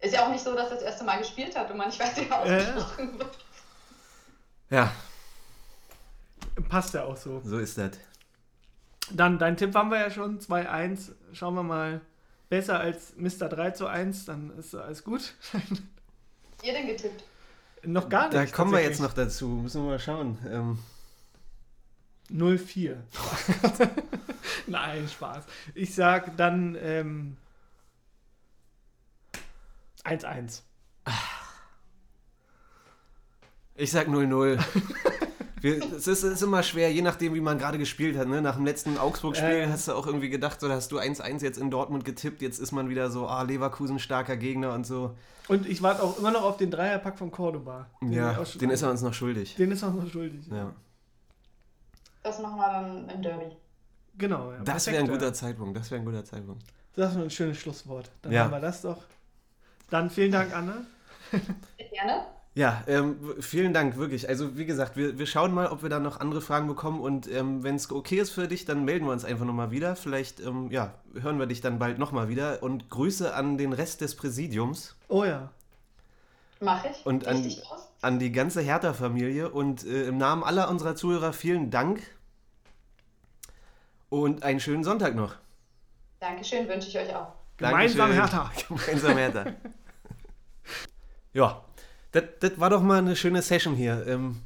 ist 0.00 0.14
ja 0.14 0.24
auch 0.24 0.30
nicht 0.30 0.42
so, 0.42 0.54
dass 0.54 0.68
er 0.70 0.74
das 0.76 0.82
erste 0.82 1.04
Mal 1.04 1.18
gespielt 1.18 1.56
hat 1.56 1.70
und 1.70 1.76
man 1.76 1.88
nicht 1.88 2.00
weiß, 2.00 2.16
wie 2.16 2.28
er 2.28 2.40
ausgesprochen 2.40 3.18
wird. 3.18 3.38
Ja, 4.70 4.90
Passt 6.68 6.94
ja 6.94 7.04
auch 7.04 7.16
so. 7.16 7.40
so 7.44 7.58
ist 7.58 7.78
das. 7.78 7.92
Dann, 9.10 9.38
dein 9.38 9.56
Tipp 9.56 9.74
haben 9.74 9.90
wir 9.90 10.00
ja 10.00 10.10
schon, 10.10 10.38
2-1. 10.38 11.12
Schauen 11.32 11.54
wir 11.54 11.62
mal. 11.62 12.00
Besser 12.48 12.78
als 12.78 13.14
Mr. 13.16 13.48
3 13.48 13.70
zu 13.72 13.86
1, 13.86 14.26
dann 14.26 14.56
ist 14.58 14.74
alles 14.74 15.02
gut. 15.02 15.34
Ihr 16.62 16.72
denn 16.72 16.86
getippt? 16.86 17.24
noch 17.86 18.08
gar 18.08 18.28
nicht. 18.28 18.34
Da 18.34 18.46
kommen 18.46 18.72
wir 18.72 18.80
jetzt 18.80 19.00
noch 19.00 19.12
dazu, 19.12 19.48
müssen 19.48 19.82
wir 19.82 19.90
mal 19.90 19.98
schauen. 19.98 20.38
Ähm, 20.48 20.78
0-4. 22.30 22.96
Nein, 24.66 25.08
Spaß. 25.08 25.44
Ich 25.74 25.94
sag 25.94 26.36
dann 26.36 26.76
ähm, 26.80 27.36
1-1. 30.04 30.62
Ich 33.76 33.90
sag 33.90 34.08
0-0. 34.08 34.58
Wir- 35.60 35.78
Es 35.82 36.06
ist, 36.06 36.22
es 36.22 36.24
ist 36.24 36.42
immer 36.42 36.62
schwer, 36.62 36.92
je 36.92 37.00
nachdem, 37.00 37.32
wie 37.34 37.40
man 37.40 37.58
gerade 37.58 37.78
gespielt 37.78 38.18
hat. 38.18 38.28
Ne? 38.28 38.42
Nach 38.42 38.56
dem 38.56 38.66
letzten 38.66 38.98
Augsburg-Spiel 38.98 39.48
Äh. 39.48 39.68
hast 39.68 39.88
du 39.88 39.92
auch 39.94 40.06
irgendwie 40.06 40.28
gedacht, 40.28 40.60
so, 40.60 40.68
da 40.68 40.74
hast 40.74 40.92
du 40.92 40.98
1-1 40.98 41.42
jetzt 41.42 41.56
in 41.58 41.70
Dortmund 41.70 42.04
getippt, 42.04 42.42
jetzt 42.42 42.58
ist 42.58 42.72
man 42.72 42.88
wieder 42.90 43.10
so, 43.10 43.26
ah, 43.26 43.42
Leverkusen 43.42 43.98
starker 43.98 44.36
Gegner 44.36 44.74
und 44.74 44.84
so. 44.86 45.14
Und 45.48 45.66
ich 45.66 45.82
warte 45.82 46.02
auch 46.02 46.18
immer 46.18 46.30
noch 46.30 46.42
auf 46.42 46.56
den 46.58 46.70
Dreierpack 46.70 47.16
von 47.18 47.30
Cordoba. 47.30 47.86
Den 48.02 48.12
Ja, 48.12 48.32
den 48.60 48.70
ist 48.70 48.82
er 48.82 48.90
uns 48.90 49.00
noch 49.02 49.14
schuldig. 49.14 49.54
Den 49.56 49.70
ist 49.72 49.82
er 49.82 49.90
noch 49.90 50.10
schuldig. 50.10 50.46
Ja. 50.48 50.72
Das 52.22 52.38
machen 52.40 52.56
wir 52.56 52.68
dann 52.70 53.08
im 53.08 53.22
Derby. 53.22 53.46
Genau. 54.16 54.52
Ja, 54.52 54.58
Das 54.60 54.86
wäre 54.86 54.98
ein 55.02 55.08
guter. 55.08 55.32
Zeitpunkt, 55.34 55.76
das 55.76 55.90
wäre 55.90 56.00
ein 56.00 56.04
guter 56.04 56.24
Zeitpunkt. 56.24 56.62
Das 56.96 57.12
ist 57.12 57.18
ein 57.18 57.30
schönes 57.30 57.58
Schlusswort. 57.58 58.10
Dann 58.22 58.32
Ja. 58.32 58.44
haben 58.44 58.50
wir 58.52 58.60
das 58.60 58.82
doch. 58.82 59.02
Dann 59.90 60.08
vielen 60.10 60.32
Dank, 60.32 60.54
Anna. 60.54 60.76
Gerne. 61.30 62.26
Ja, 62.56 62.84
ähm, 62.86 63.16
vielen 63.40 63.72
Dank, 63.72 63.96
wirklich. 63.96 64.28
Also 64.28 64.56
wie 64.56 64.64
gesagt, 64.64 64.96
wir, 64.96 65.18
wir 65.18 65.26
schauen 65.26 65.52
mal, 65.52 65.66
ob 65.66 65.82
wir 65.82 65.88
da 65.90 65.98
noch 65.98 66.20
andere 66.20 66.40
Fragen 66.40 66.68
bekommen 66.68 67.00
und 67.00 67.28
ähm, 67.28 67.64
wenn 67.64 67.74
es 67.74 67.90
okay 67.90 68.18
ist 68.20 68.30
für 68.30 68.46
dich, 68.46 68.64
dann 68.64 68.84
melden 68.84 69.06
wir 69.06 69.12
uns 69.12 69.24
einfach 69.24 69.44
nochmal 69.44 69.72
wieder. 69.72 69.96
Vielleicht, 69.96 70.38
ähm, 70.38 70.70
ja, 70.70 70.94
hören 71.20 71.40
wir 71.40 71.46
dich 71.46 71.60
dann 71.62 71.80
bald 71.80 71.98
nochmal 71.98 72.28
wieder 72.28 72.62
und 72.62 72.90
Grüße 72.90 73.34
an 73.34 73.58
den 73.58 73.72
Rest 73.72 74.02
des 74.02 74.14
Präsidiums, 74.14 74.94
Oh 75.08 75.24
ja. 75.24 75.50
Mache 76.60 76.88
ich. 76.92 77.04
Und 77.04 77.26
an- 77.26 77.52
an 78.02 78.18
die 78.20 78.30
ganze 78.30 78.60
Hertha-Familie 78.60 79.50
und 79.50 79.84
äh, 79.84 80.04
im 80.06 80.16
Namen 80.18 80.44
aller 80.44 80.68
unserer 80.70 80.94
Zuhörer 80.94 81.32
vielen 81.32 81.70
Dank 81.72 82.02
und 84.10 84.44
einen 84.44 84.60
schönen 84.60 84.84
Sonntag 84.84 85.16
noch. 85.16 85.34
Dankeschön, 86.20 86.68
wünsche 86.68 86.88
ich 86.88 86.98
euch 86.98 87.14
auch. 87.16 87.32
Gemeinsam 87.56 88.10
Dankeschön. 88.12 88.20
Hertha. 88.22 88.52
Gemeinsam 88.68 89.16
Hertha. 89.16 89.44
ja, 91.32 91.60
das, 92.14 92.24
das 92.40 92.60
war 92.60 92.70
doch 92.70 92.82
mal 92.82 92.98
eine 92.98 93.16
schöne 93.16 93.42
Session 93.42 93.74
hier. 93.74 94.06
Ähm, 94.06 94.36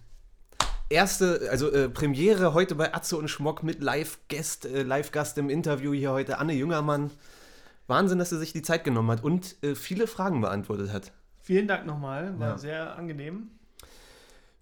erste, 0.88 1.48
also 1.50 1.70
äh, 1.70 1.88
Premiere 1.88 2.54
heute 2.54 2.74
bei 2.74 2.94
Atze 2.94 3.16
und 3.16 3.28
Schmock 3.28 3.62
mit 3.62 3.82
Live-Gast, 3.82 4.64
äh, 4.64 4.82
Live-Gast 4.82 5.38
im 5.38 5.50
Interview 5.50 5.92
hier 5.92 6.10
heute, 6.10 6.38
Anne 6.38 6.54
Jüngermann. 6.54 7.10
Wahnsinn, 7.86 8.18
dass 8.18 8.30
sie 8.30 8.38
sich 8.38 8.52
die 8.52 8.62
Zeit 8.62 8.84
genommen 8.84 9.10
hat 9.10 9.22
und 9.22 9.62
äh, 9.62 9.74
viele 9.74 10.06
Fragen 10.06 10.40
beantwortet 10.40 10.92
hat. 10.92 11.12
Vielen 11.40 11.68
Dank 11.68 11.86
nochmal. 11.86 12.38
War 12.38 12.50
Ja. 12.50 12.58
sehr 12.58 12.96
angenehm. 12.96 13.50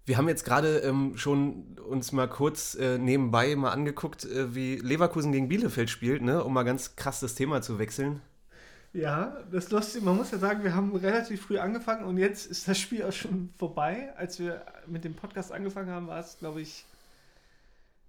Wir 0.05 0.17
haben 0.17 0.29
jetzt 0.29 0.45
gerade 0.45 0.77
ähm, 0.79 1.17
schon 1.17 1.77
uns 1.85 2.13
mal 2.13 2.29
kurz 2.29 2.75
äh, 2.75 2.97
nebenbei 2.97 3.55
mal 3.57 3.71
angeguckt, 3.71 4.23
äh, 4.23 4.55
wie 4.55 4.77
Leverkusen 4.77 5.33
gegen 5.33 5.49
Bielefeld 5.49 5.89
spielt, 5.89 6.21
ne? 6.21 6.43
um 6.43 6.53
mal 6.53 6.63
ganz 6.63 6.95
krass 6.95 7.19
das 7.19 7.35
Thema 7.35 7.61
zu 7.61 7.79
wechseln. 7.79 8.21
Ja, 8.93 9.37
das 9.51 9.65
ist 9.65 9.71
lustig. 9.71 10.03
Man 10.03 10.15
muss 10.15 10.31
ja 10.31 10.37
sagen, 10.39 10.63
wir 10.63 10.73
haben 10.73 10.95
relativ 10.95 11.41
früh 11.43 11.59
angefangen 11.59 12.03
und 12.05 12.17
jetzt 12.17 12.45
ist 12.47 12.67
das 12.67 12.79
Spiel 12.79 13.03
auch 13.03 13.11
schon 13.11 13.49
vorbei. 13.57 14.11
Als 14.17 14.39
wir 14.39 14.63
mit 14.87 15.03
dem 15.03 15.13
Podcast 15.13 15.51
angefangen 15.51 15.89
haben, 15.91 16.07
war 16.07 16.19
es, 16.19 16.37
glaube 16.39 16.61
ich, 16.61 16.85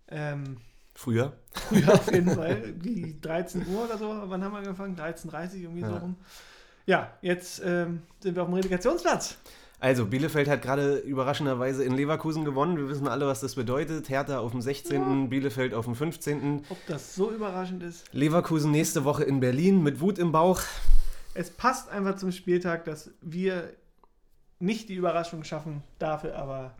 ähm, 0.09 0.59
Früher. 0.95 1.33
früher 1.53 1.93
auf 1.95 2.11
jeden 2.13 2.31
Fall, 2.35 2.75
wie 2.83 3.17
13 3.21 3.67
Uhr 3.69 3.85
oder 3.85 3.99
so. 3.99 4.09
Wann 4.09 4.43
haben 4.43 4.53
wir 4.53 4.59
angefangen? 4.59 4.97
13.30 4.97 5.29
Uhr 5.29 5.55
irgendwie 5.63 5.83
so 5.85 5.93
Ja. 5.93 5.99
rum. 5.99 6.17
Ja, 6.87 7.13
jetzt 7.21 7.61
ähm, 7.65 8.03
sind 8.21 8.35
wir 8.35 8.43
auf 8.43 8.49
dem 8.49 8.55
Relegationsplatz. 8.55 9.37
Also, 9.81 10.07
Bielefeld 10.07 10.49
hat 10.49 10.63
gerade 10.63 10.97
überraschenderweise 10.97 11.85
in 11.85 11.95
Leverkusen 11.95 12.45
gewonnen. 12.45 12.77
Wir 12.77 12.89
wissen 12.89 13.07
alle, 13.07 13.27
was 13.27 13.41
das 13.41 13.55
bedeutet. 13.55 14.09
Hertha 14.09 14.41
auf 14.41 14.51
dem 14.51 14.61
16., 14.61 15.29
Bielefeld 15.29 15.73
auf 15.73 15.85
dem 15.85 15.95
15. 15.95 16.65
Ob 16.69 16.79
das 16.87 17.15
so 17.15 17.31
überraschend 17.31 17.85
ist. 17.85 18.13
Leverkusen 18.13 18.73
nächste 18.73 19.05
Woche 19.05 19.23
in 19.23 19.39
Berlin 19.39 19.83
mit 19.85 20.01
Wut 20.01 20.19
im 20.19 20.33
Bauch. 20.33 20.61
Es 21.35 21.51
passt 21.51 21.91
einfach 21.91 22.17
zum 22.17 22.33
Spieltag, 22.33 22.87
dass 22.87 23.13
wir 23.21 23.73
nicht 24.59 24.89
die 24.89 24.95
Überraschung 24.95 25.45
schaffen, 25.45 25.85
dafür 26.01 26.37
aber 26.37 26.75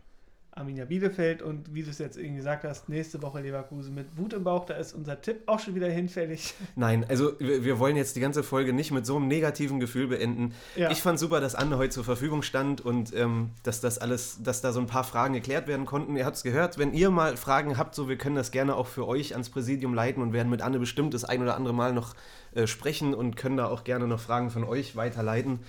Arminia 0.59 0.85
Bielefeld 0.85 1.41
und 1.41 1.73
wie 1.73 1.83
du 1.83 1.89
es 1.89 1.99
jetzt 1.99 2.17
eben 2.17 2.35
gesagt 2.35 2.65
hast, 2.65 2.89
nächste 2.89 3.21
Woche 3.21 3.39
Leverkusen 3.39 3.95
mit 3.95 4.17
Wut 4.17 4.33
im 4.33 4.43
Bauch. 4.43 4.65
Da 4.65 4.75
ist 4.75 4.93
unser 4.93 5.21
Tipp 5.21 5.43
auch 5.45 5.59
schon 5.59 5.73
wieder 5.73 5.87
hinfällig. 5.87 6.53
Nein, 6.75 7.05
also 7.07 7.31
wir, 7.39 7.63
wir 7.63 7.79
wollen 7.79 7.95
jetzt 7.95 8.15
die 8.17 8.19
ganze 8.19 8.43
Folge 8.43 8.73
nicht 8.73 8.91
mit 8.91 9.05
so 9.05 9.15
einem 9.15 9.27
negativen 9.27 9.79
Gefühl 9.79 10.07
beenden. 10.07 10.53
Ja. 10.75 10.91
Ich 10.91 11.01
fand 11.01 11.17
super, 11.17 11.39
dass 11.39 11.55
Anne 11.55 11.77
heute 11.77 11.91
zur 11.91 12.03
Verfügung 12.03 12.41
stand 12.41 12.81
und 12.81 13.15
ähm, 13.15 13.51
dass 13.63 13.79
das 13.79 13.97
alles, 13.97 14.43
dass 14.43 14.61
da 14.61 14.73
so 14.73 14.81
ein 14.81 14.87
paar 14.87 15.05
Fragen 15.05 15.33
geklärt 15.33 15.67
werden 15.67 15.85
konnten. 15.85 16.17
Ihr 16.17 16.25
habt 16.25 16.35
es 16.35 16.43
gehört, 16.43 16.77
wenn 16.77 16.93
ihr 16.93 17.09
mal 17.09 17.37
Fragen 17.37 17.77
habt, 17.77 17.95
so 17.95 18.09
wir 18.09 18.17
können 18.17 18.35
das 18.35 18.51
gerne 18.51 18.75
auch 18.75 18.87
für 18.87 19.07
euch 19.07 19.31
ans 19.33 19.49
Präsidium 19.49 19.93
leiten 19.93 20.21
und 20.21 20.33
werden 20.33 20.49
mit 20.49 20.61
Anne 20.61 20.79
bestimmt 20.79 21.13
das 21.13 21.23
ein 21.23 21.41
oder 21.41 21.55
andere 21.55 21.73
Mal 21.73 21.93
noch 21.93 22.15
äh, 22.53 22.67
sprechen 22.67 23.13
und 23.13 23.37
können 23.37 23.55
da 23.55 23.67
auch 23.67 23.85
gerne 23.85 24.07
noch 24.07 24.19
Fragen 24.19 24.49
von 24.49 24.65
euch 24.65 24.97
weiterleiten. 24.97 25.59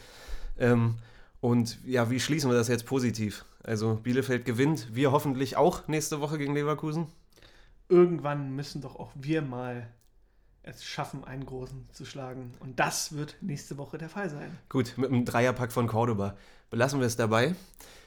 Ähm, 0.59 0.97
und 1.41 1.79
ja, 1.87 2.11
wie 2.11 2.21
schließen 2.21 2.51
wir 2.51 2.57
das 2.57 2.69
jetzt 2.69 2.87
positiv? 2.87 3.45
Also 3.63 3.97
Bielefeld 3.97 4.45
gewinnt, 4.45 4.95
wir 4.95 5.13
hoffentlich 5.13 5.57
auch 5.57 5.87
nächste 5.89 6.21
Woche 6.21 6.39
gegen 6.39 6.55
Leverkusen. 6.55 7.07
Irgendwann 7.89 8.55
müssen 8.55 8.81
doch 8.81 8.97
auch 8.97 9.11
wir 9.15 9.43
mal 9.43 9.89
es 10.63 10.85
schaffen, 10.85 11.25
einen 11.25 11.47
großen 11.47 11.89
zu 11.93 12.05
schlagen. 12.05 12.53
Und 12.61 12.79
das 12.79 13.17
wird 13.17 13.37
nächste 13.41 13.79
Woche 13.79 13.99
der 13.99 14.09
Fall 14.09 14.29
sein. 14.31 14.57
Gut, 14.69 14.95
mit 14.97 15.11
einem 15.11 15.25
Dreierpack 15.25 15.73
von 15.73 15.87
Cordoba. 15.87 16.37
Belassen 16.71 17.01
wir 17.01 17.07
es 17.07 17.17
dabei. 17.17 17.55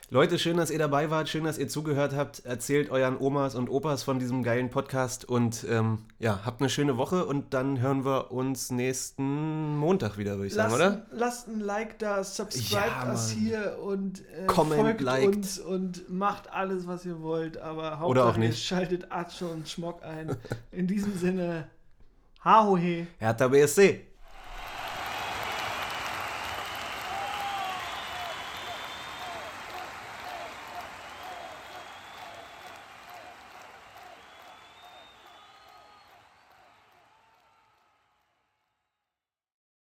Leute, 0.09 0.37
schön, 0.37 0.57
dass 0.57 0.69
ihr 0.69 0.77
dabei 0.77 1.09
wart, 1.09 1.27
schön, 1.29 1.43
dass 1.43 1.57
ihr 1.57 1.67
zugehört 1.67 2.13
habt. 2.15 2.45
Erzählt 2.45 2.91
euren 2.91 3.17
Omas 3.17 3.55
und 3.55 3.67
Opas 3.69 4.03
von 4.03 4.19
diesem 4.19 4.43
geilen 4.43 4.69
Podcast 4.69 5.25
und 5.25 5.65
ähm, 5.67 5.99
ja, 6.19 6.41
habt 6.45 6.61
eine 6.61 6.69
schöne 6.69 6.97
Woche 6.97 7.25
und 7.25 7.53
dann 7.55 7.79
hören 7.81 8.05
wir 8.05 8.31
uns 8.31 8.69
nächsten 8.69 9.75
Montag 9.77 10.17
wieder, 10.19 10.35
würde 10.35 10.47
ich 10.47 10.53
sagen, 10.53 10.71
lasst, 10.71 10.81
oder? 10.81 11.05
Lasst 11.11 11.47
ein 11.47 11.59
Like 11.61 11.97
da, 11.99 12.23
subscribe 12.23 12.85
Ja, 12.85 13.09
us 13.11 13.33
Mann. 13.33 13.43
hier 13.43 13.77
und 13.81 14.19
äh, 14.19 14.45
Comment, 14.45 14.81
folgt 14.81 15.01
liked. 15.01 15.35
uns 15.35 15.57
und 15.59 16.09
macht 16.09 16.51
alles, 16.51 16.85
was 16.85 17.05
ihr 17.05 17.21
wollt. 17.21 17.57
Aber 17.57 17.97
nicht. 18.37 18.63
schaltet 18.63 19.11
Atsche 19.11 19.47
und 19.47 19.67
Schmock 19.67 20.03
ein. 20.03 20.35
In 20.71 20.85
diesem 20.85 21.17
Sinne, 21.17 21.69
Hahohe. 22.43 23.07
Hertha 23.17 23.47
BSC. 23.47 24.01